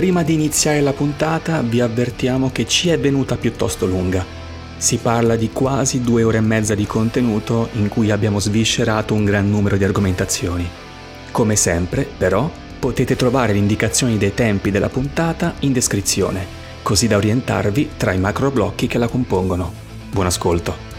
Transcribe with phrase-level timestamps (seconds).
[0.00, 4.24] prima di iniziare la puntata vi avvertiamo che ci è venuta piuttosto lunga.
[4.78, 9.26] Si parla di quasi due ore e mezza di contenuto in cui abbiamo sviscerato un
[9.26, 10.66] gran numero di argomentazioni.
[11.30, 16.46] Come sempre, però, potete trovare le indicazioni dei tempi della puntata in descrizione,
[16.80, 19.70] così da orientarvi tra i macro blocchi che la compongono.
[20.10, 20.89] Buon ascolto!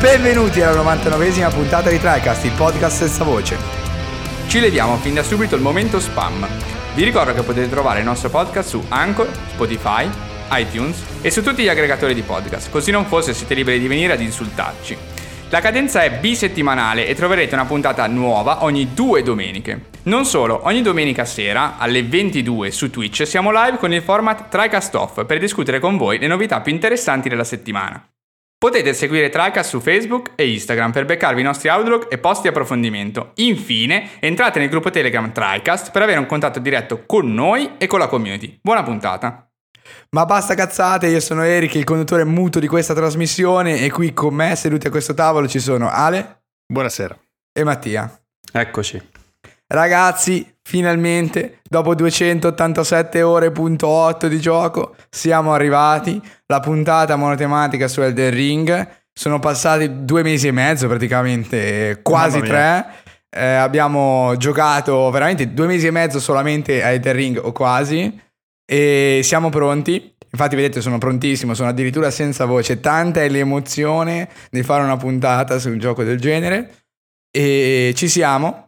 [0.00, 3.56] Benvenuti alla 99esima puntata di TriCast, il podcast senza voce.
[4.46, 6.46] Ci leviamo fin da subito il momento spam.
[6.94, 10.08] Vi ricordo che potete trovare il nostro podcast su Anchor, Spotify,
[10.52, 14.12] iTunes e su tutti gli aggregatori di podcast, così non fosse siete liberi di venire
[14.12, 14.96] ad insultarci.
[15.48, 19.86] La cadenza è bisettimanale e troverete una puntata nuova ogni due domeniche.
[20.04, 24.94] Non solo, ogni domenica sera alle 22 su Twitch siamo live con il format TriCast
[24.94, 28.08] Off per discutere con voi le novità più interessanti della settimana.
[28.60, 32.48] Potete seguire Tricast su Facebook e Instagram per beccarvi i nostri audiolog e post di
[32.48, 33.30] approfondimento.
[33.36, 38.00] Infine, entrate nel gruppo Telegram Tricast per avere un contatto diretto con noi e con
[38.00, 38.58] la community.
[38.60, 39.48] Buona puntata!
[40.10, 44.34] Ma basta cazzate, io sono Eric, il conduttore muto di questa trasmissione e qui con
[44.34, 46.42] me seduti a questo tavolo ci sono Ale.
[46.66, 47.16] Buonasera.
[47.52, 48.12] E Mattia.
[48.52, 49.17] Eccoci.
[49.70, 56.20] Ragazzi, finalmente, dopo 287 ore.8 di gioco, siamo arrivati.
[56.46, 58.88] La puntata monotematica su Elden Ring.
[59.12, 62.86] Sono passati due mesi e mezzo praticamente, quasi tre.
[63.28, 68.18] Eh, abbiamo giocato veramente due mesi e mezzo solamente a Elden Ring o quasi.
[68.64, 70.14] E siamo pronti.
[70.30, 72.80] Infatti, vedete, sono prontissimo, sono addirittura senza voce.
[72.80, 76.84] Tanta è l'emozione di fare una puntata su un gioco del genere.
[77.30, 78.67] E ci siamo.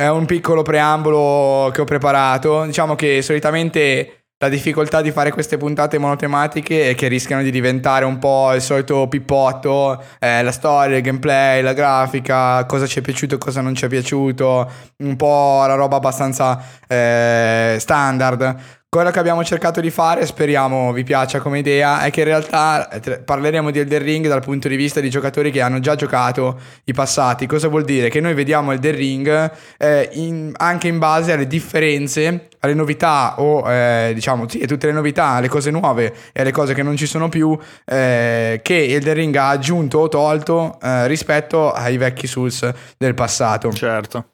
[0.00, 2.64] È un piccolo preambolo che ho preparato.
[2.64, 8.06] Diciamo che solitamente la difficoltà di fare queste puntate monotematiche è che rischiano di diventare
[8.06, 13.02] un po' il solito pippotto, eh, la storia, il gameplay, la grafica, cosa ci è
[13.02, 14.70] piaciuto e cosa non ci è piaciuto,
[15.02, 18.79] un po' la roba abbastanza eh, standard.
[18.92, 22.88] Quello che abbiamo cercato di fare, speriamo vi piaccia come idea, è che in realtà
[22.88, 26.58] eh, parleremo di Elden Ring dal punto di vista di giocatori che hanno già giocato
[26.86, 27.46] i passati.
[27.46, 28.08] Cosa vuol dire?
[28.08, 33.70] Che noi vediamo Elden Ring eh, in, anche in base alle differenze, alle novità o
[33.70, 37.06] eh, diciamo sì, tutte le novità, le cose nuove e le cose che non ci
[37.06, 42.68] sono più eh, che Elden Ring ha aggiunto o tolto eh, rispetto ai vecchi Souls
[42.98, 43.70] del passato.
[43.70, 44.29] Certo.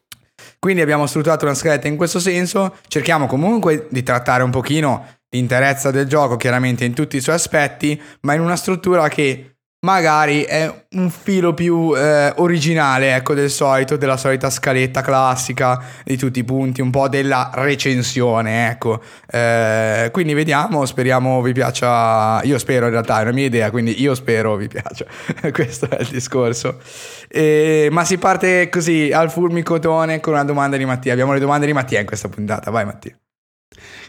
[0.67, 5.93] Quindi abbiamo strutturato una scaletta in questo senso, cerchiamo comunque di trattare un pochino l'interezza
[5.93, 10.85] del gioco, chiaramente in tutti i suoi aspetti, ma in una struttura che magari è
[10.91, 16.45] un filo più eh, originale, ecco, del solito, della solita scaletta classica di tutti i
[16.45, 19.01] punti, un po' della recensione, ecco.
[19.31, 24.01] Eh, quindi vediamo, speriamo vi piaccia, io spero in realtà, è una mia idea, quindi
[24.01, 25.05] io spero vi piaccia,
[25.53, 26.81] questo è il discorso.
[27.29, 31.67] Eh, ma si parte così al fulmicotone con una domanda di Mattia, abbiamo le domande
[31.67, 33.17] di Mattia in questa puntata, vai Mattia.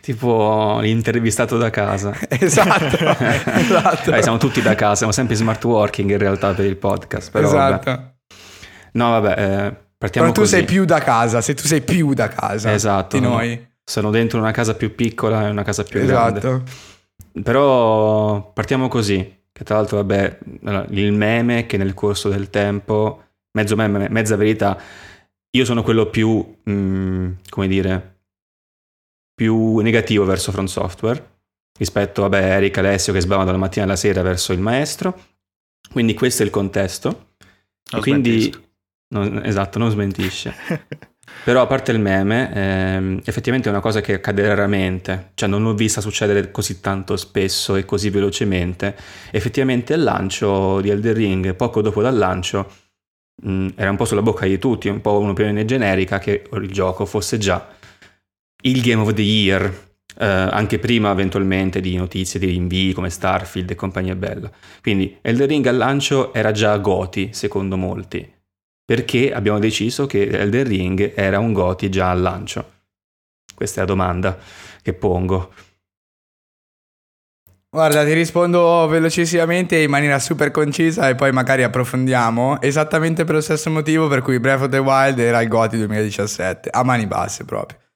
[0.01, 2.13] Tipo l'intervistato da casa.
[2.29, 2.97] esatto,
[3.51, 4.11] esatto.
[4.11, 7.31] Beh, siamo tutti da casa, siamo sempre smart working in realtà per il podcast.
[7.31, 7.91] Però, esatto.
[7.91, 8.13] Vabbè.
[8.93, 10.55] No, vabbè, eh, partiamo Però tu così.
[10.55, 13.33] sei più da casa, se tu sei più da casa esatto, di no?
[13.33, 13.67] noi.
[13.83, 16.39] Sono dentro una casa più piccola e una casa più Esatto.
[16.39, 16.63] grande.
[17.43, 20.39] Però partiamo così, che tra l'altro, vabbè,
[20.89, 24.77] il meme che nel corso del tempo, mezzo meme, mezza verità,
[25.51, 28.16] io sono quello più, mm, come dire,
[29.37, 31.35] più negativo verso Front Software
[31.77, 35.15] rispetto a Eric Alessio che sbava dalla mattina alla sera verso il maestro.
[35.91, 37.33] Quindi questo è il contesto.
[37.91, 38.51] Non quindi
[39.09, 40.55] non- esatto, non smentisce.
[41.43, 45.61] Però a parte il meme, ehm, effettivamente è una cosa che accade raramente, cioè non
[45.61, 48.97] l'ho vista succedere così tanto spesso e così velocemente.
[49.29, 52.71] Effettivamente il lancio di Elden Ring, poco dopo dal lancio,
[53.43, 57.05] mh, era un po' sulla bocca di tutti, un po' un'opinione generica che il gioco
[57.05, 57.75] fosse già
[58.69, 59.63] il Game of the Year,
[60.19, 64.51] eh, anche prima eventualmente di notizie di rinvii come Starfield e compagnia bella.
[64.81, 68.29] Quindi Elden Ring al lancio era già Goti, secondo molti,
[68.83, 72.73] perché abbiamo deciso che Elden Ring era un Goti già al lancio.
[73.55, 74.37] Questa è la domanda
[74.81, 75.51] che pongo.
[77.69, 82.61] Guarda, ti rispondo velocissimamente in maniera super concisa e poi magari approfondiamo.
[82.61, 86.69] Esattamente per lo stesso motivo per cui Breath of the Wild era il GOTY 2017,
[86.71, 87.86] a mani basse proprio.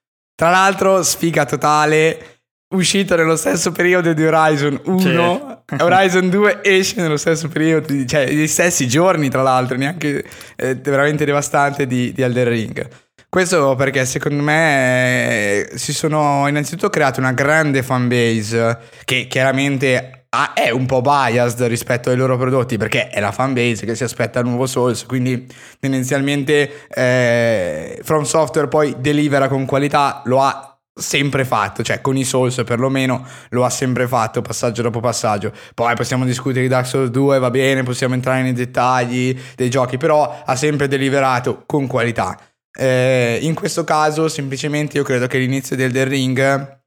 [0.42, 2.40] Tra l'altro, sfiga totale,
[2.74, 5.62] uscito nello stesso periodo di Horizon 1.
[5.78, 10.24] Horizon 2 esce nello stesso periodo, di- cioè gli stessi giorni tra l'altro, neanche
[10.56, 12.88] eh, veramente devastante di, di Elden Ring.
[13.28, 20.52] Questo perché secondo me eh, si sono innanzitutto create una grande fanbase che chiaramente ah,
[20.54, 24.40] è un po' biased rispetto ai loro prodotti perché è la fanbase che si aspetta
[24.40, 25.46] il nuovo Souls, quindi
[25.78, 32.24] tendenzialmente eh, From Software poi delivera con qualità, lo ha sempre fatto, cioè con i
[32.24, 35.52] Souls perlomeno lo ha sempre fatto passaggio dopo passaggio.
[35.74, 39.98] Poi possiamo discutere di Dark Souls 2, va bene, possiamo entrare nei dettagli dei giochi,
[39.98, 42.38] però ha sempre deliberato con qualità.
[42.74, 46.80] Eh, in questo caso semplicemente io credo che l'inizio del The Ring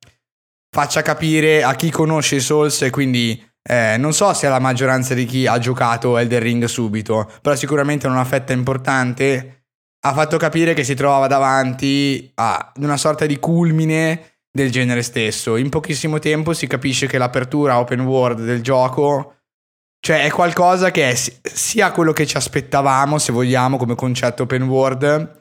[0.75, 4.59] faccia capire a chi conosce i Souls e quindi eh, non so se è la
[4.59, 9.61] maggioranza di chi ha giocato Elden Ring subito, però sicuramente è una fetta importante
[10.01, 15.55] ha fatto capire che si trovava davanti a una sorta di culmine del genere stesso.
[15.55, 19.37] In pochissimo tempo si capisce che l'apertura open world del gioco,
[20.01, 24.63] cioè è qualcosa che è sia quello che ci aspettavamo, se vogliamo, come concetto open
[24.63, 25.37] world,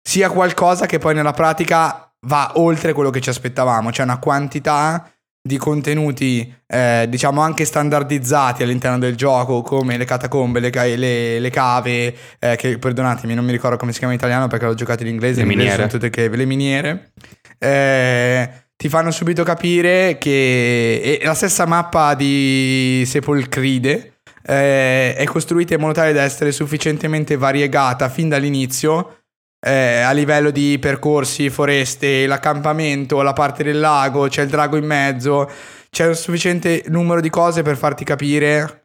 [0.00, 5.10] sia qualcosa che poi nella pratica va oltre quello che ci aspettavamo, cioè una quantità
[5.42, 11.50] di contenuti, eh, diciamo anche standardizzati all'interno del gioco, come le catacombe, le, le, le
[11.50, 15.02] cave, eh, che perdonatemi, non mi ricordo come si chiama in italiano perché l'ho giocato
[15.02, 15.36] in inglese.
[15.36, 15.76] Le in miniere.
[15.76, 17.12] Sono tutte cave, le miniere.
[17.58, 25.80] Eh, ti fanno subito capire che la stessa mappa di Sepolcride eh, è costruita in
[25.80, 29.19] modo tale da essere sufficientemente variegata fin dall'inizio
[29.60, 34.86] eh, a livello di percorsi, foreste, l'accampamento, la parte del lago, c'è il drago in
[34.86, 35.50] mezzo,
[35.90, 38.80] c'è un sufficiente numero di cose per farti capire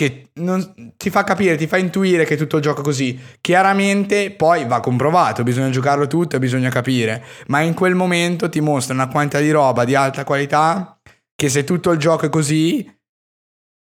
[0.00, 3.20] che non, ti fa capire, ti fa intuire che tutto il gioco è così.
[3.42, 8.60] Chiaramente poi va comprovato, bisogna giocarlo tutto e bisogna capire, ma in quel momento ti
[8.60, 10.98] mostra una quantità di roba di alta qualità
[11.34, 12.90] che se tutto il gioco è così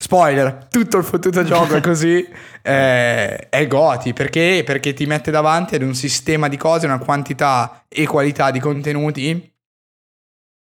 [0.04, 2.28] Spoiler, tutto il fottuto gioco è così,
[2.62, 4.62] eh, è Goti, perché?
[4.66, 9.50] Perché ti mette davanti ad un sistema di cose, una quantità e qualità di contenuti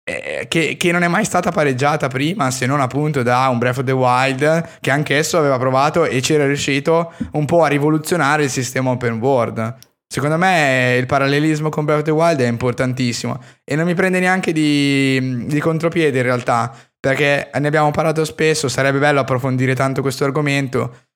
[0.05, 3.79] eh, che, che, non è mai stata pareggiata prima, se non appunto da un Breath
[3.79, 8.51] of the Wild, che anch'esso aveva provato e c'era riuscito un po' a rivoluzionare il
[8.51, 9.77] sistema open world.
[10.07, 14.21] Secondo me il parallelismo con Breath of the Wild è importantissimo e non mi prende
[14.21, 16.71] neanche di, di contropiede in realtà
[17.03, 21.07] perché ne abbiamo parlato spesso, sarebbe bello approfondire tanto questo argomento.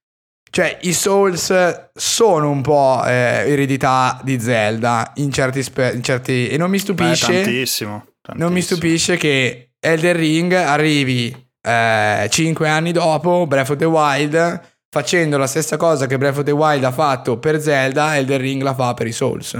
[0.50, 6.48] Cioè, i Souls sono un po' eh, eredità di Zelda in certi, spe- in certi...
[6.48, 7.28] e non mi stupisce...
[7.28, 13.70] Beh, tantissimo, tantissimo, Non mi stupisce che Elden Ring arrivi eh, 5 anni dopo Breath
[13.70, 14.60] of the Wild
[14.90, 18.62] facendo la stessa cosa che Breath of the Wild ha fatto per Zelda, Elden Ring
[18.62, 19.56] la fa per i Souls.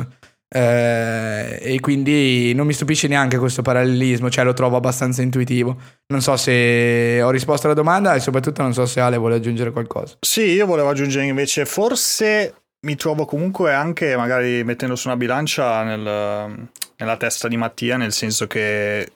[0.49, 5.77] Eh, e quindi non mi stupisce neanche questo parallelismo, cioè lo trovo abbastanza intuitivo.
[6.09, 9.73] Non so se ho risposto alla domanda e soprattutto non so se Ale vuole aggiungere
[9.73, 10.17] qualcosa.
[10.21, 12.55] Sì, io volevo aggiungere invece, forse
[12.87, 18.13] mi trovo comunque anche magari mettendo su una bilancia nel, nella testa di Mattia, nel
[18.13, 19.11] senso che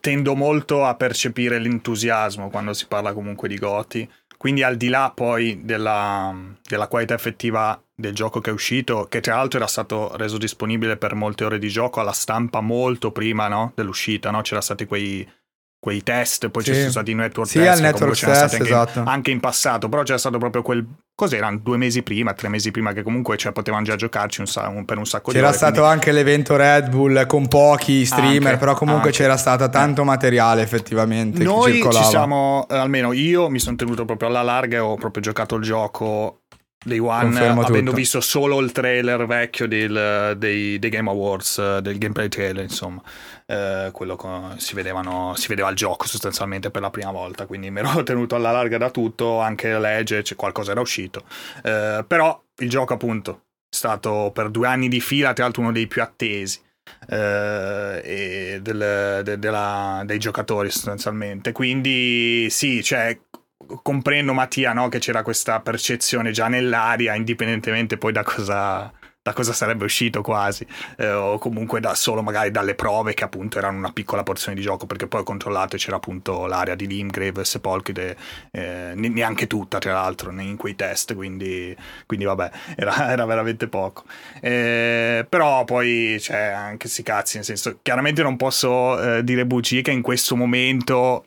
[0.00, 4.10] tendo molto a percepire l'entusiasmo quando si parla comunque di Goti.
[4.42, 6.34] Quindi al di là poi della,
[6.68, 10.96] della qualità effettiva del gioco che è uscito, che tra l'altro era stato reso disponibile
[10.96, 13.70] per molte ore di gioco alla stampa molto prima no?
[13.76, 14.40] dell'uscita, no?
[14.40, 15.24] c'erano stati quei,
[15.82, 16.70] quei test, poi sì.
[16.70, 19.02] ci sono stati i network sì, test, network test, anche, esatto.
[19.04, 22.92] anche, in passato, però c'era stato proprio quel, cos'erano, due mesi prima, tre mesi prima,
[22.92, 24.46] che comunque cioè, potevano già giocarci un,
[24.76, 25.56] un, per un sacco c'era di ore.
[25.56, 25.92] C'era stato quindi...
[25.92, 29.18] anche l'evento Red Bull con pochi streamer, anche, però comunque anche.
[29.18, 31.42] c'era stato tanto materiale effettivamente.
[31.42, 35.20] Noi ci siamo, eh, almeno io mi sono tenuto proprio alla larga e ho proprio
[35.20, 36.41] giocato il gioco
[36.84, 37.96] Day One, Confermo avendo tutto.
[37.96, 43.00] visto solo il trailer vecchio del, dei, dei, Game Awards, del gameplay trailer, insomma,
[43.46, 47.70] eh, quello con, si, vedevano, si vedeva il gioco sostanzialmente per la prima volta, quindi
[47.70, 51.24] mi ero tenuto alla larga da tutto, anche legge, c'è qualcosa era uscito,
[51.62, 53.32] eh, però il gioco appunto
[53.68, 56.60] è stato per due anni di fila, tra l'altro uno dei più attesi.
[57.08, 63.16] Eh, del, de, della, dei giocatori sostanzialmente quindi sì cioè
[63.82, 64.88] comprendo Mattia no?
[64.88, 68.92] che c'era questa percezione già nell'aria, indipendentemente poi da cosa,
[69.22, 70.66] da cosa sarebbe uscito quasi,
[70.96, 74.62] eh, o comunque da, solo magari dalle prove che appunto erano una piccola porzione di
[74.62, 78.16] gioco, perché poi ho controllato e c'era appunto l'area di Limgrave, Sepolchide,
[78.50, 81.74] eh, neanche tutta tra l'altro in quei test, quindi,
[82.06, 84.02] quindi vabbè, era, era, veramente poco.
[84.40, 89.46] Eh, però poi c'è cioè, anche sti cazzi, nel senso, chiaramente non posso eh, dire
[89.46, 91.26] bugie che in questo momento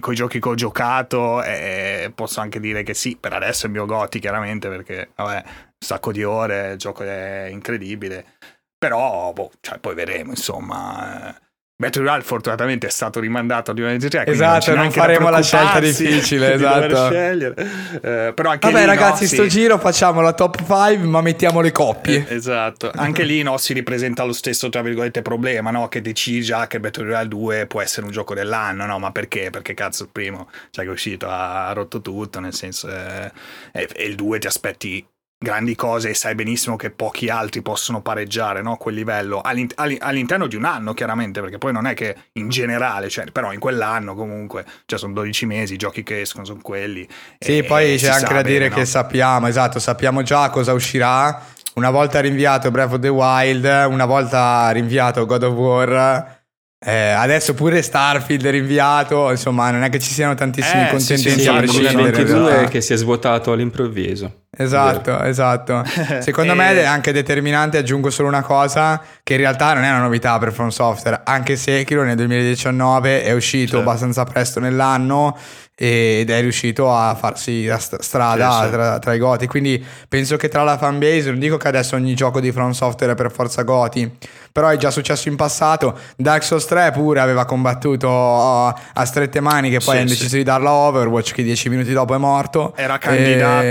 [0.00, 3.66] con i giochi che ho giocato eh, posso anche dire che sì, per adesso è
[3.68, 8.36] il mio Goti chiaramente perché vabbè, un sacco di ore, il gioco è incredibile,
[8.76, 11.34] però boh, cioè, poi vedremo insomma.
[11.36, 11.40] Eh,
[11.82, 14.30] Battle Royale fortunatamente è stato rimandato al 2023.
[14.30, 17.10] Esatto, non, non faremo la scelta difficile, esatto.
[17.10, 19.48] Eh, però anche Vabbè lì, ragazzi, no, sto sì.
[19.48, 22.24] giro facciamo la top 5 ma mettiamo le coppie.
[22.28, 25.88] Eh, esatto, anche lì no, si ripresenta lo stesso tra virgolette problema, no?
[25.88, 29.00] che decidi già che Battle Royale 2 può essere un gioco dell'anno, no?
[29.00, 29.50] Ma perché?
[29.50, 33.32] Perché cazzo il primo, cioè che è uscito, ha, rotto tutto, nel senso, eh,
[33.72, 35.04] e, e il 2 ti aspetti
[35.42, 38.76] grandi cose e sai benissimo che pochi altri possono pareggiare no?
[38.76, 43.08] quel livello All'in- all'interno di un anno chiaramente perché poi non è che in generale
[43.08, 47.06] cioè, però in quell'anno comunque cioè sono 12 mesi i giochi che escono sono quelli
[47.38, 48.74] Sì, e- poi e c'è anche da dire bene, no?
[48.76, 51.44] che sappiamo, esatto, sappiamo già cosa uscirà.
[51.74, 56.40] Una volta rinviato Breath of the Wild, una volta rinviato God of War.
[56.84, 61.30] eh, adesso pure Starfield è rinviato, insomma, non è che ci siano tantissimi Eh, contendenti
[61.30, 61.92] sì, Sì, sì, a prescindere.
[61.94, 62.68] in 2022 realtà.
[62.68, 64.41] che si è svuotato all'improvviso.
[64.54, 65.82] Esatto, esatto.
[66.20, 69.88] Secondo E- me è anche determinante, aggiungo solo una cosa, che in realtà non è
[69.88, 73.80] una novità per From Software, anche Sekiro nel 2019 è uscito Sì.
[73.82, 75.36] abbastanza presto nell'anno
[75.74, 78.70] ed è riuscito a farsi la st- strada sì.
[78.70, 82.14] Tra, tra i goti, quindi penso che tra la fanbase, non dico che adesso ogni
[82.14, 84.08] gioco di From Software è per forza goti,
[84.52, 89.40] però è già successo in passato, Dark Souls 3 pure aveva combattuto oh, a strette
[89.40, 90.14] mani che poi Sì, hanno sì.
[90.18, 92.74] deciso di darla a Overwatch che 10 minuti dopo è morto.
[92.76, 93.70] era E-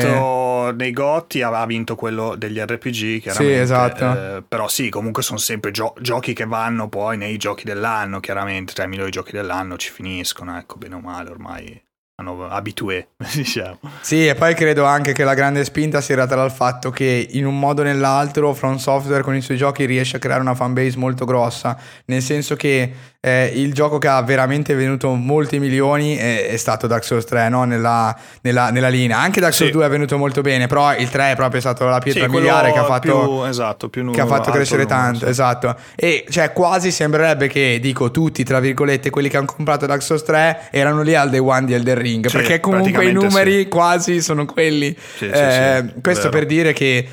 [0.71, 3.61] candidato nei Gotti, aveva vinto quello degli RPG, chiaramente.
[3.61, 4.37] esatto.
[4.37, 8.73] eh, però sì, comunque sono sempre gio- giochi che vanno poi nei giochi dell'anno, chiaramente.
[8.73, 11.81] Cioè, i migliori giochi dell'anno ci finiscono, ecco, bene o male, ormai
[12.21, 13.79] hanno abitué, diciamo.
[14.01, 17.45] Sì, e poi credo anche che la grande spinta sia data dal fatto che in
[17.45, 20.97] un modo o nell'altro From Software con i suoi giochi riesce a creare una fanbase
[20.97, 26.47] molto grossa, nel senso che eh, il gioco che ha veramente venuto molti milioni è,
[26.47, 27.65] è stato Dark Souls 3 no?
[27.65, 29.19] nella, nella- nella linea.
[29.19, 29.77] Anche Dark Souls Sì.
[29.77, 32.71] 2 è venuto molto bene, però il 3 è proprio stato la pietra Sì, miliare
[32.71, 33.19] che ha fatto...
[33.19, 35.29] più- esatto, più che ha fatto crescere numero, tanto, sì.
[35.29, 35.75] esatto.
[35.95, 40.23] E cioè quasi sembrerebbe che, dico tutti, tra virgolette, quelli che hanno comprato Dark Souls
[40.23, 44.45] 3 erano lì al day one di Elden Ring, perché comunque i numeri quasi sono
[44.45, 44.97] quelli.
[45.19, 47.07] Eh, questo per dire che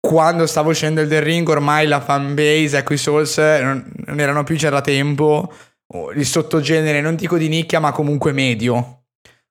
[0.00, 4.56] quando stavo uscendo Elden Ring ormai la fanbase, ecco i Souls, non, non erano più
[4.56, 5.52] da tempo,
[6.14, 9.02] il sottogenere, non dico di nicchia, ma comunque medio.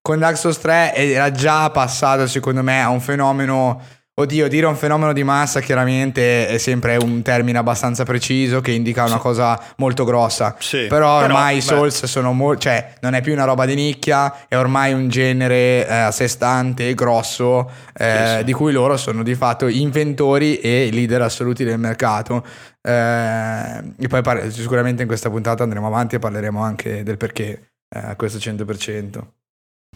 [0.02, 3.82] Con Dark Souls 3 era già passato secondo me a un fenomeno
[4.20, 9.06] Oddio, dire un fenomeno di massa chiaramente è sempre un termine abbastanza preciso che indica
[9.06, 10.58] una cosa molto grossa.
[10.60, 11.62] Sì, però ormai i.
[11.62, 15.88] Souls sono molto, cioè non è più una roba di nicchia, è ormai un genere
[15.88, 18.44] eh, a sé stante, grosso, eh, Sì, sì.
[18.44, 22.46] di cui loro sono di fatto inventori e leader assoluti del mercato.
[22.82, 27.72] Eh, e poi par- sicuramente in questa puntata andremo avanti e parleremo anche del perché
[27.96, 29.39] eh, questo 100%.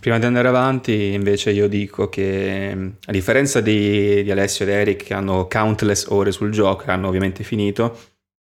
[0.03, 4.71] Prima di andare avanti, invece, io dico che mh, a differenza di, di Alessio ed
[4.71, 7.97] Eric, che hanno countless ore sul gioco, hanno ovviamente finito,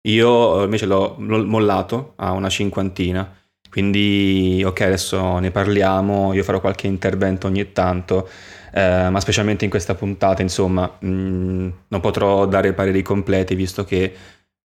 [0.09, 3.33] io eh, invece l'ho, l'ho mollato a una cinquantina.
[3.69, 8.27] Quindi, ok, adesso ne parliamo, io farò qualche intervento ogni tanto,
[8.73, 11.07] eh, ma specialmente in questa puntata, insomma, mh,
[11.87, 14.13] non potrò dare pareri completi, visto che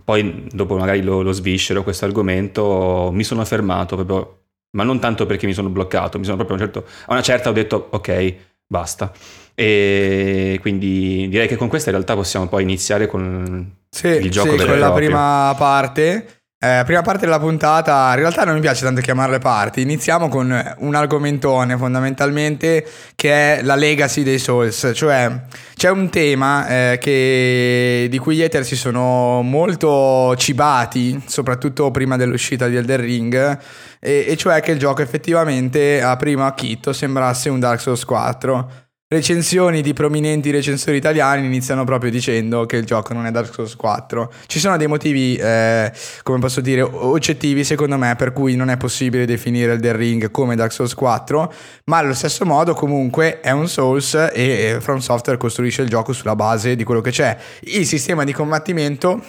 [0.02, 4.32] poi dopo magari lo, lo sviscero questo argomento, mi sono fermato proprio
[4.72, 7.22] ma non tanto perché mi sono bloccato, mi sono proprio a, un certo- a una
[7.22, 8.34] certa ho detto ok,
[8.66, 9.12] basta.
[9.54, 14.50] E quindi direi che con questa in realtà possiamo poi iniziare con Sì, il gioco
[14.50, 15.08] sì, vero con la proprio.
[15.08, 16.37] prima parte.
[16.60, 19.80] Eh, prima parte della puntata, in realtà non mi piace tanto chiamarle parti.
[19.80, 22.84] Iniziamo con un argomentone fondamentalmente
[23.14, 25.42] che è la legacy dei Souls, cioè
[25.76, 32.16] c'è un tema eh, che- di cui gli Ether si sono molto cibati, soprattutto prima
[32.16, 33.58] dell'uscita di Elden Ring,
[34.00, 38.87] e, e cioè che il gioco effettivamente a primo acchitto sembrasse un Dark Souls 4.
[39.10, 43.74] Recensioni di prominenti recensori italiani iniziano proprio dicendo che il gioco non è Dark Souls
[43.74, 44.30] 4.
[44.44, 45.90] Ci sono dei motivi, eh,
[46.22, 50.56] come posso dire, oggettivi secondo me per cui non è possibile definire Elden Ring come
[50.56, 51.50] Dark Souls 4,
[51.86, 56.36] ma allo stesso modo comunque è un Souls e From Software costruisce il gioco sulla
[56.36, 57.34] base di quello che c'è.
[57.60, 59.24] Il sistema di combattimento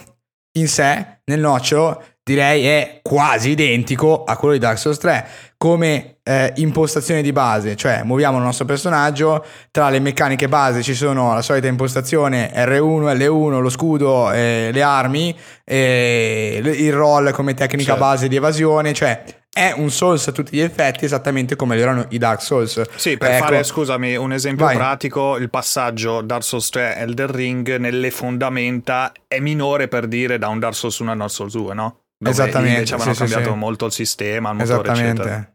[0.58, 6.18] in sé, nel nocciolo, direi è quasi identico a quello di Dark Souls 3 come
[6.24, 11.34] eh, impostazione di base, cioè muoviamo il nostro personaggio, tra le meccaniche base ci sono
[11.34, 17.94] la solita impostazione R1, L1, lo scudo, eh, le armi, eh, il roll come tecnica
[17.94, 18.00] Certo.
[18.00, 19.24] base di evasione, cioè
[19.60, 22.82] è un Souls a tutti gli effetti esattamente come lo erano i Dark Souls.
[22.96, 23.44] Sì, per Ecco.
[23.44, 24.78] fare, scusami, un esempio Vai.
[24.78, 30.48] pratico, il passaggio Dark Souls 3 Elden Ring nelle fondamenta è minore per dire da
[30.48, 32.04] un Dark Souls 1 a Dark Souls 2, no?
[32.18, 33.58] Dove Esattamente, Invece avevano sì, cambiato sì.
[33.58, 35.12] molto il sistema, il motore, eccetera.
[35.12, 35.54] Esattamente.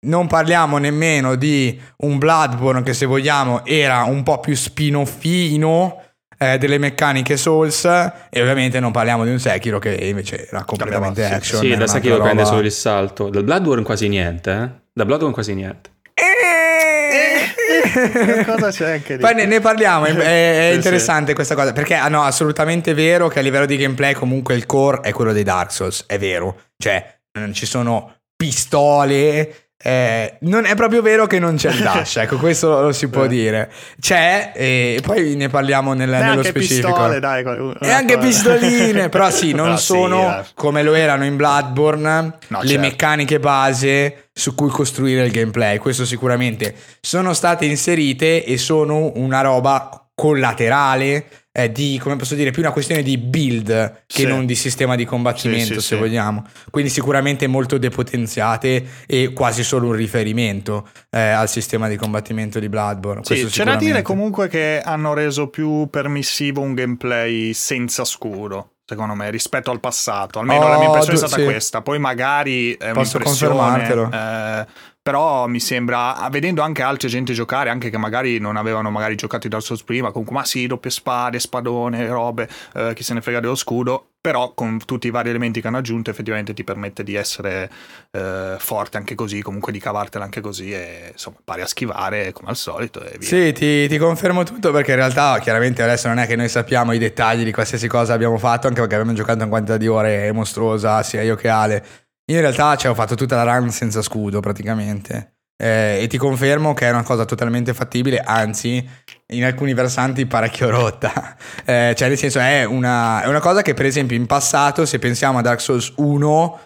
[0.00, 6.02] Non parliamo nemmeno di un Bloodborne che se vogliamo era un po' più spinoffino
[6.38, 11.26] eh, delle meccaniche Souls e ovviamente non parliamo di un Sekiro che invece era completamente
[11.26, 11.60] Sì, action.
[11.62, 12.54] Sì, da Sekiro prende roba.
[12.54, 13.28] solo il salto.
[13.28, 14.68] Dal Bloodborne quasi niente, eh?
[14.92, 15.90] Da Bloodborne quasi niente.
[18.46, 19.20] Cosa c'è anche lì?
[19.20, 23.28] Poi ne, ne parliamo, è, è Sì, interessante questa cosa, perché ah, no, assolutamente vero
[23.28, 26.60] che a livello di gameplay comunque il core è quello dei Dark Souls, è vero,
[26.76, 32.16] cioè non ci sono pistole, eh, non è proprio vero che non c'è il dash,
[32.16, 33.70] ecco questo lo, si può dire,
[34.00, 36.88] c'è e poi ne parliamo nel- nello Neanche specifico.
[36.88, 37.44] pistole, dai.
[37.80, 40.44] E anche pistoline, però sì, non Però sì, sono dai.
[40.54, 42.80] come lo erano in Bloodborne No, le certo.
[42.82, 45.78] meccaniche base su cui costruire il gameplay.
[45.78, 51.24] Questo sicuramente sono state inserite e sono una roba collaterale
[51.58, 54.26] eh, di, come posso dire, più una questione di build che Sì.
[54.26, 56.44] non di sistema di combattimento, Sì, sì, se vogliamo.
[56.70, 62.68] Quindi sicuramente molto depotenziate e quasi solo un riferimento eh, al sistema di combattimento di
[62.68, 63.22] Bloodborne.
[63.24, 68.72] Sì, c'è da dire comunque che hanno reso più permissivo un gameplay senza scuro.
[68.88, 71.46] Secondo me, rispetto al passato, almeno Oh, la mia impressione è du- stata sì.
[71.46, 71.82] questa.
[71.82, 74.10] Poi magari è Posso un'impressione, confermartelo.
[74.10, 74.66] eh,
[75.08, 79.46] però mi sembra, vedendo anche altre gente giocare, anche che magari non avevano magari giocato
[79.46, 83.22] i Dark Souls prima, comunque, ma sì, doppie spade, spadone, robe, eh, chi se ne
[83.22, 84.08] frega dello scudo.
[84.20, 87.70] Però con tutti i vari elementi che hanno aggiunto, effettivamente ti permette di essere
[88.10, 92.50] eh, forte anche così, comunque di cavartela anche così, e insomma, pari a schivare come
[92.50, 93.02] al solito.
[93.20, 96.92] Sì, ti, ti confermo tutto perché in realtà chiaramente adesso non è che noi sappiamo
[96.92, 100.30] i dettagli di qualsiasi cosa abbiamo fatto, anche perché abbiamo giocato una quantità di ore
[100.32, 101.86] mostruosa, sia io che Ale.
[102.28, 105.34] Io in realtà ci ho fatto tutta la run senza scudo praticamente.
[105.60, 108.86] Eh, e ti confermo che è una cosa totalmente fattibile, anzi
[109.32, 111.36] in alcuni versanti parecchio rotta.
[111.64, 114.98] Eh, cioè nel senso è una, è una cosa che per esempio in passato, se
[114.98, 116.60] pensiamo a Dark Souls 1,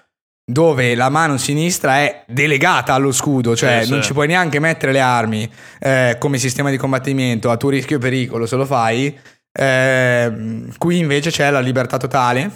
[0.45, 4.09] dove la mano sinistra è delegata allo scudo, cioè Sì, non sì.
[4.09, 8.01] ci puoi neanche mettere le armi eh, come sistema di combattimento a tuo rischio e
[8.01, 9.17] pericolo se lo fai.
[9.53, 12.51] Eh, qui invece c'è la libertà totale.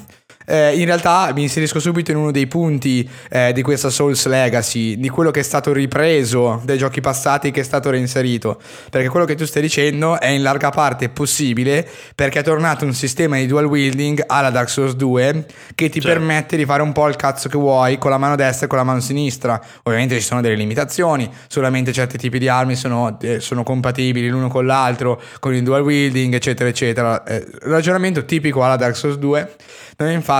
[0.47, 4.97] Eh, in realtà mi inserisco subito in uno dei punti eh, di questa Souls Legacy,
[4.99, 8.61] di quello che è stato ripreso dai giochi passati che è stato reinserito.
[8.91, 12.95] Perché quello che tu stai dicendo è in larga parte possibile perché è tornato un
[12.95, 16.07] sistema di dual wielding alla Dark Souls 2 che ti Sì.
[16.07, 18.79] permette di fare un po' il cazzo che vuoi con la mano destra e con
[18.79, 19.61] la mano sinistra.
[19.83, 24.49] Ovviamente ci sono delle limitazioni, solamente certi tipi di armi sono, eh, sono compatibili l'uno
[24.49, 27.25] con l'altro, con il dual wielding, eccetera, eccetera.
[27.25, 29.55] Eh, ragionamento tipico alla Dark Souls 2,
[29.97, 30.35] dove infatti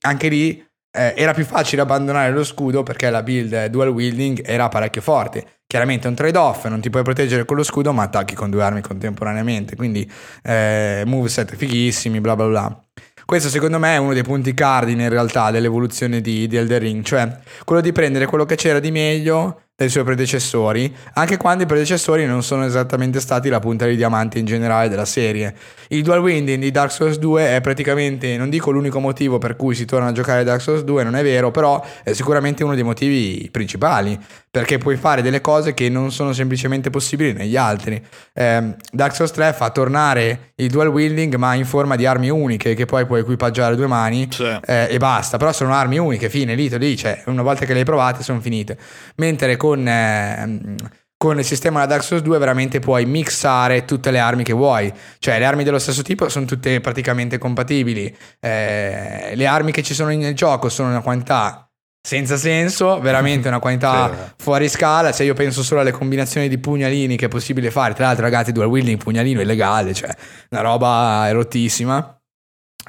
[0.00, 4.42] anche lì eh, era più facile abbandonare lo scudo perché la build eh, dual wielding
[4.44, 5.60] era parecchio forte.
[5.66, 8.62] Chiaramente è un trade-off, non ti puoi proteggere con lo scudo, ma attacchi con due
[8.62, 9.74] armi contemporaneamente.
[9.74, 10.10] Quindi
[10.42, 12.84] eh, moveset fighissimi, bla bla bla.
[13.24, 17.02] Questo secondo me è uno dei punti cardine in realtà dell'evoluzione di, di Elder Ring,
[17.02, 21.66] cioè quello di prendere quello che c'era di meglio dai suoi predecessori, anche quando i
[21.66, 25.54] predecessori non sono esattamente stati la punta di diamante in generale della serie.
[25.88, 29.74] Il dual winding di Dark Souls 2 è praticamente, non dico l'unico motivo per cui
[29.74, 32.84] si torna a giocare Dark Souls 2, non è vero, però è sicuramente uno dei
[32.84, 34.18] motivi principali,
[34.50, 38.00] perché puoi fare delle cose che non sono semplicemente possibili negli altri.
[38.34, 42.74] Ehm, Dark Souls 3 fa tornare il dual wielding ma in forma di armi uniche
[42.74, 44.44] che poi puoi equipaggiare a due mani Sì.
[44.66, 47.80] eh, e basta, però sono armi uniche, fine, lì, lì, cioè una volta che le
[47.80, 48.76] hai provate sono finite.
[49.16, 50.74] Mentre con, ehm,
[51.16, 54.92] con il sistema da Dark Souls 2 veramente puoi mixare tutte le armi che vuoi,
[55.20, 59.94] cioè le armi dello stesso tipo sono tutte praticamente compatibili, Eh, le armi che ci
[59.94, 61.68] sono nel gioco sono una quantità
[62.04, 64.42] senza senso, veramente una quantità Sì.
[64.42, 68.06] fuori scala, cioè io penso solo alle combinazioni di pugnalini che è possibile fare, tra
[68.06, 70.10] l'altro ragazzi dual wielding pugnalino illegale, cioè
[70.50, 72.16] una roba erottissima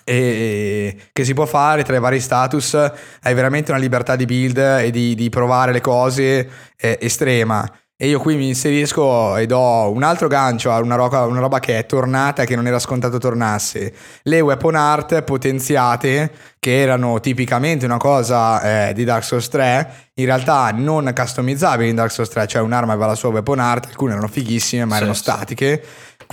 [0.03, 2.73] e che si può fare tra i vari status.
[3.21, 7.69] Hai veramente una libertà di build e di, di provare le cose eh, estrema.
[7.95, 11.59] E io qui mi inserisco e do un altro gancio a una roba, una roba
[11.59, 13.93] che è tornata e che non era scontato tornasse.
[14.23, 20.25] Le weapon art potenziate che erano tipicamente una cosa eh, di Dark Souls 3 in
[20.25, 24.11] realtà non customizzabili in Dark Souls 3 cioè un'arma aveva la sua weapon art alcune
[24.13, 25.23] erano fighissime ma Sì, erano sì.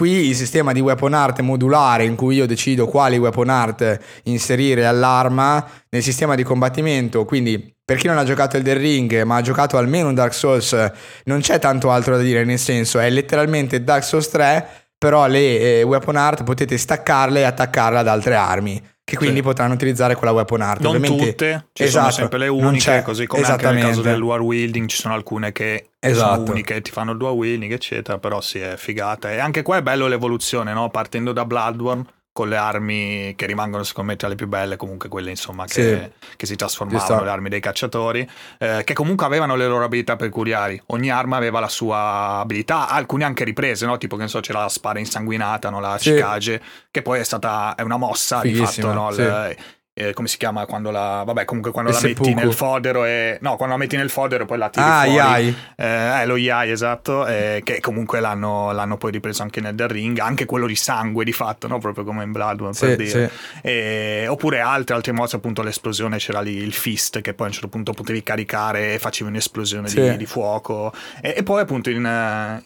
[0.01, 4.87] Qui il sistema di weapon art modulare in cui io decido quali weapon art inserire
[4.87, 9.41] all'arma nel sistema di combattimento, quindi per chi non ha giocato Elden Ring ma ha
[9.43, 10.91] giocato almeno Dark Souls
[11.25, 15.81] non c'è tanto altro da dire, nel senso è letteralmente Dark Souls 3, però le
[15.81, 18.83] eh, weapon art potete staccarle e attaccarle ad altre armi.
[19.11, 19.43] Che quindi Sì.
[19.43, 20.81] potranno utilizzare quella weapon art.
[20.83, 23.83] Non Ovviamente- tutte, ci Esatto, sono sempre le non uniche, c'è- così come anche nel
[23.83, 26.35] caso del dual wielding ci sono alcune che Esatto.
[26.37, 29.33] sono uniche, ti fanno il dual wielding, eccetera, però sì, è figata.
[29.33, 30.91] E anche qua è bello l'evoluzione, no?
[30.91, 35.09] Partendo da Bloodborne, con le armi che rimangono secondo me tra le più belle, comunque
[35.09, 36.27] quelle insomma che, Sì.
[36.37, 40.81] che si trasformavano, le armi dei cacciatori, eh, che comunque avevano le loro abilità peculiari.
[40.87, 43.99] Ogni arma aveva la sua abilità, alcune anche riprese, no?
[43.99, 45.81] tipo che ne so, c'era la spada insanguinata, no?
[45.81, 46.11] la Sì.
[46.13, 49.11] Cicage, che poi è stata è una mossa di Fighissima, fatto, no?
[49.13, 49.21] sì.
[49.23, 49.57] Il-
[49.93, 53.57] eh, come si chiama quando la vabbè comunque quando la metti nel fodero e no
[53.57, 55.57] quando la metti nel fodero e poi la tiri Ah, fuori Yai.
[55.77, 59.89] eh, eh, lo Yai, esatto, eh, che comunque l'hanno, l'hanno poi ripreso anche nel The
[59.89, 61.79] Ring, anche quello di sangue di fatto, no?
[61.79, 63.31] proprio come in Bloodborne per Sì, dire.
[63.31, 63.69] sì.
[63.69, 67.55] E- oppure altre, altre mosse, appunto l'esplosione, c'era lì il fist che poi a un
[67.55, 70.01] certo punto potevi caricare e facevi un'esplosione Sì.
[70.01, 70.93] di, di fuoco.
[71.21, 71.97] E, e poi appunto in,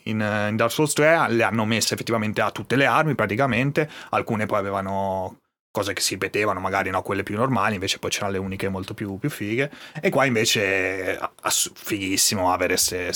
[0.04, 4.46] in, in Dark Souls 3 le hanno messe effettivamente a tutte le armi praticamente, alcune
[4.46, 5.38] poi avevano
[5.74, 8.94] cose che si ripetevano, magari no, quelle più normali, invece poi c'erano le uniche molto
[8.94, 9.68] più, più fighe.
[10.00, 13.10] E qua invece ass- fighissimo avere se,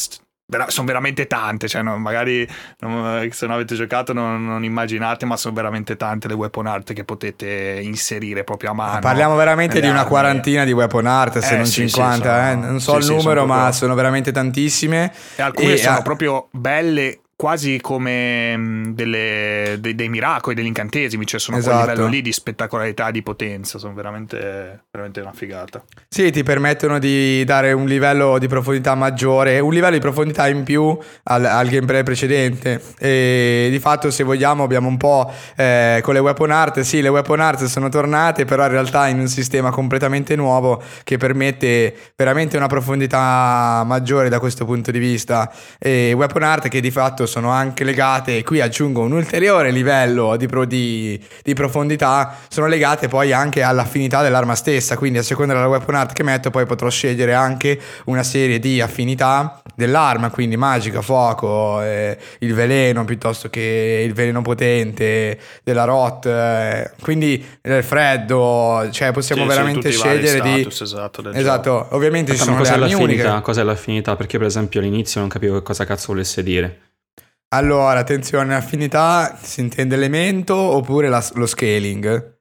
[0.67, 2.45] sono veramente tante, cioè no, magari
[2.81, 6.93] non- se non avete giocato non, non immaginate, ma sono veramente tante le weapon art
[6.95, 8.99] che potete inserire proprio a mano.
[8.99, 10.09] Parliamo veramente di una armi.
[10.11, 12.55] quarantina di weapon art, se Eh, non sì, sì, 50, sono- eh.
[12.67, 15.13] non so sì, il sì, numero, sono ma proprio- sono veramente tantissime.
[15.37, 20.67] E alcune E, sono ah, proprio belle quasi come mh, delle- dei, dei miracoli, degli
[20.67, 21.91] incantesimi, cioè sono a quel Esatto.
[21.93, 25.85] livello lì di spettacolarità, di potenza, sono veramente, veramente una figata.
[26.09, 30.65] Sì, ti permettono di dare un livello di profondità maggiore, un livello di profondità in
[30.65, 32.83] più al, al gameplay precedente.
[32.99, 36.81] E di fatto, se vogliamo, abbiamo un po' eh, con le weapon art.
[36.81, 41.19] Sì, le weapon art sono tornate, però in realtà in un sistema completamente nuovo che
[41.19, 45.49] permette veramente una profondità maggiore da questo punto di vista.
[45.79, 50.37] E weapon art che di fatto sono anche legate, e qui aggiungo un ulteriore livello
[50.37, 55.55] di, pro- di- di profondità, sono legate poi anche all'affinità dell'arma stessa, quindi a seconda
[55.55, 60.57] della weapon art che metto poi potrò scegliere anche una serie di affinità dell'arma, quindi
[60.57, 67.83] magica, fuoco, eh, il veleno piuttosto che il veleno potente della rot, eh, quindi il
[67.85, 70.61] freddo, cioè possiamo Sì, sì, veramente vari scegliere di...
[70.63, 73.29] status, esatto, del Esatto, ovviamente ci Aspetta, ma sono le armi l'affinità?
[73.29, 73.43] uniche.
[73.43, 74.17] Cos'è l'affinità?
[74.17, 76.79] Perché per esempio all'inizio non capivo che cosa cazzo volesse dire.
[77.51, 82.37] Allora, attenzione, affinità si intende elemento oppure la- lo scaling?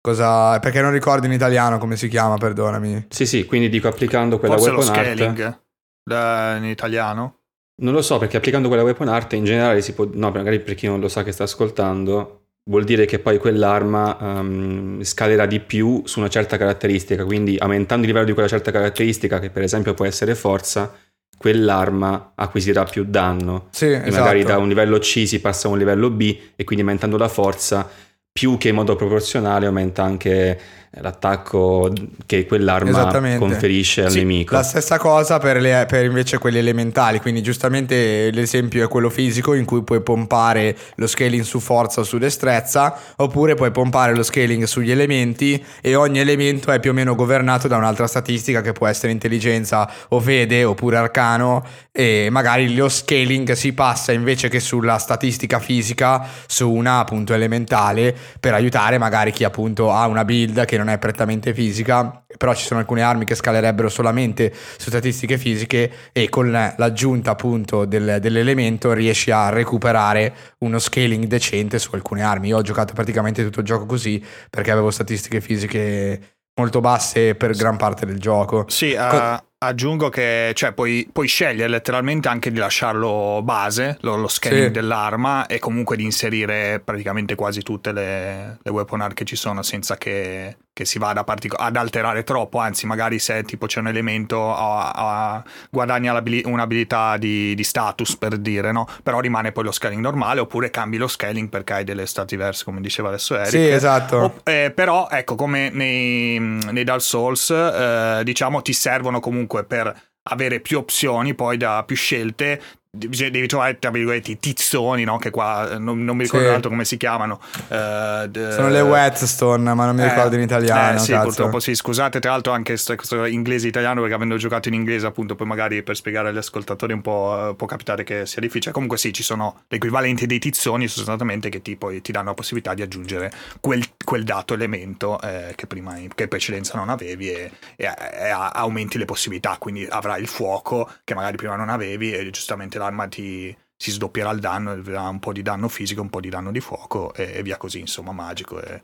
[0.00, 0.58] Cosa...
[0.58, 3.06] Perché non ricordo in italiano come si chiama, perdonami.
[3.10, 5.06] Sì, sì, quindi dico applicando quella Forse lo weapon art.
[5.16, 5.60] scaling
[6.02, 7.34] da- in italiano.
[7.80, 10.08] Non lo so, perché applicando quella weapon art in generale si può.
[10.12, 14.18] No, magari per chi non lo sa che sta ascoltando, vuol dire che poi quell'arma
[14.20, 17.24] ehm, scalerà di più su una certa caratteristica.
[17.24, 20.92] Quindi aumentando il livello di quella certa caratteristica, che per esempio può essere forza,
[21.38, 23.68] quell'arma acquisirà più danno.
[23.70, 24.10] Sì, E esatto.
[24.10, 27.28] magari da un livello C si passa a un livello B e quindi aumentando la
[27.28, 27.88] forza,
[28.30, 31.92] più che in modo proporzionale aumenta anche l'attacco
[32.26, 34.54] che quell'arma conferisce al Sì, nemico.
[34.54, 39.54] La stessa cosa per, le- per invece quelli elementali, quindi giustamente l'esempio è quello fisico
[39.54, 44.22] in cui puoi pompare lo scaling su forza o su destrezza, oppure puoi pompare lo
[44.22, 48.72] scaling sugli elementi e ogni elemento è più o meno governato da un'altra statistica che
[48.72, 54.60] può essere intelligenza o fede oppure arcano e magari lo scaling si passa invece che
[54.60, 60.64] sulla statistica fisica su una appunto elementale per aiutare magari chi appunto ha una build
[60.64, 65.36] che non è prettamente fisica, però ci sono alcune armi che scalerebbero solamente su statistiche
[65.36, 72.22] fisiche e con l'aggiunta appunto del- dell'elemento riesci a recuperare uno scaling decente su alcune
[72.22, 72.48] armi.
[72.48, 77.54] Io ho giocato praticamente tutto il gioco così perché avevo statistiche fisiche molto basse per
[77.54, 78.64] gran parte del gioco.
[78.68, 84.28] Sì, a- aggiungo che cioè, puoi, puoi scegliere letteralmente anche di lasciarlo base, lo, lo
[84.28, 84.70] scanning Sì.
[84.70, 89.62] dell'arma e comunque di inserire praticamente quasi tutte le, le weapon art che ci sono
[89.62, 93.80] senza che, che si vada a partico- ad alterare troppo, anzi magari se tipo c'è
[93.80, 96.12] un elemento a, a- guadagna
[96.44, 98.86] un'abilità di, di status per dire, no?
[99.02, 102.62] però rimane poi lo scaling normale oppure cambi lo scaling perché hai delle stat diverse
[102.62, 103.48] come diceva adesso Eric.
[103.50, 104.16] Sì, esatto.
[104.16, 110.12] O- eh, però, ecco, come nei, nei Dark Souls, eh, diciamo, ti servono comunque per
[110.30, 112.60] avere più opzioni, poi da più scelte.
[112.98, 115.18] Devi trovare, tra virgolette, i tizzoni, no?
[115.18, 116.52] Che qua eh, non, non mi ricordo Sì.
[116.52, 117.40] tanto come si chiamano.
[117.68, 120.96] Eh, d- Sono le whetstone, ma non mi eh, ricordo in italiano.
[120.96, 121.24] eh, sì, cazzo.
[121.24, 121.74] purtroppo sì.
[121.74, 125.46] Scusate, tra l'altro, anche sto, questo inglese italiano, perché avendo giocato in inglese, appunto, poi
[125.46, 128.72] magari per spiegare agli ascoltatori un po' può capitare che sia difficile.
[128.72, 132.74] Comunque, sì, ci sono l'equivalente dei tizzoni, sostanzialmente, che ti, poi ti danno la possibilità
[132.74, 133.30] di aggiungere
[133.60, 137.84] quel, quel dato elemento eh, che prima in, che in precedenza non avevi e, e-
[137.86, 139.56] e aumenti le possibilità.
[139.58, 143.56] Quindi avrai il fuoco che magari prima non avevi, e giustamente l'arma ti.
[143.80, 146.58] Si sdoppierà il danno, avrà un po' di danno fisico, un po' di danno di
[146.58, 148.60] fuoco e, e via così, insomma, magico.
[148.60, 148.82] E,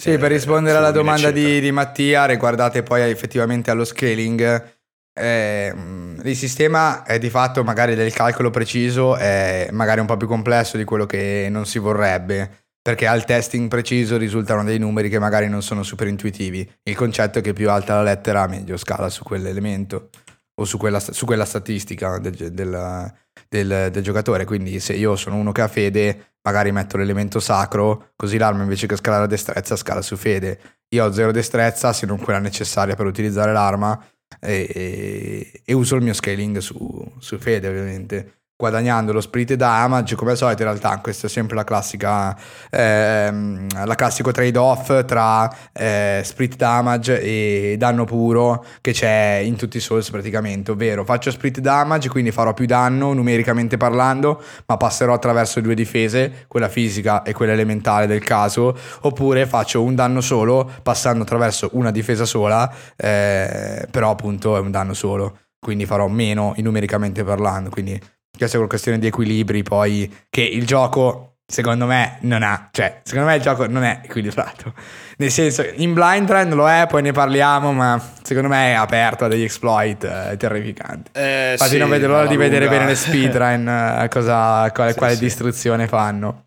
[0.00, 4.74] Sì, per eh, rispondere alla domanda di, di Mattia, riguardate poi effettivamente allo scaling,
[5.18, 5.74] eh,
[6.22, 10.76] il sistema è di fatto magari del calcolo preciso è magari un po' più complesso
[10.76, 12.64] di quello che non si vorrebbe.
[12.86, 16.70] perché al testing preciso risultano dei numeri che magari non sono super intuitivi.
[16.84, 20.10] Il concetto è che più alta la lettera, meglio scala su quell'elemento
[20.58, 23.12] o su quella, su quella statistica del, del,
[23.48, 24.44] del, del, giocatore.
[24.44, 28.86] Quindi se io sono uno che ha fede, magari metto l'elemento sacro, così l'arma invece
[28.86, 30.60] che scalare la destrezza scala su fede.
[30.88, 34.02] Io ho zero destrezza, se non quella necessaria per utilizzare l'arma,
[34.40, 40.14] e, e, e uso il mio scaling su, su fede ovviamente guadagnando lo split damage
[40.14, 42.34] come al solito in realtà questa è sempre la classica
[42.70, 49.56] ehm, la classico trade off tra eh, split damage e danno puro che c'è in
[49.56, 50.70] tutti i souls praticamente.
[50.70, 56.44] Ovvero faccio split damage quindi farò più danno numericamente parlando ma passerò attraverso due difese
[56.48, 61.90] quella fisica e quella elementale del caso oppure faccio un danno solo passando attraverso una
[61.90, 65.38] difesa sola eh, però appunto è un danno solo.
[65.58, 68.00] Quindi farò meno numericamente parlando quindi
[68.36, 73.00] questa è una questione di equilibri poi che il gioco secondo me non ha, cioè
[73.04, 74.74] secondo me il gioco non è equilibrato.
[75.18, 79.24] Nel senso, in blind trend lo è, poi ne parliamo, ma secondo me è aperto
[79.24, 81.10] a degli exploit eh, terrificanti.
[81.14, 82.78] Eh, Infatti sì, non vedo l'ora di vedere lunga.
[82.78, 83.68] bene le speedrun,
[84.02, 85.20] eh, cosa, quale, Sì, quale sì.
[85.20, 86.42] distruzione fanno.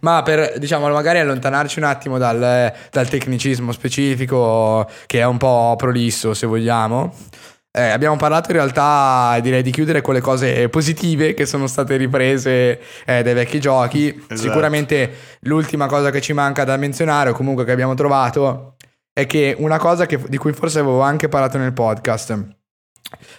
[0.00, 5.74] Ma per, diciamo, magari allontanarci un attimo dal, dal tecnicismo specifico, che è un po'
[5.76, 7.12] prolisso, se vogliamo.
[7.76, 11.96] Eh, abbiamo parlato in realtà, direi di chiudere con le cose positive che sono state
[11.96, 14.08] riprese eh, dai vecchi giochi.
[14.08, 14.36] Esatto.
[14.36, 15.10] Sicuramente
[15.40, 18.76] l'ultima cosa che ci manca da menzionare, o comunque che abbiamo trovato,
[19.12, 22.46] è che una cosa che- di cui forse avevo anche parlato nel podcast,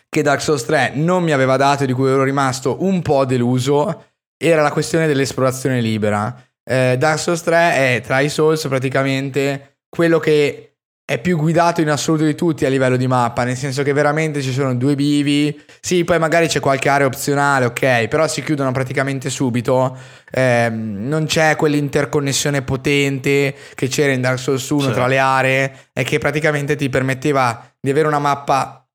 [0.07, 3.25] che Dark Souls 3 non mi aveva dato e di cui ero rimasto un po'
[3.25, 4.05] deluso,
[4.37, 6.39] era la questione dell'esplorazione libera.
[6.63, 10.76] Eh, Dark Souls 3 è tra i Souls praticamente quello che
[11.09, 14.41] è più guidato in assoluto di tutti a livello di mappa, nel senso che veramente
[14.41, 18.73] ci sono due bivi, sì, poi magari c'è qualche area opzionale, ok, però si chiudono
[18.73, 19.97] praticamente subito,
[20.29, 24.91] Ehm, non c'è quell'interconnessione potente che c'era in Dark Souls 1 Sì.
[24.91, 28.85] tra le aree e che praticamente ti permetteva di avere una mappa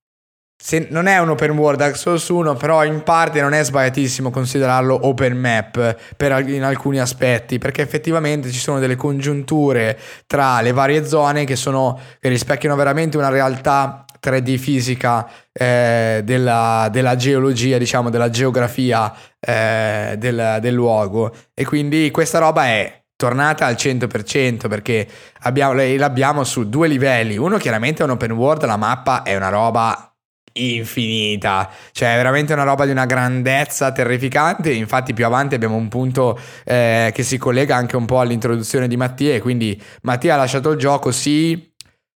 [0.64, 4.30] se non è un open world Dark Souls 1, però in parte non è sbagliatissimo
[4.30, 10.60] considerarlo open map per, al- in alcuni aspetti, perché effettivamente ci sono delle congiunture tra
[10.60, 17.16] le varie zone che, sono, che rispecchiano veramente una realtà 3D fisica eh, della, della
[17.16, 21.34] geologia, diciamo, della geografia eh, del, del luogo.
[21.54, 25.08] E quindi questa roba è tornata al 100% perché
[25.40, 27.36] abbiamo, l'abbiamo su due livelli.
[27.36, 30.11] Uno chiaramente è un open world, la mappa è una roba
[30.54, 34.72] infinita, cioè è veramente una roba di una grandezza terrificante.
[34.72, 38.96] Infatti, più avanti abbiamo un punto eh, che si collega anche un po' all'introduzione di
[38.96, 39.34] Mattia.
[39.34, 41.72] E quindi Mattia ha lasciato il gioco, sì,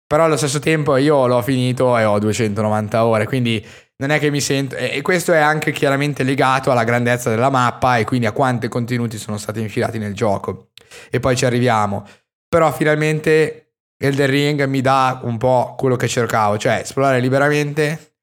[0.06, 3.26] però allo stesso tempo io l'ho finito e ho 290 ore.
[3.26, 3.64] Quindi
[3.96, 4.76] non è che mi sento.
[4.76, 9.18] E questo è anche chiaramente legato alla grandezza della mappa e quindi a quanti contenuti
[9.18, 10.70] sono stati infilati nel gioco.
[11.10, 12.06] E poi ci arriviamo.
[12.48, 13.64] Però finalmente
[13.96, 18.13] Elden Ring mi dà un po' quello che cercavo, cioè esplorare liberamente,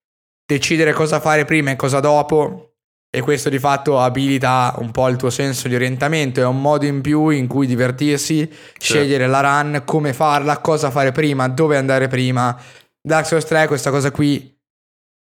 [0.52, 2.68] decidere cosa fare prima e cosa dopo.
[3.14, 6.86] E questo di fatto abilita un po' il tuo senso di orientamento, è un modo
[6.86, 12.08] in più in cui divertirsi, scegliere la run, come farla, cosa fare prima, dove andare
[12.08, 12.58] prima.
[13.02, 14.51] Dark Souls 3 questa cosa qui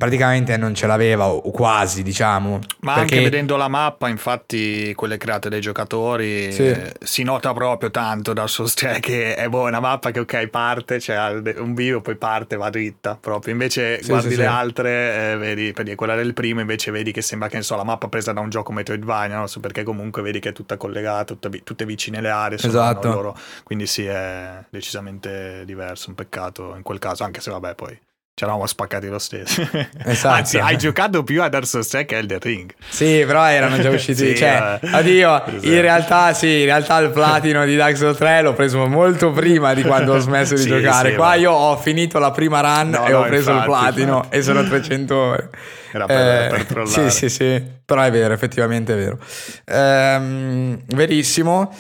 [0.01, 2.59] praticamente non ce l'aveva, o quasi diciamo.
[2.81, 6.63] Ma perché- anche vedendo la mappa, infatti, quelle create dai giocatori, Sì.
[6.69, 10.97] eh, si nota proprio tanto da 3 che è boh, una mappa che ok parte,
[10.97, 11.19] c'è
[11.59, 13.53] un vivo, poi parte, va dritta proprio.
[13.53, 17.13] Invece Sì, guardi sì, le altre, eh, vedi, per dire, quella del primo invece vedi
[17.13, 19.47] che sembra che so, la mappa presa da un gioco Metroidvania, no?
[19.47, 23.09] So, perché comunque vedi che è tutta collegata, tutta tutte vicine le aree, sono Esatto.
[23.09, 23.37] loro.
[23.65, 27.99] quindi sì, è decisamente diverso, un peccato in quel caso, anche se vabbè poi...
[28.41, 29.61] Ci eravamo spaccati lo stesso.
[30.03, 30.35] Esatto.
[30.35, 32.71] Anzi, hai giocato più a Dark Souls 3 che a Elden Ring.
[32.89, 34.29] Sì, però erano già usciti.
[34.29, 34.89] Sì, cioè, eh.
[34.93, 35.45] addio.
[35.45, 35.67] Esatto.
[35.67, 39.75] In realtà, sì, in realtà il platino di Dark Souls 3 l'ho preso molto prima
[39.75, 41.11] di quando ho smesso di Sì, giocare.
[41.11, 43.69] sì, Qua ma- io ho finito la prima run No, e no, ho preso infatti,
[43.71, 44.37] il platino infatti.
[44.39, 45.51] e sono 300 ore.
[45.93, 47.11] Era per- per trollare.
[47.11, 47.63] Sì, sì, sì.
[47.85, 49.19] Però è vero, effettivamente è vero.
[49.67, 51.71] Ehm, verissimo.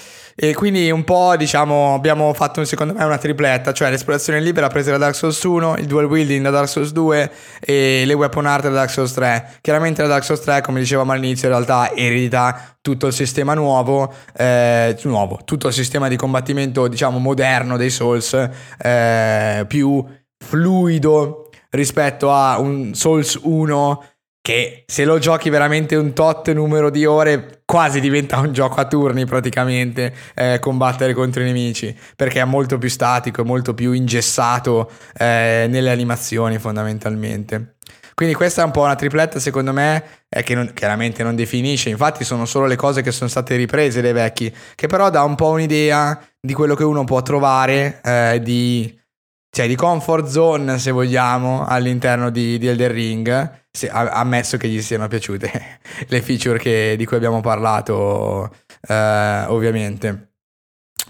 [0.42, 4.90] E quindi un po', diciamo, abbiamo fatto secondo me una tripletta, cioè l'esplorazione libera presa
[4.90, 8.62] da Dark Souls 1, il dual wielding da Dark Souls 2 e le weapon art
[8.62, 9.59] da Dark Souls 3.
[9.61, 14.11] Chiaramente la Dark Souls 3, come dicevamo all'inizio, in realtà eredita tutto il sistema nuovo,
[14.35, 18.33] eh, nuovo, tutto il sistema di combattimento, diciamo, moderno dei Souls,
[18.79, 20.03] eh, più
[20.38, 24.05] fluido rispetto a un Souls 1
[24.42, 28.87] che se lo giochi veramente un tot numero di ore quasi diventa un gioco a
[28.87, 33.92] turni praticamente eh, combattere contro i nemici perché è molto più statico, è molto più
[33.92, 37.74] ingessato eh, nelle animazioni fondamentalmente.
[38.14, 41.88] Quindi questa è un po' una tripletta secondo me eh, che non, chiaramente non definisce,
[41.88, 45.37] infatti sono solo le cose che sono state riprese dai vecchi, che però dà un
[45.37, 49.00] po' un'idea di quello che uno può trovare eh, di,
[49.51, 54.81] cioè, di comfort zone se vogliamo all'interno di, di Elder Ring, se, ammesso che gli
[54.81, 58.55] siano piaciute le feature che, di cui abbiamo parlato
[58.87, 60.29] eh, ovviamente.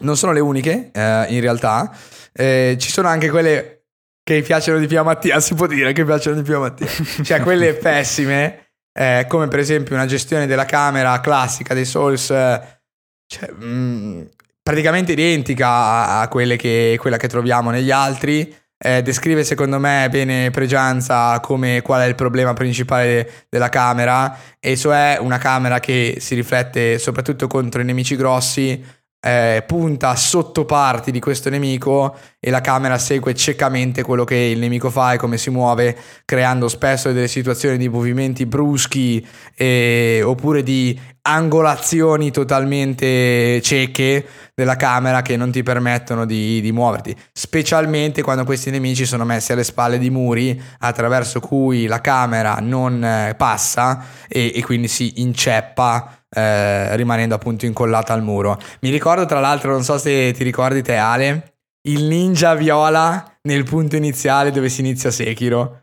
[0.00, 1.94] Non sono le uniche eh, in realtà,
[2.32, 3.80] eh, ci sono anche quelle
[4.22, 6.86] che piacciono di più a Mattia, si può dire che piacciono di più a Mattia.
[7.22, 12.80] Cioè quelle pessime, eh, come per esempio una gestione della camera classica dei Souls, eh,
[13.26, 14.22] cioè, mh, mm,
[14.62, 18.54] praticamente identica a, a che, quella che troviamo negli altri.
[18.82, 24.74] Eh, descrive secondo me bene Pregianza come qual è il problema principale della camera, e
[24.76, 28.82] cioè una camera che si riflette soprattutto contro i nemici grossi
[29.20, 34.58] eh, punta sotto parti di questo nemico e la camera segue ciecamente quello che il
[34.58, 40.62] nemico fa e come si muove, creando spesso delle situazioni di movimenti bruschi eh, oppure
[40.62, 48.44] di angolazioni totalmente cieche della camera che non ti permettono di, di, muoverti, specialmente quando
[48.44, 54.02] questi nemici sono messi alle spalle di muri attraverso cui la camera non eh, passa
[54.28, 58.58] e, e quindi si inceppa eh, rimanendo appunto incollata al muro.
[58.80, 61.54] Mi ricordo tra l'altro, non so se ti ricordi te Ale,
[61.88, 65.78] il ninja viola nel punto iniziale dove si inizia Sekiro.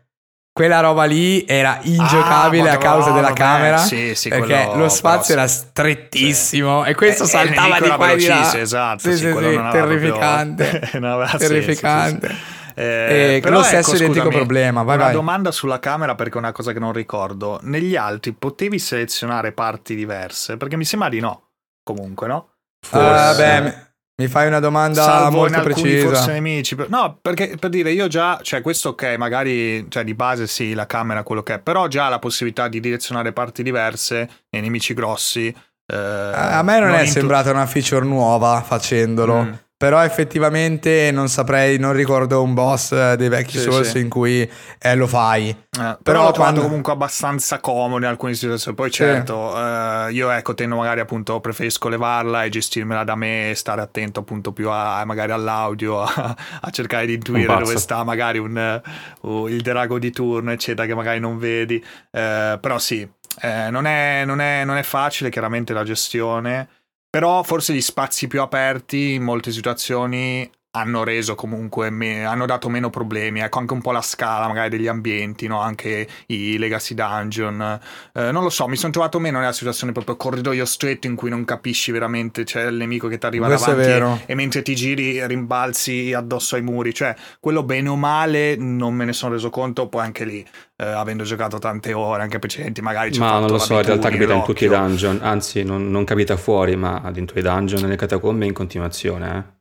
[0.52, 4.82] Quella roba lì era ingiocabile ah, a causa della vabbè, camera sì, sì, perché quello,
[4.82, 6.90] lo spazio era strettissimo sì.
[6.90, 8.58] e questo eh, saltava di qua e di là.
[8.58, 9.32] Esatto, sì, sì, sì,
[9.70, 10.88] terrificante.
[10.90, 11.38] Proprio...
[11.38, 12.34] terrificante.
[12.78, 14.82] Eh, eh, lo stesso ecco, identico scusami, problema.
[14.84, 15.12] Vai, una vai.
[15.12, 17.58] domanda sulla camera perché è una cosa che non ricordo.
[17.62, 20.56] Negli altri potevi selezionare parti diverse?
[20.56, 21.48] Perché mi sembra di no.
[21.82, 22.50] Comunque, no?
[22.86, 23.32] Forse.
[23.32, 23.88] Uh, beh,
[24.20, 26.08] mi fai una domanda Salvo molto in alcuni precisa.
[26.08, 26.76] forse nemici.
[26.86, 30.86] No, perché per dire io già, cioè questo ok, magari cioè, di base sì, la
[30.86, 35.48] camera quello che è, però già la possibilità di direzionare parti diverse nei nemici grossi.
[35.90, 39.42] Eh, a me non, non è sembrata una feature nuova facendolo.
[39.42, 39.52] Mm.
[39.78, 44.00] Però effettivamente non saprei, non ricordo un boss eh, dei vecchi sì, Souls sì.
[44.00, 45.50] in cui eh, lo fai.
[45.50, 46.62] Eh, però, però l'ho quando...
[46.62, 48.76] comunque abbastanza comodo in alcune situazioni.
[48.76, 49.60] Poi certo, sì.
[49.60, 54.50] eh, io ecco, tendo magari appunto, preferisco levarla e gestirmela da me, stare attento appunto
[54.50, 58.82] più a, magari all'audio, a, a cercare di intuire dove sta magari un,
[59.20, 61.76] uh, il drago di turno, eccetera, che magari non vedi.
[62.10, 63.08] Eh, però sì,
[63.42, 66.68] eh, non è, non, è, non è facile chiaramente la gestione.
[67.10, 72.68] Però forse gli spazi più aperti in molte situazioni hanno reso comunque, me, hanno dato
[72.68, 75.60] meno problemi, ecco anche un po' la scala magari degli ambienti, no?
[75.60, 77.80] anche i legacy dungeon,
[78.14, 81.30] eh, non lo so, mi sono trovato meno nella situazione proprio corridoio stretto in cui
[81.30, 84.74] non capisci veramente, c'è il nemico che ti arriva Questo davanti e, e, mentre ti
[84.74, 89.50] giri rimbalzi addosso ai muri, cioè quello bene o male non me ne sono reso
[89.50, 93.50] conto, poi anche lì eh, avendo giocato tante ore, anche precedenti, magari ci Ma non
[93.50, 97.10] lo so, in realtà capita in tutti i dungeon, anzi non, non capita fuori, ma
[97.12, 99.56] dentro i dungeon nelle catacombe in continuazione, eh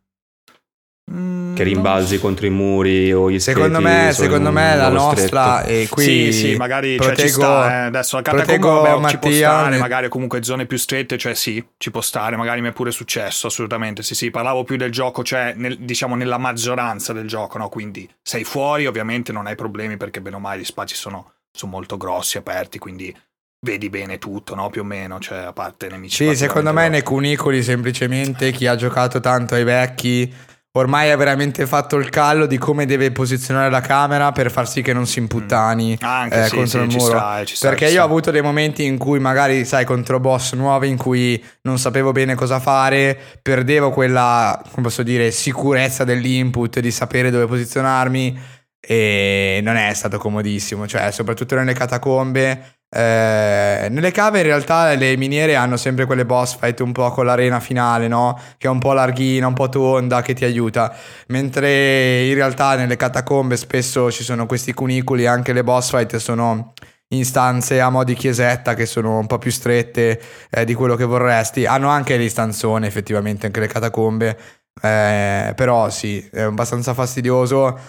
[1.10, 6.04] che rimbalzi contro i muri o gli secondo me, secondo me la nostra e qui
[6.04, 7.86] sì sì magari proteggo, cioè, ci sta, eh.
[7.86, 11.92] adesso la catacomba vabbè, ci può stare magari comunque zone più strette cioè sì ci
[11.92, 15.54] può stare magari mi è pure successo assolutamente sì sì parlavo più del gioco cioè
[15.56, 20.20] nel, diciamo nella maggioranza del gioco no quindi sei fuori ovviamente non hai problemi perché
[20.20, 23.16] bene o male gli spazi sono, sono molto grossi aperti quindi
[23.60, 24.70] vedi bene tutto, no?
[24.70, 26.28] Più o meno, cioè a parte nemici.
[26.28, 30.32] Sì, secondo me nei cunicoli semplicemente chi ha giocato tanto ai vecchi
[30.78, 34.82] ormai ha veramente fatto il callo di come deve posizionare la camera per far sì
[34.82, 36.32] che non si imputtani mm.
[36.32, 37.18] eh, sì, contro sì, il muro.
[37.18, 40.88] Sta, sta, Perché io ho avuto dei momenti in cui magari, sai, contro boss nuovi
[40.88, 46.92] in cui non sapevo bene cosa fare, perdevo quella, come posso dire, sicurezza dell'input, di
[46.92, 54.40] sapere dove posizionarmi e non è stato comodissimo, cioè soprattutto nelle catacombe eh, nelle cave
[54.40, 58.40] in realtà le miniere hanno sempre quelle boss fight un po' con l'arena finale, no?
[58.58, 60.96] Che è un po' larghina, un po' tonda, che ti aiuta.
[61.28, 66.74] Mentre in realtà nelle catacombe spesso ci sono questi cunicoli, anche le boss fight sono
[67.10, 70.96] in stanze a mo' di chiesetta che sono un po' più strette eh, di quello
[70.96, 71.68] che vorresti.
[71.68, 74.40] Hanno anche le stanzone effettivamente, anche le catacombe.
[74.82, 77.80] Eh, però sì, è abbastanza fastidioso.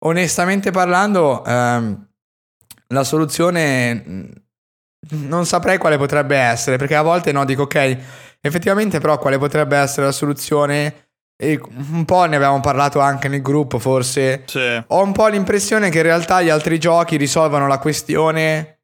[0.00, 2.06] Onestamente parlando, ehm,
[2.88, 4.46] la soluzione
[5.10, 7.98] non saprei quale potrebbe essere, perché a volte no, dico ok,
[8.40, 11.06] effettivamente però quale potrebbe essere la soluzione?
[11.40, 11.60] E
[11.92, 14.42] un po' ne abbiamo parlato anche nel gruppo, forse.
[14.46, 14.82] Sì.
[14.88, 18.78] Ho un po' l'impressione che in realtà gli altri giochi risolvano la questione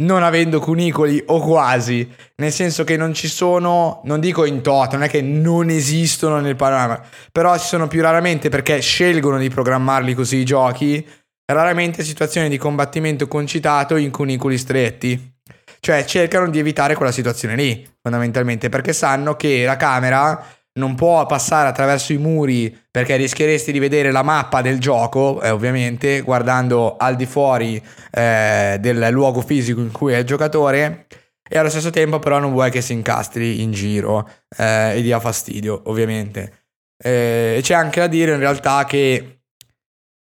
[0.00, 4.94] non avendo cunicoli o quasi, nel senso che non ci sono, non dico in toto,
[4.94, 7.02] non è che non esistono nel panorama,
[7.32, 11.04] però ci sono più raramente perché scelgono di programmarli così i giochi
[11.52, 15.36] raramente situazioni di combattimento concitato in cunicoli stretti.
[15.80, 20.44] Cioè cercano di evitare quella situazione lì, fondamentalmente, perché sanno che la camera
[20.78, 25.50] non può passare attraverso i muri perché rischieresti di vedere la mappa del gioco, eh,
[25.50, 31.06] ovviamente, guardando al di fuori eh, del luogo fisico in cui è il giocatore.
[31.50, 35.18] E allo stesso tempo, però, non vuoi che si incastri in giro eh, e dia
[35.18, 36.64] fastidio, ovviamente.
[37.02, 39.37] Eh, c'è anche da dire in realtà che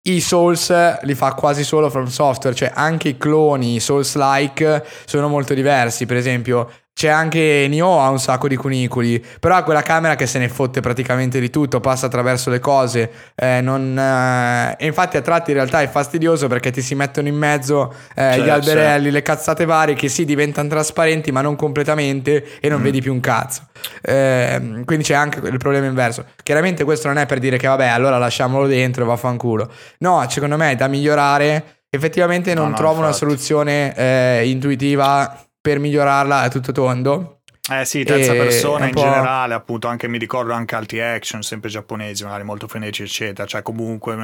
[0.04, 5.54] i Souls li fa quasi solo From Software, cioè anche i cloni Souls-like sono molto
[5.54, 6.06] diversi.
[6.06, 10.28] Per esempio, c'è anche Nioh ha un sacco di cunicoli, però ha quella camera che
[10.28, 13.10] se ne fotte praticamente di tutto, passa attraverso le cose.
[13.36, 17.30] Eh, non, eh, e infatti a tratti in realtà è fastidioso perché ti si mettono
[17.30, 19.12] in mezzo eh, Cioè, gli alberelli, sì.
[19.12, 22.84] le cazzate varie che sì diventano trasparenti ma non completamente e non Mm.
[22.84, 23.62] vedi più un cazzo.
[24.02, 26.26] Eh, quindi c'è anche il problema inverso.
[26.44, 29.72] Chiaramente questo non è per dire che vabbè allora lasciamolo dentro e vaffanculo.
[30.00, 31.78] No, secondo me è da migliorare.
[31.90, 33.20] Effettivamente non No, no, trovo una infatti.
[33.24, 37.39] soluzione eh, intuitiva per migliorarla a tutto tondo.
[37.72, 41.70] Eh sì, terza E persona in generale, appunto, anche mi ricordo anche altri action, sempre
[41.70, 43.48] giapponesi, magari molto frenetici, eccetera.
[43.48, 44.16] Cioè, comunque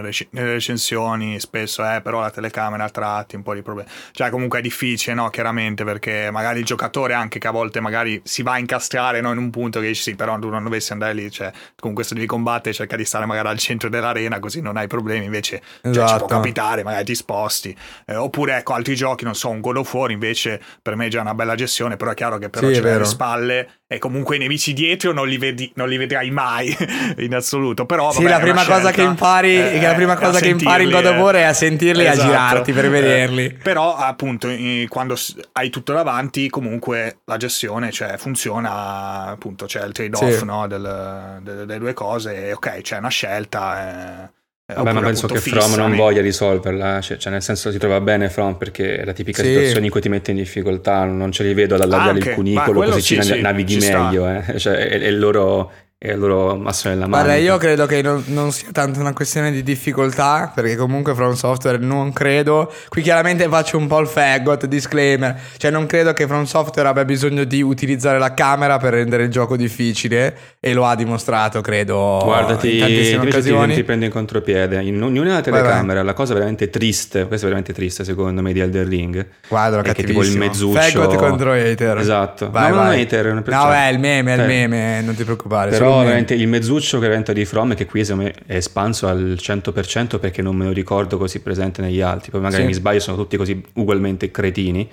[0.00, 3.88] rec- nelle recensioni spesso è però la telecamera a tratti, un po' di problemi.
[4.12, 5.30] Cioè, comunque è difficile, no?
[5.30, 9.32] Chiaramente, perché magari il giocatore anche che a volte magari si va a incastrare no?
[9.32, 11.50] in un punto che dici sì, però tu non dovessi andare lì, cioè,
[11.80, 15.24] comunque se devi combattere cerca di stare magari al centro dell'arena così non hai problemi,
[15.24, 16.26] invece cioè, ci può Esatto.
[16.26, 17.76] capitare, magari ti sposti.
[18.06, 21.08] Eh, oppure ecco, altri giochi, non so, un God of War invece per me è
[21.08, 23.68] già una bella gestione, però è chiaro che però Sì, è ce l'hai alle spalle
[23.86, 26.74] e comunque i nemici dietro non li, vedi, non li vedrai mai
[27.18, 27.84] in assoluto.
[27.86, 30.16] Però Sì, vabbè, la è una prima cosa che impari, eh, che la prima a
[30.16, 31.38] cosa che impari in God of sentirli, War eh.
[31.40, 32.28] è a sentirli e a Esatto.
[32.28, 33.52] girarti per Eh, vederli.
[33.62, 35.14] però appunto eh, quando
[35.52, 40.44] hai tutto davanti comunque la gestione cioè, funziona appunto c'è il trade off Sì.
[40.44, 44.30] no, del- delle, delle due cose e ok c'è una scelta eh,
[44.74, 48.00] Vabbè, ma penso che appunto From non voglia risolverla, cioè, cioè, nel senso si trova
[48.00, 49.48] bene From perché è la tipica Sì.
[49.48, 52.82] situazione in cui ti mette in difficoltà, non ce li vedo ad allargare il cunicolo
[52.82, 54.58] così sì, ci sì, navighi ci meglio, eh.
[54.58, 55.70] cioè, è, è il loro,
[56.04, 57.22] è il loro massimo della mano.
[57.22, 61.34] Guarda, io credo che non, non sia tanto una questione di difficoltà, perché comunque From
[61.34, 62.72] Software non credo.
[62.88, 65.38] Qui chiaramente faccio un po' il faggot, disclaimer.
[65.56, 69.30] Cioè non credo che From Software abbia bisogno di utilizzare la camera per rendere il
[69.30, 73.74] gioco difficile e lo ha dimostrato, credo, Guardati, in tantissime ti, occasioni.
[73.74, 74.82] ti prendo in contropiede.
[74.82, 75.60] In ognuna della Vai, vai.
[75.62, 79.80] telecamera, la cosa veramente triste, questa è veramente triste secondo me di Elden Ring, Guarda,
[79.82, 80.80] è che tipo il mezzuccio...
[80.80, 81.96] Faggot contro hater.
[81.98, 82.50] Esatto.
[82.50, 83.02] Vai, no, non vai.
[83.02, 84.46] hater, è No, è il meme, è il Eh.
[84.46, 85.72] meme, non ti preoccupare.
[85.74, 89.36] solo Però veramente il mezzuccio che diventa di From che qui me è espanso al
[89.38, 92.68] 100% perché non me lo ricordo così presente negli altri, poi magari Sì.
[92.68, 94.88] mi sbaglio sono tutti così ugualmente cretini.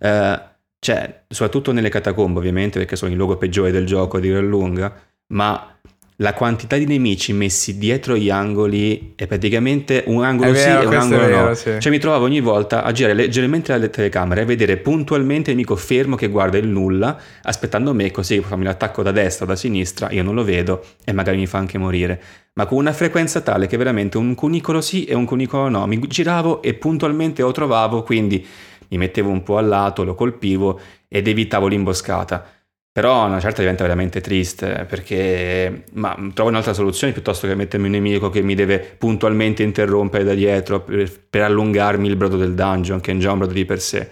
[0.00, 0.40] Eh,
[0.80, 4.94] cioè, soprattutto nelle catacombe ovviamente perché sono il luogo peggiore del gioco di gran lunga,
[5.32, 5.77] ma
[6.20, 10.88] la quantità di nemici messi dietro gli angoli è praticamente un angolo vero, sì e
[10.88, 11.28] un angolo no.
[11.28, 11.76] vero, sì.
[11.78, 15.76] Cioè mi trovavo ogni volta a girare leggermente la telecamera e vedere puntualmente il nemico
[15.76, 20.10] fermo che guarda il nulla, aspettando me così fammi l'attacco da destra o da sinistra,
[20.10, 22.20] io non lo vedo e magari mi fa anche morire.
[22.54, 25.86] Ma con una frequenza tale che veramente un cunicolo sì e un cunicolo no.
[25.86, 28.44] Mi giravo e puntualmente lo trovavo, quindi
[28.88, 32.57] mi mettevo un po' a lato, lo colpivo ed evitavo l'imboscata.
[32.98, 37.86] Però a una certa diventa veramente triste perché ma, trovo un'altra soluzione piuttosto che mettermi
[37.86, 42.54] un nemico che mi deve puntualmente interrompere da dietro per, per allungarmi il brodo del
[42.54, 44.10] dungeon, che è già un brodo di per sé.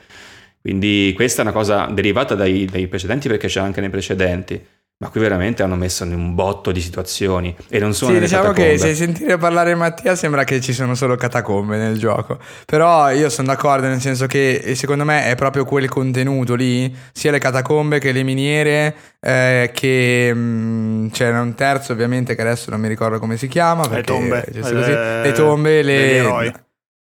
[0.60, 4.64] Quindi questa è una cosa derivata dai, dai precedenti perché c'è anche nei precedenti.
[4.98, 8.24] Ma qui veramente hanno messo in un botto di situazioni e non sono Sì, nelle
[8.28, 8.70] diciamo catacombe.
[8.72, 12.38] che se sentire parlare Mattia sembra che ci sono solo catacombe nel gioco.
[12.64, 16.94] Però io sono d'accordo, nel senso che eh, secondo me è proprio quel contenuto lì,
[17.12, 22.70] sia le catacombe che le miniere, eh, che mh, c'era un terzo ovviamente che adesso
[22.70, 23.82] non mi ricordo come si chiama.
[23.82, 24.72] le perché tombe così.
[24.72, 25.92] le, le tombe, le...
[25.94, 26.52] degli eroi.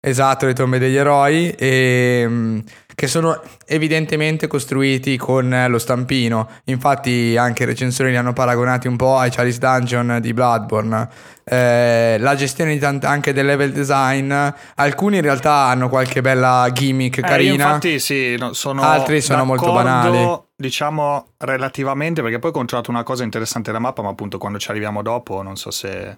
[0.02, 2.64] Esatto, le tombe degli eroi, e, mh,
[2.96, 6.50] che sono evidentemente costruiti con eh, lo stampino.
[6.66, 11.08] Infatti anche i recensori li hanno paragonati un po' ai Chalice Dungeon di Bloodborne.
[11.44, 14.34] Eh, la gestione di tant- anche del level design,
[14.76, 17.52] alcuni in realtà hanno qualche bella gimmick Eh, carina.
[17.66, 20.48] infatti sì, no, sono Altri sono molto banali.
[20.56, 24.70] Diciamo relativamente, perché poi ho controllato una cosa interessante della mappa, ma appunto quando ci
[24.70, 26.18] arriviamo dopo, non so se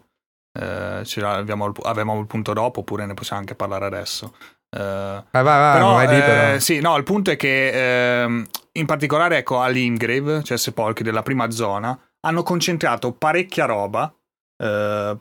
[0.54, 4.36] eh, abbiamo il, avevamo il punto dopo oppure ne possiamo anche parlare adesso.
[4.70, 8.45] Eh, Vai, vai, vai, però, vai lì, eh, sì, no, il punto è che ehm,
[8.74, 14.14] in particolare ecco all'Ingrave, cioè sepolcri della prima zona, hanno concentrato parecchia roba
[14.64, 15.18] eh,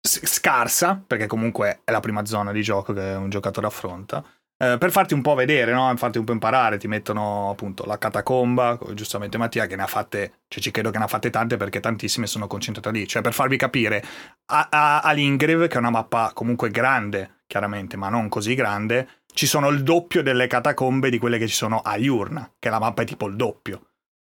[0.00, 4.24] scarsa, perché comunque è la prima zona di gioco che un giocatore affronta.
[4.62, 5.90] Eh, per farti un po' vedere, no?
[5.96, 10.40] farti un po' imparare, ti mettono appunto la catacomba, giustamente Mattia, che ne ha fatte,
[10.48, 13.08] cioè ci credo che ne ha fatte tante perché tantissime sono concentrate lì.
[13.08, 14.04] Cioè, per farvi capire,
[14.46, 19.68] a, a, che è una mappa comunque grande, chiaramente, ma non così grande, ci sono
[19.70, 23.06] il doppio delle catacombe di quelle che ci sono a Iurna, che la mappa è
[23.06, 23.86] tipo il doppio.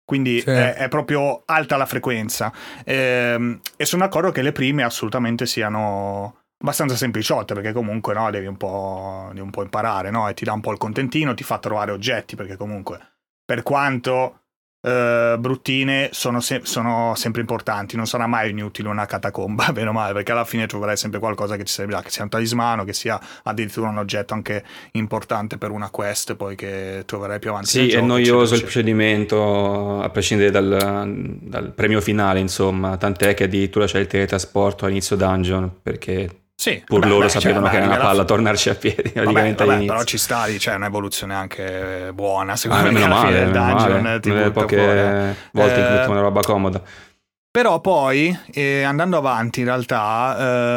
[0.03, 0.49] Quindi Sì.
[0.49, 2.51] è, è proprio alta la frequenza.
[2.83, 8.47] Ehm, e sono d'accordo che le prime assolutamente siano abbastanza sempliciotte, perché comunque no, devi,
[8.47, 10.27] un po', devi un po' imparare, no?
[10.27, 12.99] E ti dà un po' il contentino, ti fa trovare oggetti, perché comunque,
[13.45, 14.41] per quanto
[14.81, 17.95] eh, bruttine, sono, se- sono sempre importanti.
[17.95, 21.57] Non sarà mai inutile una catacomba, bene o male, perché alla fine troverai sempre qualcosa
[21.57, 25.69] che ti servirà, che sia un talismano, che sia addirittura un oggetto anche importante per
[25.69, 27.67] una quest, poi che troverai più avanti.
[27.67, 33.43] Sì, è gioco, noioso il procedimento a prescindere dal, dal premio finale, insomma, tant'è che
[33.43, 37.69] addirittura c'è il teletrasporto a inizio dungeon, perché Sì, pur vabbè, loro beh, sapevano cioè,
[37.69, 40.73] che era una alla palla tornarci a piedi Vabbè, praticamente vabbè, però ci sta, c'è
[40.73, 44.19] un'evoluzione anche buona, Ah, secondo me, meno male, del dungeon male.
[44.19, 44.97] ti delle butta poche fuori.
[44.99, 45.35] eh.
[45.51, 46.81] volte in cui Eh, metto una roba comoda.
[47.57, 50.35] Però poi, eh, andando avanti, in realtà,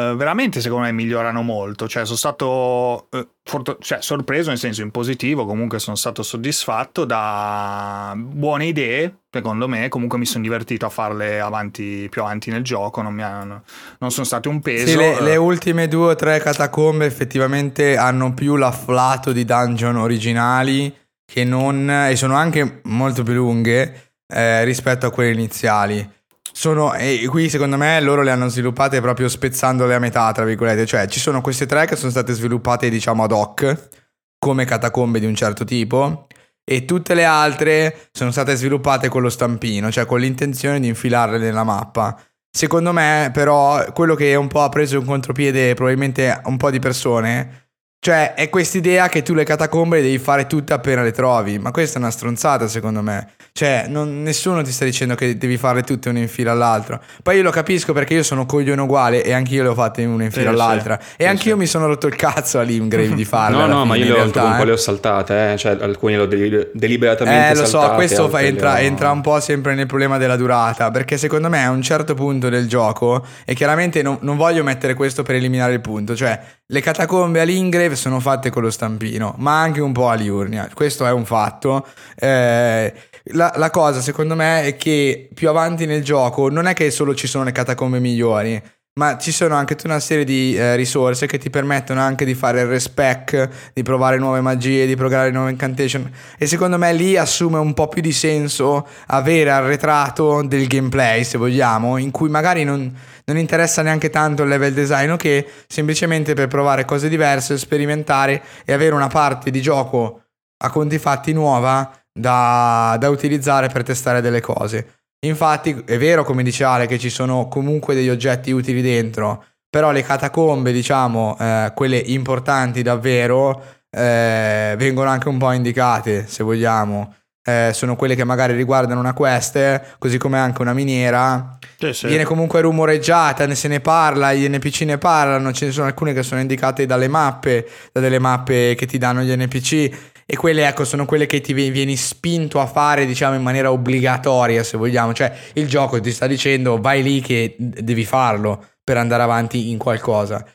[0.09, 1.87] eh, veramente secondo me migliorano molto.
[1.87, 7.05] Cioè, sono stato eh, forto- cioè, sorpreso, nel senso in positivo, comunque sono stato soddisfatto
[7.05, 9.89] da buone idee, secondo me.
[9.89, 13.61] Comunque mi sono divertito a farle avanti, più avanti nel gioco, non, mi hanno-
[13.99, 14.87] non sono state un peso.
[14.87, 15.21] Sì, le, eh.
[15.21, 20.91] le ultime due o tre catacombe effettivamente hanno più l'afflato di dungeon originali
[21.31, 26.19] che non, e sono anche molto più lunghe eh, rispetto a quelle iniziali.
[26.53, 30.85] Sono, e qui secondo me loro le hanno sviluppate proprio spezzandole a metà, tra virgolette.
[30.85, 33.89] Cioè, ci sono queste tre che sono state sviluppate, diciamo, ad hoc,
[34.37, 36.27] come catacombe di un certo tipo.
[36.63, 41.37] E tutte le altre sono state sviluppate con lo stampino, cioè con l'intenzione di infilarle
[41.37, 42.17] nella mappa.
[42.49, 46.79] Secondo me, però, quello che un po' ha preso in contropiede probabilmente un po' di
[46.79, 51.59] persone, cioè è quest'idea che tu le catacombe le devi fare tutte appena le trovi.
[51.59, 53.33] Ma questa è una stronzata, secondo me.
[53.53, 56.99] Cioè, non- nessuno ti sta dicendo che devi fare tutte una in fila all'altra.
[57.21, 60.23] Poi io lo capisco perché io sono coglione uguale e anch'io le ho fatte una
[60.23, 60.55] in Sì, fila sì.
[60.55, 60.97] all'altra.
[60.99, 61.59] E Sì, anch'io sì.
[61.59, 63.57] mi sono rotto il cazzo all'Imgrave di farle.
[63.57, 64.65] No, no, ma io realtà, un po' eh.
[64.67, 65.57] le ho saltate, eh.
[65.57, 69.11] cioè alcune le ho deli- deliberatamente Eh, lo so, saltate, questo fa- entra, le entra
[69.11, 70.89] un po' sempre nel problema della durata.
[70.89, 74.93] Perché secondo me a un certo punto del gioco, e chiaramente non, non voglio mettere
[74.93, 79.59] questo per eliminare il punto, cioè le catacombe all'Ingrave sono fatte con lo stampino, ma
[79.59, 80.69] anche un po' a Liurnia.
[80.73, 81.85] Questo è un fatto.
[82.15, 82.93] Eh,
[83.25, 87.13] la, la cosa secondo me è che più avanti nel gioco non è che solo
[87.13, 88.61] ci sono le catacombe migliori.
[88.93, 92.33] Ma ci sono anche tutta una serie di eh, risorse che ti permettono anche di
[92.33, 96.11] fare il respec, di provare nuove magie, di provare nuove incantation.
[96.37, 101.37] E secondo me lì assume un po' più di senso avere arretrato del gameplay, se
[101.37, 102.93] vogliamo, in cui magari non,
[103.23, 108.73] non interessa neanche tanto il level design, che semplicemente per provare cose diverse, sperimentare e
[108.73, 110.23] avere una parte di gioco
[110.63, 114.95] a conti fatti nuova da, da utilizzare per testare delle cose.
[115.23, 119.91] Infatti è vero, come dice Ale, che ci sono comunque degli oggetti utili dentro, però
[119.91, 127.15] le catacombe, diciamo, eh, quelle importanti davvero, eh, vengono anche un po' indicate, se vogliamo.
[127.43, 131.57] Eh, sono quelle che magari riguardano una quest, così come anche una miniera.
[131.77, 132.07] Sì, sì.
[132.07, 136.13] Viene comunque rumoreggiata, ne se ne parla, gli NPC ne parlano, ce ne sono alcune
[136.13, 140.10] che sono indicate dalle mappe, da delle mappe che ti danno gli NPC.
[140.25, 143.71] E quelle, ecco, sono quelle che ti vi- vieni spinto a fare, diciamo, in maniera
[143.71, 145.13] obbligatoria, se vogliamo.
[145.13, 149.77] Cioè, il gioco ti sta dicendo vai lì che devi farlo per andare avanti in
[149.77, 150.45] qualcosa.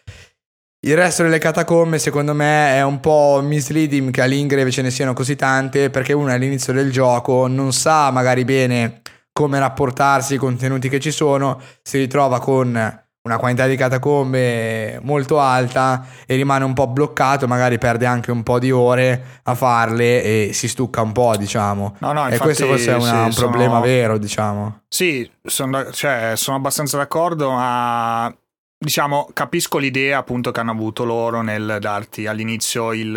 [0.87, 5.15] Il resto delle catacombe, secondo me, è un po' misleading che all'Ingrave ce ne siano
[5.15, 9.03] così tante, perché uno all'inizio del gioco non sa magari bene
[9.33, 15.41] come rapportarsi ai contenuti che ci sono, si ritrova con una quantità di catacombe molto
[15.41, 20.23] alta e rimane un po' bloccato, magari perde anche un po' di ore a farle
[20.23, 21.97] e si stucca un po', diciamo.
[21.99, 24.83] No, no, e infatti, questo forse è una- sì, un sono- problema vero, diciamo.
[24.89, 28.33] Sì, sono, cioè, sono abbastanza d'accordo, ma
[28.79, 33.13] diciamo capisco l'idea appunto che hanno avuto loro nel darti all'inizio il,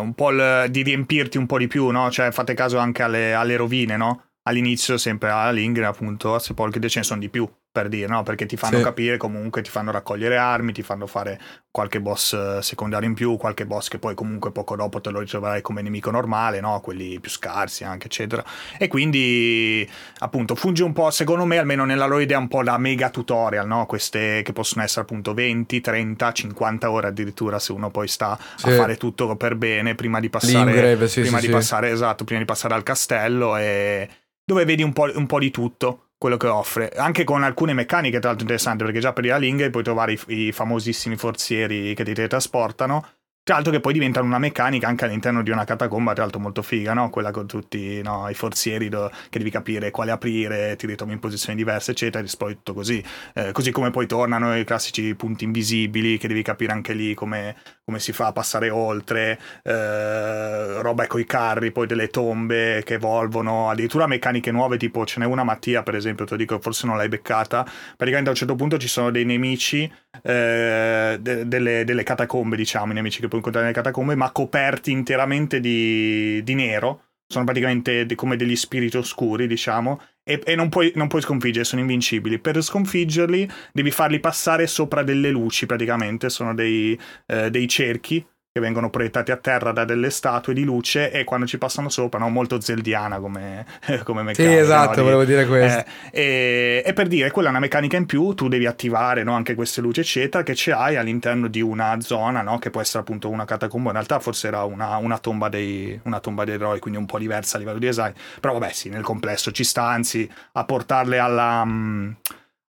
[0.00, 2.10] un po' il- di riempirti un po' di più, no?
[2.10, 4.22] Cioè fate caso anche alle, alle rovine, no?
[4.44, 8.22] All'inizio sempre all'Ingrid appunto a Sepolcri ce ne sono di più per dire, no?
[8.22, 8.82] Perché ti fanno Sì.
[8.82, 13.38] capire comunque, ti fanno raccogliere armi, ti fanno fare qualche boss eh, secondario in più,
[13.38, 16.80] qualche boss che poi comunque poco dopo te lo ritroverai come nemico normale, no?
[16.82, 18.44] Quelli più scarsi anche, eccetera.
[18.78, 22.76] E quindi appunto funge un po', secondo me, almeno nella loro idea, un po' da
[22.76, 23.86] mega tutorial, no?
[23.86, 28.68] Queste che possono essere appunto 20, 30, 50 ore addirittura se uno poi sta Sì.
[28.68, 32.40] a fare tutto per bene prima di passare, L'Ingrave, sì, prima di passare, esatto, prima
[32.40, 34.06] di passare al castello e
[34.44, 38.20] dove vedi un po', un po' di tutto quello che offre, anche con alcune meccaniche
[38.20, 42.04] tra l'altro interessanti, perché già per ir all'Ingrave puoi trovare i, i famosissimi forzieri che
[42.04, 43.04] ti teletrasportano,
[43.44, 46.62] Tra l'altro che poi diventano una meccanica anche all'interno di una catacomba, tra l'altro molto
[46.62, 47.10] figa, no?
[47.10, 51.18] Quella con tutti no, i forzieri do, che devi capire quale aprire, ti ritrovi in
[51.18, 53.02] posizioni diverse, eccetera, e tutto così.
[53.34, 57.56] Eh, così come poi tornano i classici punti invisibili, che devi capire anche lì come,
[57.84, 62.94] come si fa a passare oltre, eh, roba con i carri, poi delle tombe che
[62.94, 66.86] evolvono, addirittura meccaniche nuove, tipo ce n'è una Mattia, per esempio, te lo dico, forse
[66.86, 67.64] non l'hai beccata,
[67.96, 69.90] praticamente a un certo punto ci sono dei nemici,
[70.22, 74.92] eh, de- delle, delle catacombe, diciamo, i nemici che puoi incontrare nelle catacombe, ma coperti
[74.92, 77.02] interamente di, di nero.
[77.32, 81.80] Sono praticamente come degli spiriti oscuri, diciamo, e, e non, puoi, non, puoi, sconfiggere, sono
[81.80, 82.38] invincibili.
[82.38, 88.60] Per sconfiggerli devi farli passare sopra delle luci, praticamente, sono dei, eh, dei cerchi che
[88.60, 92.28] vengono proiettati a terra da delle statue di luce e quando ci passano sopra, no?
[92.28, 93.64] molto zeldiana come,
[94.04, 94.54] come meccanica.
[94.54, 95.04] Sì, esatto, no?
[95.04, 95.82] volevo dire questo.
[96.10, 99.32] Eh, e, e, per dire, quella è una meccanica in più, tu devi attivare no?
[99.32, 102.58] anche queste luci, eccetera, che ce hai all'interno di una zona, no?
[102.58, 106.20] che può essere appunto una catacomba, in realtà forse era una, una, tomba dei, una
[106.20, 109.02] tomba dei eroi, quindi un po' diversa a livello di design, però vabbè sì, nel
[109.02, 111.62] complesso ci sta, anzi, a portarle alla...
[111.62, 112.16] Um,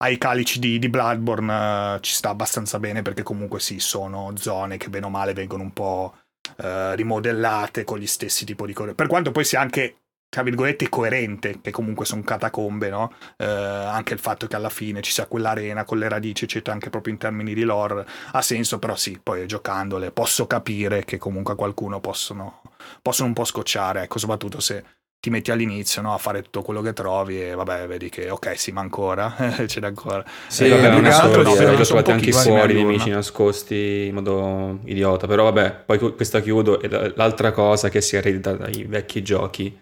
[0.03, 4.77] ai calici di, di Bloodborne uh, ci sta abbastanza bene perché comunque sì, sono zone
[4.77, 6.15] che bene o male vengono un po'
[6.59, 8.95] uh, rimodellate con gli stessi tipi di cose.
[8.95, 9.97] Per quanto poi sia anche
[10.33, 13.13] tra virgolette coerente, che comunque sono catacombe, no?
[13.37, 16.89] Eh, anche il fatto che alla fine ci sia quell'arena con le radici, eccetera, anche
[16.89, 21.53] proprio in termini di lore, ha senso, però sì, poi giocandole posso capire che comunque
[21.53, 22.63] a qualcuno possono,
[23.03, 24.83] possono un po' scocciare, ecco, soprattutto se
[25.23, 28.59] ti metti all'inizio no, a fare tutto quello che trovi e vabbè vedi che ok
[28.59, 29.33] sì ma ancora
[29.67, 33.09] c'è da ancora sì eh, vabbè non è solo lì ho giocato anche fuori nemici
[33.09, 38.55] nascosti in modo idiota però vabbè poi questa chiudo e l'altra cosa che si eredita
[38.55, 39.81] dai vecchi giochi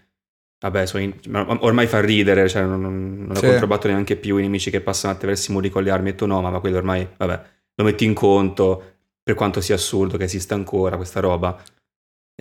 [0.60, 1.14] vabbè in...
[1.60, 3.46] ormai fa ridere cioè non, non ho sì.
[3.46, 6.26] controbatto neanche più i nemici che passano attraverso i muri con le armi e tu
[6.26, 7.42] no ma quello ormai vabbè
[7.76, 11.58] lo metti in conto per quanto sia assurdo che esista ancora questa roba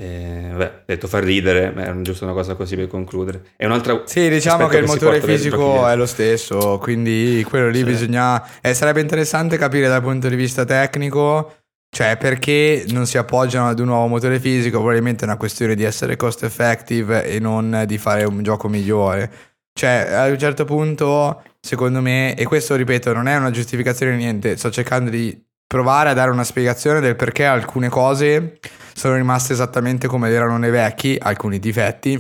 [0.01, 3.47] eh, vabbè, detto fa ridere, ma è giusto una cosa così per concludere.
[3.57, 4.03] È un'altra.
[4.05, 7.83] Sì, diciamo che il motore fisico è lo stesso, quindi quello lì sì.
[7.83, 8.61] bisogna.
[8.61, 11.53] Eh, sarebbe interessante capire dal punto di vista tecnico.
[11.93, 14.77] Cioè, perché non si appoggiano ad un nuovo motore fisico?
[14.77, 19.29] Probabilmente è una questione di essere cost effective e non di fare un gioco migliore.
[19.73, 24.55] Cioè, a un certo punto, secondo me, e questo ripeto, non è una giustificazione niente,
[24.55, 28.57] sto cercando di provare a dare una spiegazione del perché alcune cose
[28.95, 32.19] sono rimaste esattamente come erano nei vecchi, alcuni difetti,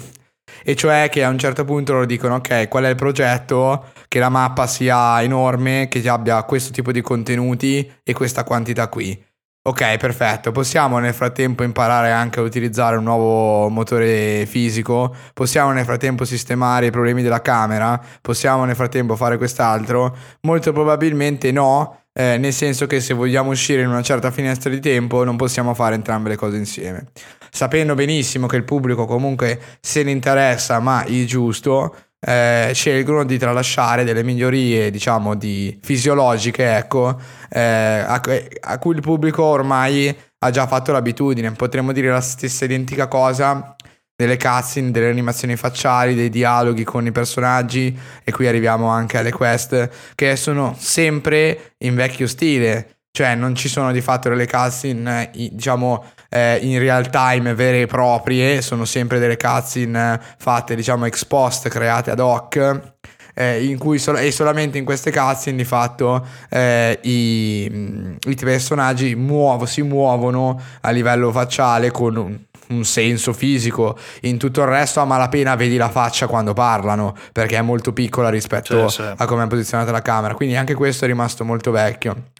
[0.63, 4.19] e cioè che a un certo punto loro dicono ok qual è il progetto, che
[4.19, 9.19] la mappa sia enorme, che abbia questo tipo di contenuti e questa quantità qui.
[9.61, 10.51] Ok, perfetto.
[10.51, 15.13] Possiamo nel frattempo imparare anche a utilizzare un nuovo motore fisico?
[15.33, 17.99] Possiamo nel frattempo sistemare i problemi della camera?
[18.21, 20.15] Possiamo nel frattempo fare quest'altro?
[20.41, 24.79] Molto probabilmente no, eh, nel senso che se vogliamo uscire in una certa finestra di
[24.79, 27.07] tempo non possiamo fare entrambe le cose insieme.
[27.51, 33.37] Sapendo benissimo che il pubblico comunque se ne interessa, ma il giusto, eh, scelgono di
[33.37, 38.21] tralasciare delle migliorie, diciamo, di fisiologiche, ecco, eh, a,
[38.61, 41.51] a cui il pubblico ormai ha già fatto l'abitudine.
[41.51, 43.75] Potremmo dire la stessa identica cosa
[44.19, 49.31] delle cutscene, delle animazioni facciali, dei dialoghi con i personaggi e qui arriviamo anche alle
[49.31, 55.31] quest che sono sempre in vecchio stile, cioè non ci sono di fatto delle cutscene
[55.31, 61.23] diciamo eh, in real time vere e proprie, sono sempre delle cutscene fatte diciamo ex
[61.23, 62.93] post, create ad hoc.
[63.35, 69.15] Eh, in cui sol- e solamente in queste cutscene di fatto eh, i, i personaggi
[69.15, 73.97] muovo, si muovono a livello facciale con un, senso fisico.
[74.21, 78.29] In tutto il resto, a malapena vedi la faccia quando parlano, perché è molto piccola
[78.29, 79.09] rispetto sì, sì.
[79.15, 80.33] a come è posizionata la camera.
[80.33, 82.31] Quindi anche questo è rimasto molto vecchio.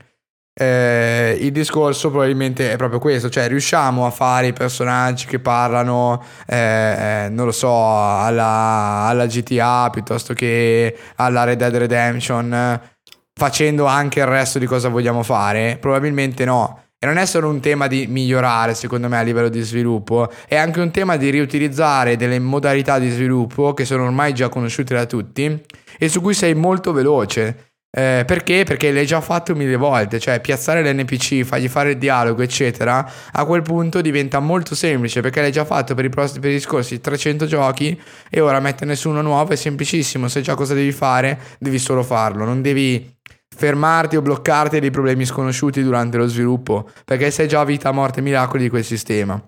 [0.61, 6.21] Eh, il discorso probabilmente è proprio questo, cioè riusciamo a fare i personaggi che parlano,
[6.45, 12.82] eh, non lo so, alla, alla, GTA piuttosto che alla Red Dead Redemption,
[13.34, 15.77] facendo anche il resto di cosa vogliamo fare?
[15.80, 16.84] Probabilmente no.
[17.02, 20.58] E non è solo un tema di migliorare, secondo me, a livello di sviluppo, è
[20.58, 25.06] anche un tema di riutilizzare delle modalità di sviluppo che sono ormai già conosciute da
[25.06, 25.64] tutti
[25.97, 27.68] e su cui sei molto veloce.
[27.89, 28.66] Eh, perché?
[28.66, 33.45] Perché l'hai già fatto mille volte, cioè piazzare l'NPC, fargli fare il dialogo, eccetera, a
[33.45, 37.00] quel punto diventa molto semplice perché l'hai già fatto per i, prossimi, per i scorsi
[37.00, 41.39] 300 giochi e ora metterne su uno nuovo è semplicissimo, sai già cosa devi fare,
[41.60, 43.18] devi solo farlo, non devi
[43.60, 48.24] fermarti o bloccarti dei problemi sconosciuti durante lo sviluppo, perché sei già vita, morte e
[48.24, 49.39] miracoli di quel sistema.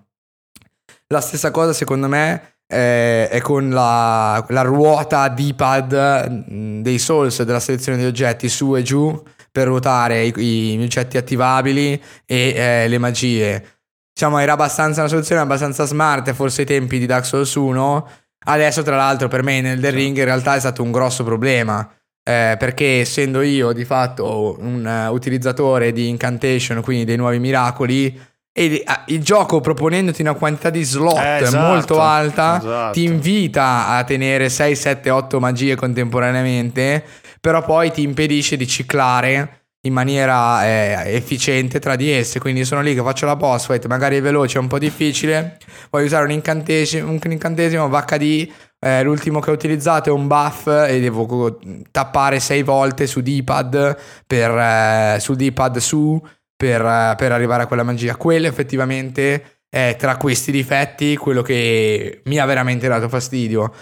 [1.06, 7.60] La stessa cosa secondo me è, con la, la ruota D-pad mm, dei Souls della
[7.60, 12.98] selezione di oggetti su e giù per ruotare i, i oggetti attivabili e eh, le
[12.98, 13.78] magie.
[14.12, 18.08] diciamo, era abbastanza una soluzione abbastanza smart, forse ai tempi di Dark Souls 1.
[18.44, 21.88] Adesso, tra l'altro, per me nel The Ring in realtà è stato un grosso problema.
[22.24, 28.16] Eh, perché essendo io di fatto un uh, utilizzatore di incantation, quindi dei nuovi miracoli,
[28.52, 32.92] e uh, il gioco proponendoti una quantità di slot Eh, esatto, molto alta esatto.
[32.92, 37.02] ti invita a tenere 6, 7, 8 magie contemporaneamente,
[37.40, 42.38] però poi ti impedisce di ciclare in maniera eh, efficiente tra di esse.
[42.38, 45.58] Quindi sono lì che faccio la boss fight, magari è veloce, è un po' difficile.
[45.90, 48.48] Voglio usare un incantesimo, un incantesimo VHD.
[48.84, 51.56] Eh, l'ultimo che ho utilizzato è un buff e devo
[51.92, 56.20] tappare 6 volte su D-pad per, eh, sul D-pad su
[56.56, 58.16] per, eh, per arrivare a quella magia.
[58.16, 63.72] Quello effettivamente è tra questi difetti quello che mi ha veramente dato fastidio.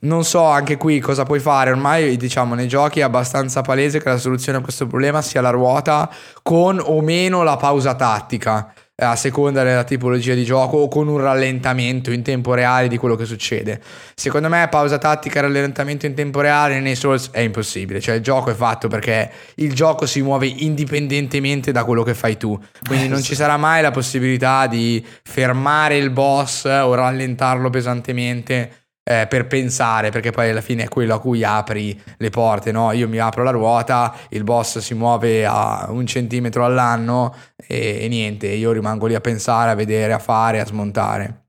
[0.00, 4.08] Non so anche qui cosa puoi fare, ormai diciamo nei giochi è abbastanza palese che
[4.08, 6.08] la soluzione a questo problema sia la ruota
[6.42, 11.18] con o meno la pausa tattica, a seconda della tipologia di gioco o con un
[11.18, 13.80] rallentamento in tempo reale di quello che succede.
[14.16, 18.22] Secondo me pausa tattica e rallentamento in tempo reale nei Souls è impossibile, cioè il
[18.22, 23.06] gioco è fatto perché il gioco si muove indipendentemente da quello che fai tu, quindi
[23.06, 29.46] non ci sarà mai la possibilità di fermare il boss o rallentarlo pesantemente eh, per
[29.46, 32.92] pensare, perché poi alla fine è quello a cui apri le porte, no?
[32.92, 38.08] Io mi apro la ruota, il boss si muove a un centimetro all'anno e, e
[38.08, 41.44] niente, io rimango lì a pensare, a vedere, a fare, a smontare.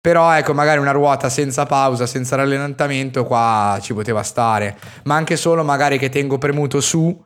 [0.00, 4.78] Però ecco, magari una ruota senza pausa, senza rallentamento, qua ci poteva stare.
[5.04, 7.20] Ma anche solo magari che tengo premuto su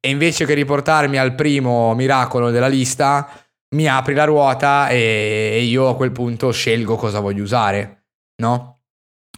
[0.00, 3.30] e invece che riportarmi al primo miracolo della lista,
[3.76, 8.06] mi apri la ruota e, e io a quel punto scelgo cosa voglio usare,
[8.42, 8.79] no?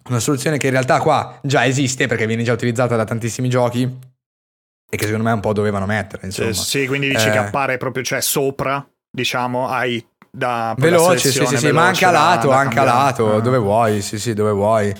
[0.08, 3.82] Una soluzione che in realtà qua già esiste perché viene già utilizzata da tantissimi giochi
[4.90, 6.52] e che secondo me un po' dovevano mettere, insomma.
[6.52, 7.30] Sì, quindi dici Eh.
[7.30, 12.10] che appare proprio, cioè sopra, diciamo, hai da Veloce, sì, sì, sì, ma anche a
[12.10, 13.40] lato, da anche a lato, Ah.
[13.40, 14.92] dove vuoi, sì, sì, dove vuoi.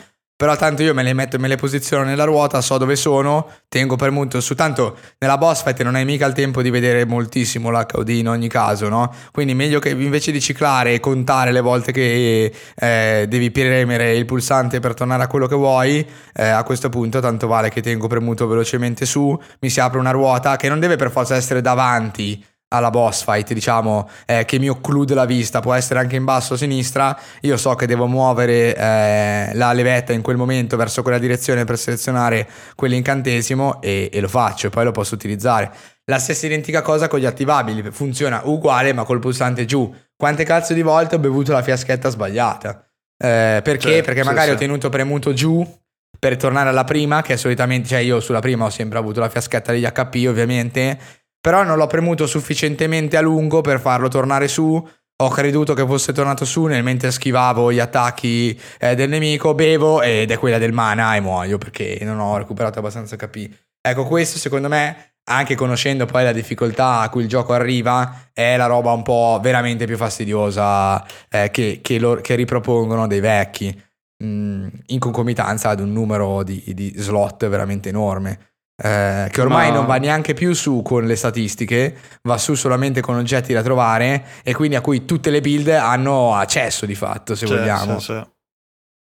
[0.42, 3.94] Però tanto io me le metto, me le posiziono nella ruota, so dove sono, tengo
[3.94, 4.56] premuto su.
[4.56, 8.48] Tanto nella boss fight non hai mica il tempo di vedere moltissimo l'HUD in ogni
[8.48, 9.14] caso, no?
[9.30, 14.24] Quindi meglio che invece di ciclare e contare le volte che eh, devi premere il
[14.24, 18.08] pulsante per tornare a quello che vuoi, eh, a questo punto tanto vale che tengo
[18.08, 22.44] premuto velocemente su, mi si apre una ruota che non deve per forza essere davanti
[22.72, 26.54] alla boss fight, diciamo, eh, che mi occlude la vista, può essere anche in basso
[26.54, 31.18] a sinistra, io so che devo muovere eh, la levetta in quel momento verso quella
[31.18, 35.70] direzione per selezionare quell'incantesimo e, e lo faccio e poi lo posso utilizzare.
[36.06, 39.94] La stessa identica cosa con gli attivabili, funziona uguale ma col pulsante giù.
[40.16, 42.84] Quante cazzo di volte ho bevuto la fiaschetta sbagliata?
[43.16, 43.96] Eh, perché?
[43.96, 44.54] Sì, perché magari sì.
[44.54, 45.64] ho tenuto premuto giù
[46.18, 49.72] per tornare alla prima, che solitamente, cioè io sulla prima ho sempre avuto la fiaschetta
[49.72, 50.98] degli HP ovviamente,
[51.42, 54.88] però non l'ho premuto sufficientemente a lungo per farlo tornare su.
[55.22, 60.02] Ho creduto che fosse tornato su nel mentre schivavo gli attacchi eh, del nemico, bevo
[60.02, 63.48] ed è quella del mana e muoio perché non ho recuperato abbastanza HP.
[63.80, 68.56] Ecco, questo secondo me, anche conoscendo poi la difficoltà a cui il gioco arriva, è
[68.56, 73.68] la roba un po' veramente più fastidiosa eh, che, che lo- che ripropongono dei vecchi,
[74.24, 78.51] mh, in concomitanza ad un numero di, di slot veramente enorme.
[78.82, 83.00] Eh, che ormai Ma- non va neanche più su con le statistiche, va su solamente
[83.00, 87.34] con oggetti da trovare e quindi a cui tutte le build hanno accesso di fatto,
[87.34, 87.98] se Sì, vogliamo.
[88.00, 88.22] sì, sì.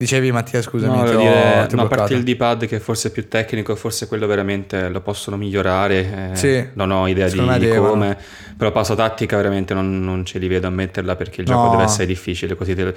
[0.05, 3.75] Dicevi Mattia, scusami, No, dire, no, a parte il D-pad che forse è più tecnico,
[3.75, 6.31] forse quello veramente lo possono migliorare.
[6.33, 8.15] eh, Sì, non ho idea di, di come,
[8.55, 11.55] però pausa tattica veramente non, non ce li vedo a metterla perché il No.
[11.57, 12.55] gioco deve essere difficile.
[12.55, 12.95] Così te-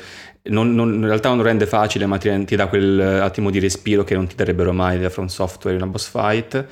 [0.49, 4.03] non- non- in realtà non rende facile, ma ti, ti dà quel attimo di respiro
[4.03, 6.65] che non ti darebbero mai da From Software in una boss fight.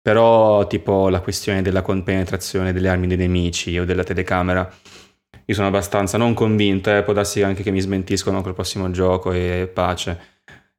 [0.00, 4.66] Però, tipo la questione della compenetrazione delle armi dei nemici o della telecamera.
[5.46, 9.32] Io sono abbastanza non convinto, eh, può darsi anche che mi smentiscono col prossimo gioco
[9.32, 10.32] e pace.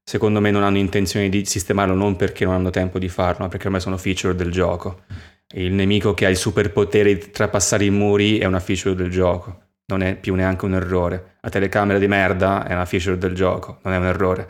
[0.03, 3.47] Secondo me non hanno intenzione di sistemarlo non perché non hanno tempo di farlo, ma
[3.47, 5.03] perché ormai sono feature del gioco.
[5.53, 9.59] Il nemico che ha il superpotere di trapassare i muri è una feature del gioco,
[9.87, 11.37] non è più neanche un errore.
[11.41, 14.47] La telecamera di merda è una feature del gioco, non è un errore.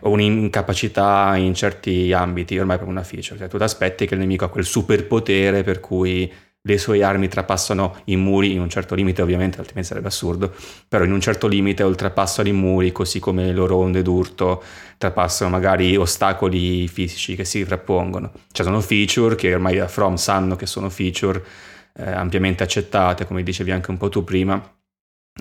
[0.00, 3.38] O un'incapacità in certi ambiti, ormai è proprio una feature.
[3.38, 6.32] Cioè, tu ti aspetti che il nemico ha quel superpotere per cui
[6.64, 10.54] le sue armi trapassano i muri in un certo limite, ovviamente, altrimenti sarebbe assurdo,
[10.86, 14.62] però in un certo limite oltrepassano i muri, così come le loro onde d'urto
[14.96, 18.32] trapassano magari ostacoli fisici che si frappongono.
[18.52, 21.42] Cioè sono feature che ormai da From sanno che sono feature
[21.96, 24.62] eh, ampiamente accettate, come dicevi anche un po' tu prima,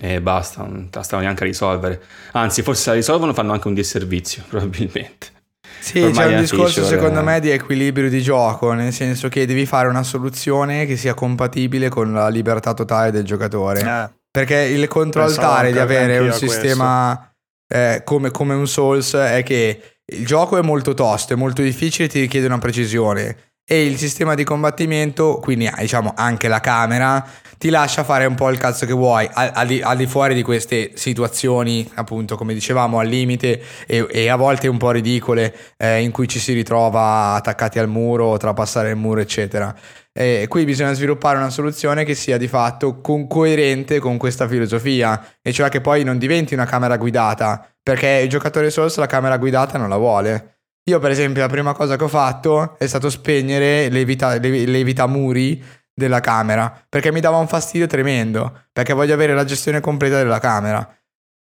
[0.02, 2.02] e basta, non te la stanno neanche a risolvere.
[2.32, 5.41] Anzi, forse se la risolvono fanno anche un disservizio, probabilmente.
[5.82, 7.24] Sì, Ormai c'è un discorso feature, secondo eh.
[7.24, 11.90] me di equilibrio di gioco, nel senso che devi fare una soluzione che sia compatibile
[11.90, 13.82] con la libertà totale del giocatore.
[13.82, 17.34] Eh, Perché il controaltare di avere un sistema
[17.68, 22.08] eh, come, come un Souls è che il gioco è molto tosto, è molto difficile,
[22.08, 27.26] ti richiede una precisione e il sistema di combattimento, quindi diciamo anche la camera,
[27.58, 30.42] ti lascia fare un po' il cazzo che vuoi al, di, al di fuori di
[30.42, 36.02] queste situazioni, appunto, come dicevamo, al limite e, e a volte un po' ridicole eh,
[36.02, 39.74] in cui ci si ritrova attaccati al muro, trapassare il muro, eccetera.
[40.12, 45.36] E qui bisogna sviluppare una soluzione che sia di fatto con, coerente con questa filosofia,
[45.42, 49.38] e cioè che poi non diventi una camera guidata, perché il giocatore Souls la camera
[49.38, 50.56] guidata non la vuole.
[50.90, 55.64] Io, per esempio, la prima cosa che ho fatto è stato spegnere le, evitamuri
[55.94, 60.40] della camera perché mi dava un fastidio tremendo perché voglio avere la gestione completa della
[60.40, 60.88] camera.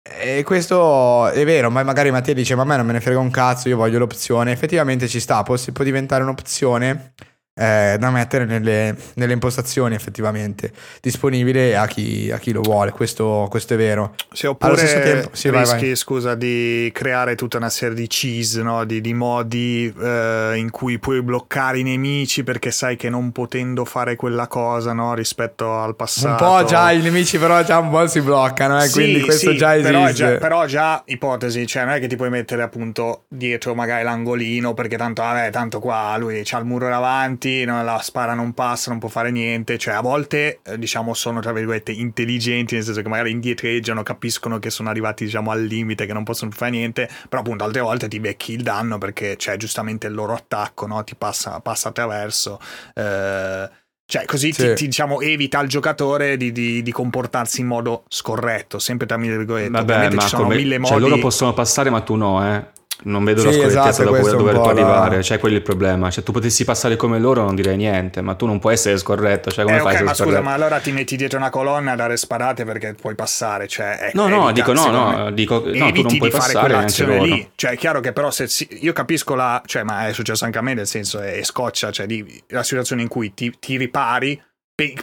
[0.08, 3.18] E questo è vero ma magari Mattia dice ma a me non me ne frega
[3.18, 4.52] un cazzo io voglio l'opzione.
[4.52, 7.12] Effettivamente ci sta può, può diventare un'opzione
[7.58, 13.46] eh, da mettere nelle, nelle, impostazioni effettivamente disponibile a chi, a chi lo vuole questo,
[13.48, 15.96] questo, è vero sì, oppure tempo, sì, rischi vai, vai.
[15.96, 18.84] scusa di creare tutta una serie di cheese no?
[18.84, 23.86] di, di, modi eh, in cui puoi bloccare i nemici perché sai che non potendo
[23.86, 25.14] fare quella cosa no?
[25.14, 28.86] rispetto al passato un po' già i nemici però già un po' si bloccano eh?
[28.86, 32.06] sì, quindi questo sì, già esiste però già, però già, ipotesi cioè non è che
[32.06, 36.66] ti puoi mettere appunto dietro magari l'angolino perché tanto, vabbè, tanto qua lui c'ha il
[36.66, 40.60] muro davanti avanti, no, la spara non passa, non può fare niente, cioè a volte
[40.64, 45.24] eh, diciamo sono tra virgolette intelligenti, nel senso che magari indietreggiano, capiscono che sono arrivati
[45.24, 48.62] diciamo al limite, che non possono fare niente, però appunto altre volte ti becchi il
[48.62, 51.02] danno perché c'è giustamente il loro attacco, no?
[51.04, 52.58] ti passa, passa attraverso.
[52.94, 53.70] Eh,
[54.08, 54.68] cioè, così sì.
[54.68, 59.16] ti, ti, diciamo, evita al giocatore di, di, di, comportarsi in modo scorretto, sempre tra
[59.16, 59.70] mille virgolette.
[59.70, 60.92] Vabbè, Ovviamente ci sono come, mille modi.
[60.92, 62.74] Cioè, loro possono passare, ma tu no, eh.
[63.04, 65.22] Non vedo sì, la scorrettezza esatto, dopo dover tu arrivare, la...
[65.22, 66.10] cioè quello è il problema.
[66.10, 69.50] Cioè tu potessi passare come loro non direi niente, ma tu non puoi essere scorretto,
[69.50, 71.96] cioè come eh, fai okay, ma scusa, ma allora ti metti dietro una colonna a
[71.96, 76.16] dare sparate perché puoi passare, cioè No, no, dico no, no, dico no, tu non
[76.16, 77.24] puoi passare anche loro.
[77.24, 77.50] lì.
[77.54, 80.58] Cioè è chiaro che però se si, io capisco la, cioè ma è successo anche
[80.58, 83.76] a me nel senso è, è scoccia, cioè di, la situazione in cui ti, ti
[83.76, 84.40] ripari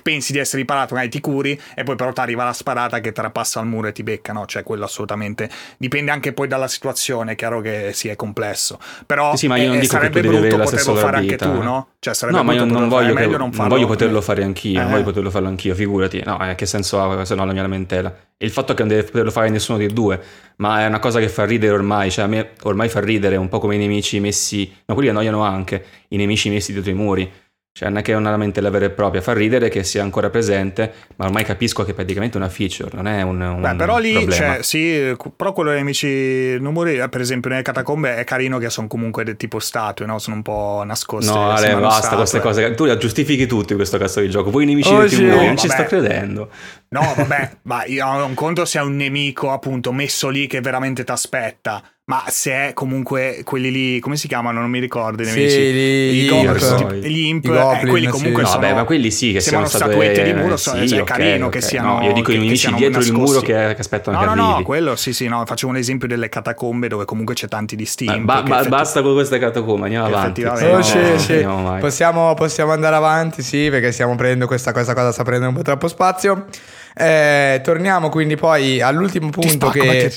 [0.03, 3.11] pensi di essere riparato, magari ti curi e poi però ti arriva la sparata che
[3.11, 4.45] trapassa al muro e ti becca, no?
[4.45, 8.77] Cioè quello assolutamente dipende anche poi dalla situazione, è chiaro che si sì, è complesso,
[9.07, 11.87] però sì, ma io non eh, dico sarebbe brutto poterlo fare anche tu, no?
[11.97, 14.83] Cioè sarebbe no, ma io non voglio, che, non, non voglio poterlo fare anch'io, eh.
[14.83, 17.63] non voglio poterlo farlo anch'io, figurati, no, eh, che senso ha se no la mia
[17.63, 18.15] lamentela?
[18.43, 20.21] il fatto che non deve poterlo fare nessuno dei due,
[20.57, 23.47] ma è una cosa che fa ridere ormai, cioè a me ormai fa ridere un
[23.47, 27.31] po' come i nemici messi, ma quelli annoiano anche, i nemici messi dietro i muri
[27.75, 30.29] cioè non è che è una lamentela vera e propria, fa ridere che sia ancora
[30.29, 33.97] presente, ma ormai capisco che è praticamente una feature, non è un, un Beh, però
[33.97, 38.69] lì, cioè, sì, però quello dei nemici numeri, per esempio nelle catacombe è carino che
[38.69, 40.19] sono comunque del tipo statue, no?
[40.19, 41.31] Sono un po' nascoste.
[41.31, 44.65] No, Ale, basta queste cose, tu le giustifichi tutti in questo cazzo di gioco, voi
[44.65, 46.49] i nemici oh, sì, numeri, non ci sto credendo.
[46.89, 50.61] No, vabbè, ma io ho un conto se è un nemico appunto messo lì che
[50.61, 54.59] veramente ti aspetta ma se è comunque quelli lì, come si chiamano?
[54.59, 55.23] Non mi ricordo.
[55.23, 55.49] I nemici.
[55.49, 58.51] Sì, gli, I goblins, gli imp, eh, quelli comunque sì.
[58.51, 58.61] sono.
[58.61, 61.47] No, beh, ma quelli sì, che siano statuette di muro, sì, cioè, è okay, carino
[61.47, 61.61] okay.
[61.61, 61.99] che siano.
[61.99, 63.09] No, io dico i nemici dietro nascosti.
[63.09, 64.57] il muro che, che aspettano no, che no, arrivi.
[64.57, 68.19] No, quello sì, sì, no, facciamo un esempio delle catacombe dove comunque c'è tanti distinti.
[68.19, 68.69] Ba- ba- effetti...
[68.69, 70.43] Basta con queste catacombe, andiamo avanti.
[70.43, 71.47] Oh, sì, sì.
[71.79, 75.61] Possiamo, possiamo, andare avanti, sì, perché stiamo prendendo questa, questa cosa, sta prendendo un po'
[75.61, 76.47] troppo spazio.
[76.95, 80.11] Eh, torniamo quindi poi all'ultimo punto che...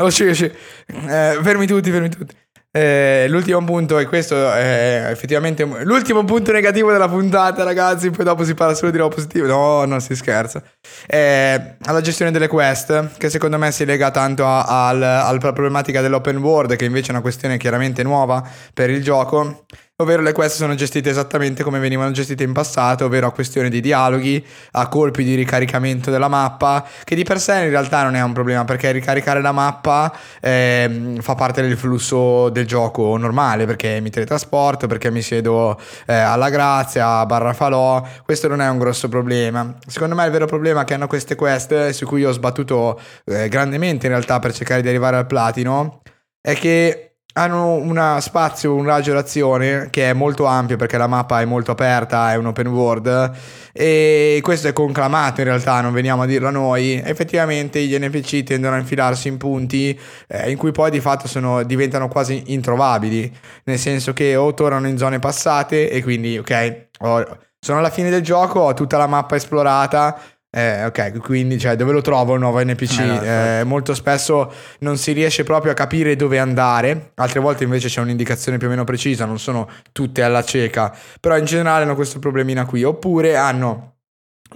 [0.00, 0.44] Oh, sì, sì.
[0.44, 2.34] Eh, fermi tutti, fermi tutti.
[2.74, 8.10] Eh, l'ultimo punto, e questo è effettivamente l'ultimo punto negativo della puntata, ragazzi.
[8.10, 9.46] Poi dopo si parla solo di roba positiva.
[9.46, 10.62] No, non si scherza.
[11.06, 16.74] Eh, alla gestione delle quest, che secondo me si lega tanto alla problematica dell'open world,
[16.76, 19.66] che invece è una questione chiaramente nuova per il gioco
[19.96, 23.80] ovvero le quest sono gestite esattamente come venivano gestite in passato, ovvero a questione di
[23.80, 28.22] dialoghi, a colpi di ricaricamento della mappa, che di per sé in realtà non è
[28.22, 34.00] un problema perché ricaricare la mappa eh, fa parte del flusso del gioco normale, perché
[34.00, 38.78] mi teletrasporto, perché mi siedo eh, alla Grazia, a Barra Falò, questo non è un
[38.78, 39.76] grosso problema.
[39.86, 44.06] Secondo me il vero problema che hanno queste quest, su cui ho sbattuto eh, grandemente
[44.06, 46.02] in realtà per cercare di arrivare al platino,
[46.40, 51.40] è che hanno uno spazio, un raggio d'azione che è molto ampio perché la mappa
[51.40, 53.32] è molto aperta, è un open world
[53.72, 57.00] e questo è conclamato in realtà, non veniamo a dirlo noi.
[57.02, 61.62] Effettivamente gli NPC tendono a infilarsi in punti eh, in cui poi di fatto sono,
[61.62, 67.38] diventano quasi introvabili, nel senso che o tornano in zone passate e quindi ok, ho,
[67.64, 70.20] sono alla fine del gioco, ho tutta la mappa esplorata,
[70.54, 72.98] eh, ok, quindi cioè, dove lo trovo il nuovo NPC?
[72.98, 77.88] Eh, eh, molto spesso non si riesce proprio a capire dove andare, altre volte invece
[77.88, 81.94] c'è un'indicazione più o meno precisa, non sono tutte alla cieca, però in generale hanno
[81.94, 82.84] questo problemino qui.
[82.84, 83.94] Oppure hanno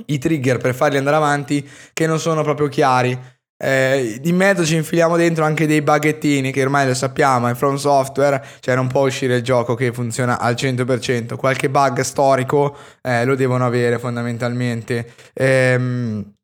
[0.07, 3.19] i trigger per farli andare avanti che non sono proprio chiari.
[3.59, 7.77] Eh, in mezzo ci infiliamo dentro anche dei baghettini che ormai lo sappiamo, è From
[7.77, 13.25] Software, cioè non può uscire il gioco che funziona al 100%, qualche bug storico eh,
[13.25, 15.13] lo devono avere fondamentalmente.
[15.33, 16.35] Ehm,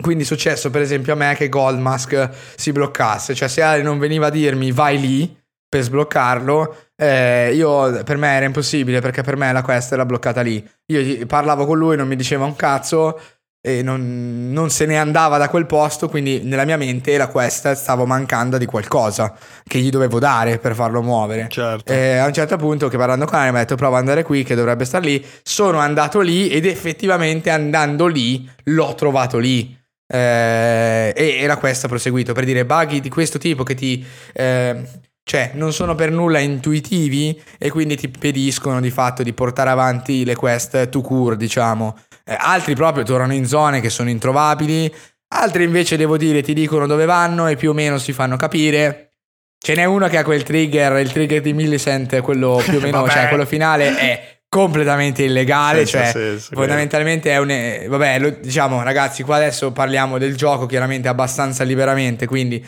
[0.00, 3.98] quindi è successo per esempio a me che Goldmask si bloccasse, cioè se Ale non
[3.98, 5.38] veniva a dirmi vai lì
[5.68, 10.40] per sbloccarlo, eh, io, per me era impossibile perché per me la quest era bloccata
[10.40, 10.68] lì.
[10.86, 13.20] Io parlavo con lui, non mi diceva un cazzo
[13.62, 17.72] e non, non, se ne andava da quel posto, quindi nella mia mente la quest
[17.72, 19.34] stavo mancando di qualcosa
[19.64, 21.46] che gli dovevo dare per farlo muovere.
[21.50, 21.92] Certo.
[21.92, 24.22] E a un certo punto che parlando con Ari mi ha detto prova ad andare
[24.22, 29.76] qui che dovrebbe star lì, sono andato lì ed effettivamente andando lì l'ho trovato lì.
[30.12, 34.04] Eh, e era questo proseguito per dire buggy di questo tipo che ti...
[34.32, 34.82] Eh,
[35.22, 40.24] cioè non sono per nulla intuitivi e quindi ti impediscono di fatto di portare avanti
[40.24, 41.96] le quest to cure, diciamo.
[42.24, 44.92] Eh, altri proprio tornano in zone che sono introvabili,
[45.34, 49.12] altri invece devo dire ti dicono dove vanno e più o meno si fanno capire.
[49.58, 53.08] Ce n'è uno che ha quel trigger, il trigger di Millicent, quello più o meno,
[53.08, 57.86] cioè quello finale è completamente illegale, senza cioè senso, fondamentalmente è un...
[57.88, 62.64] Vabbè, lo, diciamo ragazzi, qua adesso parliamo del gioco chiaramente abbastanza liberamente, quindi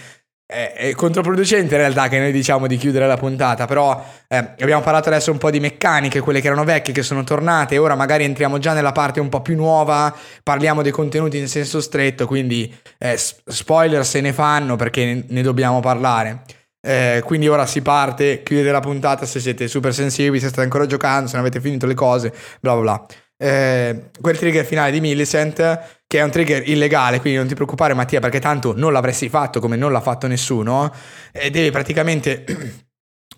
[0.46, 5.08] è, controproducente in realtà che noi diciamo di chiudere la puntata, però eh, abbiamo parlato
[5.08, 8.58] adesso un po' di meccaniche, quelle che erano vecchie, che sono tornate, ora magari entriamo
[8.58, 13.16] già nella parte un po' più nuova, parliamo dei contenuti in senso stretto, quindi eh,
[13.16, 16.42] spoiler se ne fanno perché ne, dobbiamo parlare.
[16.84, 20.84] Eh, quindi ora si parte, chiudete la puntata se siete super sensibili, se state ancora
[20.86, 23.06] giocando, se non avete finito le cose, bla bla bla.
[23.36, 27.94] Eh, quel trigger finale di Millicent che è un trigger illegale, quindi non ti preoccupare
[27.94, 30.92] Mattia perché tanto non l'avresti fatto come non l'ha fatto nessuno,
[31.32, 32.44] e devi praticamente...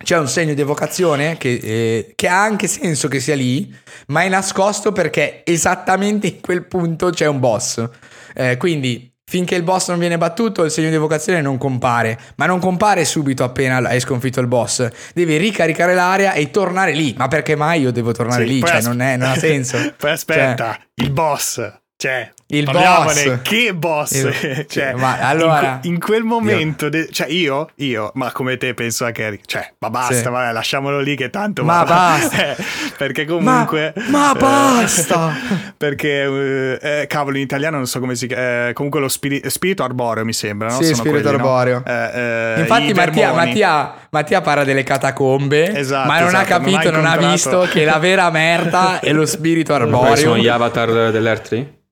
[0.02, 3.72] C'è un segno di evocazione che, eh, che, ha anche senso che sia lì,
[4.08, 7.88] ma è nascosto perché esattamente in quel punto c'è un boss.
[8.34, 12.46] Eh, quindi finché il boss non viene battuto il segno di evocazione non compare, ma
[12.46, 14.86] non compare subito appena hai sconfitto il boss.
[15.14, 17.14] Devi ricaricare l'area e tornare lì.
[17.16, 18.60] Ma perché mai io devo tornare sì, lì?
[18.60, 19.94] Cioè, as- non, è, non, ha senso.
[19.96, 23.38] poi aspetta, cioè, il boss cioè, il boss.
[23.42, 24.12] Che boss?
[24.12, 26.90] Il, cioè, ma allora, in, in quel momento, io.
[26.90, 30.28] De, cioè io, io, ma come te penso anche Eric, cioè, ma basta, sì.
[30.28, 32.32] vabbè, lasciamolo lì che tanto ma basta.
[32.44, 32.56] Eh,
[32.98, 35.32] perché comunque Ma, ma eh, basta.
[35.76, 39.82] perché eh, cavolo in italiano non so come si chiama, eh, comunque lo spiri, spirito
[39.82, 40.74] arboreo mi sembra, no?
[40.74, 41.82] Sì, Sono spirito quelli, arboreo.
[41.84, 41.92] No?
[41.92, 47.02] Eh, Infatti Mattia, Mattia, Mattia, parla delle catacombe, esatto, ma non esatto, ha capito, non,
[47.02, 50.16] non ha visto che la vera merda è lo spirito arboreo.
[50.16, 51.82] sono gli avatar dell'R3?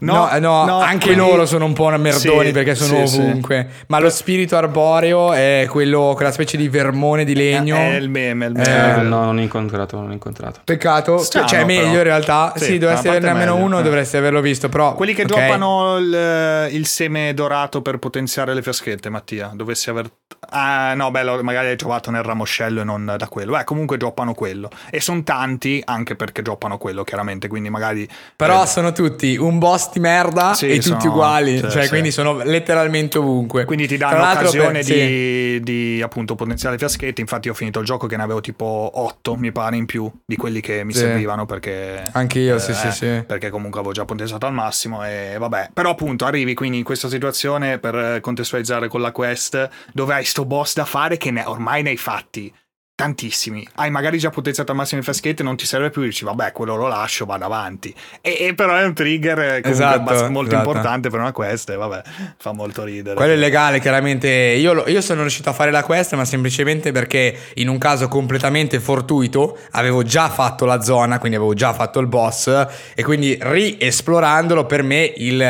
[0.00, 1.28] No, no, no, no anche quelli...
[1.28, 3.68] loro sono un po' merdoni sì, perché sono sì, ovunque.
[3.70, 3.84] Sì.
[3.88, 7.76] Ma lo spirito arboreo è quello, quella specie di vermone di legno.
[7.76, 8.98] È il meme, il meme.
[8.98, 10.60] Eh, no, non ho incontrato, non ho incontrato.
[10.64, 11.18] Peccato.
[11.18, 11.96] Strano, cioè, meglio però.
[11.96, 12.52] in realtà.
[12.56, 13.82] Sì, dovresti averne almeno uno, eh.
[13.82, 14.68] dovresti averlo visto.
[14.68, 15.46] Però, quelli che okay.
[15.46, 19.50] droppano il, il, seme dorato per potenziare le fiaschette, Mattia.
[19.52, 20.10] Dovessi aver.
[20.50, 23.58] Ah, no, bello, magari hai trovato nel ramoscello e non da quello.
[23.58, 24.70] Eh, comunque droppano quello.
[24.90, 27.48] E sono tanti anche perché droppano quello, chiaramente.
[27.48, 28.08] Quindi magari.
[28.36, 31.82] Però eh, sono tutti un boss di merda sì, e tutti sono, uguali, cioè, cioè
[31.84, 31.88] sì.
[31.88, 33.64] quindi sono letteralmente ovunque.
[33.64, 35.60] Quindi ti danno l'occasione per, di, sì.
[35.62, 37.20] di, appunto potenziare fiaschetti.
[37.20, 40.36] Infatti, ho finito il gioco che ne avevo tipo 8, mi pare, in più di
[40.36, 42.02] quelli che mi servivano perché.
[42.12, 43.24] Anche io, eh, sì, sì, sì.
[43.26, 45.70] Perché comunque avevo già potenziato al massimo e vabbè.
[45.72, 50.44] Però appunto arrivi quindi in questa situazione per contestualizzare con la quest dove hai sto
[50.44, 52.52] boss da fare che ne, ormai ne hai fatti
[53.00, 53.66] tantissimi.
[53.76, 56.52] Hai magari già potenziato al massimo il faschetto e non ti serve più, dici vabbè,
[56.52, 57.94] quello lo lascio, vado avanti.
[58.20, 60.68] E, e però è un trigger esatto, molto esatto.
[60.68, 62.02] importante per una quest e vabbè,
[62.36, 63.16] fa molto ridere.
[63.16, 64.28] Quello è legale, chiaramente.
[64.28, 68.80] Io, io, sono riuscito a fare la quest, ma semplicemente perché in un caso completamente
[68.80, 74.66] fortuito avevo già fatto la zona, quindi avevo già fatto il boss e quindi riesplorandolo
[74.66, 75.42] per me il,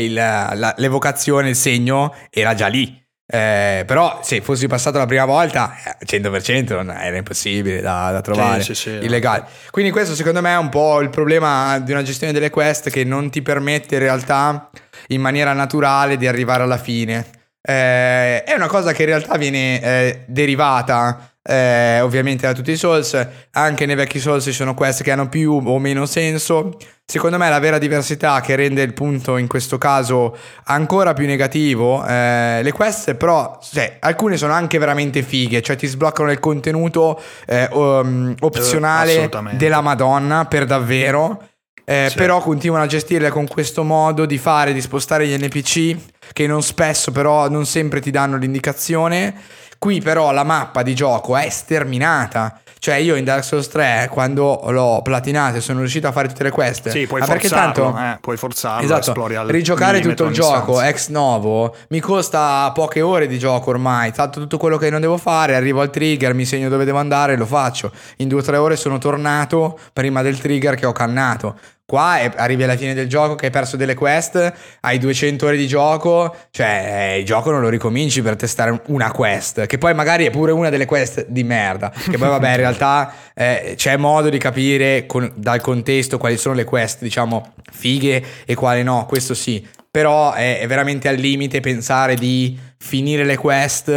[0.00, 3.00] il, la, l'evocazione, il segno era già lì.
[3.32, 8.60] Eh, però se fossi passato la prima volta 100% non era impossibile da, da trovare.
[8.62, 9.44] sì, sì, sì, illegale.
[9.70, 13.04] Quindi questo secondo me è un po' il problema di una gestione delle quest che
[13.04, 14.68] non ti permette in realtà
[15.08, 17.24] in maniera naturale di arrivare alla fine.
[17.62, 22.76] Eh, è una cosa che in realtà viene eh, derivata eh, ovviamente da tutti i
[22.76, 23.26] Souls.
[23.52, 26.76] Anche nei vecchi Souls ci sono quest che hanno più o meno senso.
[27.04, 32.06] Secondo me la vera diversità che rende il punto in questo caso ancora più negativo,
[32.06, 37.20] eh, le quest però, cioè, alcune sono anche veramente fighe, cioè ti sbloccano il contenuto
[37.46, 41.48] eh, um, opzionale della Madonna per davvero.
[41.84, 42.16] Eh, sì.
[42.16, 45.96] Però continuano a gestirle con questo modo di fare, di spostare gli NPC,
[46.32, 49.34] che non spesso però non sempre ti danno l'indicazione
[49.80, 52.60] Qui però la mappa di gioco è sterminata.
[52.78, 56.42] Cioè io in Dark Souls 3 quando l'ho platinato e sono riuscito a fare tutte
[56.42, 60.82] le quest, Sì, puoi ma perché tanto eh, puoi forzarlo, Esatto, rigiocare tutto il gioco
[60.82, 64.12] ex novo mi costa poche ore di gioco ormai.
[64.12, 67.32] Tanto tutto quello che non devo fare, arrivo al trigger, mi segno dove devo andare
[67.32, 67.90] e lo faccio.
[68.18, 71.58] In due o tre ore sono tornato prima del trigger che ho cannato.
[71.90, 75.56] Qua è- arrivi alla fine del gioco che hai perso delle quest, hai 200 ore
[75.56, 79.92] di gioco, cioè eh, il gioco non lo ricominci per testare una quest, che poi
[79.92, 83.96] magari è pure una delle quest di merda, che poi vabbè in realtà eh, c'è
[83.96, 89.04] modo di capire con- dal contesto quali sono le quest, diciamo, fighe e quali no,
[89.06, 93.88] questo sì, però è, è veramente al limite pensare di finire le quest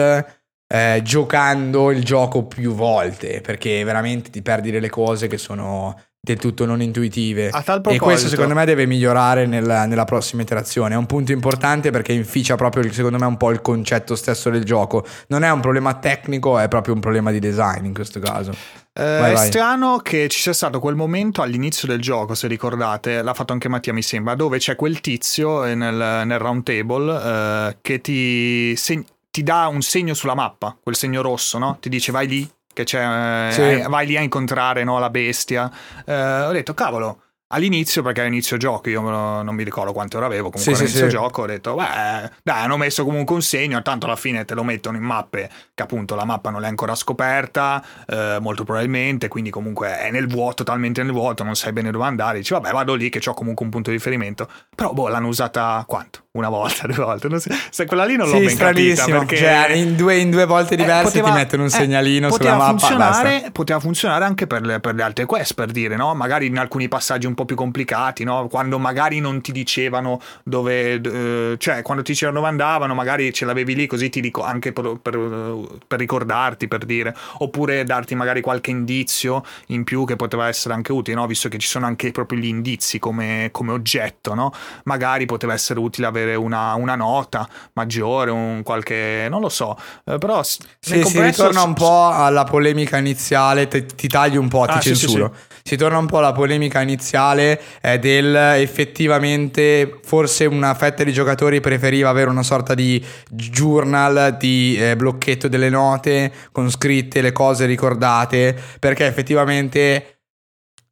[0.67, 5.95] eh, giocando il gioco più volte, perché veramente ti perdi delle cose che sono
[6.25, 7.49] del tutto non intuitive.
[7.49, 10.93] A tal E questo proposito- secondo me deve migliorare nella, nella prossima iterazione.
[10.93, 14.63] È un punto importante perché inficia proprio, secondo me, un po' il concetto stesso del
[14.63, 15.05] gioco.
[15.27, 18.51] Non è un problema tecnico, è proprio un problema di design in questo caso.
[18.93, 19.47] Eh, Vai, è vai.
[19.47, 23.67] strano che ci sia stato quel momento all'inizio del gioco, se ricordate, l'ha fatto anche
[23.67, 25.93] Mattia, mi sembra, dove c'è quel tizio eh, nel,
[26.25, 31.21] nel round table eh, che ti, seg- ti dà un segno sulla mappa, quel segno
[31.21, 31.77] rosso, no?
[31.81, 33.61] Ti dice vai lì, che c'è, Sì.
[33.61, 35.71] eh, vai lì a incontrare no, la bestia.
[36.05, 37.19] Eh, ho detto, cavolo.
[37.53, 41.11] All'inizio, perché all'inizio gioco, io non mi ricordo quante ore avevo, comunque Sì, all'inizio sì.
[41.15, 44.63] gioco ho detto, beh, dai, hanno messo comunque un segno, tanto alla fine te lo
[44.63, 49.51] mettono in mappe, che appunto la mappa non è ancora scoperta, eh, molto probabilmente, quindi
[49.51, 52.95] comunque è nel vuoto, talmente nel vuoto, non sai bene dove andare, dici, vabbè, vado
[52.95, 56.22] lì che ho comunque un punto di riferimento, però boh, l'hanno usata quanto?
[56.35, 59.37] Una volta, due volte, non so, se quella lì non l'ho sì, ben capita, perché...
[59.37, 62.55] Cioè, in due, in due volte Eh, diverse poteva- ti mettono un eh, segnalino sulla
[62.55, 62.95] mappa.
[62.95, 63.51] Basta.
[63.51, 66.15] poteva funzionare anche per le, per le altre quest, per dire, no?
[66.15, 68.47] Magari in alcuni passaggi un po' più complicati, no?
[68.47, 73.45] Quando magari non ti dicevano dove, eh, cioè quando ti dicevano dove andavano, magari ce
[73.45, 78.41] l'avevi lì così ti dico anche per, per- per ricordarti, per dire, oppure darti magari
[78.41, 81.27] qualche indizio in più che poteva essere anche utile, no?
[81.27, 84.51] Visto che ci sono anche proprio gli indizi come, come oggetto, no?
[84.85, 90.17] Magari poteva essere utile avere una, una nota maggiore, un qualche, non lo so, eh,
[90.17, 94.47] però s- nel Sì, si ritorna un po' alla polemica iniziale, te- ti taglio un
[94.47, 95.35] po', ti Ah, sì, sì, censuro.
[95.65, 101.59] Si torna un po' alla polemica iniziale eh, del effettivamente forse una fetta di giocatori
[101.61, 107.65] preferiva avere una sorta di journal, di eh, blocchetto delle note con scritte le cose
[107.65, 110.17] ricordate, perché effettivamente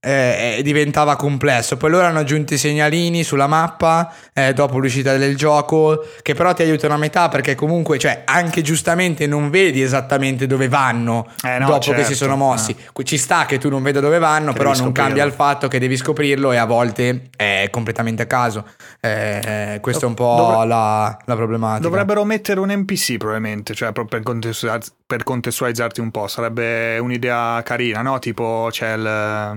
[0.04, 1.78] eh, eh, diventava complesso.
[1.78, 6.54] Poi loro hanno aggiunto i segnalini sulla mappa eh, dopo l'uscita del gioco, che però
[6.54, 11.60] ti aiutano a metà perché comunque, cioè, anche giustamente non vedi esattamente dove vanno Eh,
[11.60, 12.76] no, dopo che certo, si sono mossi.
[13.04, 15.04] Ci sta che tu non veda dove vanno, Che però non scoprirlo.
[15.04, 18.66] cambia il fatto che devi scoprirlo e a volte è completamente a caso.
[19.00, 19.40] Eh,
[19.74, 21.88] eh, questa è un po' Dovre- la, la problematica.
[21.88, 24.22] Dovrebbero mettere un NPC probabilmente, cioè proprio
[25.06, 28.18] per contestualizzarti un po', sarebbe un'idea carina, no?
[28.20, 29.54] Tipo c'è il,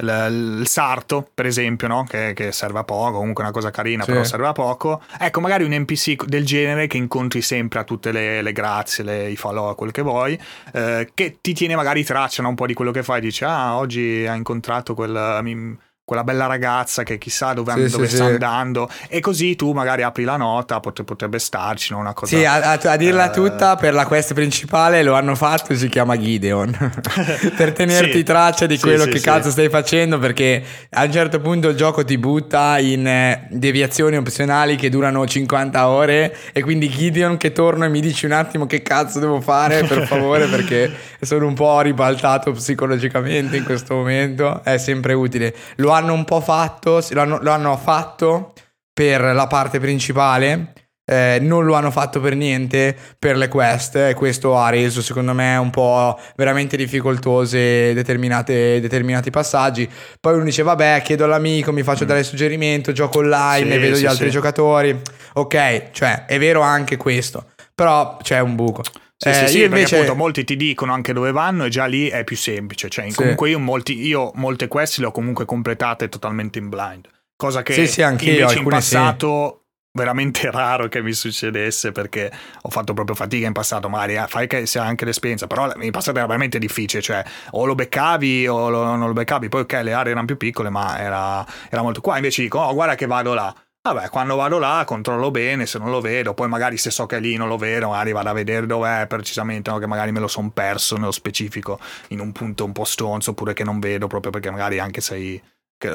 [0.00, 2.04] il- sarto, per esempio, no?
[2.04, 4.10] Che, che serve a poco, comunque una cosa carina, Sì.
[4.12, 5.02] però serve a poco.
[5.18, 9.28] Ecco, magari un NPC del genere che incontri sempre a tutte le, le grazie, le,
[9.30, 10.38] i falò, quel che vuoi,
[10.72, 12.48] eh, che ti tiene magari traccia no?
[12.50, 15.40] un po' di quello che fai, dici, ah, oggi ha incontrato quel...
[15.42, 15.76] mi-
[16.08, 18.32] quella bella ragazza che chissà dove, Sì, dove sì, sta sì.
[18.32, 21.98] andando e così tu magari apri la nota pot- potrebbe starci no?
[21.98, 25.34] una cosa Sì, a, a- a dirla eh, tutta, per la quest principale lo hanno
[25.34, 26.92] fatto, si chiama Gideon.
[27.58, 31.76] per tenerti traccia di quello che cazzo stai facendo, perché a un certo punto il
[31.76, 37.52] gioco ti butta in eh, deviazioni opzionali che durano 50 ore e quindi Gideon che
[37.52, 40.90] torna e mi dici un attimo che cazzo devo fare, per favore, perché
[41.20, 45.54] sono un po' ribaltato psicologicamente in questo momento, è sempre utile.
[45.76, 48.54] Lo hanno un po' fatto, lo hanno, lo hanno fatto
[48.92, 50.72] per la parte principale,
[51.10, 55.32] eh, non lo hanno fatto per niente per le quest e questo ha reso secondo
[55.32, 59.88] me un po' veramente difficoltose determinate, determinati passaggi.
[60.20, 63.72] Poi uno dice vabbè chiedo all'amico, mi faccio dare suggerimento, gioco online, Mm.
[63.72, 64.32] Sì, vedo sì, gli altri sì.
[64.32, 65.00] giocatori.
[65.34, 68.82] Ok, cioè è vero anche questo, però c'è un buco.
[69.20, 69.96] Sì, Eh, sì, sì, io invece...
[69.96, 72.88] appunto molti ti dicono anche dove vanno e già lì è più semplice.
[72.88, 73.16] Cioè, Sì.
[73.16, 77.08] comunque io, molti, io molte quest le ho comunque completate totalmente in blind.
[77.36, 78.94] Cosa che Sì, sì, anch'io, invece in alcune sì.
[78.94, 79.62] passato
[79.92, 82.30] veramente raro che mi succedesse perché
[82.62, 83.88] ho fatto proprio fatica in passato.
[83.88, 87.02] Magari eh, fai che sia anche l'esperienza, però in passato era veramente difficile.
[87.02, 89.48] Cioè, o lo beccavi o lo- non lo beccavi.
[89.48, 92.00] Poi, ok, le aree erano più piccole, ma era, era molto.
[92.00, 93.52] Qua invece dico, oh, guarda che vado là.
[93.92, 97.16] Vabbè, quando vado là controllo bene, se non lo vedo, poi magari se so che
[97.16, 99.78] è lì non lo vedo, magari vado a vedere dov'è precisamente, no?
[99.78, 103.54] che magari me lo son perso nello specifico in un punto un po' stronzo, oppure
[103.54, 105.42] che non vedo proprio perché magari anche sei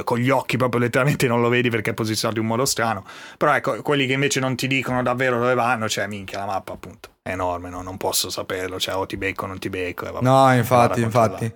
[0.06, 3.06] con gli occhi proprio letteralmente non lo vedi perché è posizionato in modo strano.
[3.38, 6.74] Però ecco, quelli che invece non ti dicono davvero dove vanno, cioè minchia la mappa
[6.74, 7.82] appunto, è enorme, no?
[7.82, 10.12] non posso saperlo, cioè o ti becco o non ti becco.
[10.12, 11.54] vabbè, No, infatti, infatti.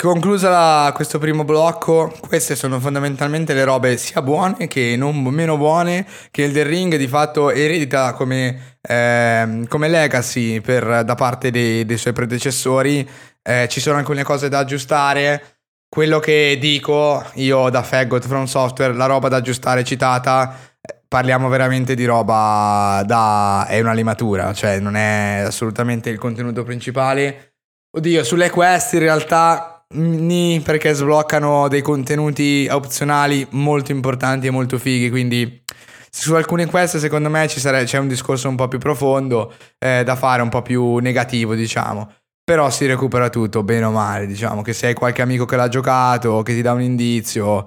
[0.00, 5.58] Conclusa la- questo primo blocco, queste sono fondamentalmente le robe sia buone che non meno
[5.58, 11.50] buone che il The Ring di fatto eredita come, ehm, come legacy per- da parte
[11.50, 13.06] dei, dei suoi predecessori.
[13.42, 15.58] Eh, ci sono alcune cose da aggiustare.
[15.88, 21.48] Quello che dico io da Faggot From Software, la roba da aggiustare citata, eh, parliamo
[21.48, 23.66] veramente di roba da...
[23.68, 27.52] è una limatura, cioè non è assolutamente il contenuto principale.
[27.96, 34.78] Oddio, sulle quest in realtà Ni perché sbloccano dei contenuti opzionali molto importanti e molto
[34.78, 35.62] fighi, quindi
[36.10, 40.02] su alcune quest secondo me ci sare- c'è un discorso un po' più profondo eh,
[40.04, 42.12] da fare, un po' più negativo diciamo.
[42.44, 45.68] Però si recupera tutto, bene o male, diciamo che se hai qualche amico che l'ha
[45.68, 47.66] giocato, che ti dà un indizio,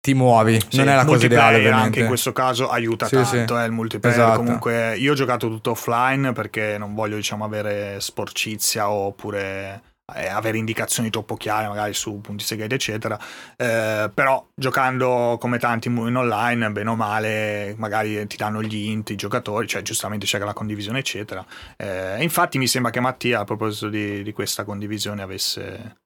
[0.00, 0.60] ti muovi.
[0.68, 1.84] Sì, non è la cosa ideale, ovviamente.
[1.86, 3.60] anche in questo caso aiuta Sì, tanto sì.
[3.62, 4.38] eh, il multiplayer Esatto.
[4.38, 9.82] comunque io ho giocato tutto offline perché non voglio diciamo avere sporcizia oppure
[10.14, 13.18] eh, avere indicazioni troppo chiare magari su punti segreti eccetera
[13.56, 18.88] Eh, però giocando come tanti in in online bene o male magari ti danno gli
[18.88, 21.44] int i giocatori cioè giustamente c'è la condivisione eccetera
[21.76, 25.96] Eh, infatti mi sembra che Mattia a proposito di, di questa condivisione avesse,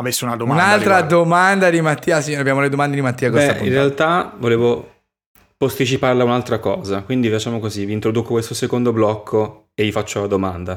[0.00, 1.16] avesse una domanda Un'altra riguardo.
[1.16, 4.92] domanda di Mattia, sì, abbiamo le domande di Mattia Beh, in realtà volevo
[5.56, 10.26] posticiparla un'altra cosa, quindi facciamo così, vi introduco questo secondo blocco e vi faccio la
[10.26, 10.74] domanda,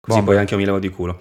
[0.00, 0.24] così Bomba.
[0.32, 1.20] poi anche io mi lavo di culo.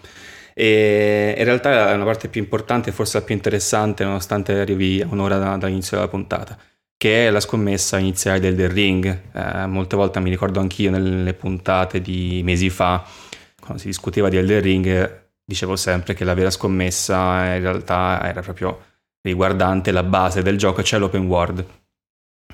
[0.58, 5.38] E in realtà è una parte più importante forse la più interessante, nonostante arrivi un'ora
[5.38, 6.58] da- dall'inizio della puntata,
[6.96, 9.22] che è la scommessa iniziale del The Ring.
[9.34, 13.04] Eh, molte volte mi ricordo anch'io nelle puntate di mesi fa,
[13.60, 18.42] quando si discuteva di Elden Ring, dicevo sempre che la vera scommessa in realtà era
[18.42, 18.80] proprio
[19.22, 21.66] riguardante la base del gioco, cioè l'open world.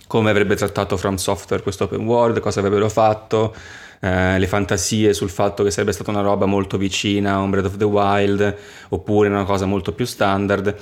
[0.07, 3.53] Come avrebbe trattato From Software questo open world, cosa avrebbero fatto,
[4.01, 7.65] eh, le fantasie sul fatto che sarebbe stata una roba molto vicina a un Breath
[7.65, 8.57] of the Wild,
[8.89, 10.75] oppure una cosa molto più standard.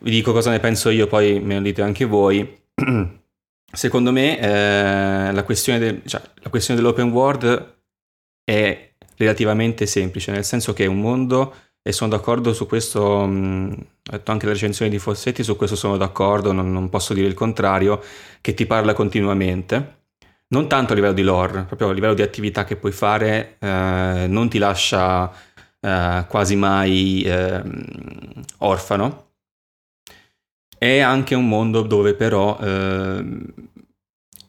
[0.00, 2.60] Vi dico cosa ne penso io, poi me lo dite anche voi.
[3.74, 7.74] Secondo me eh, la, questione del- cioè, la questione dell'open world
[8.44, 13.86] è relativamente semplice, nel senso che è un mondo, e sono d'accordo su questo, mh,
[14.10, 17.26] ho detto anche le recensioni di Fossetti, su questo sono d'accordo, non, non posso dire
[17.26, 18.00] il contrario,
[18.40, 20.01] che ti parla continuamente,
[20.52, 24.26] non tanto a livello di lore, proprio a livello di attività che puoi fare, eh,
[24.28, 25.30] non ti lascia
[25.80, 27.84] eh, quasi mai ehm,
[28.58, 29.30] orfano.
[30.76, 33.54] È anche un mondo dove però ehm,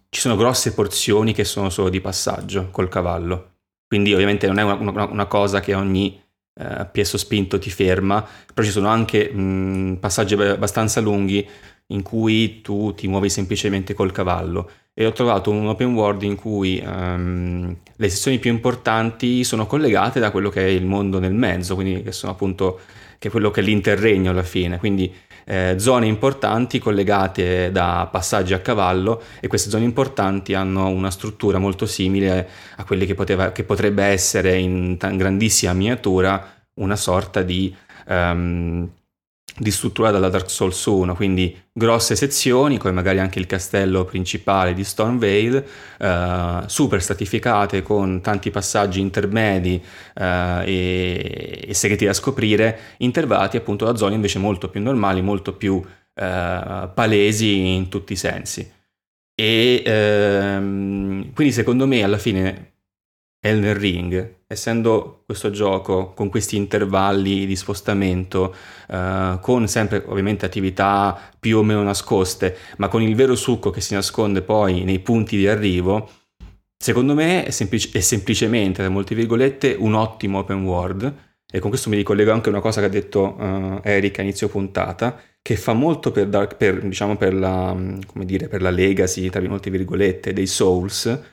[0.09, 3.51] ci sono grosse porzioni che sono solo di passaggio col cavallo.
[3.87, 6.21] Quindi ovviamente non è una, una- una cosa che ogni
[6.59, 8.21] eh, piezo spinto ti ferma,
[8.53, 11.47] però ci sono anche mh, passaggi abbastanza lunghi
[11.87, 14.69] in cui tu ti muovi semplicemente col cavallo.
[14.95, 20.19] E ho trovato un open world in cui ehm, le sezioni più importanti sono collegate
[20.19, 22.79] da quello che è il mondo nel mezzo, quindi che sono appunto
[23.17, 24.77] che è quello che è l'interregno alla fine.
[24.77, 25.11] Quindi
[25.45, 31.57] eh, zone importanti collegate da passaggi a cavallo e queste zone importanti hanno una struttura
[31.57, 32.47] molto simile
[32.77, 37.75] a quelle che, poteva- che potrebbe essere in tan- grandissima miniatura una sorta di,
[38.07, 38.89] ehm,
[39.55, 44.73] di struttura dalla Dark Souls 1, quindi grosse sezioni come magari anche il castello principale
[44.73, 45.67] di Stormvale,
[45.99, 49.81] eh, super stratificate con tanti passaggi intermedi
[50.15, 55.53] eh, e, e segreti da scoprire, intervati appunto da zone invece molto più normali, molto
[55.53, 55.81] più
[56.15, 58.71] eh, palesi in tutti i sensi.
[59.35, 62.72] E ehm, quindi secondo me alla fine
[63.45, 68.55] Elden Ring, essendo questo gioco con questi intervalli di spostamento,
[68.87, 73.81] eh, con sempre ovviamente attività più o meno nascoste, ma con il vero succo che
[73.81, 76.09] si nasconde poi nei punti di arrivo,
[76.77, 81.13] secondo me è, semplic- è semplicemente, tra molte virgolette, un ottimo open world.
[81.53, 84.21] E con questo mi ricollego anche a una cosa che ha detto eh, Eric a
[84.23, 87.75] inizio puntata, che fa molto per, Dark- per, diciamo, per, la,
[88.07, 91.32] come dire, per la legacy, tra molte virgolette, dei Souls,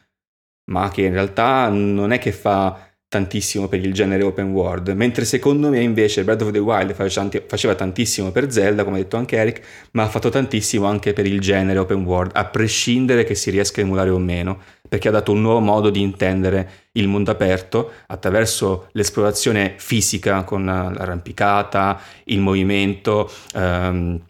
[0.65, 5.25] ma che in realtà non è che fa tantissimo per il genere open world, mentre
[5.25, 9.03] secondo me invece Breath of the Wild faceva tanti- faceva tantissimo per Zelda, come ha
[9.03, 9.61] detto anche Eric,
[9.93, 13.81] ma ha fatto tantissimo anche per il genere open world, a prescindere che si riesca
[13.81, 17.91] a emulare o meno, perché ha dato un nuovo modo di intendere il mondo aperto
[18.07, 24.21] attraverso l'esplorazione fisica con l'arrampicata, il movimento, ehm,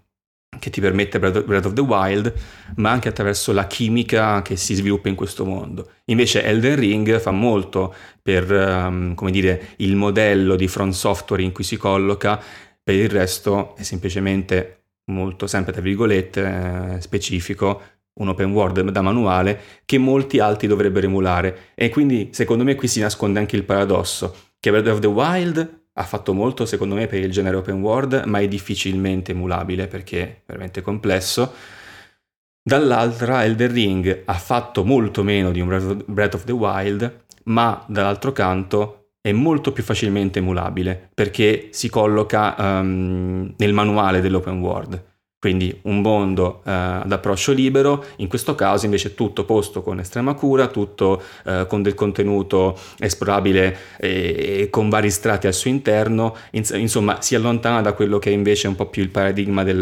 [0.58, 2.32] che ti permette Breath of- the Wild,
[2.76, 5.90] ma anche attraverso la chimica che si sviluppa in questo mondo.
[6.06, 11.52] Invece Elden Ring fa molto per, ehm, come dire, il modello di From Software in
[11.52, 12.40] cui si colloca,
[12.82, 17.82] per il resto è semplicemente molto, sempre tra virgolette, eh, specifico,
[18.20, 21.70] un open world da manuale che molti altri dovrebbero emulare.
[21.74, 25.79] E quindi secondo me qui si nasconde anche il paradosso, che Breath of the Wild
[26.00, 30.22] ha fatto molto secondo me per il genere open world, ma è difficilmente emulabile perché
[30.22, 31.52] è veramente complesso.
[32.62, 38.32] Dall'altra Elder Ring ha fatto molto meno di un Breath of the Wild, ma dall'altro
[38.32, 45.09] canto è molto più facilmente emulabile perché si colloca um, nel manuale dell'open world.
[45.40, 50.34] Quindi un mondo eh, ad approccio libero, in questo caso invece tutto posto con estrema
[50.34, 56.36] cura, tutto eh, con del contenuto esplorabile e, e, con vari strati al suo interno,
[56.50, 59.80] Ins- insomma si allontana da quello che è invece un po' più il paradigma del,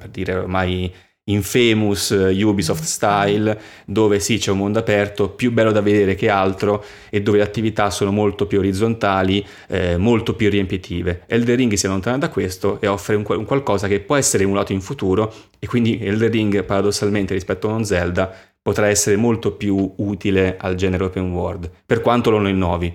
[0.00, 0.92] per dire ormai
[1.28, 6.28] infamous eh, Ubisoft style, dove sì c'è un mondo aperto, più bello da vedere che
[6.28, 11.22] altro e dove le attività sono molto più orizzontali, eh, molto più riempitive.
[11.26, 14.72] Elder Ring si allontana da questo e offre un, un, qualcosa che può essere emulato
[14.72, 19.94] in futuro e quindi Elder Ring paradossalmente rispetto a uno Zelda potrà essere molto più
[19.96, 22.94] utile al genere open world, per quanto lo non innovi.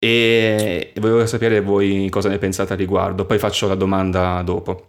[0.00, 4.87] E volevo sapere voi cosa ne pensate al riguardo, poi faccio la domanda dopo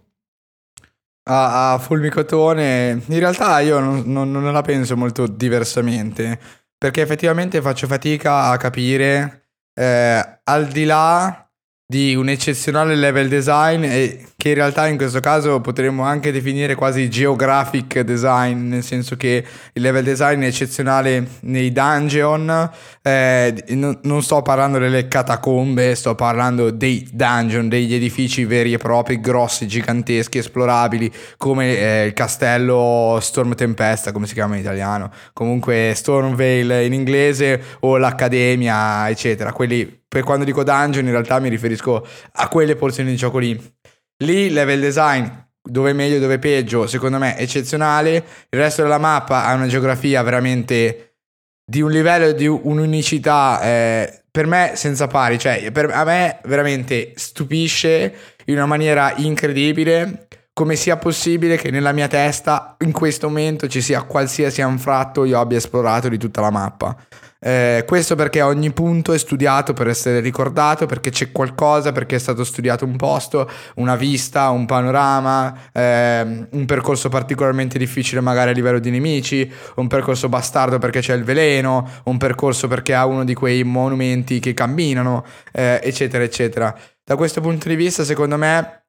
[1.30, 6.38] a, a Fulmicotone, in realtà io non, non, non, la penso molto diversamente,
[6.76, 9.44] perché effettivamente faccio fatica a capire,
[9.74, 11.49] eh, al di là
[11.90, 16.76] di un eccezionale level design e che in realtà in questo caso potremmo anche definire
[16.76, 22.70] quasi geographic design, nel senso che il level design è eccezionale nei dungeon,
[23.02, 29.20] eh, non sto parlando delle catacombe, sto parlando dei dungeon, degli edifici veri e propri,
[29.20, 35.92] grossi, giganteschi, esplorabili, come eh, il castello Storm Tempesta, come si chiama in italiano, comunque
[35.96, 42.04] Stormvale in inglese o l'Accademia, eccetera, quelli per quando dico dungeon in realtà mi riferisco
[42.32, 43.56] a quelle porzioni di gioco lì.
[44.24, 45.24] Lì level design,
[45.62, 48.16] dove meglio, dove peggio, secondo me eccezionale.
[48.50, 51.14] Il resto della mappa ha una geografia veramente
[51.64, 55.38] di un livello di un'unicità eh, per me senza pari.
[55.38, 58.12] Cioè, per, a me veramente stupisce
[58.46, 63.80] in una maniera incredibile come sia possibile che nella mia testa in questo momento ci
[63.80, 66.96] sia qualsiasi anfratto io abbia esplorato di tutta la mappa.
[67.42, 72.18] Eh, questo perché ogni punto è studiato per essere ricordato, perché c'è qualcosa, perché è
[72.18, 78.52] stato studiato un posto, una vista, un panorama, eh, un percorso particolarmente difficile magari a
[78.52, 83.24] livello di nemici, un percorso bastardo perché c'è il veleno, un percorso perché ha uno
[83.24, 86.76] di quei monumenti che camminano, eh, eccetera, eccetera.
[87.02, 88.79] Da questo punto di vista, secondo me,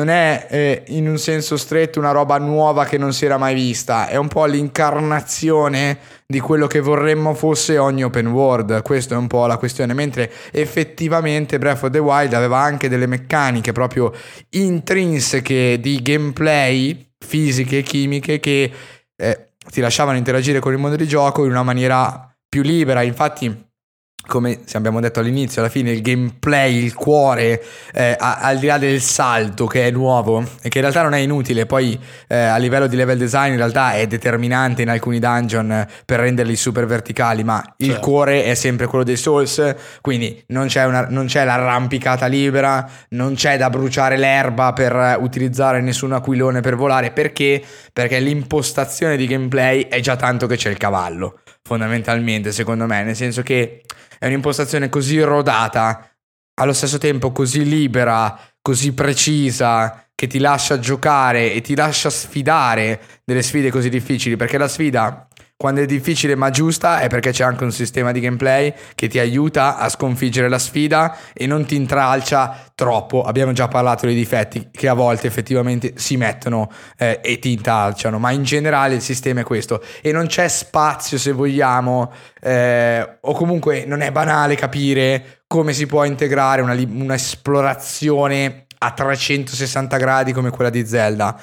[0.00, 3.54] non è eh, in un senso stretto una roba nuova che non si era mai
[3.54, 9.18] vista, è un po' l'incarnazione di quello che vorremmo fosse ogni open world, questa è
[9.18, 14.10] un po' la questione, mentre effettivamente Breath of the Wild aveva anche delle meccaniche proprio
[14.50, 18.72] intrinseche di gameplay, fisiche e chimiche che
[19.16, 23.68] eh, ti lasciavano interagire con il mondo di gioco in una maniera più libera, infatti
[24.30, 27.60] come abbiamo detto all'inizio, alla fine il gameplay, il cuore,
[27.92, 31.18] eh, al di là del salto che è nuovo e che in realtà non è
[31.18, 31.98] inutile, poi
[32.28, 36.54] eh, a livello di level design in realtà è determinante in alcuni dungeon per renderli
[36.54, 38.00] super verticali, ma il certo.
[38.00, 43.34] cuore è sempre quello dei Souls, quindi non c'è, una, non c'è l'arrampicata libera, non
[43.34, 47.60] c'è da bruciare l'erba per utilizzare nessun aquilone per volare, perché?
[47.92, 53.16] Perché l'impostazione di gameplay è già tanto che c'è il cavallo, fondamentalmente secondo me, nel
[53.16, 53.82] senso che
[54.18, 56.10] è un'impostazione così rodata,
[56.60, 63.00] allo stesso tempo così libera, così precisa, che ti lascia giocare e ti lascia sfidare
[63.24, 65.26] delle sfide così difficili, perché la sfida
[65.60, 69.18] quando è difficile ma giusta è perché c'è anche un sistema di gameplay che ti
[69.18, 73.24] aiuta a sconfiggere la sfida e non ti intralcia troppo.
[73.24, 78.18] Abbiamo già parlato dei difetti che a volte effettivamente si mettono eh, e ti intralciano,
[78.18, 82.10] ma in generale il sistema è questo e non c'è spazio se vogliamo
[82.40, 89.96] eh, o comunque non è banale capire come si può integrare una, un'esplorazione a 360
[89.98, 91.38] gradi come quella di Zelda.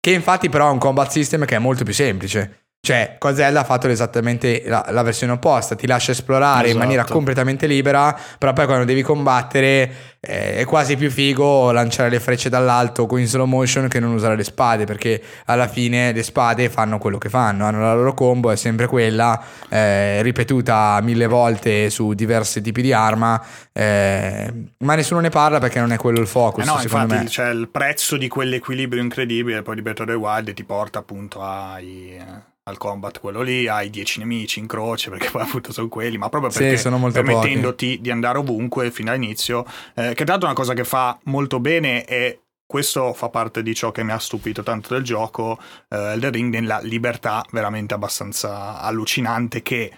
[0.00, 3.64] Che infatti però ha un combat system che è molto più semplice cioè, Cosella ha
[3.64, 6.72] fatto esattamente la, la, versione opposta, ti lascia esplorare esatto.
[6.72, 12.08] in maniera completamente libera, però poi quando devi combattere eh, è quasi più figo lanciare
[12.08, 16.12] le frecce dall'alto con in slow motion che non usare le spade, perché alla fine
[16.12, 19.38] le spade fanno quello che fanno, hanno la loro combo, è sempre quella,
[19.68, 23.44] eh, ripetuta mille volte su diversi tipi di arma,
[23.74, 26.64] eh, ma nessuno ne parla perché non è quello il focus.
[26.64, 27.24] Eh no, infatti me.
[27.24, 32.78] c'è il prezzo di quell'equilibrio incredibile, poi the Wild ti porta appunto ai eh, al
[32.78, 36.50] combat quello lì, hai 10 nemici in croce perché poi appunto sono quelli, ma proprio
[36.50, 38.00] perché sì, permettendoti pochi.
[38.00, 39.64] di andare ovunque fino all'inizio,
[39.94, 42.40] eh, che tra l'altro è una cosa che fa molto bene e
[42.70, 46.54] questo fa parte di ciò che mi ha stupito tanto del gioco, eh, Elden Ring,
[46.54, 49.92] nella libertà veramente abbastanza allucinante che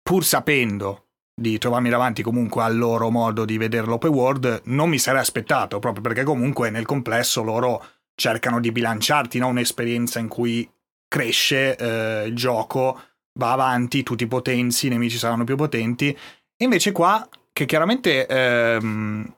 [0.00, 4.98] pur sapendo di trovarmi davanti comunque al loro modo di vedere l'open world, non mi
[4.98, 7.84] sarei aspettato, proprio perché comunque nel complesso loro
[8.14, 9.48] cercano di bilanciarti, no?
[9.48, 10.68] un'esperienza in cui
[11.14, 13.00] cresce eh, il gioco,
[13.38, 18.26] va avanti, tu ti potenzi, i nemici saranno più potenti, e invece qua, che chiaramente
[18.26, 19.32] ehm,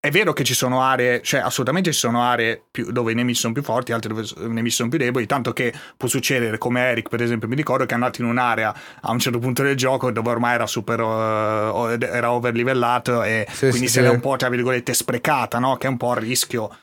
[0.00, 3.38] è vero che ci sono aree, cioè assolutamente ci sono aree più, dove i nemici
[3.38, 6.80] sono più forti, altre dove i nemici sono più deboli, tanto che può succedere come
[6.80, 9.76] Eric per esempio, mi ricordo che è andato in un'area a un certo punto del
[9.76, 14.18] gioco dove ormai era super, uh, era overlivellato e sì, quindi sì, se l'è un
[14.18, 15.76] po' tra virgolette sprecata, no?
[15.76, 16.76] che è un po' il rischio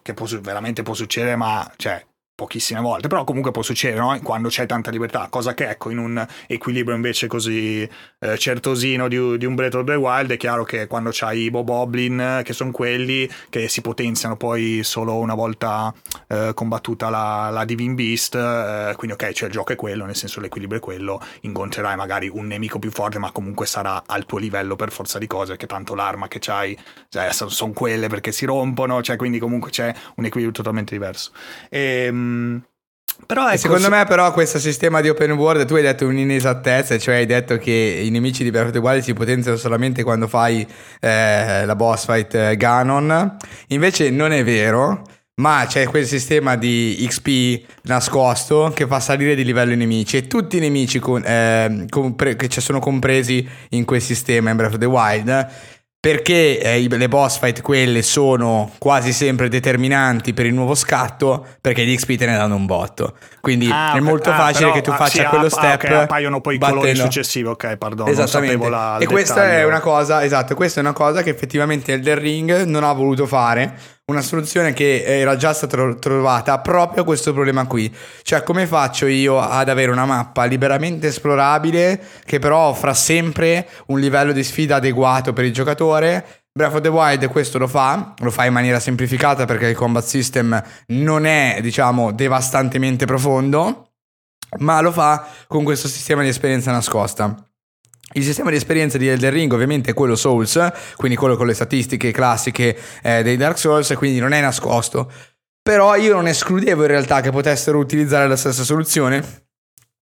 [0.00, 2.02] che può, veramente può succedere, ma cioè
[2.40, 4.18] pochissime volte, però comunque può succedere no?
[4.22, 7.86] quando c'è tanta libertà, cosa che ecco in un equilibrio invece così
[8.18, 11.50] eh, certosino di, di, un Breath of the Wild è chiaro che quando c'hai i
[11.50, 15.92] Boboblin che sono quelli che si potenziano poi solo una volta
[16.28, 20.16] eh, combattuta la, la Divine Beast, eh, quindi ok cioè il gioco è quello, nel
[20.16, 24.38] senso l'equilibrio è quello, incontrerai magari un nemico più forte ma comunque sarà al tuo
[24.38, 26.74] livello per forza di cose, che tanto l'arma che c'hai
[27.10, 31.32] cioè, sono quelle perché si rompono, cioè quindi comunque c'è un equilibrio totalmente diverso.
[31.68, 32.62] E, ehm,
[33.26, 33.90] però ecco, secondo se...
[33.90, 37.70] me però questo sistema di open world tu hai detto un'inesattezza, cioè hai detto che
[38.02, 40.66] i nemici di Breath of the Wild si potenziano solamente quando fai
[41.00, 43.36] eh, la boss fight eh, Ganon,
[43.68, 45.02] invece non è vero.
[45.40, 50.26] Ma c'è quel sistema di XP nascosto che fa salire di livello i nemici e
[50.26, 54.78] tutti i nemici con, eh, compre- che sono compresi in quel sistema in Breath of
[54.78, 55.48] the Wild
[56.00, 61.84] perché eh, le boss fight quelle sono quasi sempre determinanti per il nuovo scatto perché
[61.84, 63.12] gli XP te ne danno un botto.
[63.42, 65.82] Quindi ah, è molto ah, facile però, che tu ah, faccia sì, quello ah, step
[65.82, 67.48] okay, appaiono poi i colori successivi.
[67.48, 68.68] Ok perdono esattamente.
[68.70, 72.62] la, e questa è una cosa esatto questa è una cosa che effettivamente Elder Ring
[72.64, 73.76] non ha voluto fare
[74.10, 77.94] una soluzione che era già stata trovata proprio a questo problema qui.
[78.22, 84.00] Cioè, come faccio io ad avere una mappa liberamente esplorabile che però offra sempre un
[84.00, 86.42] livello di sfida adeguato per il giocatore?
[86.52, 90.04] Breath of the Wild questo lo fa, lo fa in maniera semplificata perché il combat
[90.04, 93.92] system non è, diciamo, devastantemente profondo,
[94.58, 97.49] ma lo fa con questo sistema di esperienza nascosta.
[98.12, 100.58] Il sistema di esperienza di Elden Ring ovviamente è quello Souls,
[100.96, 105.12] quindi quello con le statistiche classiche eh, dei Dark Souls, quindi non è nascosto.
[105.62, 109.44] Però io non escludevo in realtà che potessero utilizzare la stessa soluzione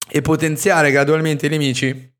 [0.09, 2.13] e potenziare gradualmente i nemici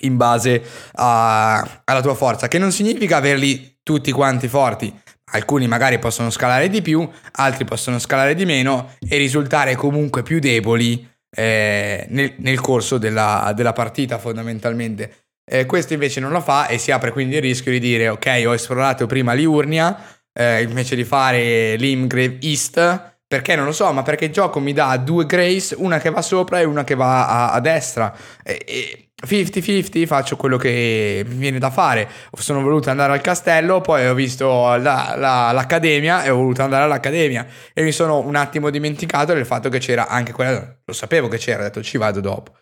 [0.00, 4.92] in base a, alla tua forza, che non significa averli tutti quanti forti.
[5.32, 10.38] Alcuni magari possono scalare di più, altri possono scalare di meno e risultare comunque più
[10.38, 15.24] deboli eh, nel, nel, corso della, della partita fondamentalmente.
[15.44, 18.44] Eh, questo invece non lo fa e si apre quindi il rischio di dire ok
[18.46, 19.94] ho esplorato prima Liurnia
[20.32, 24.72] eh, invece di fare l'Imgrave East perché non lo so ma perché il gioco mi
[24.72, 28.64] dà due Grace una che va sopra e una che va a, a destra e,
[28.66, 32.08] e 50-50 faccio quello che mi viene da fare.
[32.32, 36.84] Sono voluto andare al castello, poi ho visto la, la, l'accademia e ho voluto andare
[36.84, 37.46] all'accademia.
[37.72, 40.76] E mi sono un attimo dimenticato del fatto che c'era anche quella.
[40.84, 42.52] Lo sapevo che c'era, ho detto ci vado dopo.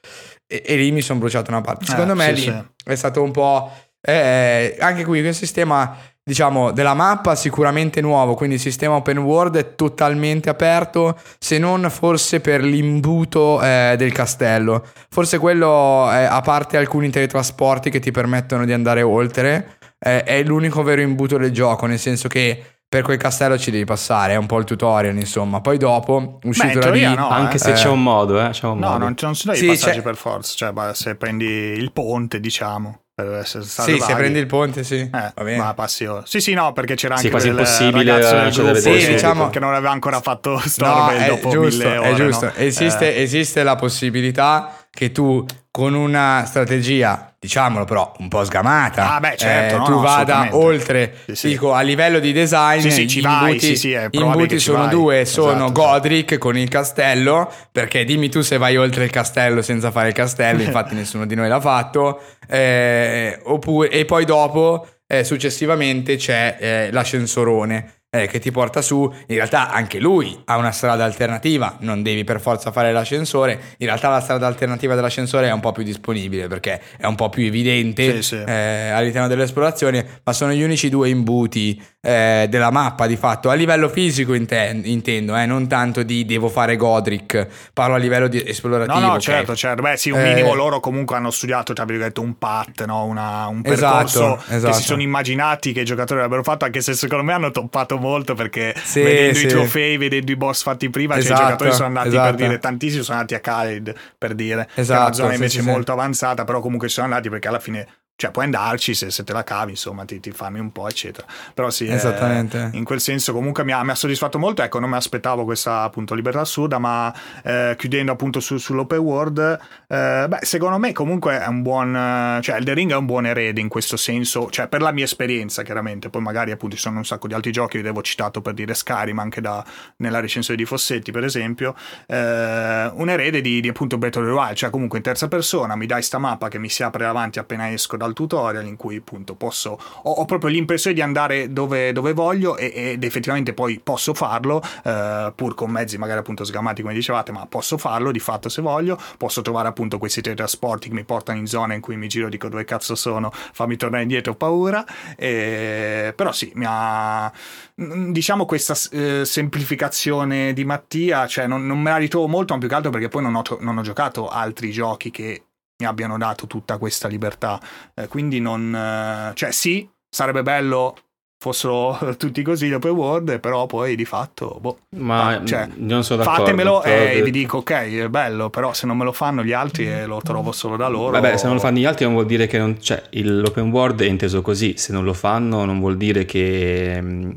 [0.46, 1.86] E, e lì mi sono bruciato una parte.
[1.86, 2.64] Secondo eh, me sì, lì sì.
[2.84, 3.70] è stato un po'.
[4.04, 9.56] Eh, anche qui quel sistema diciamo, della mappa sicuramente nuovo, quindi il sistema open world
[9.56, 14.84] è totalmente aperto, se non forse per l'imbuto eh, del castello.
[15.08, 20.42] Forse quello, eh, a parte alcuni teletrasporti che ti permettono di andare oltre, eh, è
[20.42, 22.62] l'unico vero imbuto del gioco, nel senso che
[22.92, 25.62] per quel castello ci devi passare, è un po' il tutorial, insomma.
[25.62, 27.14] Poi dopo, uscito Beh, da lì...
[27.14, 27.58] No, anche eh.
[27.58, 28.98] se c'è un modo, eh, c'è un no, modo.
[28.98, 30.02] non, non sono sì, i passaggi c'è...
[30.02, 32.98] per forza, cioè se prendi il ponte, diciamo
[33.30, 34.96] per essere stato Sì, se prendi il ponte, sì.
[34.96, 35.56] Eh, Va bene.
[35.56, 36.22] Ma passi ora.
[36.24, 39.74] Sì, sì, no, perché c'era anche sì, quasi impossibile del gruppo, sì, diciamo che non
[39.74, 42.52] aveva ancora fatto Storm no, dopo giusto, mille ore, È giusto, no?
[42.56, 43.22] esiste, eh.
[43.22, 49.36] esiste la possibilità che tu con una strategia, diciamolo però, un po' sgamata, ah, beh,
[49.38, 51.48] certo, eh, no, tu no, vada oltre, sì, sì.
[51.48, 55.24] dico, a livello di design, sì, sì, ci vai, imbuti, sì, sì, imbuti sono due,
[55.24, 59.90] sono esatto, Godric con il castello, perché dimmi tu se vai oltre il castello senza
[59.90, 65.24] fare il castello, infatti nessuno di noi l'ha fatto, eh, oppure, e poi dopo, eh,
[65.24, 70.70] successivamente, c'è eh, l'ascensorone eh, che ti porta su, in realtà anche lui ha una
[70.70, 75.52] strada alternativa, non devi per forza fare l'ascensore, in realtà la strada alternativa dell'ascensore è
[75.52, 78.44] un po' più disponibile perché è un po' più evidente sì, sì.
[78.46, 83.54] Eh, all'interno dell'esplorazione, ma sono gli unici due imbuti eh, della mappa di fatto, a
[83.54, 88.42] livello fisico inten- intendo, eh, non tanto di devo fare Godric, parlo a livello di
[88.44, 88.98] esplorativo.
[88.98, 89.20] No, no, okay.
[89.20, 92.84] certo, certo, beh sì, un minimo eh, loro comunque hanno studiato, tra virgolette, un path,
[92.86, 93.04] no?
[93.04, 94.72] Una, un percorso esatto, esatto.
[94.72, 97.96] che si sono immaginati che i giocatori avrebbero fatto, anche se secondo me hanno toppato
[97.98, 99.44] molto perché sì, vedendo sì.
[99.44, 102.34] i trofei, vedendo i boss fatti prima, esatto, cioè i esatto, giocatori sono andati esatto.
[102.34, 105.34] per dire, tantissimi sono andati a Khaled per dire, esatto, che è una esatto, zona
[105.34, 107.86] invece sì, molto avanzata, però comunque ci sono andati perché alla fine
[108.22, 111.26] cioè puoi andarci se, se te la cavi, insomma, ti, ti fammi un po', eccetera.
[111.54, 112.70] Però sì, eh, Esattamente.
[112.74, 115.82] in quel senso comunque mi ha, mi ha soddisfatto molto, ecco, non mi aspettavo questa
[115.82, 117.12] appunto libertà assurda, ma
[117.42, 119.58] eh, chiudendo appunto su, sull'open world,
[119.88, 123.60] eh, beh, secondo me comunque è un buon, cioè Elden Ring è un buon erede
[123.60, 127.04] in questo senso, cioè per la mia esperienza chiaramente, poi magari appunto ci sono un
[127.04, 129.64] sacco di altri giochi, vi avevo citato per dire Skyrim anche da,
[129.96, 131.74] nella recensione di Fossetti per esempio,
[132.06, 136.02] eh, un erede di, di appunto the Wild, cioè comunque in terza persona mi dai
[136.02, 139.78] sta mappa che mi si apre davanti appena esco dal tutorial in cui appunto posso
[140.02, 144.62] ho, ho proprio l'impressione di andare dove, dove voglio e, ed effettivamente poi posso farlo
[144.84, 148.62] eh, pur con mezzi magari appunto sgamati come dicevate ma posso farlo di fatto se
[148.62, 148.98] voglio.
[149.16, 152.48] Posso trovare appunto questi teletrasporti che mi portano in zone in cui mi giro dico
[152.48, 153.30] dove cazzo sono?
[153.32, 154.84] Fammi tornare indietro ho paura
[155.16, 157.32] e, però sì mi ha
[157.74, 162.68] diciamo questa eh, semplificazione di Mattia cioè non, non me la ritrovo molto ma più
[162.68, 165.44] che altro perché poi non ho, non ho giocato altri giochi che
[165.82, 167.60] mi abbiano dato tutta questa libertà.
[167.94, 168.74] Eh, quindi non...
[168.74, 170.96] Eh, cioè sì, sarebbe bello
[171.42, 176.44] fossero tutti così l'open world, però poi di fatto, boh, ma cioè, non sono d'accordo.
[176.44, 179.88] Fatemelo e vi dico, ok, è bello, però se non me lo fanno gli altri
[179.88, 181.10] e lo trovo solo da loro.
[181.10, 184.02] Vabbè, se non lo fanno gli altri non vuol dire che non cioè, l'open world
[184.02, 187.30] è inteso così, se non lo fanno non vuol dire che mm,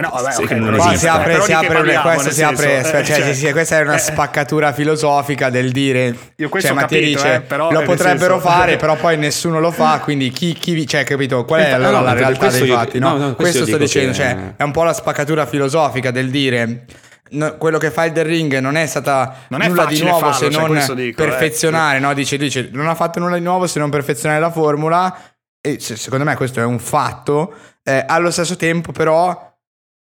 [0.00, 3.52] no, vabbè, okay, non qua si apre, si apre questo si apre, cioè, cioè, cioè,
[3.52, 7.82] questa è una spaccatura filosofica del dire, io questo cioè, Mattia dice, eh, però, lo
[7.82, 8.48] potrebbero senso...
[8.48, 12.02] fare, però poi nessuno lo fa, quindi chi, chi cioè, capito, qual è allora no,
[12.02, 13.16] la realtà dei fatti, no?
[13.16, 14.16] no, questo, questo sto dicendo, che...
[14.16, 16.84] cioè, è un po' la spaccatura filosofica del dire
[17.28, 20.30] No, quello che fa il The Ring non è stata non è nulla di nuovo
[20.30, 21.26] farlo, se cioè, non dico, eh.
[21.26, 22.00] perfezionare, eh.
[22.00, 22.14] no?
[22.14, 25.18] dice, dice, non ha fatto nulla di nuovo se non perfezionare la formula
[25.60, 27.52] e secondo me questo è un fatto,
[27.82, 29.45] eh, allo stesso tempo però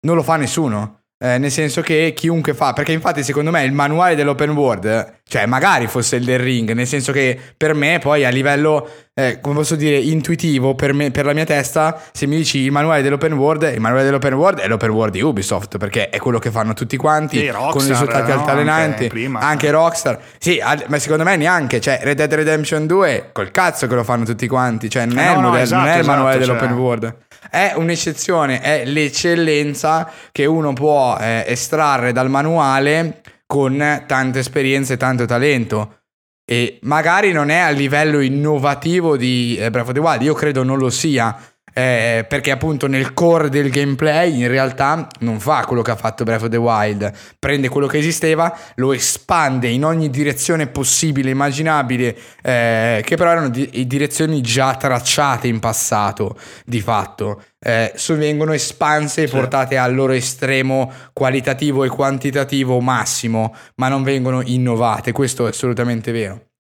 [0.05, 1.01] non lo fa nessuno.
[1.17, 5.45] Eh, nel senso che chiunque fa, perché infatti secondo me il manuale dell'open world, cioè
[5.45, 9.55] magari fosse il del ring, nel senso che per me poi a livello, eh, come
[9.55, 13.31] posso dire, intuitivo, per, me, per la mia testa, se mi dici il manuale dell'open
[13.31, 16.73] world, il manuale dell'open world è l'open world di Ubisoft, perché è quello che fanno
[16.73, 18.39] tutti quanti, sì, Rockstar, con risultati no?
[18.39, 23.51] altalenanti, anche, anche, Rockstar, sì, ma secondo me neanche, cioè Red Dead Redemption 2, col
[23.51, 25.91] cazzo che lo fanno tutti quanti, cioè non, eh è, no, il modello, esatto, non
[25.93, 26.77] è il manuale esatto, dell'open cioè...
[26.77, 27.15] world
[27.49, 34.97] è un'eccezione, è l'eccellenza che uno può eh, estrarre dal manuale con tante esperienze e
[34.97, 35.99] tanto talento.
[36.47, 40.77] E magari non è a livello innovativo di Breath of the Wild, io credo non
[40.77, 41.35] lo sia,
[41.77, 46.23] eh, perché appunto nel core del gameplay in realtà non fa quello che ha fatto
[46.23, 52.15] Breath of the Wild, prende quello che esisteva, lo espande in ogni direzione possibile, immaginabile,
[52.41, 57.43] eh, che però erano di- direzioni già tracciate in passato, di fatto.
[57.59, 64.41] Eh, vengono espanse e portate al loro estremo qualitativo e quantitativo massimo, ma non vengono
[64.45, 66.51] innovate, questo è assolutamente vero.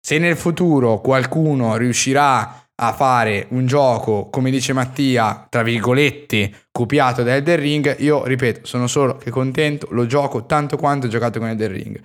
[0.00, 7.22] Se nel futuro qualcuno riuscirà a fare un gioco, come dice Mattia, tra virgolette, copiato
[7.22, 11.38] da Elden Ring, io ripeto, sono solo che contento, lo gioco tanto quanto ho giocato
[11.38, 12.00] con Elden Ring.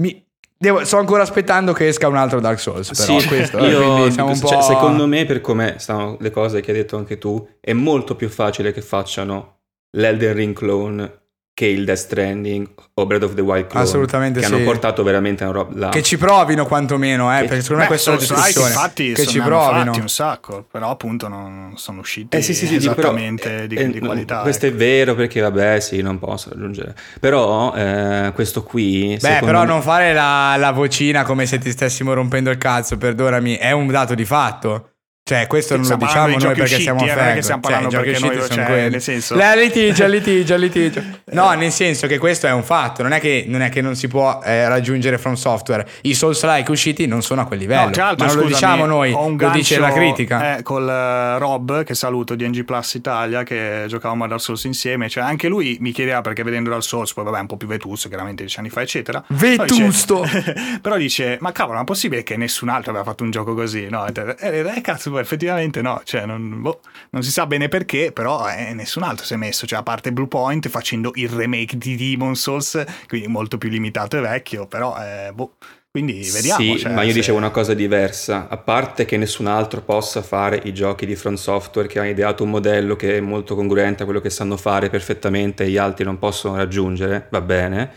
[0.00, 0.24] Mi,
[0.56, 4.62] devo, sto ancora aspettando che esca un altro Dark Souls, però sì, questo, io, cioè,
[4.62, 8.28] secondo me, per come stanno le cose che hai detto anche tu, è molto più
[8.28, 9.58] facile che facciano
[9.96, 11.21] l'Elden Ring clone
[11.54, 14.52] che il Death Stranding o Breath of the Wild Clone assolutamente che sì.
[14.52, 18.10] hanno portato veramente una roba che ci provino quantomeno eh, che, perché secondo me questa
[18.10, 18.68] è la discussione.
[18.68, 19.92] infatti che ci provino.
[19.92, 23.90] un sacco però appunto non sono usciti eh, sì, sì, sì, esattamente però, di, eh,
[23.90, 24.74] di, qualità questo ecco.
[24.76, 26.94] è vero perché vabbè sì non posso raggiungere.
[27.20, 29.66] Però eh, questo qui beh però me...
[29.66, 33.86] non fare la, la vocina come se ti stessimo rompendo il cazzo perdonami è un
[33.88, 34.91] dato di fatto
[35.32, 37.72] cioè, questo non lo diciamo noi perché usciti, siamo a Non è che stiamo cioè,
[37.72, 38.90] parlando cioè, perché noi, sono cioè, quelli.
[38.90, 39.34] Nel senso...
[39.34, 41.02] La litigio, litigio, litigio.
[41.32, 43.02] No, nel senso che questo è un fatto.
[43.02, 45.86] Non è che non, è che non si può eh, raggiungere From Software.
[46.02, 47.86] I Souls-like usciti non sono a quel livello.
[47.86, 50.58] No, tra l'altro, Ma non scusami, lo diciamo noi, lo dice la critica.
[50.58, 54.64] Eh, col uh, Rob, che saluto di NG Plus Italia, che giocavamo a Dark Souls
[54.64, 55.08] insieme.
[55.08, 58.08] Cioè, anche lui mi chiedeva perché vedendo Dark Souls, poi vabbè, un po' più vetusto,
[58.08, 59.24] chiaramente dieci anni fa, eccetera.
[59.28, 60.20] Vetusto!
[60.20, 63.30] Però dice, però dice ma cavolo, ma è possibile che nessun altro aveva fatto un
[63.30, 63.88] gioco così?
[63.88, 66.80] No, e, eh, cazzo, effettivamente no cioè non, boh,
[67.10, 70.12] non, si sa bene perché, però eh, nessun altro si è messo, cioè a parte
[70.12, 75.32] Bluepoint facendo il remake di Demon Souls, quindi molto più limitato e vecchio, però eh,
[75.32, 75.56] boh.
[75.92, 76.62] Quindi vediamo.
[76.62, 77.18] Sì, cioè, ma io se...
[77.18, 78.48] dicevo una cosa diversa.
[78.48, 82.44] A parte che nessun altro possa fare i giochi di Front Software che ha ideato
[82.44, 86.06] un modello che è molto congruente a quello che sanno fare perfettamente e gli altri
[86.06, 87.92] non possono raggiungere, va bene.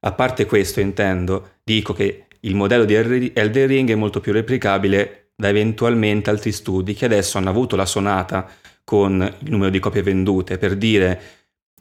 [0.00, 2.94] A parte questo intendo, dico che il modello di
[3.32, 7.84] Elden Ring è molto più replicabile da eventualmente altri studi che adesso hanno avuto la
[7.84, 8.48] sonata
[8.82, 11.20] con il numero di copie vendute per dire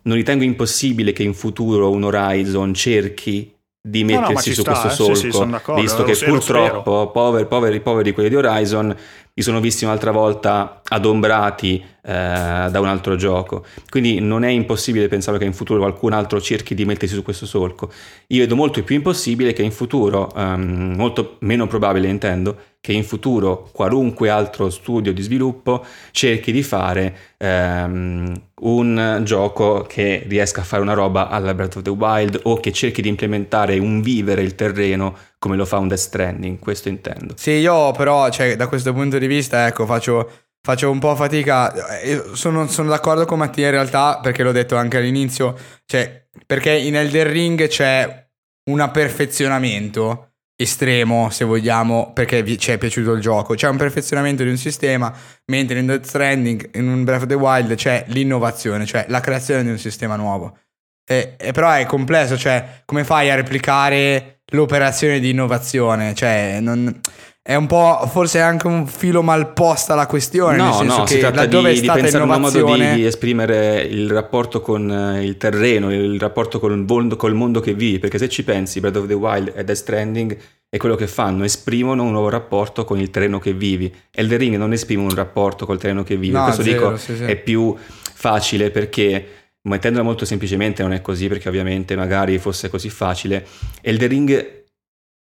[0.03, 3.55] non ritengo impossibile che in futuro un Horizon cerchi
[3.87, 7.79] di mettersi no, no, su sta, questo solco, sì, sì, visto che purtroppo poveri, poveri,
[7.81, 8.95] poveri quelli di Horizon
[9.37, 12.11] li sono visti un'altra volta adombrati eh,
[12.71, 13.65] da un altro gioco.
[13.89, 17.45] Quindi non è impossibile pensare che in futuro qualcun altro cerchi di mettersi su questo
[17.45, 17.91] solco.
[18.27, 23.03] Io vedo molto più impossibile che in futuro, um, molto meno probabile intendo, che in
[23.03, 28.31] futuro qualunque altro studio di sviluppo cerchi di fare um,
[28.61, 32.71] un gioco che riesca a fare una roba alla Breath of the Wild o che
[32.71, 37.35] cerchi di implementare un vivere il terreno come lo fa un Death Stranding, questo intendo.
[37.37, 40.27] Sì, io però, cioè, da questo punto di vista, ecco, faccio
[40.65, 41.99] faccio un po' fatica.
[41.99, 45.55] Eh, sono, sono, d'accordo con Mattia in realtà, perché l'ho detto anche all'inizio,
[45.85, 48.27] cioè, perché in Elder Ring c'è
[48.71, 53.53] un perfezionamento estremo, se vogliamo, perché vi, ci è piaciuto il gioco.
[53.53, 55.13] C'è un perfezionamento di un sistema,
[55.51, 59.61] mentre in Death Stranding, in un Breath of the Wild, c'è l'innovazione, cioè la creazione
[59.61, 60.57] di un sistema nuovo.
[61.07, 66.13] E, e però è complesso, cioè, come fai a replicare l'operazione di innovazione?
[66.13, 67.01] Cioè, non
[67.47, 70.57] è un po' forse anche un filo malposta la questione.
[70.57, 73.05] No, nel senso no, che si tratta di, di pensare a un modo di, di,
[73.05, 77.75] esprimere il rapporto con eh, il terreno, il rapporto con il, mondo, col mondo che
[77.75, 77.99] vivi.
[77.99, 81.43] Perché se ci pensi, Breath of the Wild e Death Stranding è quello che fanno,
[81.43, 83.93] esprimono un nuovo rapporto con il terreno che vivi.
[84.11, 86.33] Elder Ring non esprime un rapporto col terreno che vivi.
[86.33, 87.23] No, Questo zero, dico sì, sì.
[87.25, 92.89] è più facile perché mettendola molto semplicemente non è così perché ovviamente magari fosse così
[92.89, 93.45] facile.
[93.81, 94.63] Elder Ring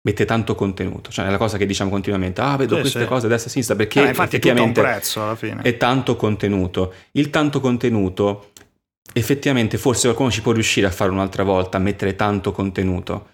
[0.07, 3.07] mette tanto contenuto, cioè è la cosa che diciamo continuamente, ah vedo Sì, queste sì.
[3.07, 5.63] cose destra e sinistra perché Eh, infatti è tutto a un effettivamente prezzo alla fine.
[5.63, 6.93] è tanto contenuto.
[7.13, 8.53] Il tanto contenuto,
[9.15, 13.31] effettivamente forse qualcuno ci può riuscire a fare un'altra volta, a mettere tanto contenuto.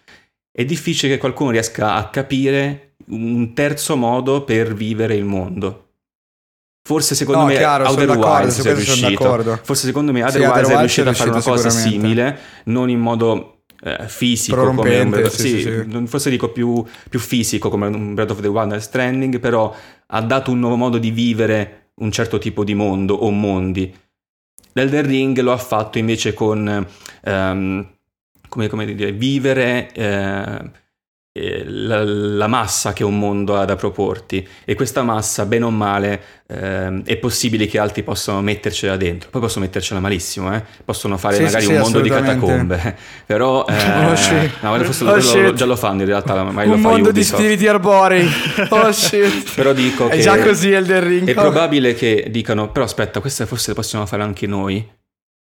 [0.53, 5.90] È difficile che qualcuno riesca a capire un terzo modo per vivere il mondo.
[6.83, 9.59] Forse secondo No, me chiaro, su è riuscito.
[9.63, 12.99] Forse secondo me Sì, Outer Wilds è riuscito a fare una cosa simile, non in
[12.99, 16.07] modo eh, fisico come un Breath- sì, sì, sì.
[16.07, 19.75] forse dico più, più fisico come un Breath of the Wild Stranding, però
[20.07, 23.95] ha dato un nuovo modo di vivere un certo tipo di mondo o mondi.
[24.73, 26.87] L'Elden Ring lo ha fatto invece con
[27.23, 27.89] ehm,
[28.49, 30.71] come, come dire, vivere eh,
[31.33, 36.23] la, la massa che un mondo ha da proporti e questa massa, bene o male,
[36.49, 39.31] ehm, è possibile che altri possano mettercela dentro.
[39.31, 40.63] Poi possono mettercela malissimo, eh?
[40.85, 42.97] possono fare Sì, magari sì, un sì, mondo di catacombe,
[43.27, 44.51] però eh, Oh, shit.
[44.61, 47.23] no, forse Oh, lo- lo- già lo fanno in realtà, lo un fa mondo di
[47.23, 48.29] spiriti arborei.
[48.71, 49.55] Oh shit.
[49.55, 51.29] Però dico È che già così Elden Ring.
[51.29, 54.85] è probabile che dicano, però aspetta, queste forse le possiamo fare anche noi,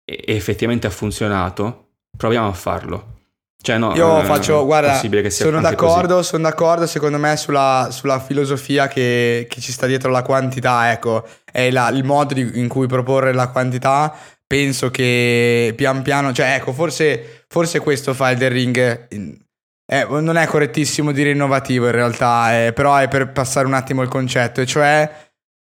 [0.04, 3.16] e effettivamente ha funzionato, proviamo a farlo.
[3.60, 4.94] Cioè, no, Io eh, faccio, guarda,
[5.30, 10.22] sono d'accordo, sono d'accordo secondo me sulla, sulla filosofia che, che ci sta dietro la
[10.22, 14.14] quantità, ecco, è la- il modo di- in cui proporre la quantità,
[14.46, 19.36] penso che pian piano, cioè ecco, forse, forse questo fa il Ring, in-
[19.90, 24.02] eh, non è correttissimo dire innovativo in realtà, eh, però è per passare un attimo
[24.02, 25.10] il concetto, e cioè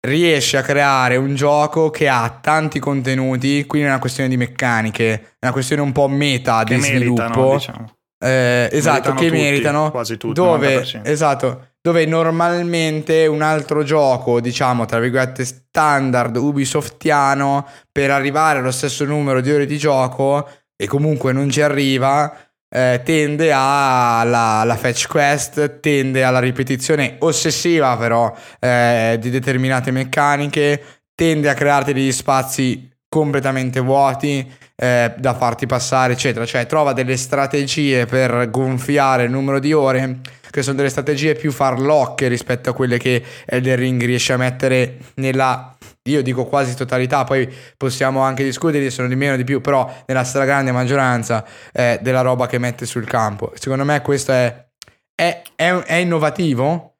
[0.06, 5.12] riesce a creare un gioco che ha tanti contenuti, quindi è una questione di meccaniche,
[5.12, 7.52] è una questione un po' meta che di meritano, sviluppo.
[7.56, 7.90] diciamo.
[8.18, 9.90] Eh, esatto, Meritano che tutti, meritano.
[9.90, 11.00] quasi tutti, dove, 90%.
[11.04, 19.04] esatto, dove normalmente un altro gioco, diciamo, tra virgolette, standard ubisoftiano, per arrivare allo stesso
[19.04, 25.06] numero di ore di gioco, e comunque non ci arriva, eh, tende alla, alla fetch
[25.08, 30.82] quest, tende alla ripetizione ossessiva però eh, di determinate meccaniche,
[31.14, 36.44] tende a crearti degli spazi completamente vuoti eh, da farti passare, eccetera.
[36.44, 40.20] Cioè, trova delle strategie per gonfiare il numero di ore,
[40.50, 44.98] che sono delle strategie più farlocche rispetto a quelle che Elden Ring riesce a mettere
[45.14, 45.74] nella.
[46.10, 49.90] Io dico quasi totalità, poi possiamo anche discutere, sono di meno o di più, però
[50.06, 53.52] nella stragrande maggioranza eh, della roba che mette sul campo.
[53.54, 54.66] Secondo me questo è,
[55.14, 56.96] è, è, è innovativo,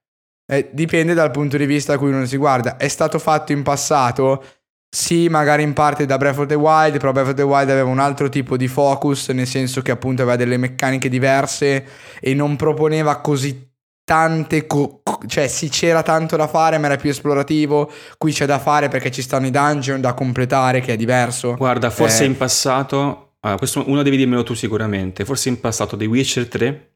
[0.51, 2.77] eh, dipende dal punto di vista a cui uno si guarda.
[2.77, 4.45] È stato fatto in passato,
[4.89, 7.89] sì, magari in parte da Breath of the Wild, però Breath of the Wild aveva
[7.89, 11.85] un altro tipo di focus, nel senso che appunto aveva delle meccaniche diverse
[12.21, 13.75] e non proponeva così
[14.07, 17.91] tante, co- cioè sì c'era tanto da fare, ma era più esplorativo.
[18.17, 21.57] Qui c'è da fare perché ci stanno i dungeon da completare, che è diverso.
[21.57, 22.27] Guarda, forse Eh.
[22.27, 26.91] in passato, ah, questo uno devi dirmelo tu sicuramente, forse in passato The Witcher 3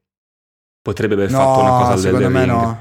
[0.80, 2.52] potrebbe aver fatto una cosa al secondo me Ring.
[2.52, 2.80] no.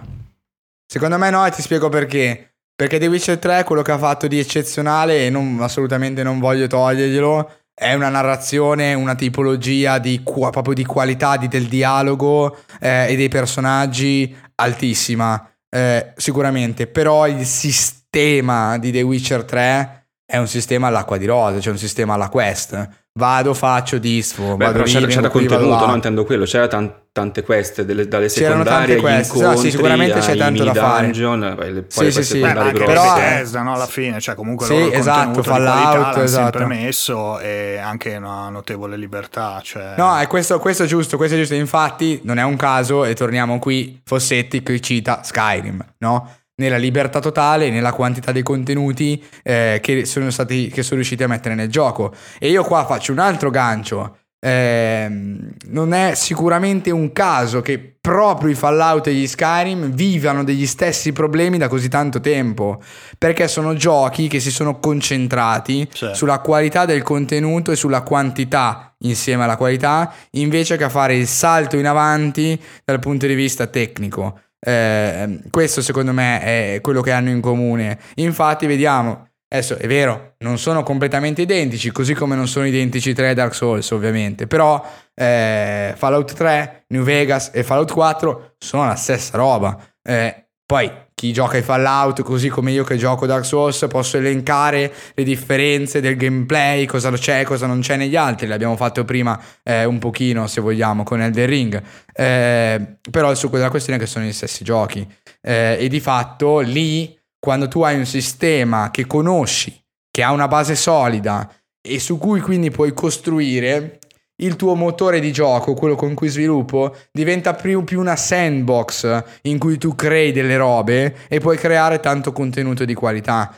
[0.85, 2.43] Secondo me no, e ti spiego perché.
[2.79, 6.65] Perché The Witcher 3 quello che ha fatto di eccezionale e non, assolutamente non voglio
[6.67, 13.15] toglierglielo è una narrazione, una tipologia di, proprio di qualità di- del dialogo eh, e
[13.15, 16.87] dei personaggi altissima, eh, sicuramente.
[16.87, 21.79] Però il sistema di The Witcher 3 è un sistema all'acqua di rose, cioè un
[21.79, 23.07] sistema alla quest.
[23.19, 26.91] Vado, faccio disfo, Beh, vado lì, c'era, c'era qui, contenuto, non intendo quello, c'era tan-
[27.11, 29.35] tante queste delle- dalle C'erano secondarie tante agli quest.
[29.41, 31.03] No, sì, sicuramente c'è tanto da fare.
[31.05, 32.39] dungeon, poi Sì, le sì, queste sì.
[32.39, 33.13] Beh, anche Però-.
[33.13, 36.57] Bethesda, no, alla fine, cioè comunque Sì, loro il esatto, Fallout, l'hanno esatto.
[36.57, 39.93] sempre messo e anche una notevole libertà, cioè...
[39.97, 41.55] No, è questo, questo è giusto, questo è giusto.
[41.55, 46.33] Infatti, non è un caso, e torniamo qui, Fossetti che cita Skyrim, no?
[46.59, 51.27] Nella libertà totale, nella quantità dei contenuti eh, che, sono stati, che sono riusciti a
[51.27, 52.13] mettere nel gioco.
[52.37, 54.17] E io qua faccio un altro gancio.
[54.41, 60.65] Ehm, non è sicuramente un caso che proprio i Fallout e gli Skyrim vivano degli
[60.65, 62.81] stessi problemi da così tanto tempo.
[63.17, 66.09] Perché sono giochi che si sono concentrati Sì.
[66.13, 71.27] sulla qualità del contenuto e sulla quantità insieme alla qualità, invece che a fare il
[71.27, 74.39] salto in avanti dal punto di vista tecnico.
[74.59, 77.99] Eh, questo secondo me è quello che hanno in comune.
[78.15, 79.27] Infatti, vediamo.
[79.51, 83.89] Adesso è vero, non sono completamente identici, così come non sono identici 3 Dark Souls,
[83.89, 84.45] ovviamente.
[84.45, 89.75] Però eh, Fallout 3, New Vegas e Fallout 4 sono la stessa roba.
[90.03, 94.93] Eh, poi chi gioca ai Fallout, così come io che gioco Dark Souls, posso elencare
[95.15, 98.45] le differenze del gameplay, cosa c'è, cosa non c'è negli altri.
[98.45, 101.83] L'abbiamo fatto prima eh, un pochino, se vogliamo, con Elden Ring.
[102.13, 105.11] Eh, però il succo della questione è che sono gli stessi giochi.
[105.41, 109.75] Eh, e di fatto lì, quando tu hai un sistema che conosci,
[110.11, 111.51] che ha una base solida
[111.81, 113.98] e su cui quindi puoi costruire,
[114.39, 119.57] il tuo motore di gioco, quello con cui sviluppo, diventa più, più una sandbox in
[119.57, 123.55] cui tu crei delle robe e puoi creare tanto contenuto di qualità.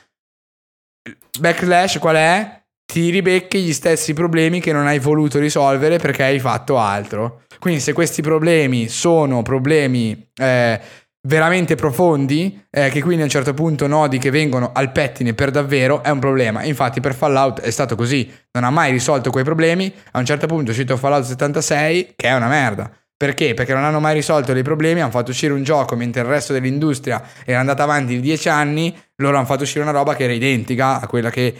[1.40, 2.60] Backlash qual è?
[2.86, 7.44] Ti ribecchi gli stessi problemi che non hai voluto risolvere perché hai fatto altro.
[7.58, 10.80] Quindi se questi problemi sono problemi eh,
[11.22, 15.52] veramente profondi, eh, che quindi a un certo punto nodi che vengono al pettine per
[15.52, 16.64] davvero, è un problema.
[16.64, 20.48] Infatti per Fallout è stato così, non ha mai risolto quei problemi, a un certo
[20.48, 22.92] punto è uscito Fallout 76, che è una merda.
[23.16, 23.54] Perché?
[23.54, 26.54] Perché non hanno mai risolto dei problemi, hanno fatto uscire un gioco mentre il resto
[26.54, 30.34] dell'industria era andata avanti di 10 anni, loro hanno fatto uscire una roba che era
[30.34, 31.54] identica a quella che,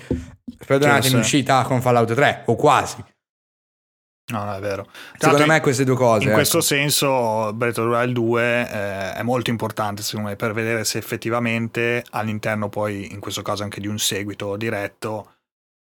[0.66, 2.96] perdonatemi, Sì, è uscita con Fallout 3, o quasi.
[4.28, 4.88] No, no, è vero.
[5.18, 6.24] Secondo me queste due cose.
[6.24, 6.38] In ecco.
[6.38, 10.84] questo senso, Breath of the Wild 2 eh, è molto importante, secondo me, per vedere
[10.86, 15.34] se effettivamente all'interno, poi in questo caso anche di un seguito diretto,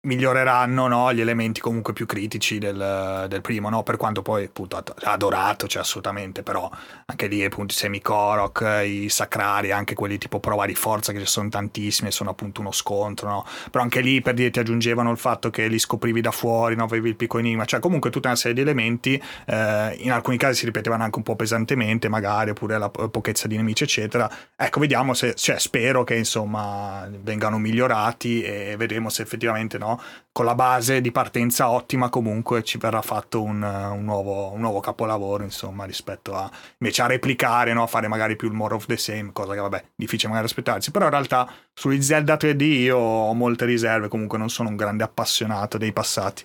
[0.05, 3.85] miglioreranno no, gli elementi comunque più critici del, del primo, no?
[3.85, 6.69] per quanto poi appunto ad- adorato, cioè assolutamente, però
[7.07, 11.27] anche lì appunto i semicorok, i sacrari, anche quelli tipo prova di forza che ci
[11.27, 13.47] sono tantissimi e sono appunto uno scontro, no?
[13.71, 16.85] però anche lì per dire ti aggiungevano il fatto che li scoprivi da fuori, no?
[16.85, 20.59] avevi il picco enigma, cioè comunque tutta una serie di elementi, eh, in alcuni casi
[20.61, 24.81] si ripetevano anche un po' pesantemente magari, oppure la po- pochezza di nemici eccetera, ecco
[24.81, 29.92] vediamo se, cioè spero che insomma vengano migliorati e vedremo se effettivamente no,
[30.33, 34.81] con la base di partenza ottima comunque ci verrà fatto un, un nuovo, un nuovo
[34.81, 38.87] capolavoro insomma rispetto a invece a replicare no, a fare magari più il more of
[38.87, 40.91] the same cosa che vabbè difficile magari aspettarsi.
[40.91, 45.05] Però in realtà sugli Zelda 3D io ho molte riserve comunque non sono un grande
[45.05, 46.45] appassionato dei passati.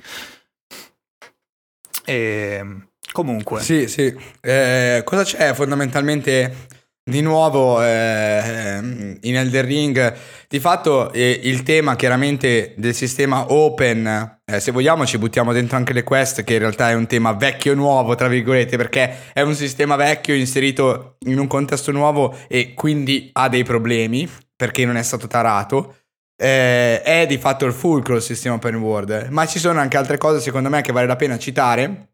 [2.05, 2.65] E
[3.11, 3.61] comunque.
[3.61, 4.15] Sì, sì.
[4.41, 6.67] Eh, cosa c'è fondamentalmente
[7.07, 10.15] di nuovo eh, in Elden Ring?
[10.47, 15.77] Di fatto eh, il tema chiaramente del sistema open, eh, se vogliamo ci buttiamo dentro
[15.77, 19.41] anche le quest, che in realtà è un tema vecchio nuovo, tra virgolette, perché è
[19.41, 24.97] un sistema vecchio inserito in un contesto nuovo e quindi ha dei problemi, perché non
[24.97, 25.95] è stato tarato.
[26.39, 30.17] Eh, è di fatto il fulcro il sistema open world, ma ci sono anche altre
[30.17, 32.09] cose secondo me che vale la pena citare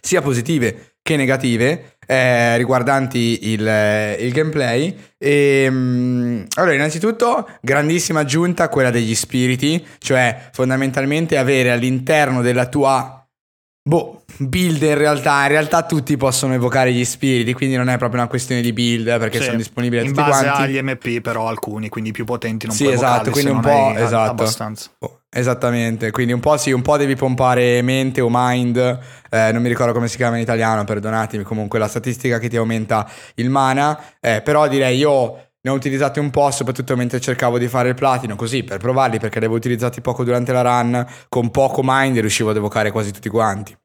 [0.00, 4.94] sia positive che negative eh, riguardanti il, eh, il gameplay.
[5.16, 13.26] E, mm, allora, innanzitutto, grandissima aggiunta quella degli spiriti, cioè fondamentalmente avere all'interno della tua
[13.82, 15.40] boh, build in realtà.
[15.42, 19.18] In realtà tutti possono evocare gli spiriti, quindi non è proprio una questione di build
[19.18, 20.62] perché Sì, sono disponibili a in tutti base quanti.
[20.62, 23.60] agli MP però alcuni quindi i più potenti non Sì, puoi esatto, evocarli quindi un
[23.60, 24.30] po', esatto.
[24.30, 28.76] abbastanza Oh, Esattamente, quindi un po' sì, un po' devi pompare mente o mind,
[29.28, 32.56] eh, non mi ricordo come si chiama in italiano, perdonatemi, comunque la statistica che ti
[32.56, 37.58] aumenta il mana, eh, però direi io ne ho utilizzati un po', soprattutto mentre cercavo
[37.58, 41.06] di fare il platino, così per provarli, perché li avevo utilizzati poco durante la run,
[41.28, 43.76] con poco mind riuscivo ad evocare quasi tutti quanti.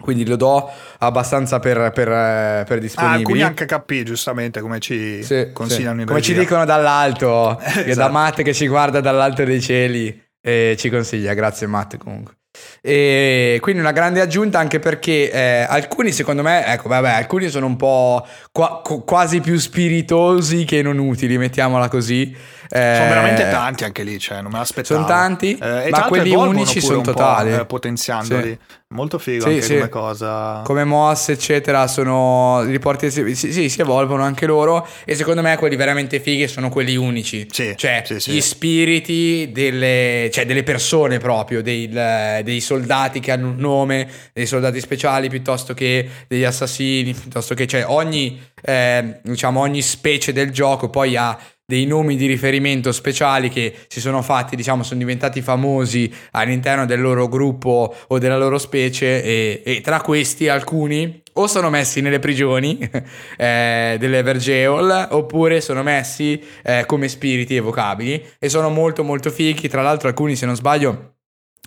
[0.00, 0.68] Quindi lo do
[0.98, 3.18] abbastanza per, per, eh, per Ah, disponibili.
[3.20, 6.06] alcuni anche HP giustamente come ci Sì, consigliano sì.
[6.06, 8.12] Come ci dicono dall'alto, che da Esatto.
[8.12, 11.34] Matt che ci guarda dall'alto dei cieli e ci consiglia.
[11.34, 12.34] Grazie Matt comunque.
[12.82, 17.66] E quindi una grande aggiunta anche perché eh, alcuni secondo me, ecco vabbè, alcuni sono
[17.66, 22.34] un po' qua- quasi più spiritosi che non utili, mettiamola così.
[22.72, 25.00] Eh, sono veramente tanti anche lì, cioè non me l'aspettavo.
[25.00, 27.52] Sono tanti, eh, ma quelli unici sono totali.
[27.52, 28.50] Eh, potenziandoli.
[28.50, 28.78] Sì.
[28.92, 29.74] Molto figo sì, anche sì.
[29.74, 30.62] come cosa.
[30.64, 35.76] Come mosse, eccetera, sono riporti sì, sì, si evolvono anche loro e secondo me quelli
[35.76, 37.46] veramente fighi sono quelli unici.
[37.50, 43.56] Sì, cioè gli spiriti delle, cioè, delle persone proprio, dei, dei, soldati che hanno un
[43.58, 49.82] nome, dei soldati speciali piuttosto che degli assassini, piuttosto che cioè ogni eh, diciamo ogni
[49.82, 51.38] specie del gioco poi ha
[51.70, 57.00] dei nomi di riferimento speciali che si sono fatti, diciamo, sono diventati famosi all'interno del
[57.00, 62.18] loro gruppo o della loro specie e, e tra questi alcuni o sono messi nelle
[62.18, 62.76] prigioni
[63.38, 69.80] eh, dell'Evergeol oppure sono messi eh, come spiriti evocabili e sono molto molto fighi, tra
[69.80, 71.18] l'altro alcuni se non sbaglio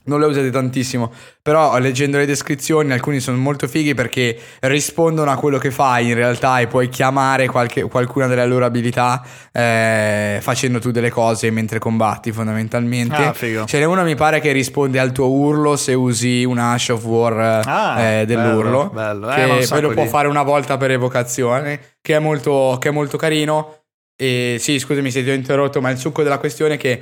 [0.05, 1.11] non le usate tantissimo,
[1.41, 6.15] però leggendo le descrizioni alcuni sono molto fighi perché rispondono a quello che fai in
[6.15, 11.79] realtà e puoi chiamare qualche, qualcuna delle loro abilità eh, facendo tu delle cose mentre
[11.79, 13.15] combatti fondamentalmente.
[13.15, 13.65] Ah, figo.
[13.65, 17.03] Ce n'è uno mi pare che risponde al tuo urlo se usi un Ash of
[17.05, 19.55] War ah, eh, dell'urlo, bello, bello.
[19.55, 22.91] Eh, che poi lo può fare una volta per evocazione, che è molto, che è
[22.91, 23.77] molto carino.
[24.15, 27.01] E sì, scusami se ti ho interrotto, ma il succo della questione è che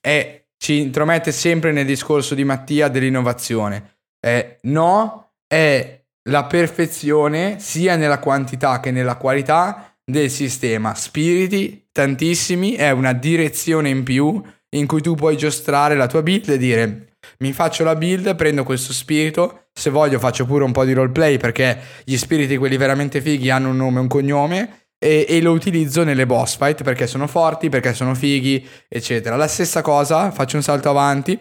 [0.00, 3.96] è ci intromette sempre nel discorso di Mattia dell'innovazione.
[4.24, 10.94] Eh, no, è la perfezione sia nella quantità che nella qualità del sistema.
[10.94, 14.40] Spiriti, tantissimi, è una direzione in più
[14.76, 18.62] in cui tu puoi giostrare la tua build e dire mi faccio la build, prendo
[18.62, 23.20] questo spirito, se voglio faccio pure un po' di roleplay perché gli spiriti, quelli veramente
[23.20, 27.08] fighi, hanno un nome e un cognome e, e, lo utilizzo nelle boss fight perché
[27.08, 29.34] sono forti, perché sono fighi, eccetera.
[29.34, 31.36] La stessa cosa, faccio un salto avanti.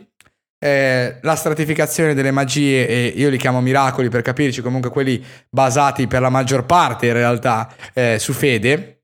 [0.64, 6.08] Eh, la stratificazione delle magie, e io li chiamo miracoli per capirci, comunque quelli basati
[6.08, 9.04] per la maggior parte in realtà eh, su fede,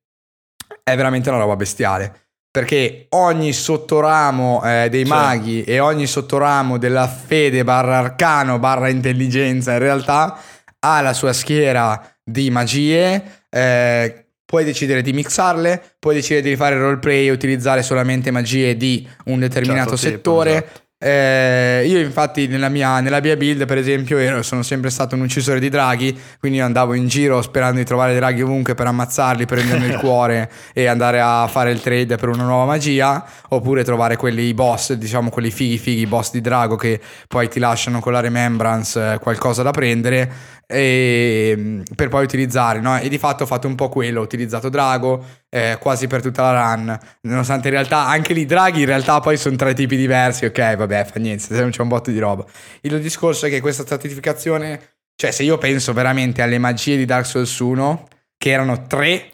[0.84, 2.30] è veramente una roba bestiale.
[2.50, 9.74] Perché ogni sottoramo eh, dei maghi e ogni sottoramo della fede barra arcano barra intelligenza
[9.74, 10.40] in realtà
[10.80, 16.80] ha la sua schiera di magie eh, Puoi decidere di mixarle, puoi decidere di fare
[16.80, 20.52] roleplay e utilizzare solamente magie di un determinato certo, settore.
[20.52, 20.86] Sì, esatto.
[21.00, 25.22] Eh, io infatti nella mia, nella mia, build per esempio ero, sono sempre stato un
[25.22, 29.46] uccisore di draghi quindi io andavo in giro sperando di trovare draghi ovunque per ammazzarli,
[29.46, 34.16] prendermi il cuore e andare a fare il trade per una nuova magia oppure trovare
[34.16, 38.20] quelli boss, diciamo quelli fighi fighi boss di drago che poi ti lasciano con la
[38.20, 43.00] remembrance eh, qualcosa da prendere e, ehm, per poi utilizzare, no?
[43.00, 46.52] E di fatto ho fatto un po' quello, ho utilizzato Drago eh, quasi per tutta
[46.52, 50.46] la run, nonostante in realtà anche lì draghi in realtà poi sono tre tipi diversi,
[50.46, 52.46] ok, vabbè, fa niente, c'è un botto di roba.
[52.82, 57.26] Il discorso è che questa stratificazione, cioè se io penso veramente alle magie di Dark
[57.26, 58.08] Souls 1,
[58.38, 59.30] che erano tre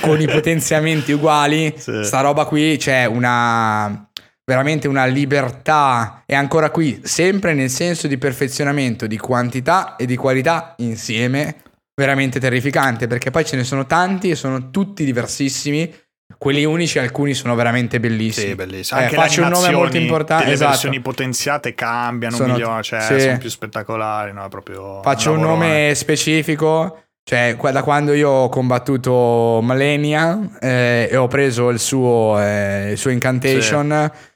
[0.00, 2.04] con i potenziamenti uguali, sì.
[2.04, 4.10] sta roba qui c'è una
[4.44, 10.16] veramente una libertà e ancora qui sempre nel senso di perfezionamento di quantità e di
[10.16, 11.56] qualità insieme
[11.94, 15.94] veramente terrificante perché poi ce ne sono tanti e sono tutti diversissimi
[16.38, 20.52] quelli unici alcuni sono veramente bellissimi sì bellissimi eh, faccio un nome molto importante le
[20.52, 20.70] esatto.
[20.70, 23.20] versioni potenziate cambiano sono, migliorano cioè sì.
[23.20, 24.48] sono più spettacolari no?
[24.48, 31.16] Proprio faccio un, un nome specifico cioè, da quando io ho combattuto Malenia eh, e
[31.16, 34.30] ho preso il suo, eh, il suo incantation, sì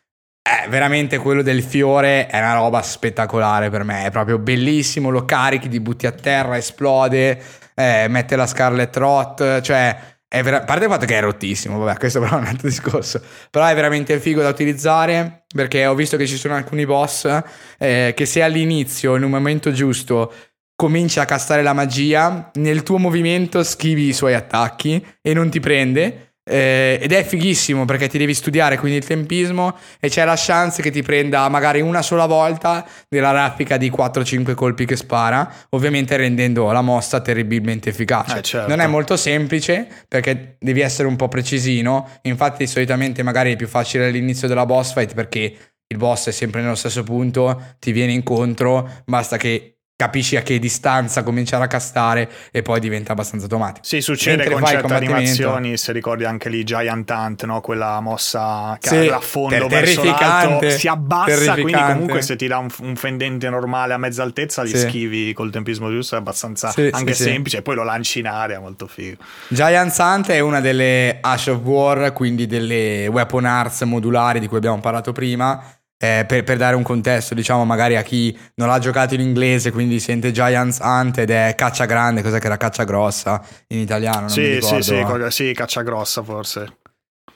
[0.46, 5.24] eh, veramente quello del fiore è una roba spettacolare per me, è proprio bellissimo, lo
[5.24, 7.42] carichi, ti butti a terra, esplode,
[7.74, 9.98] eh, mette la Scarlet Rot, cioè
[10.28, 12.68] è vera- a parte il fatto che è rottissimo, vabbè, questo però è un altro
[12.68, 13.20] discorso,
[13.50, 17.42] però è veramente figo da utilizzare perché ho visto che ci sono alcuni boss
[17.76, 20.32] eh, che se all'inizio, in un momento giusto,
[20.76, 25.58] cominci a castare la magia, nel tuo movimento schivi i suoi attacchi e non ti
[25.58, 30.36] prende eh, ed è fighissimo perché ti devi studiare quindi il tempismo e c'è la
[30.36, 35.52] chance che ti prenda magari una sola volta nella raffica di 4-5 colpi che spara,
[35.70, 38.38] ovviamente rendendo la mossa terribilmente efficace.
[38.38, 38.68] Eh, certo.
[38.68, 43.66] Non è molto semplice perché devi essere un po' precisino, infatti solitamente magari è più
[43.66, 45.56] facile all'inizio della boss fight perché
[45.88, 50.58] il boss è sempre nello stesso punto, ti viene incontro, basta che capisci a che
[50.58, 53.86] distanza cominciare a castare e poi diventa abbastanza automatico.
[53.86, 57.62] Sì, succede Mentre con certe animazioni, se ricordi anche lì Giant Hunt, no?
[57.62, 62.68] quella mossa che sì, affondo verso l'alto, si abbassa, quindi comunque se ti dà un,
[62.80, 64.80] un, fendente normale a mezza altezza li sì.
[64.80, 68.60] schivi col tempismo giusto, è abbastanza sì, anche semplice, e poi lo lanci in aria,
[68.60, 69.22] molto figo.
[69.48, 74.58] Giant Hunt è una delle Ash of War, quindi delle weapon arts modulari di cui
[74.58, 78.78] abbiamo parlato prima, eh, per, per, dare un contesto, diciamo, magari a chi non ha
[78.78, 82.84] giocato in inglese, quindi sente Giants Hunt ed è caccia grande, cos'è che era caccia
[82.84, 84.28] grossa in italiano?
[84.28, 86.78] Sì, sì, sì, sì, caccia grossa forse.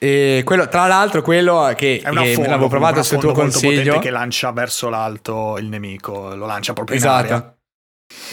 [0.03, 3.99] E quello, tra l'altro, quello che, è una che fondo, l'avevo provato sul tuo consiglio.
[3.99, 7.27] che lancia verso l'alto il nemico, lo lancia proprio esatto.
[7.27, 7.55] in aria.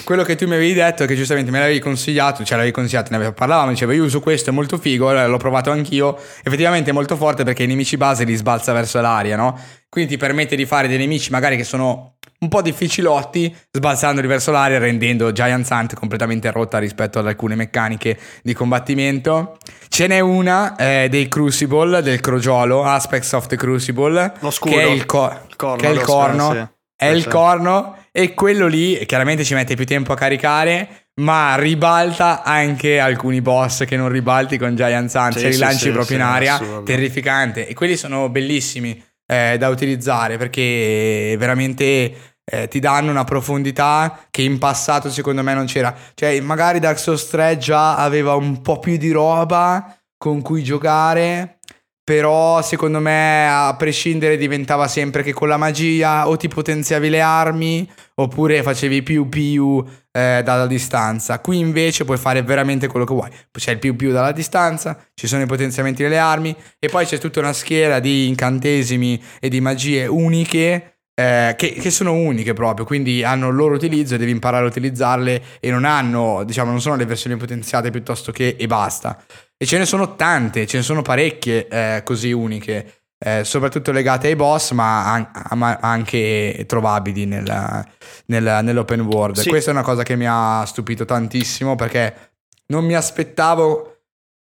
[0.05, 3.33] Quello che tu mi avevi detto, che giustamente me l'avevi consigliato, ce l'avevi consigliato, ne
[3.33, 7.45] parlavamo, dicevo io uso questo, è molto figo, l'ho provato anch'io, effettivamente è molto forte
[7.45, 9.61] perché i nemici base li sbalza verso l'aria, no?
[9.89, 14.53] Quindi ti permette di fare dei nemici magari che sono un po' difficilotti, sbalzandoli verso
[14.53, 19.57] l'aria, rendendo Giant Hunt completamente rotta rispetto ad alcune meccaniche di combattimento.
[19.89, 24.83] Ce n'è una eh, dei Crucible, del crogiolo, Aspects of the Crucible, Lo scudo, che
[24.83, 26.67] è il, co- il corno, è il corno, sì.
[26.97, 32.45] è il corno e quello lì chiaramente ci mette più tempo a caricare, ma ribalta
[32.45, 36.55] anche alcuni boss che non ribalti con Giant Hunt, Sì, li sì, proprio in aria,
[36.55, 36.83] assurdo.
[36.85, 37.67] terrificante.
[37.67, 44.43] E quelli sono bellissimi eh, da utilizzare perché veramente eh, ti danno una profondità che
[44.43, 45.95] in passato secondo me non c'era.
[46.15, 51.59] Cioè, magari Dark Souls 3 già aveva un po' più di roba con cui giocare.
[52.03, 57.21] Però secondo me a prescindere diventava sempre che con la magia o ti potenziavi le
[57.21, 61.41] armi oppure facevi più più eh, dalla distanza.
[61.41, 63.31] Qui invece puoi fare veramente quello che vuoi.
[63.51, 67.19] C'è il più più dalla distanza, ci sono i potenziamenti delle armi e poi c'è
[67.19, 72.87] tutta una schiera di incantesimi e di magie uniche eh, che, che sono uniche proprio,
[72.87, 76.81] quindi hanno il loro utilizzo e devi imparare a utilizzarle e non hanno, diciamo, non
[76.81, 79.21] sono le versioni potenziate piuttosto che e basta.
[79.57, 84.29] E ce ne sono tante, ce ne sono parecchie eh, così uniche, eh, soprattutto legate
[84.29, 87.85] ai boss, ma, an- ma anche trovabili nella-
[88.27, 89.37] nella- nell'open world.
[89.39, 89.49] Sì.
[89.49, 92.33] Questa è una cosa che mi ha stupito tantissimo perché
[92.67, 94.03] non mi aspettavo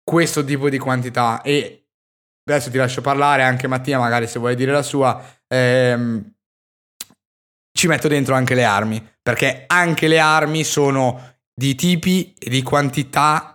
[0.04, 1.88] questo tipo di quantità e
[2.48, 6.34] adesso ti lascio parlare anche Mattia magari se vuoi dire la sua ehm,
[7.78, 12.62] ci metto dentro anche le armi perché anche le armi sono di tipi e di
[12.62, 13.55] quantità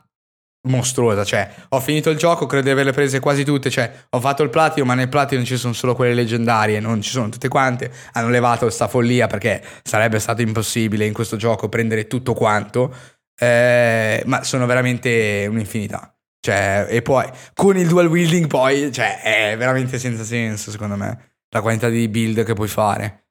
[0.68, 4.42] mostruosa cioè ho finito il gioco credo di averle prese quasi tutte cioè ho fatto
[4.42, 7.90] il platino ma nel platino ci sono solo quelle leggendarie non ci sono tutte quante
[8.12, 12.94] hanno levato sta follia perché sarebbe stato impossibile in questo gioco prendere tutto quanto
[13.40, 16.14] eh, ma sono veramente un'infinità.
[16.38, 21.36] Cioè, e poi con il dual wielding, poi, cioè, è veramente senza senso, secondo me,
[21.48, 23.24] la quantità di build che puoi fare.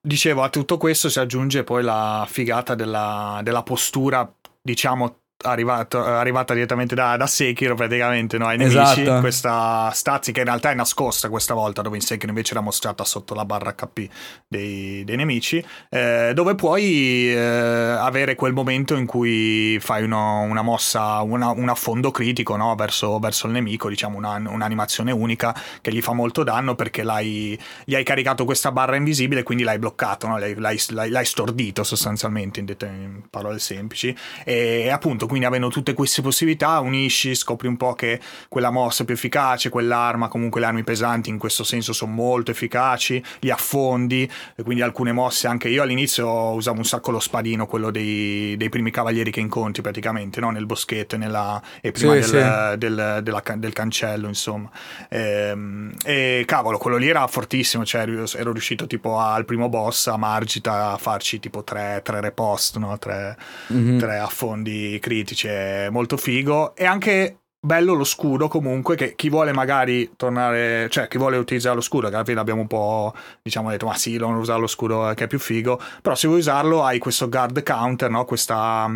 [0.00, 4.30] Dicevo, a tutto questo si aggiunge poi la figata della, della postura,
[4.62, 8.46] diciamo, arrivato- arrivata direttamente da, da Sekiro praticamente, no?
[8.46, 8.76] ai nemici.
[8.78, 9.20] Esatto.
[9.20, 13.04] Questa stazzi che in realtà è nascosta questa volta, dove in Sekiro invece era mostrata
[13.04, 14.08] sotto la barra HP
[14.46, 20.62] dei, dei nemici, eh, dove puoi eh, avere quel momento in cui fai uno- una
[20.62, 22.74] mossa, una- un affondo critico no?
[22.74, 27.58] verso, verso il nemico, diciamo una- un'animazione unica che gli fa molto danno perché l'hai,
[27.84, 30.38] gli hai caricato questa barra invisibile, quindi l'hai bloccato, no?
[30.38, 34.14] l'hai, l'hai- l'hai- l'hai stordito sostanzialmente in, det- in parole semplici.
[34.44, 39.06] E appunto, quindi avendo tutte queste possibilità, unisci, scopri un po' che quella mossa è
[39.06, 44.30] più efficace, quell'arma, comunque le armi pesanti in questo senso sono molto efficaci, li affondi,
[44.54, 48.68] e quindi alcune mosse anche io all'inizio usavo un sacco lo spadino, quello dei, dei
[48.68, 50.50] primi cavalieri che incontri praticamente, no?
[50.50, 54.68] nel boschetto e, nella, e prima Sì, del, del- della del cancello, insomma.
[55.08, 60.16] Ehm, e cavolo, quello lì era fortissimo, cioè ero riuscito tipo al primo boss a
[60.16, 62.98] Margita a farci tipo tre, tre repost, no?
[62.98, 63.36] tre,
[63.68, 63.98] Mhm.
[63.98, 65.18] tre affondi critici,
[65.48, 71.08] è molto figo e anche bello lo scudo comunque che chi vuole magari tornare, cioè
[71.08, 74.16] chi vuole utilizzare lo scudo, che alla fine abbiamo un po' diciamo detto ma sì,
[74.16, 77.28] non usare lo scudo eh, che è più figo, però se vuoi usarlo hai questo
[77.28, 78.24] guard counter, no?
[78.24, 78.90] questa,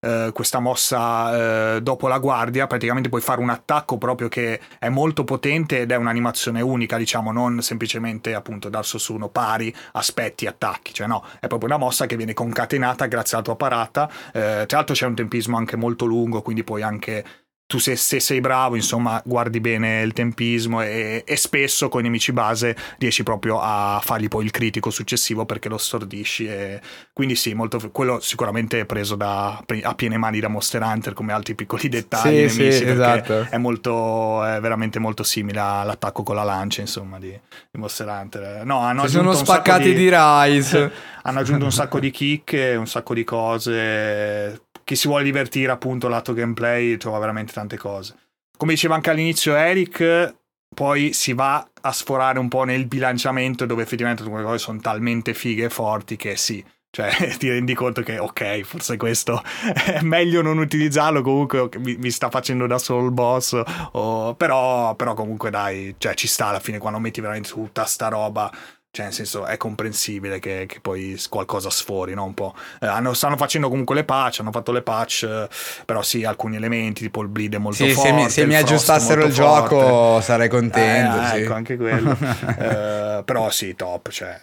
[0.00, 4.88] eh, questa mossa eh, dopo la guardia, praticamente puoi fare un attacco proprio che è
[4.88, 10.46] molto potente ed è un'animazione unica, diciamo, non semplicemente appunto darso su uno pari, aspetti,
[10.46, 14.64] attacchi, cioè no, è proprio una mossa che viene concatenata grazie alla tua parata, eh,
[14.66, 17.24] tra l'altro c'è un tempismo anche molto lungo, quindi puoi anche
[17.66, 22.04] tu se, se sei bravo, insomma, guardi bene il tempismo e, e spesso con i
[22.04, 26.46] nemici base riesci proprio a fargli poi il critico successivo perché lo stordisci.
[26.46, 26.80] E
[27.12, 31.32] quindi sì, molto, quello sicuramente è preso da, a piene mani da Monster Hunter come
[31.32, 33.48] altri piccoli dettagli Sì, nemici sì, esatto.
[33.50, 38.64] è, molto, è veramente molto simile all'attacco con la lancia, insomma, di, di Monster Hunter.
[38.64, 40.92] No, hanno Si sono spaccati di, Rise.
[41.26, 44.65] hanno aggiunto un sacco di chicche, un sacco di cose.
[44.86, 48.14] Chi si vuole divertire, appunto, lato gameplay, trova veramente tante cose.
[48.56, 50.36] Come diceva anche all'inizio Eric,
[50.72, 55.34] poi si va a sforare un po' nel bilanciamento, dove effettivamente alcune cose sono talmente
[55.34, 56.64] fighe e forti che sì.
[56.88, 59.42] Cioè, ti rendi conto che, ok, forse questo
[59.74, 61.20] è meglio non utilizzarlo.
[61.20, 63.60] Comunque mi, mi sta facendo da solo il boss.
[63.90, 68.06] o- però, però, comunque, dai, cioè, ci sta alla fine quando metti veramente tutta sta
[68.06, 68.48] roba
[68.96, 72.24] cioè, nel senso, è comprensibile che, che poi qualcosa sfori, no?
[72.24, 72.54] Un po'.
[72.80, 75.48] Eh, hanno, stanno facendo comunque le patch, hanno fatto le patch,
[75.84, 78.08] però sì, alcuni elementi, tipo il bleed è molto sì, forte.
[78.08, 79.68] Se mi, se mi aggiustassero il forte.
[79.68, 81.20] gioco sarei contento.
[81.20, 81.36] Eh, sì.
[81.42, 82.16] Ecco, anche quello.
[82.58, 84.38] eh, però sì, top, cioè,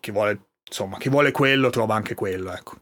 [0.00, 2.52] chi vuole insomma, chi vuole quello trova anche quello.
[2.52, 2.76] Ecco,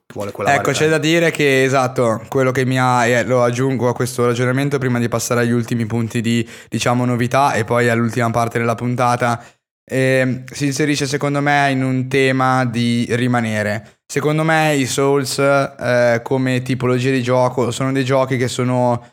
[0.44, 4.27] ecco c'è da dire che esatto, quello che mi ha, eh, lo aggiungo a questo
[4.27, 8.74] ragionamento prima di passare agli ultimi punti di, diciamo, novità e poi all'ultima parte della
[8.74, 9.40] puntata
[9.84, 13.98] eh, si inserisce secondo me in un tema di rimanere.
[14.06, 19.04] Secondo me i Souls eh, come tipologia di gioco sono dei giochi che sono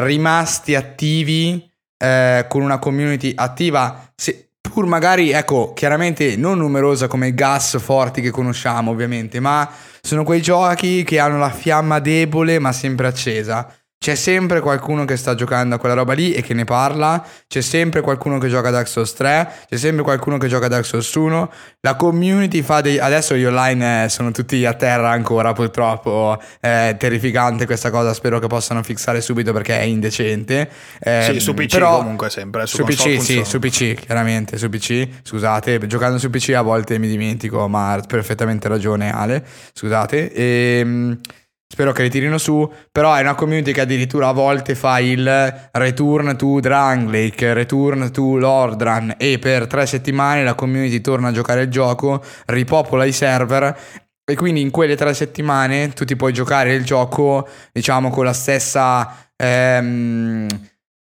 [0.00, 7.28] rimasti attivi eh, con una community attiva, se, pur magari, ecco, chiaramente non numerosa come
[7.28, 9.68] i gas forti che conosciamo ovviamente, ma
[10.00, 13.72] sono quei giochi che hanno la fiamma debole ma sempre accesa.
[14.00, 17.60] C'è sempre qualcuno che sta giocando a quella roba lì e che ne parla, c'è
[17.60, 20.84] sempre qualcuno che gioca a Dark Souls 3, c'è sempre qualcuno che gioca a Dark
[20.84, 21.50] Souls 1,
[21.80, 23.00] la community fa dei...
[23.00, 28.38] adesso gli online eh, sono tutti a terra ancora purtroppo, è terrificante questa cosa, spero
[28.38, 30.70] che possano fissare subito perché è indecente.
[31.00, 34.68] Eh, sì, su PC però, comunque sempre, su, su PC sì, su PC chiaramente, su
[34.68, 40.32] PC, scusate, giocando su PC a volte mi dimentico, ma ha perfettamente ragione Ale, scusate.
[40.32, 41.20] E ehm,
[41.70, 45.68] Spero che le tirino su, però è una community che addirittura a volte fa il
[45.72, 51.62] return to Dranglake, return to Lordran e per tre settimane la community torna a giocare
[51.62, 53.78] il gioco, ripopola i server
[54.24, 58.32] e quindi in quelle tre settimane tu ti puoi giocare il gioco diciamo con la
[58.32, 59.28] stessa...
[59.36, 60.46] Ehm,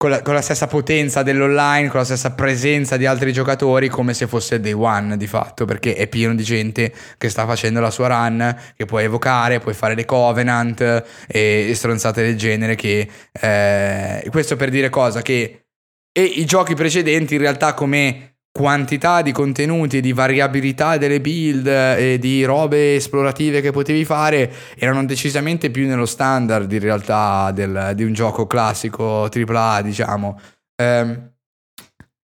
[0.02, 4.16] con la, con la, stessa potenza dell'online, con la stessa presenza di altri giocatori, come
[4.16, 7.92] se fosse day one di fatto, perché è pieno di gente che sta facendo la
[7.92, 12.74] sua run, che puoi evocare, puoi fare le covenant e, e stronzate del genere.
[12.74, 15.22] Che, eh, questo per dire cosa?
[15.22, 15.66] Che
[16.12, 18.31] e i giochi precedenti in realtà come
[18.62, 25.04] quantità di contenuti di variabilità delle build e di robe esplorative che potevi fare erano
[25.04, 30.40] decisamente più nello standard in realtà del, di un gioco classico AAA diciamo.
[30.82, 31.30] Um,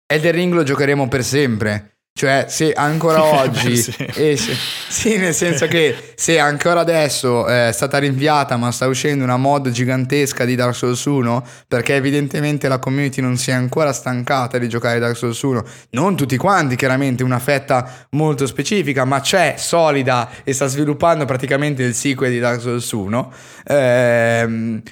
[0.04, 3.94] Elden Ring lo giocheremo per sempre cioè, se ancora oggi, sì.
[4.14, 4.56] esce,
[4.88, 9.36] sì, nel senso che se ancora adesso eh, è stata rinviata, ma sta uscendo una
[9.36, 14.56] mod gigantesca di Dark Souls 1, perché evidentemente la community non si è ancora stancata
[14.56, 19.56] di giocare Dark Souls 1, non tutti quanti, chiaramente, una fetta molto specifica, ma c'è
[19.58, 23.32] solida e sta sviluppando praticamente il sequel di Dark Souls 1.
[23.66, 24.82] Ehm,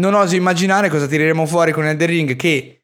[0.00, 2.77] non oso immaginare cosa tireremo fuori con Elden Ring, che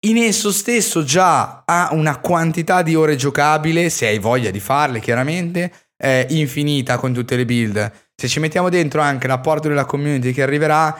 [0.00, 5.00] in esso stesso già ha una quantità di ore giocabile, se hai voglia di farle
[5.00, 7.92] chiaramente, è infinita con tutte le build.
[8.14, 10.96] Se ci mettiamo dentro anche l'apporto della community che arriverà,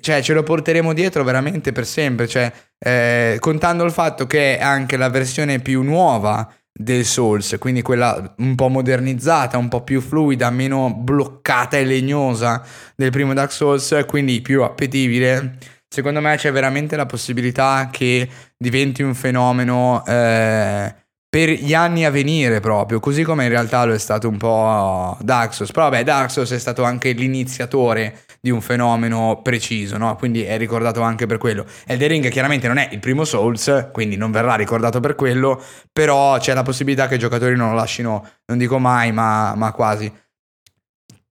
[0.00, 4.62] cioè ce lo porteremo dietro veramente per sempre, cioè eh, contando il fatto che è
[4.62, 10.00] anche la versione più nuova del Souls, quindi quella un po' modernizzata, un po' più
[10.00, 12.62] fluida, meno bloccata e legnosa
[12.96, 15.58] del primo Dark Souls, quindi più appetibile
[15.92, 20.94] secondo me c'è veramente la possibilità che diventi un fenomeno eh,
[21.28, 25.18] per gli anni a venire proprio, così come in realtà lo è stato un po'
[25.50, 25.70] Souls.
[25.70, 30.16] Però vabbè, Souls è stato anche l'iniziatore di un fenomeno preciso, no?
[30.16, 31.66] Quindi è ricordato anche per quello.
[31.86, 35.62] Elden Ring chiaramente non è il primo Souls, quindi non verrà ricordato per quello,
[35.92, 39.72] però c'è la possibilità che i giocatori non lo lasciano, non dico mai, ma, ma
[39.72, 40.10] quasi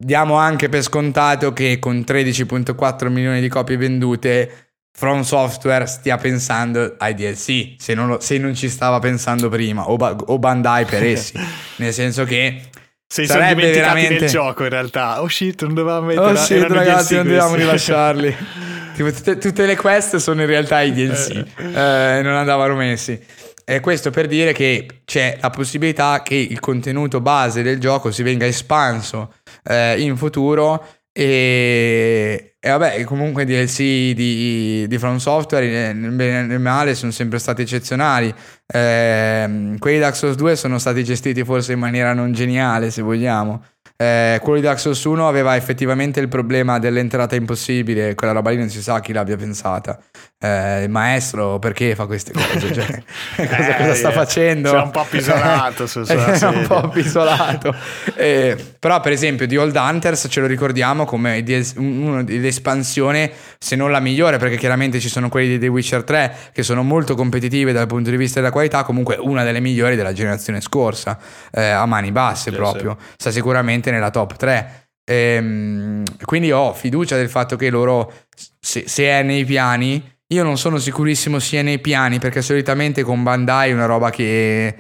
[0.04, 6.96] diamo anche per scontato che con 13.4 milioni di copie vendute From Software stia pensando
[6.98, 10.86] ai DLC, se non, lo, se non ci stava pensando prima, o, ba- o Bandai
[10.86, 11.34] per essi,
[11.78, 12.62] nel senso che
[13.08, 15.22] se sarebbe sono veramente nel gioco in realtà.
[15.22, 18.36] Oh shit, non dovevamo mettere Oh shit, ragazzi, non dovevamo rilasciarli.
[18.96, 22.18] tipo, tutte, tutte, le quest sono in realtà i DLC, eh.
[22.18, 23.20] eh, non andavano messi.
[23.64, 28.24] E questo per dire che c'è la possibilità che il contenuto base del gioco si
[28.24, 30.84] venga espanso eh, in futuro.
[31.14, 36.96] E, e, vabbè comunque i DLC di, di From Software nel bene e nel male
[36.96, 38.34] sono sempre stati eccezionali.
[38.66, 43.02] Eh, quelli di Dark Souls 2 sono stati gestiti forse in maniera non geniale se
[43.02, 43.64] vogliamo.
[43.98, 48.58] Eh, quello di Dark Souls 1 aveva effettivamente il problema dell'entrata impossibile, quella roba lì
[48.58, 50.00] non si sa chi l'abbia pensata.
[50.44, 52.74] Eh, il maestro perché fa queste cose?
[52.74, 53.04] Cioè,
[53.46, 54.72] cosa, eh, cosa, sta eh, facendo?
[54.72, 55.84] C'è un po' appisolato.
[55.84, 57.76] È un po' appisolato.
[58.16, 61.44] Eh, però, per esempio, di Old Hunters ce lo ricordiamo come
[61.76, 66.36] uno dell'espansione, se non la migliore, perché chiaramente ci sono quelli di The Witcher 3
[66.52, 70.12] che sono molto competitive dal punto di vista della qualità, comunque una delle migliori della
[70.12, 71.20] generazione scorsa,
[71.52, 72.98] eh, a mani basse sì, proprio.
[73.00, 73.14] Sì.
[73.18, 74.88] Sta sicuramente nella top 3.
[75.04, 78.12] Ehm, quindi ho fiducia del fatto che loro,
[78.60, 83.24] se, se è nei piani, io non sono sicurissimo sia nei piani perché solitamente con
[83.24, 84.76] Bandai è una roba che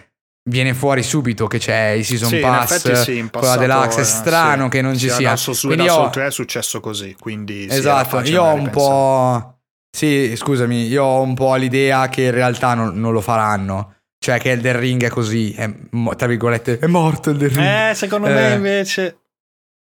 [0.49, 3.60] viene fuori subito che c'è il season Sì, pass effetti sì, in con la passato,
[3.60, 4.69] deluxe è eh, strano sì.
[4.69, 8.19] che non ci sia Souls 2 quindi io, Souls 3 è successo così, quindi esatto
[8.22, 9.60] io ho un po'
[9.95, 14.40] sì scusami io ho un po' l'idea che in realtà non, non lo faranno cioè
[14.40, 15.69] che Elden Ring è così è,
[16.15, 18.56] tra virgolette è morto Elden Ring Eh, secondo me Eh.
[18.56, 19.20] invece...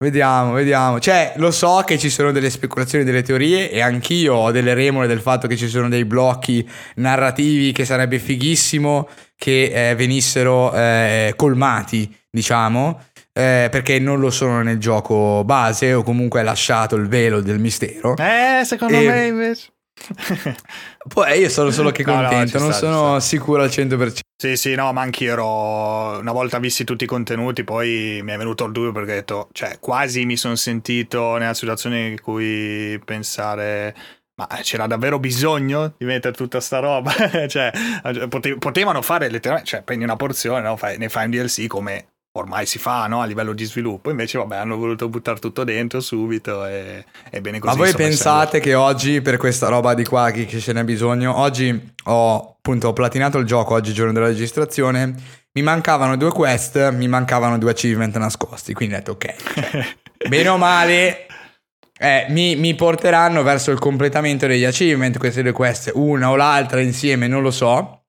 [0.02, 0.98] Vediamo, vediamo.
[1.02, 5.08] Cioè, lo so che ci sono delle speculazioni, delle teorie e anch'io ho delle remore
[5.08, 6.66] del fatto che ci sono dei blocchi
[6.96, 12.98] narrativi che sarebbe fighissimo che eh, venissero eh, colmati, diciamo,
[13.34, 17.60] eh, perché non lo sono nel gioco base o comunque è lasciato il velo del
[17.60, 18.16] mistero.
[18.16, 19.68] Eh, secondo E- me invece...
[21.14, 24.20] Poi io sono solo che No, no, contento, ci non sta, sono sicuro al 100%.
[24.42, 26.20] Sì, sì, no, ma anch'io ero.
[26.20, 29.50] Una volta visti tutti i contenuti, poi mi è venuto il dubbio perché ho detto,
[29.52, 33.96] cioè, quasi mi sono sentito nella situazione in cui pensare.
[34.40, 37.12] Ma c'era davvero bisogno di mettere tutta sta roba?
[37.50, 37.72] cioè,
[38.30, 40.80] pote- potevano fare letteralmente, cioè, prendi una porzione, no?
[40.98, 42.08] Ne fai un DLC come
[42.40, 43.22] ormai si fa no?
[43.22, 44.10] a livello di sviluppo.
[44.10, 47.78] Invece, vabbè, hanno voluto buttare tutto dentro subito e, e bene così.
[47.78, 51.38] Ma voi pensate che oggi per questa roba di qua che, che ce n'è bisogno,
[51.38, 55.14] oggi ho appunto ho platinato il gioco, oggi giorno della registrazione,
[55.54, 59.36] mi mancavano due quest, mi mancavano due achievement nascosti, quindi ho detto ok,
[60.28, 61.28] bene o male
[62.02, 66.80] eh, mi, mi porteranno verso il completamento degli achievement, queste due quest, una o l'altra
[66.80, 68.04] insieme, non lo so.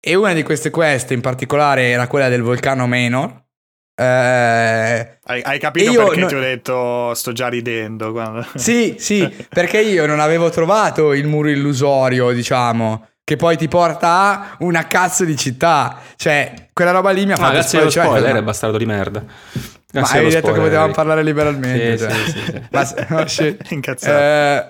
[0.00, 3.43] E una di queste quest in particolare era quella del vulcano Menor.
[3.96, 8.12] Eh, Hai, hai capito io perché no- ti ho detto sto già ridendo?
[8.12, 13.68] quando- Sì, sì, perché io non avevo trovato il muro illusorio, diciamo, che poi ti
[13.68, 15.98] porta a una cazzo di città.
[16.16, 18.86] Cioè, quella roba lì mi ha Ah, fatto grazie allo spoiler, ma- è bastardo di
[18.86, 19.20] merda.
[19.20, 20.96] Ma Grazie avevi allo detto che spoiler, potevamo Eric.
[20.96, 21.98] parlare liberalmente.
[21.98, 22.12] Sì, cioè.
[22.12, 22.62] sì, sì, sì.
[22.70, 23.70] Ma oh, shit.
[23.70, 24.18] Incazzato.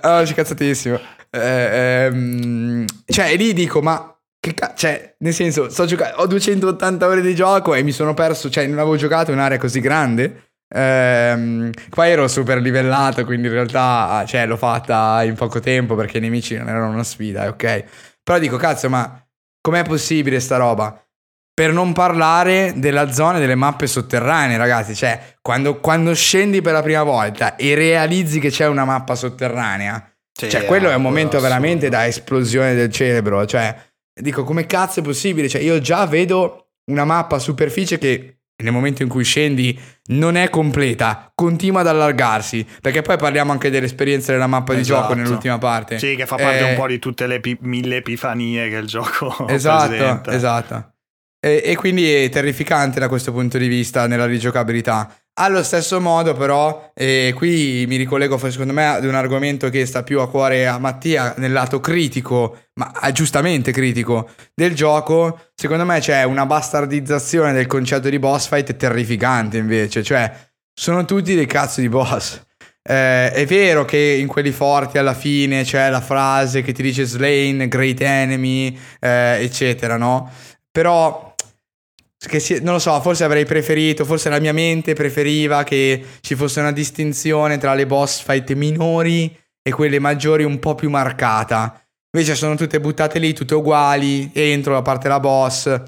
[0.06, 1.00] Eh, oh, incazzatissimo.
[1.30, 4.13] Eh, ehm, cioè, lì dico, ma
[4.44, 8.12] che cazzo, cioè, nel senso, sto giocando, ho 280 ore di gioco e mi sono
[8.12, 10.50] perso, cioè, non avevo giocato in un'area così grande.
[10.74, 16.18] Ehm, qua ero super livellato, quindi in realtà, cioè, l'ho fatta in poco tempo perché
[16.18, 17.84] i nemici non erano una sfida, ok?
[18.22, 19.18] Però dico, cazzo, ma
[19.62, 20.98] com'è possibile sta roba?
[21.54, 24.94] Per non parlare della zona delle mappe sotterranee, ragazzi.
[24.94, 30.12] Cioè, quando, quando scendi per la prima volta e realizzi che c'è una mappa sotterranea,
[30.36, 31.48] Sì, cioè, quello è un eh, momento assurdo.
[31.48, 33.46] veramente da esplosione del cerebro.
[33.46, 33.74] Cioè,
[34.14, 35.48] dico, come cazzo è possibile?
[35.48, 39.76] Cioè, io già vedo una mappa a superficie che nel momento in cui scendi
[40.10, 42.64] non è completa, continua ad allargarsi.
[42.80, 45.00] Perché poi parliamo anche dell'esperienza della mappa di Esatto.
[45.02, 45.98] gioco nell'ultima parte.
[45.98, 48.86] Sì, che fa parte Eh, un po' di tutte le epi- mille epifanie che il
[48.86, 50.32] gioco Esatto, presenta.
[50.32, 50.93] esatto.
[51.44, 55.14] E, e quindi è terrificante da questo punto di vista nella rigiocabilità.
[55.34, 60.02] Allo stesso modo, però, e qui mi ricollego secondo me ad un argomento che sta
[60.02, 65.48] più a cuore a Mattia nel lato critico, ma ah, giustamente critico, del gioco.
[65.54, 70.02] Secondo me c'è una bastardizzazione del concetto di boss fight terrificante invece.
[70.02, 70.32] Cioè,
[70.72, 72.40] sono tutti dei cazzo di boss.
[72.82, 77.04] Eh, è vero che in quelli forti alla fine c'è la frase che ti dice
[77.04, 80.30] Slain, Great Enemy, eh, eccetera, no?
[80.70, 81.33] Però
[82.40, 86.60] si- non lo so, forse avrei preferito, forse la mia mente preferiva che ci fosse
[86.60, 91.80] una distinzione tra le boss fight minori e quelle maggiori un po' più marcata.
[92.16, 95.82] Invece sono tutte buttate lì, tutte uguali, entro la parte della boss.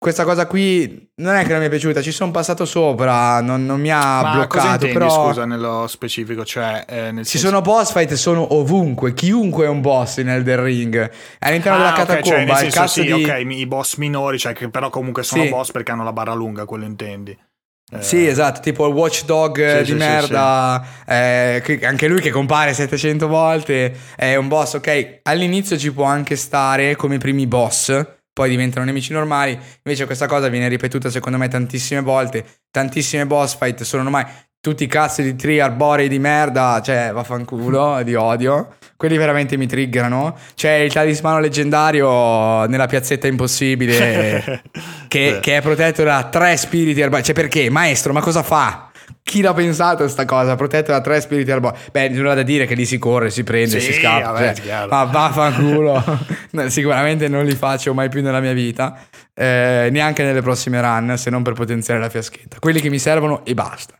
[0.00, 3.66] Questa cosa qui non è che non mi è piaciuta, ci sono passato sopra, non,
[3.66, 6.42] non mi ha Ma cosa bloccato, intendi, però scusa, nello specifico?
[6.42, 10.30] Cioè, eh, nel ci senso- sono boss fight, sono ovunque, chiunque è un boss in
[10.30, 11.10] Elden Ring.
[11.40, 13.12] All'interno Ah, della ok, cioè, catacomba, il senso, sì, di...
[13.12, 15.48] ok, i boss minori, cioè che però comunque sono Sì.
[15.50, 17.36] boss perché hanno la barra lunga, quello intendi.
[17.92, 22.08] Eh, Sì, esatto, tipo il watchdog eh, Sì, di sì, sì, merda, eh, che- anche
[22.08, 27.18] lui che compare 700 volte, è un boss, ok, all'inizio ci può anche stare come
[27.18, 32.44] primi boss, poi diventano nemici normali, invece questa cosa viene ripetuta secondo me tantissime volte,
[32.70, 34.24] tantissime boss fight sono ormai
[34.60, 39.66] tutti i cazzi di tri arborei di merda, cioè vaffanculo, di odio, quelli veramente mi
[39.66, 44.62] triggerano, c'è il talismano leggendario nella piazzetta impossibile
[45.08, 47.24] che, che è protetto da tre spiriti arborei.
[47.24, 47.70] Cioè, perché?
[47.70, 48.89] Maestro, ma cosa fa?
[49.22, 50.56] Chi l'ha pensato sta cosa?
[50.56, 51.78] Protetto da tre spiriti arborei.
[51.92, 54.32] Beh, nulla da dire che lì si corre, si prende, Sì, si scappa.
[54.32, 56.02] vabbè, cioè, ma vaffanculo.
[56.68, 58.98] Sicuramente non li faccio mai più nella mia vita.
[59.34, 62.58] eh, neanche nelle prossime run, se non per potenziare la fiaschetta.
[62.58, 63.94] Quelli che mi servono e basta.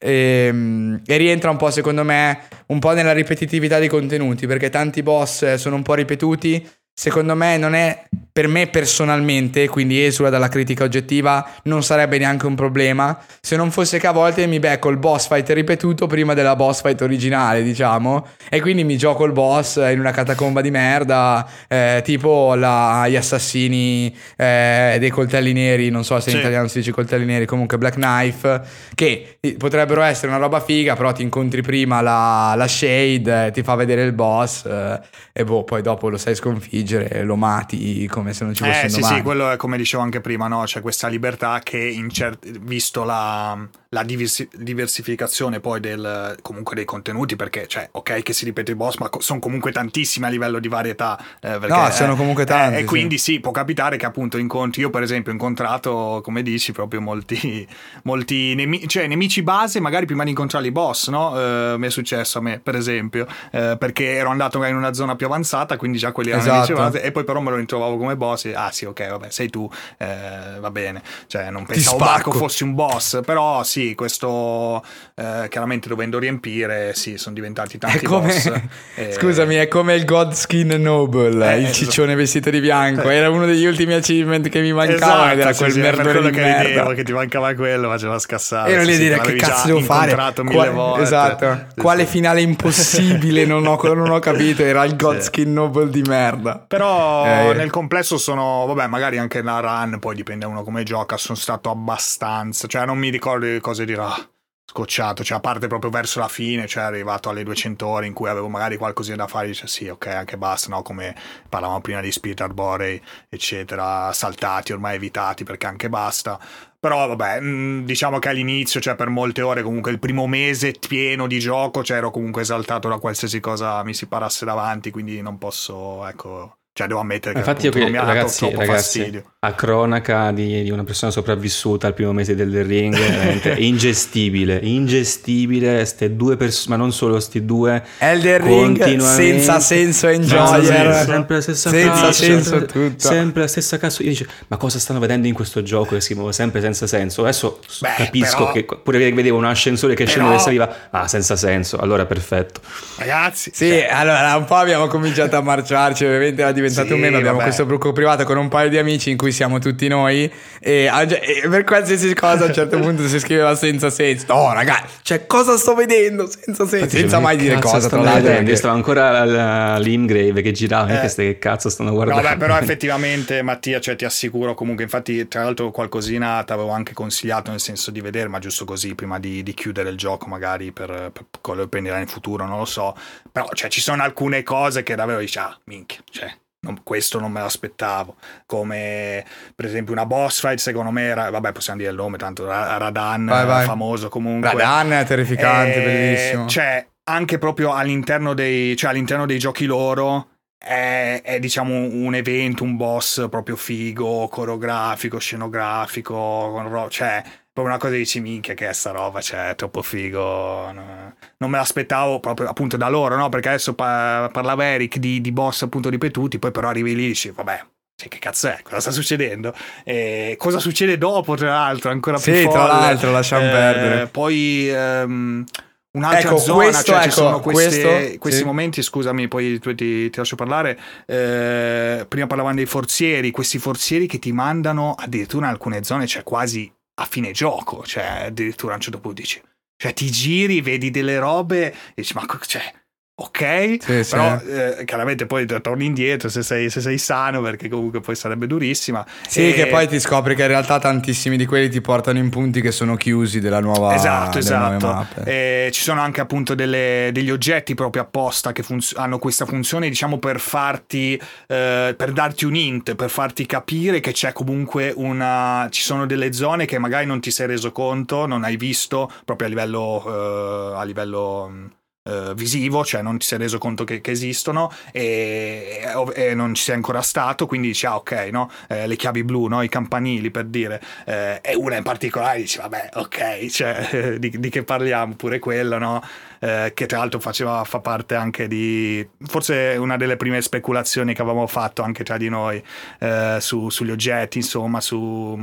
[0.00, 5.02] E, e rientra un po', secondo me, un po' nella ripetitività dei contenuti, perché tanti
[5.02, 6.66] boss eh, sono un po' ripetuti.
[6.98, 12.46] Secondo me non è per me personalmente, quindi esula dalla critica oggettiva, non sarebbe neanche
[12.46, 13.16] un problema.
[13.40, 16.82] Se non fosse che a volte mi becco il boss fight ripetuto prima della boss
[16.82, 22.00] fight originale, diciamo, e quindi mi gioco il boss in una catacomba di merda, eh,
[22.04, 26.40] tipo la, gli assassini eh, dei coltelli neri, non so se in Sì.
[26.42, 28.60] italiano si dice coltelli neri, comunque Black Knife,
[28.94, 33.62] che potrebbero essere una roba figa, però ti incontri prima la, la Shade, eh, ti
[33.62, 35.00] fa vedere il boss eh,
[35.32, 36.86] e boh, poi dopo lo sai sconfiggere,
[37.24, 39.16] lo mati come se non ci fosse Eh sì, domani.
[39.16, 40.62] sì, quello è come dicevo anche prima, no?
[40.64, 43.58] C'è questa libertà che, in cer- visto la,
[43.90, 48.76] la diversi- diversificazione poi del, comunque dei contenuti, perché, cioè, ok che si ripete il
[48.76, 51.18] boss, ma co- sono comunque tantissimi a livello di varietà.
[51.40, 52.84] eh, perché, No, sono eh, comunque eh, tanti, e sì.
[52.84, 57.00] quindi sì, può capitare che appunto incontri, io per esempio ho incontrato, come dici, proprio
[57.00, 57.66] molti,
[58.02, 61.38] molti nemici, cioè nemici base, magari prima di incontrare i boss, no?
[61.40, 64.92] Eh, mi è successo a me, per esempio, eh, perché ero andato magari in una
[64.92, 66.74] zona più avanzata, quindi già quelli erano Esatto.
[66.74, 69.48] base, e poi però me lo ritrovavo come boss e, ah sì, ok, vabbè, sei
[69.48, 69.66] tu,
[69.96, 71.02] eh, va bene.
[71.26, 71.96] Cioè, non pensavo.
[71.98, 74.82] Marco fossi un boss, però sì, questo
[75.18, 78.52] eh, chiaramente dovendo riempire, sì, sono diventati tanti come, boss.
[78.94, 81.72] eh, scusami, è come il Godskin Noble, Eh, il esatto.
[81.74, 83.08] ciccione vestito di bianco.
[83.10, 86.30] Era uno degli ultimi achievement che mi mancava era Esatto, sì, quel sì, merdone di
[86.36, 86.62] che merda.
[86.68, 88.70] vedevo che ti mancava quello, faceva scassare.
[88.70, 90.10] Ero lì a sì, dire che cazzo devo fare.
[90.10, 91.02] incontrato mille Qua- volte.
[91.02, 91.66] Esatto.
[91.74, 94.62] Quale finale impossibile non ho, non ho capito.
[94.62, 96.64] Era il Godskin Noble di merda.
[96.66, 97.54] Però Eh.
[97.54, 101.70] nel complesso sono, vabbè, magari anche la run, poi dipende uno come gioca, sono stato
[101.70, 104.28] abbastanza, cioè non mi ricordo le cose di ah,
[104.70, 108.28] scocciato, cioè a parte proprio verso la fine, cioè arrivato alle 200 ore in cui
[108.28, 111.14] avevo magari qualcosina da fare, dice sì, ok, anche basta, no, come
[111.48, 113.00] parlavamo prima di Spirit Arborei,
[113.30, 116.38] eccetera, saltati, ormai evitati perché anche basta.
[116.78, 121.26] Però vabbè, mh, diciamo che all'inizio, cioè per molte ore, comunque il primo mese pieno
[121.26, 125.38] di gioco, cioè ero comunque esaltato da qualsiasi cosa mi si parasse davanti, quindi non
[125.38, 128.38] posso, ecco, cioè devo ammettere che Infatti, io appunto, qui, non mi ha dato ragazzi,
[128.38, 129.24] troppo ragazzi fastidio.
[129.40, 134.60] a cronaca di, di una persona sopravvissuta al primo mese del The Ring, veramente ingestibile,
[134.62, 137.82] ingestibile, ste due persone, ma non solo sti due.
[137.98, 140.64] Elden Ring senza senso enjoyer.
[140.94, 142.98] senso, sempre la stessa senza faccia, senso sempre, tutto.
[143.08, 144.02] sempre la stessa cazzo.
[144.04, 147.22] Io dice, ma cosa stanno vedendo in questo gioco che si muove sempre senza senso?
[147.22, 151.08] Adesso Beh, capisco però- che pure che vedevo un ascensore che scendeva e saliva, ah,
[151.08, 152.60] senza senso, allora perfetto.
[152.98, 157.00] Ragazzi, Sì, cioè, allora un po' abbiamo cominciato a marciarci, ovviamente era diventato Sì, un
[157.00, 157.44] meme, abbiamo vabbè.
[157.44, 160.30] questo gruppo privato con un paio di amici in cui siamo tutti noi
[160.60, 164.26] e, a- e per qualsiasi cosa a un certo punto si scriveva senza senso.
[164.28, 166.76] No ragazzi, cioè cosa sto vedendo senza senso?
[166.76, 168.22] Infatti, senza ma mai dire cosa, tra stanno l'altro.
[168.22, 168.38] vedendo?
[168.38, 169.36] Io perché- stavo ancora al-
[169.76, 171.00] all'Ingrave che girava, Eh.
[171.02, 172.22] che ste- che cazzo stanno No, guardando?
[172.28, 176.92] beh, però effettivamente Mattia, cioè, ti assicuro comunque, infatti tra l'altro qualcosina ti avevo anche
[176.92, 180.72] consigliato nel senso di vedere, ma giusto così prima di, di chiudere il gioco magari
[180.72, 182.94] per, per quello che prenderà in futuro, non lo so,
[183.30, 187.30] però cioè, ci sono alcune cose che davvero dici, ah, minchia, cioè, non- questo non
[187.32, 188.16] me l'aspettavo,
[188.46, 189.24] come
[189.54, 192.76] per esempio una boss fight secondo me era, vabbè possiamo dire il nome, tanto Ra-
[192.78, 193.64] Radan, Vai, vai.
[193.64, 194.50] famoso comunque.
[194.50, 196.46] Radan è terrificante, Eh, bellissimo.
[196.46, 200.28] Cioè, anche proprio all'interno dei, cioè, all'interno dei giochi loro
[200.58, 207.22] è, è, diciamo un evento, un boss proprio figo, coreografico, scenografico, cioè
[207.58, 210.70] proprio una cosa che dici minchia che è sta roba, cioè è troppo figo.
[210.72, 211.14] no.
[211.38, 213.28] Non me l'aspettavo proprio appunto da loro, no?
[213.28, 217.08] Perché adesso pa- parlava Eric di, di boss appunto ripetuti, poi però arrivi lì e
[217.08, 217.64] dici vabbè.
[217.96, 218.58] cioè, Che cazzo è?
[218.62, 219.52] Cosa sta succedendo?
[219.84, 221.90] E cosa succede dopo, tra l'altro?
[221.90, 222.66] Ancora più Sì, tra folle.
[222.66, 224.06] l'altro, lasciamo Eh, perdere.
[224.06, 225.44] Poi ehm,
[225.92, 228.46] un'altra Ecco, zona, questo, cioè ci ecco, sono queste- questo, questi sì.
[228.46, 230.78] momenti, scusami, poi tu ti, ti lascio parlare.
[231.06, 236.22] eh, prima parlavamo dei forzieri, questi forzieri che ti mandano addirittura in alcune zone, cioè
[236.22, 236.70] quasi
[237.00, 239.40] a fine gioco, cioè addirittura a un certo punto dici,
[239.76, 242.72] cioè ti giri, vedi delle robe e dici, ma cioè,
[243.20, 244.10] ok, Sì, sì.
[244.14, 248.46] però eh, chiaramente poi torni indietro se sei, se sei sano perché comunque poi sarebbe
[248.46, 249.04] durissima.
[249.26, 252.28] Sì, E- che poi ti scopri che in realtà tantissimi di quelli ti portano in
[252.30, 255.04] punti che sono chiusi della nuova Esatto, esatto.
[255.24, 259.88] Eh, ci sono anche appunto delle- degli oggetti proprio apposta che funz- hanno questa funzione,
[259.88, 265.66] diciamo, per farti, eh, per darti un int, per farti capire che c'è comunque una.
[265.70, 269.46] ci sono delle zone che magari non ti sei reso conto, non hai visto proprio
[269.46, 270.04] a livello.
[270.06, 271.70] eh, a livello mh,
[272.08, 275.82] eh, visivo, cioè non ti sei reso conto che, che esistono e,
[276.14, 278.50] e non ci sei ancora stato, quindi dici ah ok, no?
[278.68, 279.62] Eh, le chiavi blu, no?
[279.62, 284.48] i campanili per dire, eh, e una in particolare dici vabbè ok, cioè di, di
[284.48, 286.02] che parliamo, pure quello, no?
[286.40, 291.22] Eh, che tra l'altro faceva, fa parte anche di, forse una delle prime speculazioni che
[291.22, 292.62] avevamo fatto anche tra di noi
[293.00, 295.38] eh, su, sugli oggetti, insomma, su,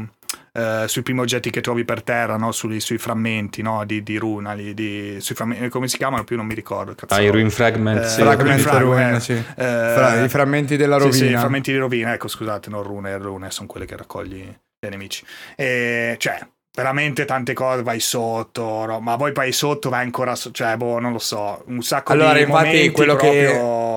[0.54, 2.52] eh, sui primi oggetti che trovi per terra, no?
[2.52, 3.84] sui, sui, frammenti no?
[3.86, 6.96] di, di, runa, di, di frammenti, come si chiamano più non mi ricordo.
[6.96, 7.14] Cazzo.
[7.14, 8.22] Ah, i ruin fragment, eh, sì.
[8.22, 9.34] fragment, fragment sì.
[9.34, 11.14] eh, Fra, i frammenti della rovina.
[11.14, 14.44] Sì, sì, i frammenti di rovina, ecco scusate, non rune, rune sono quelle che raccogli
[14.80, 15.26] dai nemici.
[15.56, 16.40] E, cioè,
[16.76, 19.00] veramente tante cose vai sotto no?
[19.00, 22.34] ma poi vai sotto vai ancora so- cioè boh non lo so un sacco allora,
[22.34, 23.50] di infatti quello che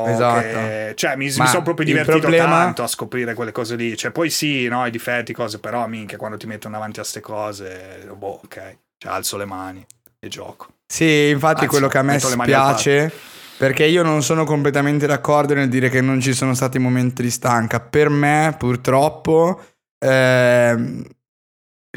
[0.07, 0.41] esatto.
[0.41, 2.47] che, cioè mi, mi sono proprio divertito problema...
[2.47, 6.17] tanto a scoprire quelle cose lì cioè poi sì no i difetti cose però minchia
[6.17, 9.85] quando ti mettono davanti a queste cose boh ok cioè alzo le mani
[10.21, 10.69] e gioco.
[10.87, 13.13] Sì infatti Anzi, quello che a me spiace
[13.59, 17.31] perché io non sono completamente d'accordo nel dire che non ci sono stati momenti di
[17.31, 17.81] stanca.
[17.81, 19.61] Per me purtroppo
[19.99, 21.03] eh,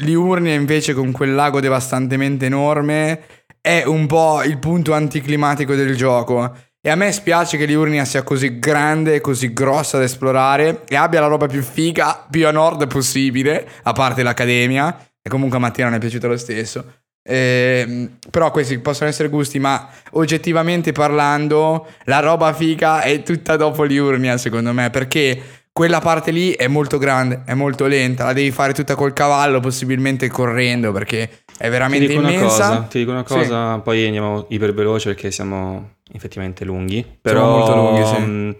[0.00, 3.20] Liurnia invece con quel lago devastantemente enorme
[3.60, 6.56] è un po' il punto anticlimatico del gioco.
[6.84, 10.96] E a me spiace che Liurnia sia così grande e così grossa da esplorare e
[10.96, 15.10] abbia la roba più figa, più a nord possibile, a parte l'Accademia.
[15.22, 16.84] E comunque a Mattia non è piaciuto lo stesso.
[17.22, 23.84] Eh, però questi possono essere gusti, ma oggettivamente parlando, la roba figa è tutta dopo
[23.84, 25.40] Liurnia, secondo me, perché
[25.72, 29.58] quella parte lì è molto grande, è molto lenta, la devi fare tutta col cavallo,
[29.60, 32.44] possibilmente correndo perché è veramente ti dico immensa.
[32.44, 33.80] Una cosa, ti dico una cosa, sì.
[33.80, 38.20] poi andiamo iperveloce perché siamo effettivamente lunghi, però siamo molto lunghi, sì.
[38.20, 38.56] Mh,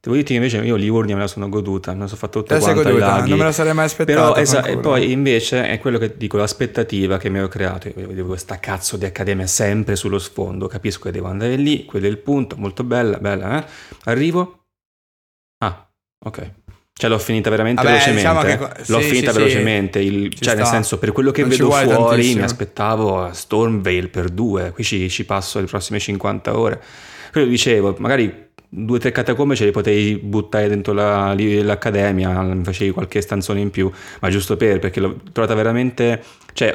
[0.00, 2.58] devo dirti che invece io Livornia me la sono goduta, me la sono fatto tutta
[2.58, 3.28] quanta ai laghi.
[3.28, 4.32] Non me la sarei mai aspettato.
[4.32, 8.08] Però esa- e poi invece è quello che dico, l'aspettativa che mi ho creato, io
[8.08, 12.08] vedevo questa cazzo di accademia sempre sullo sfondo, capisco che devo andare lì, quello è
[12.08, 13.70] il punto, molto bella, bella, eh?
[14.04, 14.64] Arrivo,
[15.58, 15.85] ah,
[16.24, 16.50] Ok.
[16.98, 18.46] Cioè l'ho finita veramente Vabbè, velocemente.
[18.46, 18.82] Diciamo che...
[18.90, 19.98] L'ho sì, finita sì, velocemente.
[19.98, 20.32] Il...
[20.32, 20.54] Cioè, sta.
[20.54, 22.38] nel senso, per quello che non vedo fuori, tantissimo.
[22.38, 24.70] mi aspettavo Stormvale per due.
[24.70, 26.82] Qui ci, ci passo le prossime 50 ore.
[27.32, 32.64] Quello dicevo, magari due o tre catacombe ce le potevi buttare dentro la, l'accademia, mi
[32.64, 33.90] facevi qualche stanzone in più,
[34.20, 36.22] ma giusto per, perché l'ho trovata veramente...
[36.54, 36.74] Cioè,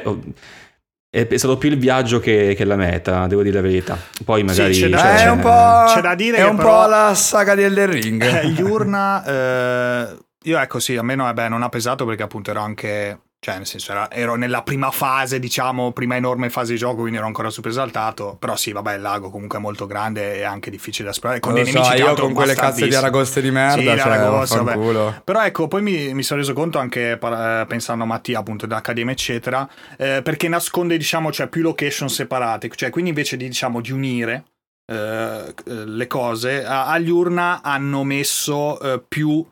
[1.14, 3.98] è stato più il viaggio che, che, la meta, devo dire la verità.
[4.24, 4.72] Poi magari...
[4.72, 7.54] Sì, c'è, da, cioè, c'è, un po', c'è da dire è un po' la saga
[7.54, 8.22] di Elden Ring.
[8.24, 9.22] Eh, gli urna...
[9.22, 13.18] Eh, io ecco sì, a me no, vabbè, non ha pesato perché appunto ero anche
[13.44, 17.16] cioè, nel senso, era, ero nella prima fase, diciamo, prima enorme fase di gioco, quindi
[17.16, 18.36] ero ancora super esaltato.
[18.38, 21.40] Però sì, vabbè, il lago comunque è molto grande e anche difficile da esplorare.
[21.40, 25.22] Con dei so, nemici io con quelle cazze di aragoste di merda, sì, cioè, Aragosta,
[25.24, 29.12] Però ecco, poi mi, mi, sono reso conto anche eh, pensando a Mattia, appunto, dell'Accademia,
[29.12, 32.70] eccetera, eh, perché nasconde, diciamo, cioè, più location separate.
[32.72, 34.44] Cioè, quindi invece di, diciamo, di unire
[34.86, 39.44] eh, le cose, agli urna hanno messo eh, più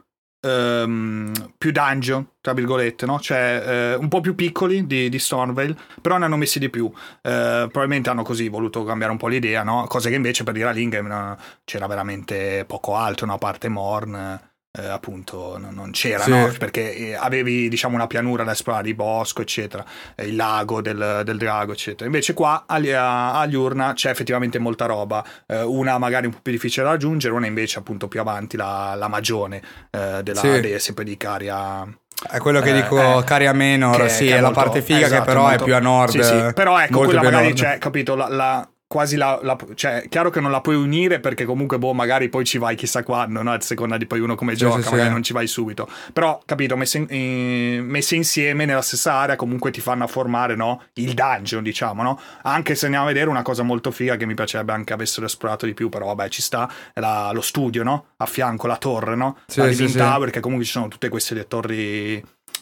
[0.42, 3.20] Um, più dungeon, tra virgolette, no?
[3.20, 6.86] cioè uh, un po' più piccoli di, di Stormvale, però ne hanno messi di più.
[6.86, 9.84] Uh, probabilmente hanno così voluto cambiare un po' l'idea, no?
[9.86, 13.34] cosa che invece per dire a Lingam c'era veramente poco altro, no?
[13.34, 14.48] a parte Morn
[14.78, 16.30] eh, appunto non, non c'era, sì.
[16.30, 16.52] no?
[16.56, 19.84] perché eh, avevi diciamo una pianura da esplorare, il bosco, eccetera,
[20.14, 22.06] eh, il lago del, del, drago, eccetera.
[22.06, 26.52] Invece qua agli, agli urna c'è effettivamente molta roba, eh, una magari un po' più
[26.52, 29.60] difficile da raggiungere, una invece appunto più avanti, la, la magione
[29.90, 30.60] eh, della, sì.
[30.60, 31.86] de, sempre di Caria.
[32.30, 35.06] È quello che dico, eh, Caria Menor, che, sì, che è, molto, la parte figa
[35.06, 36.10] esatto, che però molto, è più a nord.
[36.10, 36.52] Sì, sì.
[36.54, 40.50] Però ecco, quella magari c'è, capito, la, la quasi la, la, cioè chiaro che non
[40.50, 43.52] la puoi unire perché comunque boh magari poi ci vai chissà quando no?
[43.52, 45.12] a seconda di poi uno come sì, gioca sì, magari sì.
[45.12, 49.70] non ci vai subito però capito messe, in, in, messe, insieme nella stessa area comunque
[49.70, 50.82] ti fanno formare no?
[50.94, 52.20] il dungeon diciamo no?
[52.42, 55.66] anche se andiamo a vedere una cosa molto figa che mi piacerebbe anche avessero esplorato
[55.66, 58.06] di più però vabbè ci sta la, lo studio no?
[58.16, 59.38] a fianco la torre no?
[59.54, 62.20] la Living Tower che comunque ci sono tutte queste torri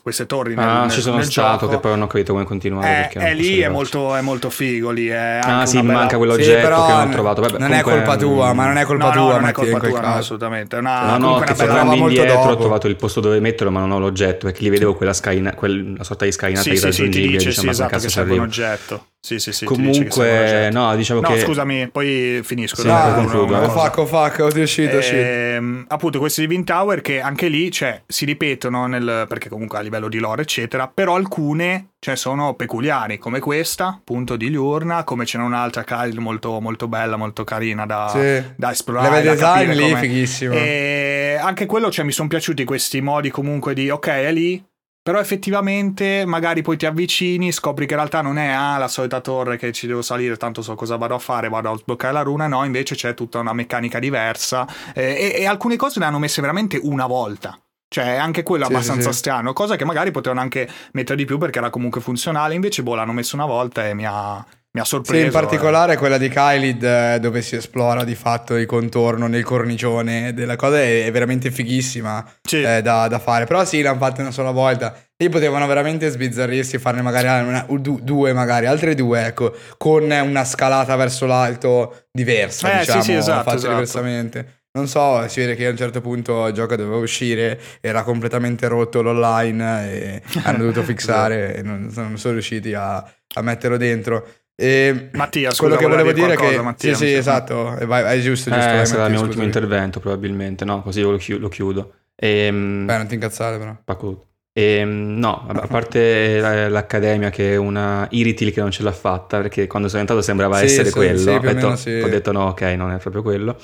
[0.08, 1.68] queste torri nel, ah, ci sono nel stato gioco.
[1.68, 3.08] che poi non ho capito come continuare.
[3.08, 4.90] È, è lì è molto, è molto, figo.
[4.90, 5.92] Lì è ah, sì, bella...
[5.92, 7.40] manca quell'oggetto sì, che non ho trovato.
[7.42, 9.22] Vabbè, non è colpa tua, ma non è colpa no, tua.
[9.22, 10.76] No, non è colpa tua, no, assolutamente.
[10.76, 13.98] Una, no, no, che tornando indietro ho trovato il posto dove metterlo, ma non ho
[13.98, 17.38] l'oggetto perché lì vedevo quella scaina, quella sorta di scalinata sì, irraggiungibile.
[17.38, 19.06] Sì, sì, diciamo, sì, esatto, che serve un oggetto.
[19.20, 19.64] Sì, sì, sì.
[19.64, 21.40] Comunque, no, diciamo no, che.
[21.40, 22.80] scusami, poi finisco.
[22.80, 23.68] Sì, no, concludo.
[23.68, 28.86] Fuck, fuck, ho uscito, ehm, Appunto, questi Divine Tower che anche lì, cioè, si ripetono
[28.86, 29.26] nel.
[29.28, 30.86] perché comunque a livello di lore, eccetera.
[30.86, 36.20] Però alcune, cioè, sono peculiari, come questa, appunto, di Liurna, come ce n'è un'altra Kyle
[36.20, 38.52] molto, molto bella, molto carina da, sì.
[38.54, 39.16] da esplorare.
[39.16, 39.96] Level design lì, come...
[39.96, 40.54] fighissimo.
[40.54, 44.64] E anche quello, cioè, mi sono piaciuti questi modi comunque di, ok, è lì,
[45.08, 49.22] però effettivamente magari poi ti avvicini, scopri che in realtà non è ah, la solita
[49.22, 52.20] torre che ci devo salire, tanto so cosa vado a fare, vado a sbloccare la
[52.20, 56.18] runa, no, invece c'è tutta una meccanica diversa eh, e, e, alcune cose le hanno
[56.18, 57.58] messe veramente una volta.
[57.88, 61.24] Cioè, anche quello è sì, abbastanza sì, strano, cosa che magari potevano anche mettere di
[61.24, 64.80] più perché era comunque funzionale, invece boh, l'hanno messo una volta e mi ha, mi
[64.80, 65.18] ha sorpreso.
[65.18, 65.96] Sì, in particolare eh.
[65.96, 70.78] quella di Kylid eh, dove si esplora di fatto il contorno nel cornicione della cosa
[70.80, 72.60] è, è veramente fighissima Sì.
[72.60, 73.46] eh, da, da fare.
[73.46, 74.94] Però sì, l'hanno fatta una sola volta.
[75.16, 80.04] Lì potevano veramente sbizzarrirsi e farne magari una- du- due, magari altre due, ecco, con
[80.10, 83.72] una scalata verso l'alto diversa, Eh, sì, diciamo, sì, esatto, fatta esatto.
[83.72, 84.57] diversamente.
[84.78, 88.68] Non so, si vede che a un certo punto il gioco doveva uscire, era completamente
[88.68, 94.24] rotto l'online e hanno dovuto fixare e non, non sono riusciti a, a metterlo dentro.
[94.54, 97.86] E Mattia, scusa, quello che volevo dire è qualcosa, che Mattia, sì, sì, esatto, e
[97.86, 98.70] vai, vai, giusto, giusto.
[98.70, 100.82] Eh, vai, sarà il mio Mattia, ultimo intervento probabilmente, no?
[100.82, 101.94] Così io lo, chi- lo chiudo.
[102.14, 103.76] Ehm, Beh, non ti incazzare però.
[103.84, 104.26] Paco.
[104.52, 109.40] Ehm, no, a parte la- l'Accademia che è una Iritil che non ce l'ha fatta,
[109.40, 111.18] perché quando sono entrato sembrava Sì, essere sì, quello.
[111.18, 112.00] sì, ho, detto, meno sì.
[112.00, 113.56] ho detto no, ok, non è proprio quello.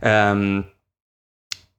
[0.00, 0.64] Ehm,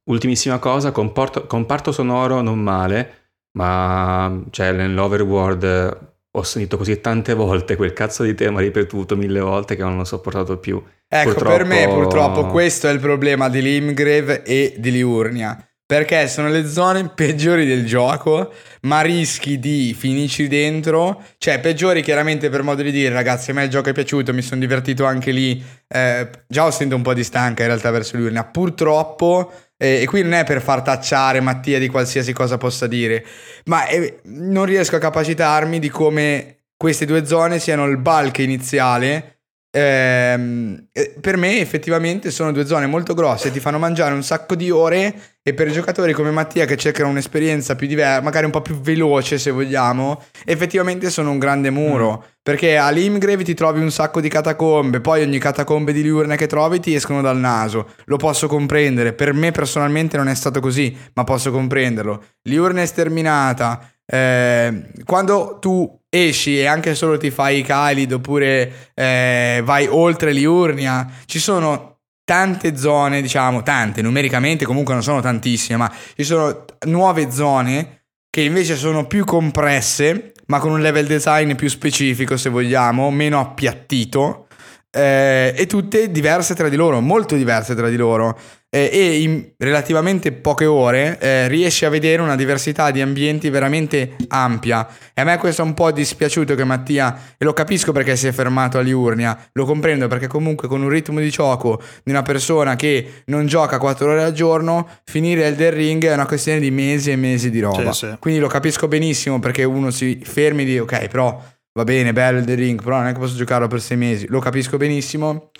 [0.04, 3.14] ultimissima cosa, comporto- comparto sonoro non male,
[3.52, 9.76] ma cioè, nell'Overworld ho sentito così tante volte quel cazzo di tema ripetuto mille volte
[9.76, 10.82] che non l'ho sopportato più.
[11.08, 15.56] Ecco, Purtroppo- per me purtroppo questo è il problema di Limgrave e di Liurnia.
[15.88, 18.52] Perché sono le zone peggiori del gioco,
[18.82, 21.22] ma rischi di finirci dentro.
[21.38, 24.42] Cioè, peggiori chiaramente per modo di dire, ragazzi, a me il gioco è piaciuto, mi
[24.42, 25.64] sono divertito anche lì.
[25.88, 28.44] Eh, già ho sentito un po' di stanca in realtà verso Liurnia.
[28.44, 33.24] Purtroppo, eh, e qui non è per far tacciare Mattia di qualsiasi cosa possa dire,
[33.64, 39.37] ma eh, non riesco a capacitarmi di come queste due zone siano il bulk iniziale
[39.80, 44.56] Ehm, eh, per me effettivamente sono due zone molto grosse, ti fanno mangiare un sacco
[44.56, 48.60] di ore e per giocatori come Mattia che cercano un'esperienza più diversa, magari un po'
[48.60, 53.92] più veloce se vogliamo, effettivamente sono un grande muro, perché a Limgrave ti trovi un
[53.92, 58.16] sacco di catacombe, poi ogni catacombe di Liurne che trovi ti escono dal naso, lo
[58.16, 62.24] posso comprendere, per me personalmente non è stato così, ma posso comprenderlo.
[62.48, 68.90] Liurne è sterminata, eh, quando tu esci e anche solo ti fai i Khalid oppure
[68.94, 75.78] eh, vai oltre Liurnia, ci sono tante zone, diciamo, tante, numericamente comunque non sono tantissime,
[75.78, 81.54] ma ci sono nuove zone che invece sono più compresse, ma con un level design
[81.54, 84.47] più specifico, se vogliamo, meno appiattito.
[84.90, 88.38] Eh, e tutte diverse tra di loro, molto diverse tra di loro.
[88.70, 94.16] Eh, e in relativamente poche ore eh, riesci a vedere una diversità di ambienti veramente
[94.28, 94.86] ampia.
[95.14, 98.26] E a me questo è un po' dispiaciuto che Mattia, e lo capisco perché si
[98.26, 102.20] è fermato a Liurnia, lo comprendo perché comunque con un ritmo di gioco di una
[102.22, 106.70] persona che non gioca 4 ore al giorno, finire Elden Ring è una questione di
[106.70, 107.92] mesi e mesi di roba.
[107.92, 108.16] Sì, sì.
[108.18, 111.40] Quindi lo capisco benissimo perché uno si fermi di ok, però
[111.78, 114.26] va bene, bello Elden Ring, però non è che posso giocarlo per 6 mesi.
[114.28, 115.50] Lo capisco benissimo.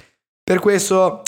[0.43, 1.23] Per questo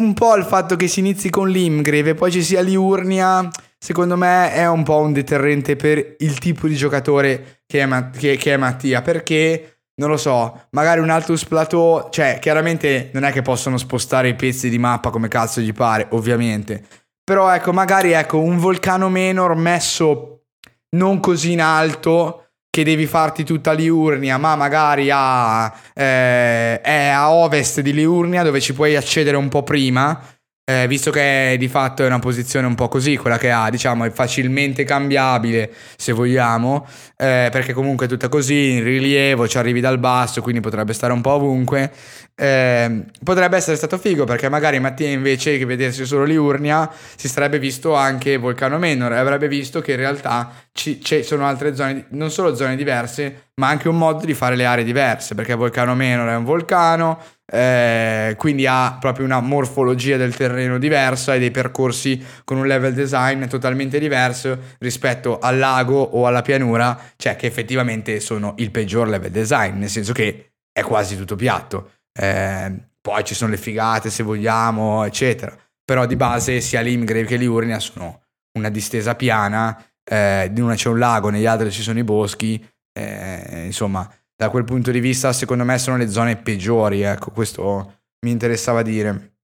[0.00, 4.16] un po' il fatto che si inizi con Limgrave e poi ci sia Liurnia, secondo
[4.16, 8.36] me è un po' un deterrente per il tipo di giocatore che è, Ma- che-
[8.36, 13.32] che è Mattia, perché non lo so, magari un Altus Plateau, cioè chiaramente non è
[13.32, 16.84] che possono spostare i pezzi di mappa come cazzo gli pare, ovviamente.
[17.24, 20.44] Però ecco, magari ecco un vulcano menor messo
[20.90, 22.41] non così in alto
[22.74, 28.62] che devi farti tutta Liurnia, ma magari a, eh, è a ovest di Liurnia dove
[28.62, 30.18] ci puoi accedere un po' prima,
[30.64, 34.04] eh, visto che di fatto è una posizione un po' così, quella che ha, diciamo,
[34.04, 36.86] è facilmente cambiabile se vogliamo,
[37.18, 41.12] eh, perché comunque è tutta così, in rilievo, ci arrivi dal basso, quindi potrebbe stare
[41.12, 41.92] un po' ovunque.
[42.34, 47.58] Eh, potrebbe essere stato figo perché magari Mattia invece che vedersi solo Liurnia si sarebbe
[47.58, 52.06] visto anche Volcano Menor e avrebbe visto che in realtà ci, ci sono altre zone,
[52.10, 55.94] non solo zone diverse, ma anche un modo di fare le aree diverse perché Volcano
[55.94, 57.18] Menor è un vulcano,
[57.52, 62.94] eh, quindi ha proprio una morfologia del terreno diversa e dei percorsi con un level
[62.94, 69.06] design totalmente diverso rispetto al lago o alla pianura, cioè che effettivamente sono il peggior
[69.06, 71.90] level design, nel senso che è quasi tutto piatto.
[72.12, 75.56] Eh, poi ci sono le figate se vogliamo, eccetera.
[75.84, 78.22] Però di base sia Limgrave che Liurnia sono
[78.58, 82.64] una distesa piana, eh, in una c'è un lago, negli altri ci sono i boschi,
[82.92, 88.00] eh, insomma, da quel punto di vista secondo me sono le zone peggiori, ecco, questo
[88.24, 89.36] mi interessava dire.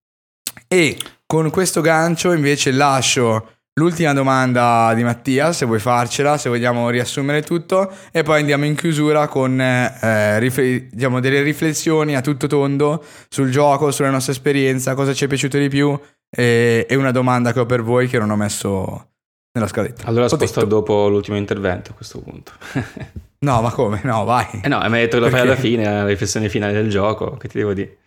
[0.67, 6.91] E con questo gancio invece lascio l'ultima domanda di Mattia, se vuoi farcela, se vogliamo
[6.91, 12.47] riassumere tutto, e poi andiamo in chiusura con eh, rifle- diciamo, delle riflessioni a tutto
[12.49, 15.99] tondo sul gioco, sulla nostra esperienza, cosa ci è piaciuto di più
[16.31, 19.11] e, e una domanda che ho per voi che non ho messo
[19.53, 20.07] nella scaletta.
[20.07, 22.53] Allora Ho sposto detto- dopo l'ultimo intervento a questo punto.
[23.41, 24.01] No, ma come?
[24.03, 24.47] No, vai.
[24.65, 27.37] eh no, mi hai detto che lo fai alla fine, la riflessione finale del gioco,
[27.37, 27.99] che ti devo dire?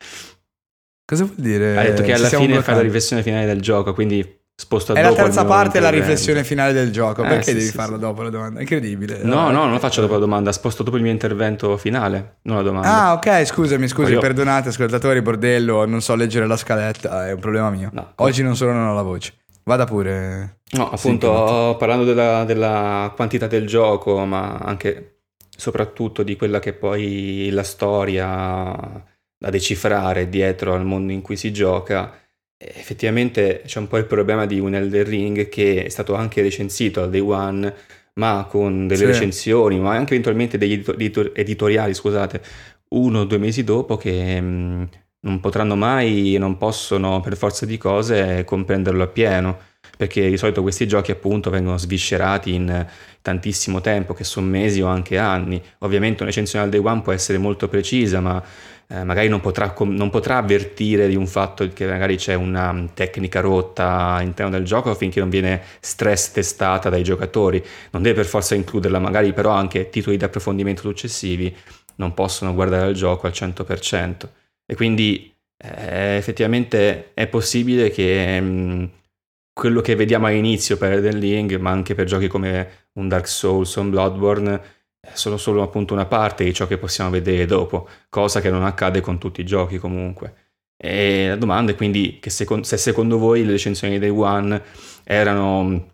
[1.05, 1.77] Cosa vuol dire?
[1.77, 5.01] Hai detto che alla fine fai la riflessione finale del gioco, quindi sposto a È
[5.01, 7.23] la terza parte e la riflessione finale del gioco.
[7.23, 8.01] Eh, Perché sì, devi sì, farla sì.
[8.01, 8.59] dopo la domanda?
[8.59, 9.21] È incredibile.
[9.23, 12.57] No, no, non lo faccio dopo la domanda, sposto dopo il mio intervento finale, non
[12.57, 13.05] la domanda.
[13.05, 17.39] Ah, ok, scusami, scusi, Io- perdonate ascoltatori, bordello, non so leggere la scaletta, è un
[17.39, 17.89] problema mio.
[17.91, 18.13] No.
[18.17, 19.33] Oggi non solo non ho la voce.
[19.63, 20.59] Vada pure.
[20.73, 25.21] No, appunto, parlando della, della quantità del gioco, ma anche
[25.57, 29.03] soprattutto di quella che poi la storia
[29.37, 32.11] da decifrare dietro al mondo in cui si gioca,
[32.75, 37.01] effettivamente c'è un po' il problema di un Elden Ring che è stato anche recensito
[37.01, 37.73] al day one,
[38.15, 39.05] ma con delle Sì.
[39.05, 42.41] recensioni, ma anche eventualmente degli edito- editor- editoriali, scusate,
[42.89, 44.89] uno o due mesi dopo che mh,
[45.21, 50.87] non potranno mai, non possono per forza di cose comprenderlo appieno perché di solito questi
[50.87, 52.85] giochi appunto vengono sviscerati in
[53.21, 55.61] tantissimo tempo, che sono mesi o anche anni.
[55.79, 58.41] Ovviamente una recensione al day one può essere molto precisa, ma
[58.93, 62.85] eh, magari non potrà, non potrà avvertire di un fatto che magari c'è una mm,
[62.93, 67.63] tecnica rotta all'interno del gioco finché non viene stress testata dai giocatori.
[67.91, 71.55] Non deve per forza includerla, magari però anche titoli di approfondimento successivi
[71.95, 74.27] non possono guardare al gioco al 100%.
[74.65, 78.39] E quindi eh, effettivamente è possibile che...
[78.41, 78.85] mm,
[79.53, 83.75] quello che vediamo all'inizio per Elden Ring, ma anche per giochi come un Dark Souls
[83.75, 84.61] o un Bloodborne,
[85.13, 89.01] sono solo appunto una parte di ciò che possiamo vedere dopo, cosa che non accade
[89.01, 90.35] con tutti i giochi comunque.
[90.77, 94.61] E la domanda è quindi che secon- se secondo voi le recensioni dei One
[95.03, 95.85] erano mh,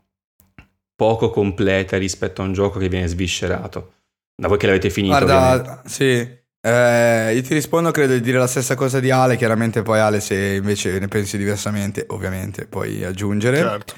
[0.95, 3.93] poco complete rispetto a un gioco che viene sviscerato.
[4.35, 5.63] Da voi che l'avete finito, ovviamente.
[5.63, 6.35] Guarda, sì.
[6.59, 9.35] Eh, io ti rispondo, credo di dire la stessa cosa di Ale.
[9.35, 13.57] Chiaramente, poi Ale, se invece ne pensi diversamente, ovviamente puoi aggiungere.
[13.57, 13.95] Certo.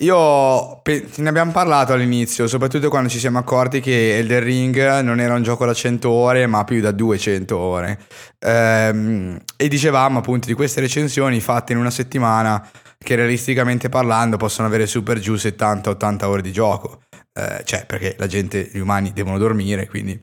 [0.00, 5.32] Io ne abbiamo parlato all'inizio, soprattutto quando ci siamo accorti che Elden Ring non era
[5.32, 7.98] un gioco da 100 ore, ma più da 200 ore.
[8.40, 12.68] Ehm, e dicevamo appunto di queste recensioni fatte in una settimana
[12.98, 17.00] che realisticamente parlando possono avere super giù 70-80 ore di gioco.
[17.32, 20.22] Eh, cioè, perché la gente, gli umani devono dormire, quindi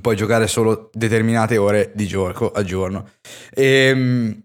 [0.00, 3.10] puoi giocare solo determinate ore di gioco al giorno.
[3.52, 4.42] Ehm,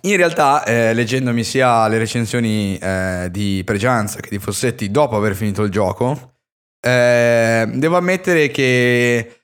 [0.00, 5.34] in realtà, eh, leggendomi sia le recensioni eh, di Pregianza che di Fossetti dopo aver
[5.34, 6.32] finito il gioco,
[6.80, 9.42] eh, devo ammettere che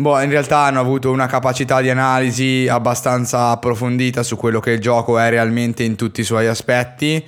[0.00, 4.80] boh, in realtà hanno avuto una capacità di analisi abbastanza approfondita su quello che il
[4.80, 7.24] gioco è realmente in tutti i suoi aspetti.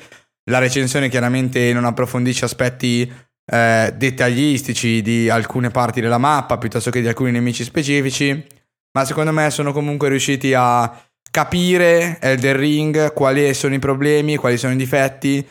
[0.51, 3.11] La recensione chiaramente non approfondisce aspetti
[3.51, 8.47] eh, dettagliistici di alcune parti della mappa piuttosto che di alcuni nemici specifici,
[8.93, 14.57] ma secondo me sono comunque riusciti a capire Elden Ring, quali sono i problemi, quali
[14.59, 15.47] sono i difetti,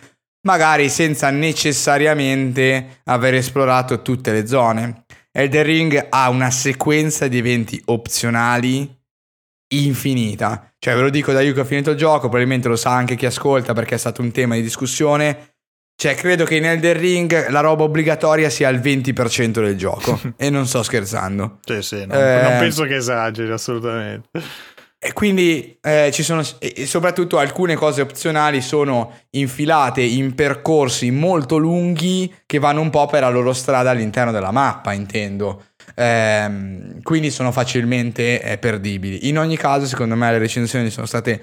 [0.47, 5.05] magari senza necessariamente aver esplorato tutte le zone.
[5.31, 8.95] Elden Ring ha una sequenza di eventi opzionali
[9.73, 10.71] infinita.
[10.79, 13.15] Cioè, ve lo dico da io che ho finito il gioco, probabilmente lo sa anche
[13.15, 15.53] chi ascolta perché è stato un tema di discussione.
[15.99, 20.19] Cioè, credo che in Elden Ring la roba obbligatoria sia il 20% del gioco.
[20.37, 21.59] e non sto scherzando.
[21.65, 22.41] Sì, sì, non, Eh.
[22.41, 24.29] non penso che esageri assolutamente.
[24.99, 31.57] E quindi eh, ci sono, e soprattutto alcune cose opzionali sono infilate in percorsi molto
[31.57, 35.65] lunghi che vanno un po' per la loro strada all'interno della mappa, intendo.
[35.95, 39.27] Ehm, quindi sono facilmente eh, perdibili.
[39.27, 41.41] In ogni caso, secondo me, le recensioni sono state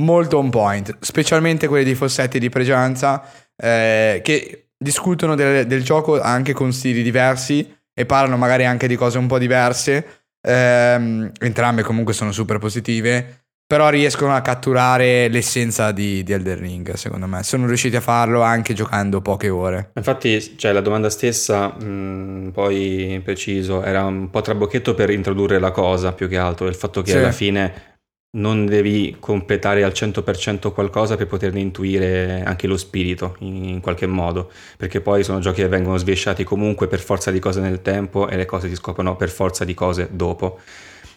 [0.00, 3.22] molto on point, specialmente quelle di Fossetti e di Pregianza,
[3.56, 8.96] eh, che discutono del, del gioco anche con stili diversi e parlano magari anche di
[8.96, 10.25] cose un po' diverse.
[10.46, 13.40] Ehm, entrambe comunque sono super positive.
[13.68, 17.42] Però riescono a catturare l'essenza di, di Elden Ring, secondo me.
[17.42, 19.90] Sono riusciti a farlo anche giocando poche ore.
[19.96, 25.72] Infatti, cioè, la domanda stessa, mh, poi preciso, era un po' trabocchetto per introdurre la
[25.72, 27.16] cosa più che altro, il fatto che Sì.
[27.16, 27.95] alla fine
[28.36, 34.50] non devi completare al 100% qualcosa per poterne intuire anche lo spirito in, qualche modo,
[34.76, 38.36] perché poi sono giochi che vengono sviesciati comunque per forza di cose nel tempo e
[38.36, 40.60] le cose si scoprono per forza di cose dopo.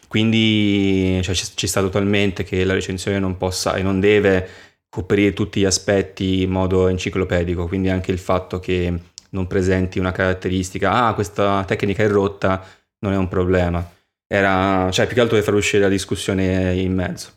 [0.08, 4.48] Quindi cioè, ci, ci sta totalmente che la recensione non possa e non deve
[4.90, 8.94] coprire tutti gli aspetti in modo enciclopedico, quindi anche il fatto che
[9.32, 12.66] non presenti una caratteristica, ah questa tecnica è rotta,
[13.00, 13.88] non è un problema.
[14.32, 17.30] Era, cioè più che altro per far uscire la discussione in mezzo.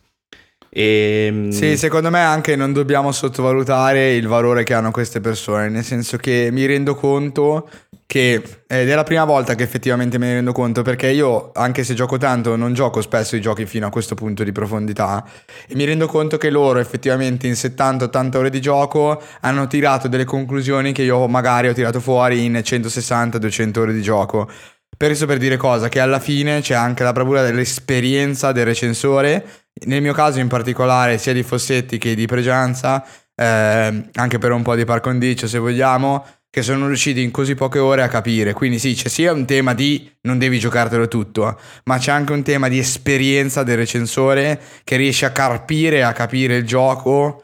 [0.69, 5.83] E, Sì, secondo me anche non dobbiamo sottovalutare il valore che hanno queste persone, nel
[5.83, 7.67] senso che mi rendo conto
[8.05, 11.83] che ed è la prima volta che effettivamente me ne rendo conto perché io, anche
[11.83, 15.23] se gioco tanto, non gioco spesso i giochi fino a questo punto di profondità
[15.67, 20.25] e mi rendo conto che loro effettivamente in 70-80 ore di gioco hanno tirato delle
[20.25, 24.49] conclusioni che io magari ho tirato fuori in 160-200 ore di gioco.
[24.95, 25.89] Per questo per dire cosa?
[25.89, 29.45] Che alla fine c'è anche la bravura dell'esperienza del recensore.
[29.85, 33.03] Nel mio caso in particolare, sia di Fossetti che di Pregianza,
[33.35, 37.55] eh, anche per un po' di par condicio se vogliamo, che sono riusciti in così
[37.55, 38.53] poche ore a capire.
[38.53, 42.43] Quindi sì, c'è sia un tema di non devi giocartelo tutto, ma c'è anche un
[42.43, 47.43] tema di esperienza del recensore che riesce a carpire, a capire il gioco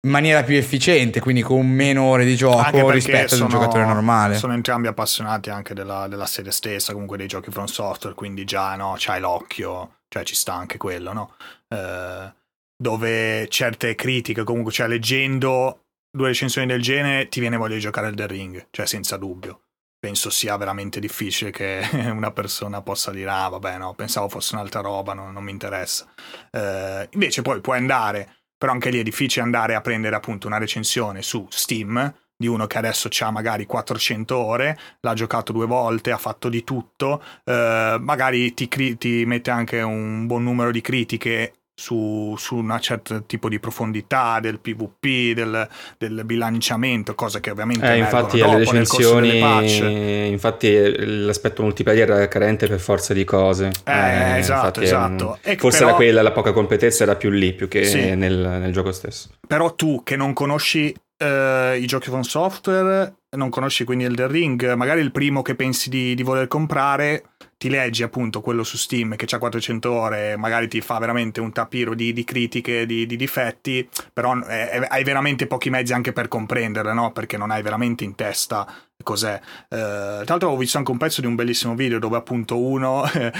[0.00, 3.84] in maniera più efficiente, quindi con meno ore di gioco rispetto sono, ad un giocatore
[3.84, 4.36] normale.
[4.36, 8.76] Sono entrambi appassionati anche della, della, serie stessa, comunque dei giochi from software, quindi già
[8.76, 11.34] no, c'hai l'occhio, cioè ci sta anche quello, no?
[11.68, 12.32] Eh,
[12.76, 18.06] dove certe critiche, comunque, cioè leggendo due recensioni del genere, ti viene voglia di giocare
[18.06, 19.62] al The Ring, cioè senza dubbio.
[20.00, 24.80] Penso sia veramente difficile che una persona possa dire: Ah, vabbè, no, pensavo fosse un'altra
[24.80, 26.06] roba, no, non mi interessa.
[26.52, 30.58] Eh, invece, poi puoi andare però anche lì è difficile andare a prendere appunto una
[30.58, 36.12] recensione su Steam di uno che adesso ha magari 400 ore, l'ha giocato due volte,
[36.12, 41.54] ha fatto di tutto, eh, magari ti, ti, mette anche un buon numero di critiche
[41.78, 47.88] su, su un certo tipo di profondità del PvP, del, del bilanciamento, cose che ovviamente
[47.88, 53.92] eh, infatti dopo, le recensioni infatti l'aspetto multiplayer è carente per forza di cose eh,
[53.92, 55.38] eh esatto, esatto.
[55.40, 58.12] È, forse però, era quella la poca competenza era più lì più che sì.
[58.16, 63.50] nel, nel, gioco stesso però tu che non conosci uh, i giochi con software non
[63.50, 67.22] conosci quindi Elden Ring magari il primo che pensi di, di voler comprare
[67.58, 71.52] ti leggi appunto quello su Steam che ha 400 ore, magari ti fa veramente un
[71.52, 76.28] tapiro di, di critiche, di, di, difetti, però eh, hai veramente pochi mezzi anche per
[76.28, 77.10] comprenderle, no?
[77.10, 79.40] Perché non hai veramente in testa cos'è.
[79.68, 83.08] Eh, tra l'altro ho visto anche un pezzo di un bellissimo video dove appunto uno
[83.12, 83.32] eh,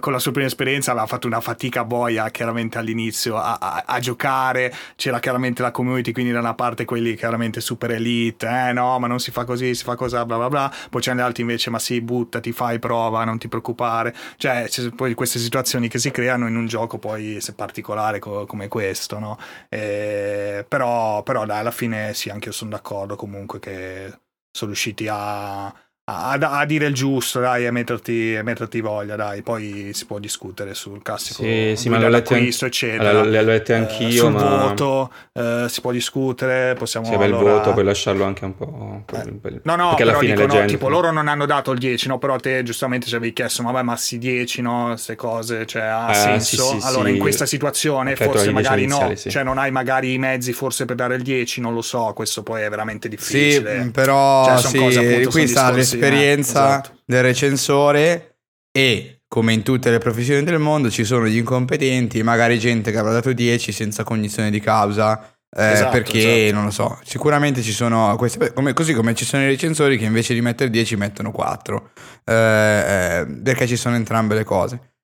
[0.00, 3.98] con la sua prima esperienza aveva fatto una fatica boia chiaramente all'inizio a, a, a,
[3.98, 8.98] giocare, c'era chiaramente la community, quindi da una parte quelli chiaramente super elite, eh no
[8.98, 11.42] ma non si fa così, si fa cosa, bla bla bla, poi c'erano gli altri
[11.42, 15.98] invece ma sì buttati, fai prova, non ti preoccupare, cioè c'è poi queste situazioni che
[15.98, 19.38] si creano in un gioco poi se particolare co- come questo, no?
[19.68, 24.12] Eh, però, però dai alla fine sì anche io sono d'accordo comunque che
[24.50, 25.66] sono riusciti a,
[26.10, 30.18] a, a, dire il giusto, dai, a metterti, a metterti, voglia, dai, poi si può
[30.18, 33.12] discutere sul classico sì, sì, ma l'ho letto acquisto, an- eccetera.
[33.12, 34.56] L'ho, l'ho letto anch'io, eh, sul ma...
[34.56, 37.04] voto eh, si può discutere, possiamo...
[37.04, 37.26] Sì, allora...
[37.26, 39.04] il voto, puoi lasciarlo anche un po'...
[39.12, 39.60] Eh.
[39.64, 42.62] No, no, però dico, no, tipo loro non hanno dato il 10, no, però te
[42.62, 46.14] giustamente ci avevi chiesto, ma vai, ma sì 10, no, queste cose, cioè ha eh,
[46.14, 46.78] senso?
[46.78, 50.86] Sì, allora in questa situazione forse magari no, cioè non hai magari i mezzi forse
[50.86, 53.82] per dare il 10, non lo so, questo poi è veramente difficile.
[53.82, 56.68] Sì, però cioè, sì, cose, appunto, qui sta l'esperienza...
[56.68, 58.36] Esatto del recensore
[58.70, 62.98] e come in tutte le professioni del mondo ci sono gli incompetenti, magari gente che
[62.98, 65.32] avrà dato 10 senza cognizione di causa.
[65.50, 66.54] Eh, esatto, perché esatto.
[66.54, 70.04] non lo so, sicuramente ci sono queste, come, così come ci sono i recensori che
[70.04, 71.90] invece di mettere 10 mettono 4
[72.24, 74.96] eh, eh, perché ci sono entrambe le cose.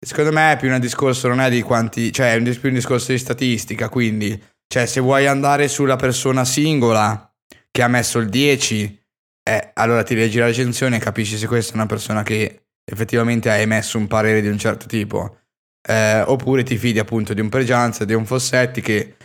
[0.00, 3.12] Secondo me è più un discorso, non è di quanti, cioè è più un discorso
[3.12, 3.90] di statistica.
[3.90, 7.30] Quindi, cioè, se vuoi andare sulla persona singola
[7.70, 9.01] che ha messo il 10
[9.42, 13.50] eh, allora ti leggi la recensione e capisci se questa è una persona che effettivamente
[13.50, 15.38] ha emesso un parere di un certo tipo.
[15.86, 19.16] Eh, oppure ti fidi appunto di un Pregianza, di un Fossetti che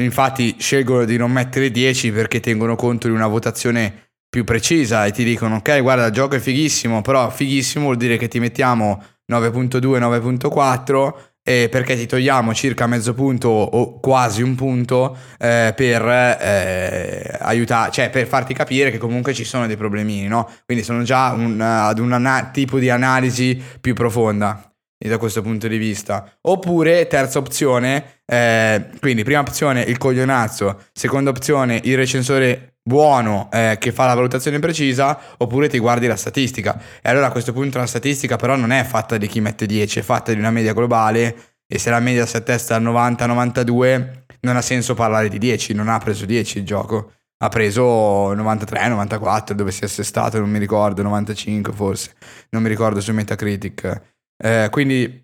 [0.00, 5.12] infatti scelgono di non mettere 10 perché tengono conto di una votazione più precisa e
[5.12, 9.00] ti dicono ok guarda il gioco è fighissimo però fighissimo vuol dire che ti mettiamo
[9.30, 16.02] 9.2 9.4 eh, perché ti togliamo circa mezzo punto o quasi un punto eh, per
[16.08, 20.50] eh, aiutare, cioè per farti capire che comunque ci sono dei problemini, no?
[20.64, 24.68] Quindi sono già un, ad un ana- tipo di analisi più profonda
[25.08, 26.32] da questo punto di vista.
[26.42, 33.78] Oppure, terza opzione, eh, quindi prima opzione il coglionazzo, seconda opzione il recensore buono eh,
[33.80, 36.80] che fa la valutazione precisa oppure ti guardi la statistica.
[37.00, 40.00] E allora a questo punto la statistica però non è fatta di chi mette 10
[40.00, 44.56] è fatta di una media globale e se la media si attesta al 90-92 non
[44.56, 47.12] ha senso parlare di 10 non ha preso 10 il gioco.
[47.38, 52.12] Ha preso 93-94 dove si è assestato non mi ricordo 95 forse
[52.50, 54.02] non mi ricordo su Metacritic.
[54.36, 55.23] Eh, quindi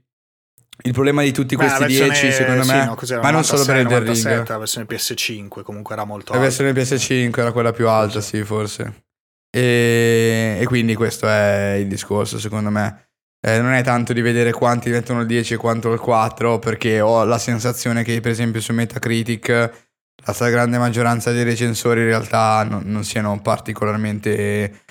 [0.82, 4.48] il problema di tutti questi 10, secondo me, no, ma non solo per il Ring.
[4.48, 6.42] La versione PS5 comunque era molto alta.
[6.42, 9.04] La versione PS5 era quella più alta, sì, forse.
[9.50, 13.08] E, e quindi questo è il discorso, secondo me.
[13.42, 17.00] Eh, non è tanto di vedere quanti diventano il 10 e quanto il 4, perché
[17.00, 19.88] ho la sensazione che, per esempio, su Metacritic
[20.24, 24.82] la stragrande maggioranza dei recensori in realtà non, non siano particolarmente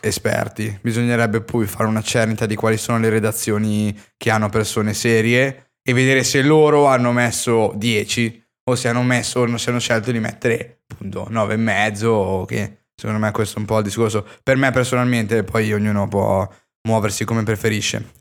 [0.00, 0.78] esperti.
[0.80, 5.92] Bisognerebbe poi fare una cernita di quali sono le redazioni che hanno persone serie e
[5.92, 10.18] vedere se loro hanno messo 10 o se hanno messo o se hanno scelto di
[10.18, 14.56] mettere appunto 9 e mezzo che secondo me questo è un po' il discorso per
[14.56, 16.48] me personalmente poi ognuno può
[16.88, 18.12] muoversi come preferisce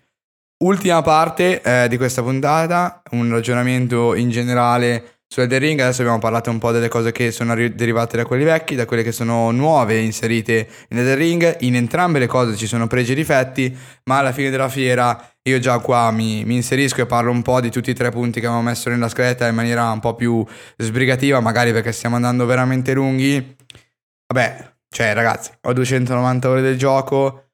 [0.64, 5.80] ultima parte eh, di questa puntata un ragionamento in generale su Elden Ring.
[5.80, 8.86] Adesso abbiamo parlato un po' delle cose che sono arri- derivate da quelli vecchi, da
[8.86, 11.58] quelle che sono nuove inserite in Elden Ring.
[11.62, 15.60] In entrambe le cose ci sono pregi e difetti, ma alla fine della fiera io
[15.60, 18.48] già qua mi, mi inserisco e parlo un po' di tutti i tre punti che
[18.48, 20.46] avevo messo nella scaletta in maniera un po' più
[20.78, 23.56] sbrigativa, magari perché stiamo andando veramente lunghi.
[24.28, 27.46] Vabbè, cioè ragazzi, ho 290 ore del gioco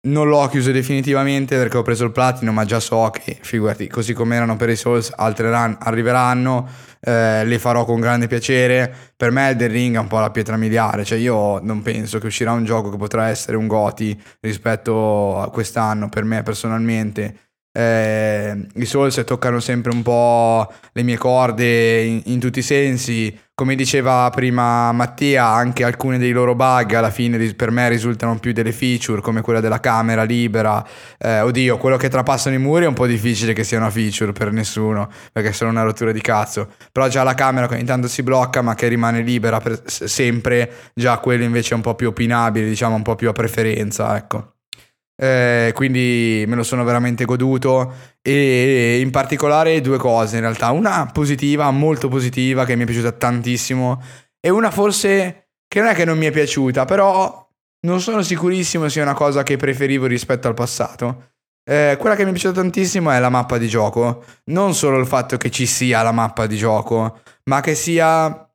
[0.00, 4.12] non l'ho chiuso definitivamente perché ho preso il platino, ma già so che, figurati, così
[4.12, 6.68] come erano per i Souls, altre run arriveranno,
[7.00, 8.92] eh, le farò con grande piacere.
[9.16, 12.26] Per me Elden Ring è un po' la pietra miliare, cioè io non penso che
[12.26, 17.47] uscirà un gioco che potrà essere un Goti rispetto a quest'anno, per me personalmente.
[17.78, 23.38] Eh, I Souls toccano sempre un po' le mie corde in, in, tutti i sensi.
[23.54, 28.52] Come diceva prima Mattia, anche alcuni dei loro bug alla fine per me risultano più
[28.52, 30.84] delle feature, come quella della camera libera.
[31.18, 34.32] Eh, oddio, quello che trapassano i muri è un po' difficile che sia una feature
[34.32, 36.70] per nessuno, perché sono una rottura di cazzo.
[36.90, 40.68] Però già la camera che ogni tanto si blocca, ma che rimane libera per sempre,
[40.94, 44.57] già quello invece è un po' più opinabile, diciamo un po' più a preferenza, ecco.
[45.20, 47.92] Eh, quindi me lo sono veramente goduto.
[48.22, 53.12] E in particolare due cose in realtà, una positiva, molto positiva che mi è piaciuta
[53.12, 54.00] tantissimo
[54.40, 57.46] e una forse che non è che non mi è piaciuta, però
[57.80, 61.32] non sono sicurissimo sia una cosa che preferivo rispetto al passato.
[61.68, 65.06] Eh, quella che mi è piaciuta tantissimo è la mappa di gioco, non solo il
[65.06, 68.48] fatto che ci sia la mappa di gioco, ma che sia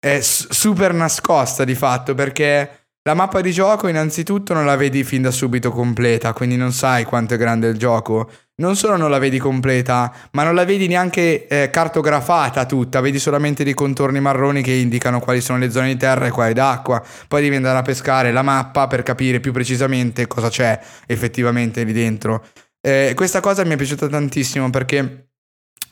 [0.00, 5.22] eh, super nascosta di fatto perché la mappa di gioco innanzitutto non la vedi fin
[5.22, 8.28] da subito completa, quindi non sai quanto è grande il gioco.
[8.56, 13.20] Non solo non la vedi completa, ma non la vedi neanche eh, cartografata tutta, vedi
[13.20, 17.00] solamente dei contorni marroni che indicano quali sono le zone di terra e quali d'acqua.
[17.28, 20.76] Poi devi andare a pescare la mappa per capire più precisamente cosa c'è
[21.06, 22.44] effettivamente lì dentro.
[22.80, 25.28] Eh, questa cosa mi è piaciuta tantissimo perché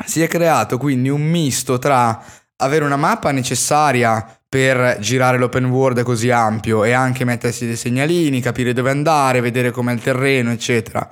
[0.04, 2.20] si è creato quindi un misto tra
[2.56, 8.40] avere una mappa necessaria per girare l'open world così ampio e anche mettersi dei segnalini,
[8.40, 11.10] capire dove andare, vedere com'è il terreno, eccetera.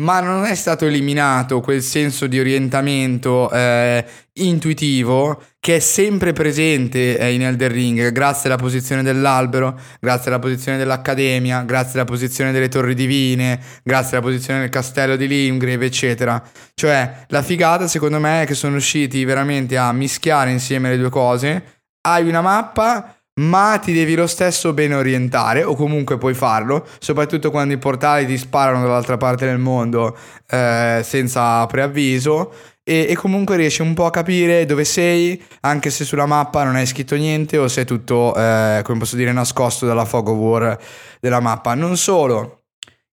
[0.00, 4.04] Ma non è stato eliminato quel senso di orientamento eh,
[4.34, 10.38] intuitivo che è sempre presente eh, in Elder Ring, grazie alla posizione dell'albero, grazie alla
[10.38, 15.84] posizione dell'accademia, grazie alla posizione delle torri divine, grazie alla posizione del castello di Limgrave,
[15.84, 16.42] eccetera.
[16.74, 21.10] Cioè, la figata secondo me è che sono riusciti veramente a mischiare insieme le due
[21.10, 26.86] cose hai una mappa ma ti devi lo stesso bene orientare o comunque puoi farlo,
[26.98, 30.16] soprattutto quando i portali ti sparano dall'altra parte del mondo
[30.48, 32.52] eh, senza preavviso
[32.82, 36.74] e, e, comunque riesci un po' a capire dove sei anche se sulla mappa non
[36.74, 40.36] hai scritto niente o se è tutto, eh, come posso dire, nascosto dalla fog of
[40.36, 40.78] war
[41.20, 41.74] della mappa.
[41.74, 42.62] Non solo,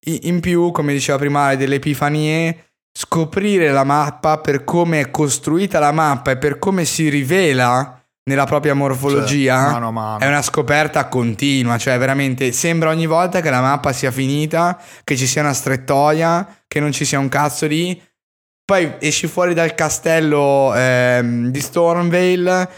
[0.05, 5.91] in più, come diceva prima, delle epifanie scoprire la mappa per come è costruita la
[5.91, 7.96] mappa e per come si rivela
[8.27, 10.19] nella propria morfologia cioè, mano mano.
[10.19, 15.15] è una scoperta continua, cioè veramente sembra ogni volta che la mappa sia finita, che
[15.15, 18.01] ci sia una strettoia, che non ci sia un cazzo lì.
[18.63, 22.69] Poi esci fuori dal castello ehm, di Stormvale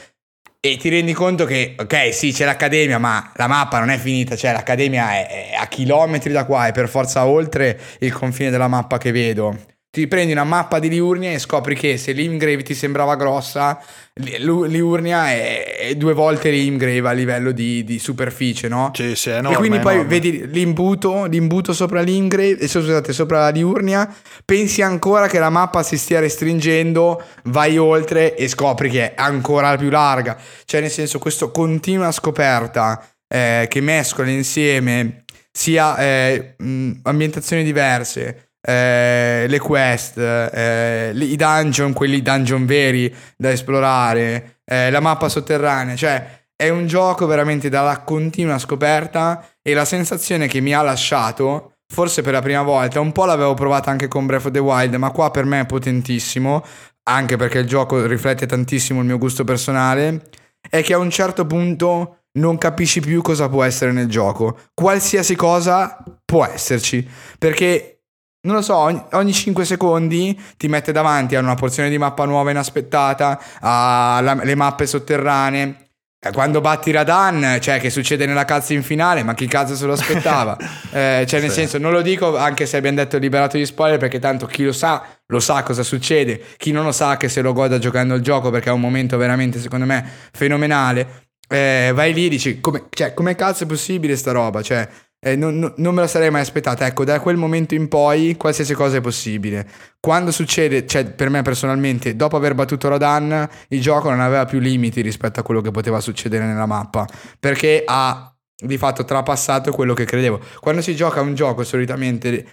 [0.59, 4.35] e ti rendi conto che, ok, sì, c'è l'accademia, ma la mappa non è finita,
[4.35, 8.67] cioè l'accademia è, è a chilometri da qua, è per forza oltre il confine della
[8.67, 9.57] mappa che vedo.
[9.91, 13.81] Ti prendi una mappa di Liurnia e scopri che se l'Imgrave ti sembrava grossa,
[14.13, 18.91] Liurnia è, è due volte l'Imgrave a livello di, di superficie, no?
[18.93, 20.09] Sì, sì, enorme, E quindi poi enorme.
[20.09, 24.07] vedi l'imbuto, l'imbuto sopra l'Imgrave, eh, scusate, sopra la Liurnia,
[24.45, 29.75] pensi ancora che la mappa si stia restringendo, vai oltre e scopri che è ancora
[29.75, 30.37] più larga.
[30.65, 36.55] Cioè, nel senso, questa continua scoperta eh, che mescola insieme sia eh,
[37.01, 44.99] ambientazioni diverse, eh, le quest, eh, i dungeon, quelli dungeon veri da esplorare, eh, la
[44.99, 50.73] mappa sotterranea, cioè è un gioco veramente dalla continua scoperta e la sensazione che mi
[50.73, 54.51] ha lasciato, forse per la prima volta, un po' l'avevo provata anche con Breath of
[54.51, 56.63] the Wild, ma qua per me è potentissimo,
[57.03, 60.29] anche perché il gioco riflette tantissimo il mio gusto personale,
[60.69, 64.57] è che a un certo punto non capisci più cosa può essere nel gioco.
[64.73, 67.07] Qualsiasi cosa può esserci,
[67.37, 67.98] perché
[68.41, 72.25] non lo so, ogni, ogni 5 secondi ti mette davanti a una porzione di mappa
[72.25, 75.87] nuova inaspettata, alle mappe sotterranee.
[76.33, 79.93] Quando batti Radan, cioè che succede nella cazzo in finale, ma chi cazzo se lo
[79.93, 80.57] aspettava?
[80.91, 81.59] eh, cioè, nel sì.
[81.61, 84.73] senso, non lo dico anche se abbiamo detto liberato di spoiler, perché tanto chi lo
[84.73, 86.41] sa, lo sa cosa succede.
[86.57, 89.15] Chi non lo sa, che se lo goda giocando il gioco, perché è un momento
[89.15, 91.27] veramente, secondo me, fenomenale.
[91.47, 94.61] Eh, vai lì e dici, come, cioè, come cazzo è possibile sta roba?
[94.61, 94.89] Cioè,
[95.21, 96.85] eh, non, non- me la sarei mai aspettata.
[96.85, 99.67] Ecco, da quel momento in poi qualsiasi cosa è possibile.
[99.99, 104.59] Quando succede, cioè per me personalmente, dopo aver battuto Rodan, il gioco non aveva più
[104.59, 107.05] limiti rispetto a quello che poteva succedere nella mappa,
[107.39, 110.39] perché ha di fatto trapassato quello che credevo.
[110.59, 112.45] Quando si gioca un gioco, solitamente,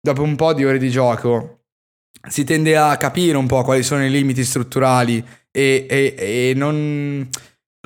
[0.00, 1.60] dopo un po' di ore di gioco,
[2.28, 6.14] si tende a capire un po' quali sono i limiti strutturali e, e-
[6.50, 7.28] e non...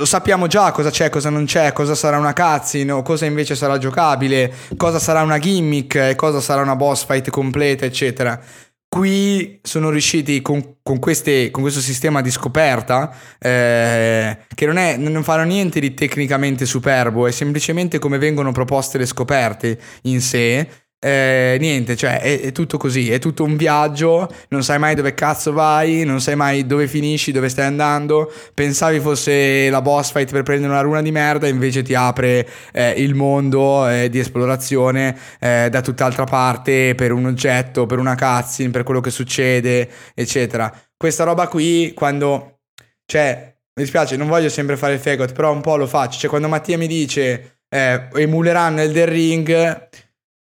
[0.01, 3.77] Lo sappiamo già cosa c'è, cosa non c'è, cosa sarà una cutscene cosa invece sarà
[3.77, 8.41] giocabile, cosa sarà una gimmick cosa sarà una boss fight completa, eccetera.
[8.89, 14.97] Qui sono riusciti con, con queste- con questo sistema di scoperta, eh, che non, è,
[14.97, 20.67] non fanno niente di tecnicamente superbo, è semplicemente come vengono proposte le scoperte in sé.
[21.03, 25.15] Eh, niente, cioè è, è tutto così, è tutto un viaggio, non sai mai dove
[25.15, 28.31] cazzo vai, non sai mai dove finisci, dove stai andando.
[28.53, 32.91] Pensavi fosse la boss fight per prendere una runa di merda, invece ti apre eh,
[32.99, 38.71] il mondo eh, di esplorazione eh, da tutt'altra parte per un oggetto, per una cutscene,
[38.71, 40.71] per quello che succede, eccetera.
[40.97, 42.59] Questa roba qui, quando
[43.07, 46.19] cioè, mi dispiace, non voglio sempre fare il fegot, però un po' lo faccio.
[46.19, 49.89] Cioè, quando Mattia mi dice eh, emuleranno Elden Ring,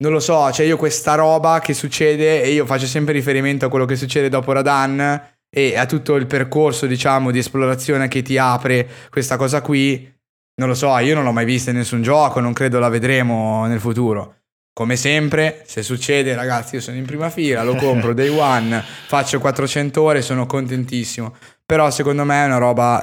[0.00, 3.68] non lo so, cioè io questa roba che succede e io faccio sempre riferimento a
[3.68, 8.38] quello che succede dopo Radan e a tutto il percorso, diciamo, di esplorazione che ti
[8.38, 10.14] apre questa cosa qui.
[10.56, 13.66] Non lo so, io non l'ho mai vista in nessun gioco, non credo la vedremo
[13.66, 14.34] nel futuro.
[14.72, 19.40] Come sempre, se succede, ragazzi, io sono in prima fila, lo compro day one, faccio
[19.40, 21.34] 400 ore, sono contentissimo.
[21.68, 22.98] Però secondo me è una roba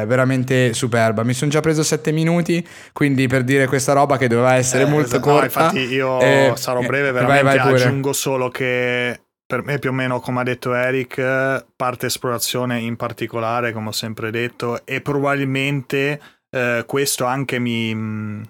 [0.00, 1.22] eh, veramente superba.
[1.22, 4.86] Mi sono già preso 7 minuti, quindi per dire questa roba che doveva essere Eh,
[4.86, 5.28] molto esatto.
[5.28, 5.44] No, corta.
[5.64, 7.82] infatti io eh, sarò eh, breve, vai, veramente vai pure.
[7.84, 12.96] aggiungo solo che per me più o meno come ha detto Eric, parte esplorazione in
[12.96, 18.42] particolare, come ho sempre detto, e probabilmente eh, questo anche mi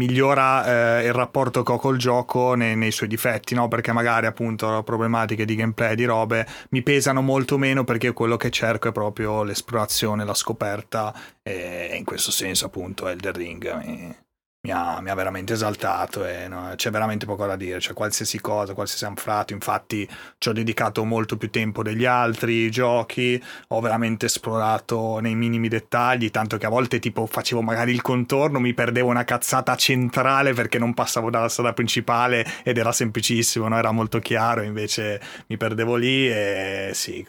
[0.00, 3.68] migliora eh, il rapporto che ho col gioco nei, nei suoi difetti, no?
[3.68, 8.50] Perché magari appunto problematiche di gameplay, di robe, mi pesano molto meno perché quello che
[8.50, 14.16] cerco è proprio l'esplorazione, la scoperta e in questo senso appunto Elder Ring mi,
[14.62, 18.40] mi ha, mi ha veramente esaltato e no, c'è veramente poco da dire, cioè qualsiasi
[18.40, 20.06] cosa, qualsiasi anfratto, infatti
[20.36, 26.30] ci ho dedicato molto più tempo degli altri giochi, ho veramente esplorato nei minimi dettagli,
[26.30, 30.78] tanto che a volte tipo facevo magari il contorno, mi perdevo una cazzata centrale perché
[30.78, 33.78] non passavo dalla strada principale ed era semplicissimo, no?
[33.78, 37.26] era molto chiaro, invece mi perdevo lì e sì,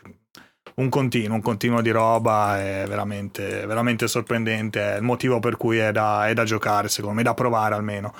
[0.76, 4.94] un continuo, un continuo di roba è veramente, veramente sorprendente.
[4.94, 8.14] È il motivo per cui è da, è da giocare, secondo me, da provare almeno.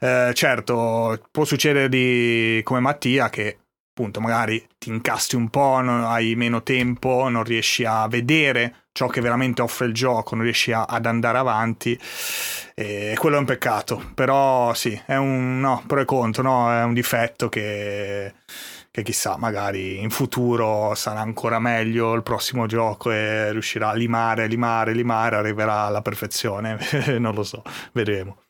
[0.00, 3.58] Eh, certo, può succedere di, come Mattia che
[3.98, 9.08] appunto magari ti incasti un po', non- hai meno tempo, non riesci a vedere ciò
[9.08, 11.98] che veramente offre il gioco, non riesci a- ad andare avanti.
[12.74, 16.72] E quello è un peccato, però sì, è un no, pro e contro, no?
[16.72, 18.34] È un difetto che
[18.98, 24.46] che chissà, magari in futuro sarà ancora meglio il prossimo gioco e riuscirà a limare,
[24.46, 26.78] limare, limare, arriverà alla perfezione,
[27.18, 27.62] non lo so,
[27.92, 28.42] vedremo.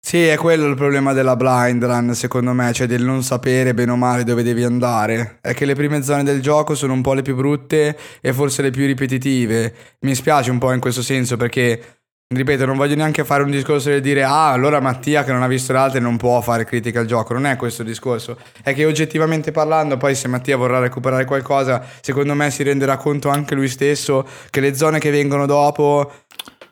[0.00, 3.90] Sì, è quello il problema della blind run, secondo me, cioè del non sapere bene
[3.90, 5.38] o male dove devi andare.
[5.42, 8.62] È che le prime zone del gioco sono un po' le più brutte e forse
[8.62, 9.74] le più ripetitive.
[10.00, 11.97] Mi spiace un po' in questo senso perché,
[12.38, 15.46] ripeto, non voglio neanche fare un discorso del dire ah, allora Mattia che non ha
[15.46, 17.32] visto le altre non può fare critica al gioco.
[17.32, 18.38] Non è questo il discorso.
[18.62, 23.30] È che oggettivamente parlando, poi se Mattia vorrà recuperare qualcosa, secondo me si renderà conto
[23.30, 26.12] anche lui stesso che le zone che vengono dopo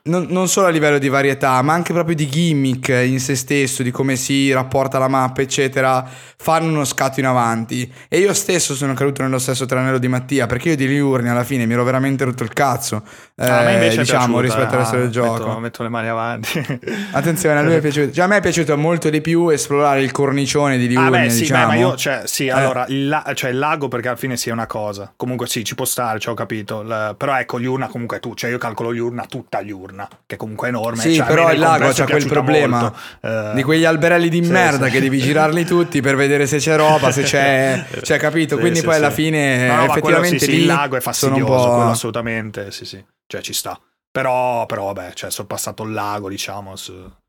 [0.07, 3.83] non, non solo a livello di varietà, ma anche proprio di gimmick in se stesso,
[3.83, 6.05] di come si rapporta la mappa, eccetera,
[6.37, 7.91] fanno uno scatto in avanti.
[8.09, 11.45] E io stesso sono caduto nello stesso tranello di Mattia, perché io di Liurni alla
[11.45, 13.03] fine mi ero veramente rotto il cazzo.
[13.37, 15.47] eh, a me invece è diciamo, piaciuta, rispetto al resto ah, del gioco.
[15.47, 16.81] Metto, metto le mani avanti.
[17.13, 18.13] Attenzione, a lui è piaciuto.
[18.13, 21.31] Cioè, a me è piaciuto molto di più esplorare il cornicione di Liurni, Ah, beh,
[21.31, 21.61] sì, diciamo.
[21.61, 22.51] beh, ma io, cioè, sì, Eh.
[22.51, 25.13] allora, il, la- cioè, il lago perché alla fine sì è una cosa.
[25.17, 26.83] Comunque sì, ci può stare, ci ho capito.
[26.83, 29.96] La- però ecco, Liurna comunque tu, cioè io calcolo Liurna tutta Liurna,
[30.27, 31.01] che comunque è enorme.
[31.01, 32.99] Sì, cioè, però il lago c'ha quel problema molto.
[33.21, 34.93] Eh, di quegli alberelli di sì, merda sì.
[34.93, 38.59] che devi girarli tutti per vedere se c'è roba, se c'è, cioè, capito?
[38.59, 42.71] Quindi poi alla fine No, no, quello effettivamente lì il lago è fastidioso, quello assolutamente,
[42.71, 43.05] sì, sì.
[43.27, 43.79] Cioè ci sta.
[44.11, 46.75] Però, però vabbè, cioè, sorpassato il lago, diciamo,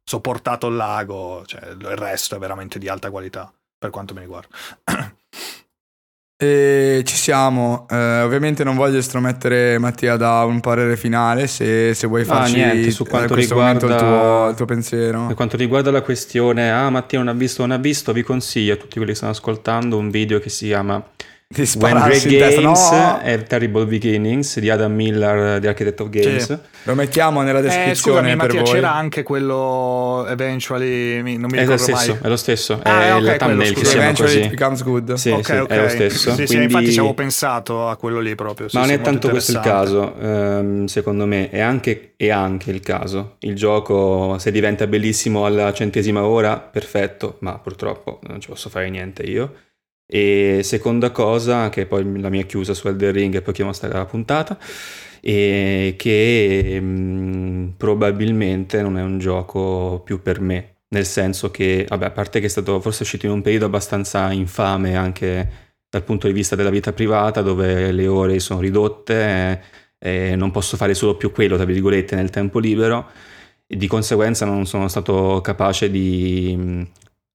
[0.03, 4.47] sopportato il lago, cioè, il resto è veramente di alta qualità, per quanto mi riguarda.
[6.39, 7.87] E ci siamo.
[7.89, 11.47] Eh, ovviamente non voglio estromettere Mattia da un parere finale.
[11.47, 14.55] Se, se vuoi Ah, farci niente, su eh, quanto questo momento il riguarda- tuo, il
[14.55, 15.25] tuo pensiero.
[15.25, 18.73] Per quanto riguarda la questione, ah Mattia non ha visto, non ha visto, vi consiglio
[18.73, 21.03] a tutti quelli che stanno ascoltando un video che si chiama
[21.49, 22.61] di When spararsi Great in testa.
[22.61, 26.43] Games No, e Terrible Beginnings di Adam Miller di Architect of Games.
[26.45, 26.57] Sì.
[26.83, 28.71] lo mettiamo nella Eh, descrizione scusami, per Mattia, voi.
[28.73, 32.19] c'era anche quello Eventually, non mi È lo ricordo stesso, mai.
[32.23, 34.49] è lo stesso, Ah, è ok, la quello, thumbnail che si Eventually così.
[34.49, 35.13] becomes good.
[35.13, 35.69] Sì, ok, sì, ok.
[35.69, 36.29] è lo stesso.
[36.31, 38.67] Sì, sì, Quindi- infatti ci avevo pensato a quello lì proprio.
[38.67, 42.29] sì, Ma non sì, è tanto questo il caso, ehm, secondo me, è anche, è
[42.29, 43.35] anche il caso.
[43.39, 48.89] Il gioco, se diventa bellissimo alla centesima ora, perfetto, ma purtroppo non ci posso fare
[48.89, 49.53] niente io.
[50.09, 54.05] E seconda cosa, che poi la mia chiusa su Elden Ring e poi chiamo la
[54.05, 54.57] puntata,
[55.19, 60.75] è che mm, probabilmente non è un gioco più per me.
[60.89, 64.31] Nel senso che, vabbè, a parte che è stato forse uscito in un periodo abbastanza
[64.31, 69.61] infame anche dal punto di vista della vita privata, dove le ore sono ridotte,
[69.99, 73.09] eh, e non posso fare solo più quello, tra virgolette, nel tempo libero,
[73.67, 76.85] e di conseguenza non sono stato capace di,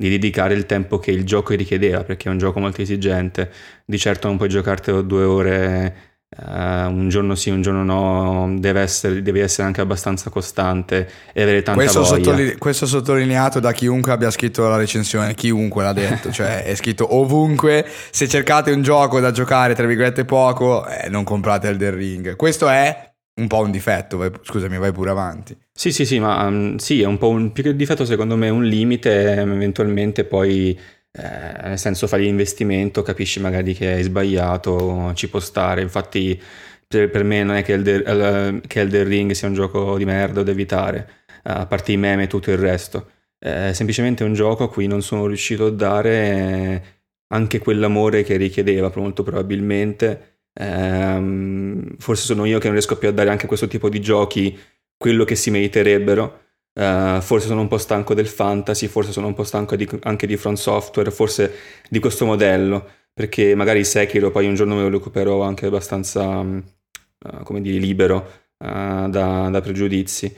[0.05, 3.51] di dedicare il tempo che il gioco richiedeva, perché è un gioco molto esigente.
[3.85, 8.81] Di certo non puoi giocartelo due ore eh, un giorno sì, un giorno no, deve
[8.81, 12.25] essere, devi essere anche abbastanza costante e avere tanta Questo, voglia.
[12.25, 17.17] sottoline- questo sottolineato da chiunque abbia scritto la recensione, chiunque l'ha detto, cioè è scritto
[17.17, 22.37] ovunque, se cercate un gioco da giocare tra virgolette poco, eh, non comprate Elden Ring.
[22.37, 25.57] Questo è un po' un difetto, vai- scusami, vai pure avanti.
[25.73, 28.49] Sì, sì, sì, ma um, sì, è un po' un più che difetto, secondo me,
[28.51, 30.79] un limite, ehm, eventualmente poi,
[31.13, 31.23] eh,
[31.69, 35.81] nel senso, fai l'investimento, capisci magari che hai sbagliato, ci può stare.
[35.83, 36.41] Infatti,
[36.87, 40.05] per, per me non è che Elder, el- che Elden Ring sia un gioco di
[40.05, 41.09] merda da evitare,
[41.45, 43.11] eh, a parte i meme e tutto il resto.
[43.39, 46.83] È semplicemente un gioco a cui non sono riuscito a dare eh,
[47.29, 50.32] anche quell'amore che richiedeva, molto probabilmente.
[50.55, 54.01] Ehm, forse sono io che non riesco più a dare anche a questo tipo di
[54.01, 54.59] giochi
[54.97, 56.41] quello che si meriterebbero.
[56.75, 60.27] Eh, forse sono un po' stanco del fantasy, forse sono un po' stanco di- anche
[60.27, 61.53] di Front Software, forse
[61.89, 67.43] di questo modello, perché magari Sekiro poi un giorno me lo recupero anche abbastanza, eh,
[67.45, 68.27] come dire, libero
[68.59, 70.35] eh, da, da pregiudizi.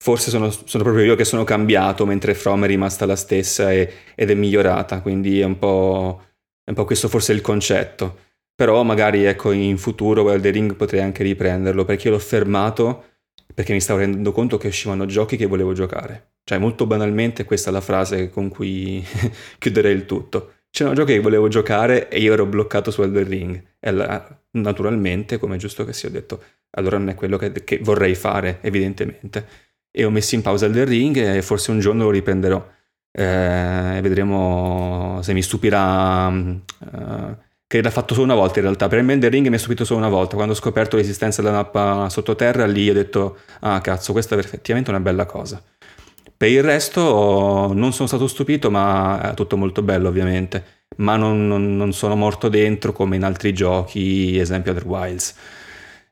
[0.00, 3.92] Forse sono, sono proprio io che sono cambiato, mentre From è rimasta la stessa e-
[4.14, 6.22] ed è migliorata, quindi è un po',
[6.64, 8.26] è un po' questo forse il concetto.
[8.58, 13.04] Però magari ecco in futuro Elden Ring potrei anche riprenderlo perché l'ho fermato
[13.54, 16.32] perché mi stavo rendendo conto che uscivano giochi che volevo giocare.
[16.42, 19.00] Cioè molto banalmente questa è la frase con cui
[19.60, 20.54] chiuderei il tutto.
[20.70, 23.62] C'erano giochi che volevo giocare e io ero bloccato su Elden Ring.
[23.78, 27.52] E alla- naturalmente, come è giusto che sia, ho detto allora non è quello che,
[27.62, 29.46] che vorrei fare, evidentemente.
[29.92, 32.58] E ho messo in pausa Elden Ring e forse un giorno lo riprenderò.
[33.12, 36.28] Eh, vedremo se mi stupirà.
[36.30, 38.88] eh, che l'ha fatto solo una volta in realtà.
[38.88, 40.34] Per me Elden Ring mi ha stupito solo una volta.
[40.34, 44.90] Quando ho scoperto l'esistenza della mappa sottoterra, lì ho detto: Ah, cazzo, questa è effettivamente
[44.90, 45.62] una bella cosa.
[46.36, 50.76] Per il resto non sono stato stupito, ma è tutto molto bello, ovviamente.
[50.98, 55.34] Ma non, non- non sono morto dentro come in altri giochi, esempio Other Wilds,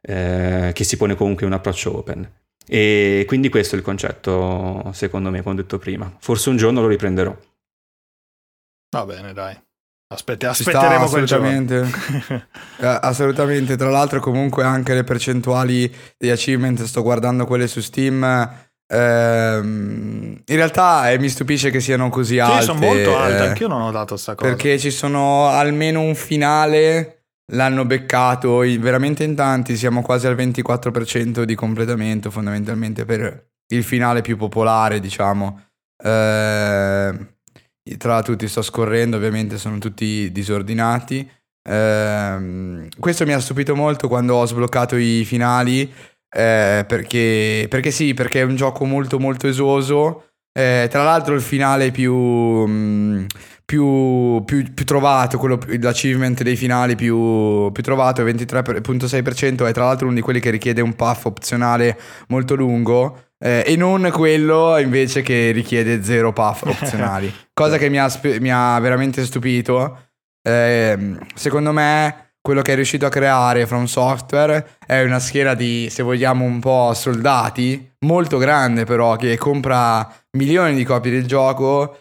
[0.02, 2.28] eh, che si pone comunque un approccio open.
[2.68, 6.14] E quindi questo è il concetto, secondo me, come ho detto prima.
[6.20, 7.36] Forse un giorno lo riprenderò.
[8.90, 9.65] Va bene, dai.
[10.08, 11.48] Aspetta, sta, aspetteremo quel giorno.
[11.48, 12.44] assolutamente.
[12.78, 18.22] Eh, assolutamente, tra l'altro comunque anche le percentuali di achievement, sto guardando quelle su Steam,
[18.86, 22.60] ehm, in realtà eh, mi stupisce che siano così alte.
[22.60, 24.50] Sì, sono molto alte, eh, anch'io non ho notato sta cosa.
[24.50, 31.42] Perché ci sono almeno un finale, l'hanno beccato veramente in tanti, siamo quasi al 24%
[31.42, 35.62] di completamento fondamentalmente per il finale più popolare, diciamo.
[35.96, 37.35] Eh,
[37.98, 41.28] tra tutti sto scorrendo, ovviamente sono tutti disordinati.
[41.68, 48.14] Ehm, questo mi ha stupito molto quando ho sbloccato i finali, eh, perché, perché sì,
[48.14, 50.28] perché è un gioco molto molto esoso.
[50.52, 53.26] Eh, tra l'altro il finale più, mm,
[53.64, 59.84] più, più- più trovato, quello, l'achievement dei finali più, più trovato, il 23.6%, è tra
[59.84, 61.98] l'altro uno di quelli che richiede un path opzionale
[62.28, 63.25] molto lungo.
[63.38, 67.32] Eh, e non quello invece che richiede zero path opzionali.
[67.52, 70.08] Cosa che mi ha, sp- mi ha veramente stupito.
[70.42, 75.88] Ehm, secondo me, quello che è riuscito a creare From Software è una schiera di,
[75.90, 81.98] se vogliamo, un po' soldati, molto grande però, che compra milioni di copie del gioco,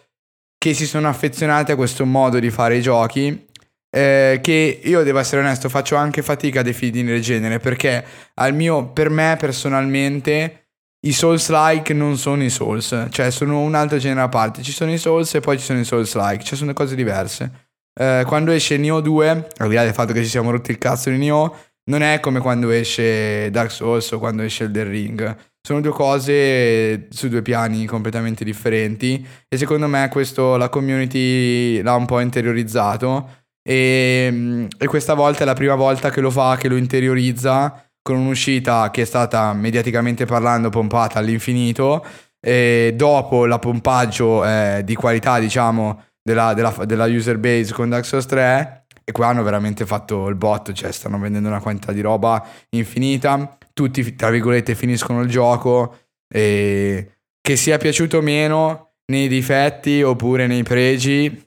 [0.56, 3.44] che si sono affezionati a questo modo di fare i giochi.
[3.90, 8.52] eh, che io devo essere onesto, faccio anche fatica a definire il genere perché al
[8.54, 10.65] mio, per me personalmente
[11.06, 14.62] i Souls-like non sono i Souls, cioè sono un altro genere a parte.
[14.62, 17.66] Ci sono i Souls e poi ci sono i Souls-like, cioè sono cose diverse.
[17.98, 20.78] Eh, quando esce Nioh 2, al di là del fatto che ci siamo rotti il
[20.78, 21.54] cazzo di Nioh,
[21.90, 25.36] non è come quando esce Dark Souls o quando esce Elden Ring.
[25.62, 31.94] Sono due cose su due piani completamente differenti e secondo me questo la community l'ha
[31.94, 36.68] un po' interiorizzato e, e questa volta è la prima volta che lo fa, che
[36.68, 42.06] lo interiorizza con un'uscita che è stata mediaticamente parlando pompata all'infinito
[42.40, 48.04] e dopo la pompaggio eh, di qualità diciamo della, della, della, user base con Dark
[48.04, 52.00] Souls 3 e qua hanno veramente fatto il botto, cioè stanno vendendo una quantità di
[52.00, 55.98] roba infinita, tutti tra virgolette finiscono il gioco
[56.32, 57.10] e
[57.40, 61.44] che sia piaciuto meno nei difetti oppure nei pregi,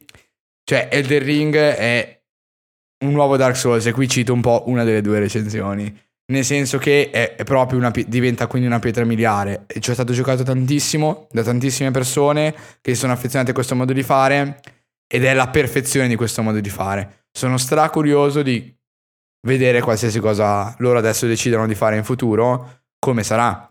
[0.65, 2.21] cioè Elden Ring è
[3.05, 6.77] un nuovo Dark Souls e qui cito un po' una delle due recensioni nel senso
[6.77, 10.43] che è, è proprio una, diventa quindi una pietra miliare e ci è stato giocato
[10.43, 14.59] tantissimo da tantissime persone che si sono affezionate a questo modo di fare
[15.07, 17.25] ed è la perfezione di questo modo di fare.
[17.31, 18.75] Sono stra curioso di
[19.47, 23.65] vedere qualsiasi cosa loro adesso decidono di fare in futuro, come sarà.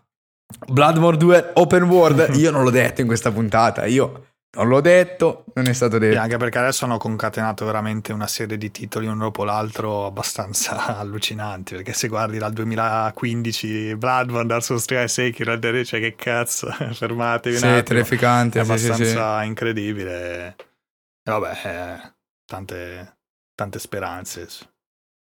[0.67, 5.45] Bloodborne 2 Open World, io non l'ho detto in questa puntata, io non l'ho detto,
[5.53, 6.15] non è stato detto.
[6.15, 10.97] E anche perché adesso hanno concatenato veramente una serie di titoli uno dopo l'altro abbastanza
[10.97, 11.75] allucinanti.
[11.75, 17.57] Perché se guardi dal 2015 Bloodborne, Dark Souls 3 e Sekiro, cioè che cazzo, fermatevi
[17.57, 20.55] sì, un terrificante, è sì, abbastanza sì, incredibile.
[21.23, 22.13] E vabbè, eh,
[22.45, 23.17] tante,
[23.53, 24.47] tante speranze.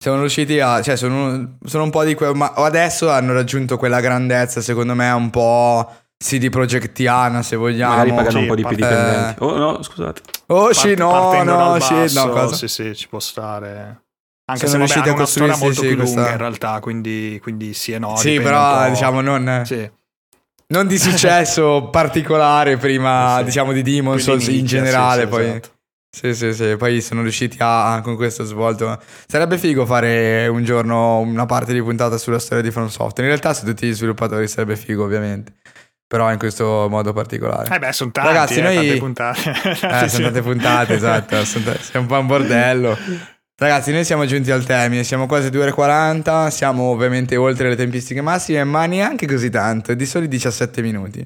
[0.02, 0.82] Sono riusciti a.
[0.82, 2.14] cioè, sono, sono un po' di.
[2.14, 7.96] Que- ma adesso hanno raggiunto quella grandezza, secondo me, un po' CD Projectiana se vogliamo.
[7.96, 9.42] Magari pagano un po' di più dipendenti.
[9.42, 9.44] Eh...
[9.44, 10.22] Oh no, scusate.
[10.46, 12.54] Oh sì, no, no, sì, no, cosa?
[12.54, 14.04] Sì, sì, ci può stare.
[14.46, 16.16] Anche Sono se vabbè, hanno una storia molto sì, più questa...
[16.16, 18.16] lunga in realtà, quindi, quindi sì e no.
[18.16, 19.62] Sì, però diciamo non...
[19.66, 19.90] Sì.
[20.66, 23.44] Non di successo particolare prima, sì.
[23.44, 25.46] diciamo, di Demon Souls in generale, sì, poi...
[25.46, 25.68] Esatto.
[26.14, 28.98] Sì, sì, sì, poi sono riusciti a, con questo svolto.
[29.26, 33.22] Sarebbe figo fare un giorno una parte di puntata sulla storia di From Software.
[33.22, 35.54] In realtà su tutti gli sviluppatori sarebbe figo, ovviamente
[36.07, 37.74] però in questo modo particolare.
[37.74, 38.74] Eh beh, sono tanti, Ragazzi, eh, noi...
[38.74, 39.50] tante puntate.
[40.05, 42.99] eh, sono tante puntate, esatto, sono t- siamo un po' un bordello.
[43.57, 47.76] Ragazzi, noi siamo giunti al termine, siamo quasi 2 ore 40, siamo ovviamente oltre le
[47.76, 51.24] tempistiche massime, ma neanche così tanto, di soli 17 minuti.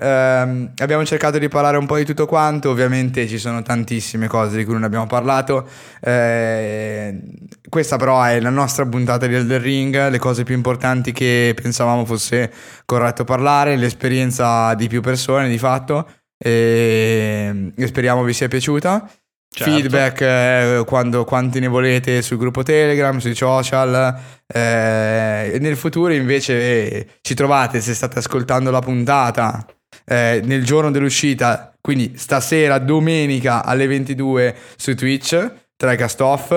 [0.00, 4.56] Eh, abbiamo cercato di parlare un po' di tutto quanto, ovviamente ci sono tantissime cose
[4.56, 5.68] di cui non abbiamo parlato.
[6.00, 7.20] Eh,
[7.68, 12.04] questa però è la nostra puntata di Elder Ring, le cose più importanti che pensavamo
[12.04, 12.52] fosse
[12.84, 16.08] corretto parlare, l'esperienza di più persone di fatto.
[16.38, 19.10] E speriamo vi sia piaciuta.
[19.50, 19.72] Certo.
[19.72, 24.16] Feedback eh, quando, quanti ne volete sul gruppo Telegram, sui social.
[24.46, 29.66] Eh, nel futuro invece ci trovate se state ascoltando la puntata
[30.08, 36.50] eh, nel giorno dell'uscita, quindi stasera, domenica alle 22 su Twitch, Tricast Off.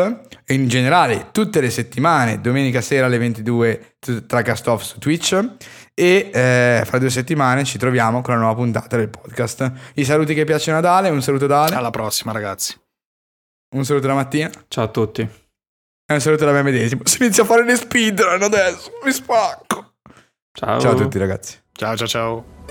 [0.44, 3.96] E in generale tutte le settimane, domenica sera alle 22
[4.28, 5.40] Tricast Off su Twitch.
[5.94, 9.72] E eh, fra due settimane ci troviamo con la nuova puntata del podcast.
[9.96, 11.76] I saluti che piacciono ad Ale, un saluto da Ale.
[11.76, 12.76] Alla prossima ragazzi.
[13.76, 14.50] Un saluto da Mattia.
[14.68, 15.22] Ciao a tutti.
[15.22, 17.04] E un saluto da me medesimo.
[17.06, 18.92] Si inizia a fare le speedrun adesso.
[19.06, 19.94] Mi spacco.
[20.52, 20.80] Ciao.
[20.80, 21.58] Ciao a tutti ragazzi.
[21.72, 22.71] Ciao ciao ciao.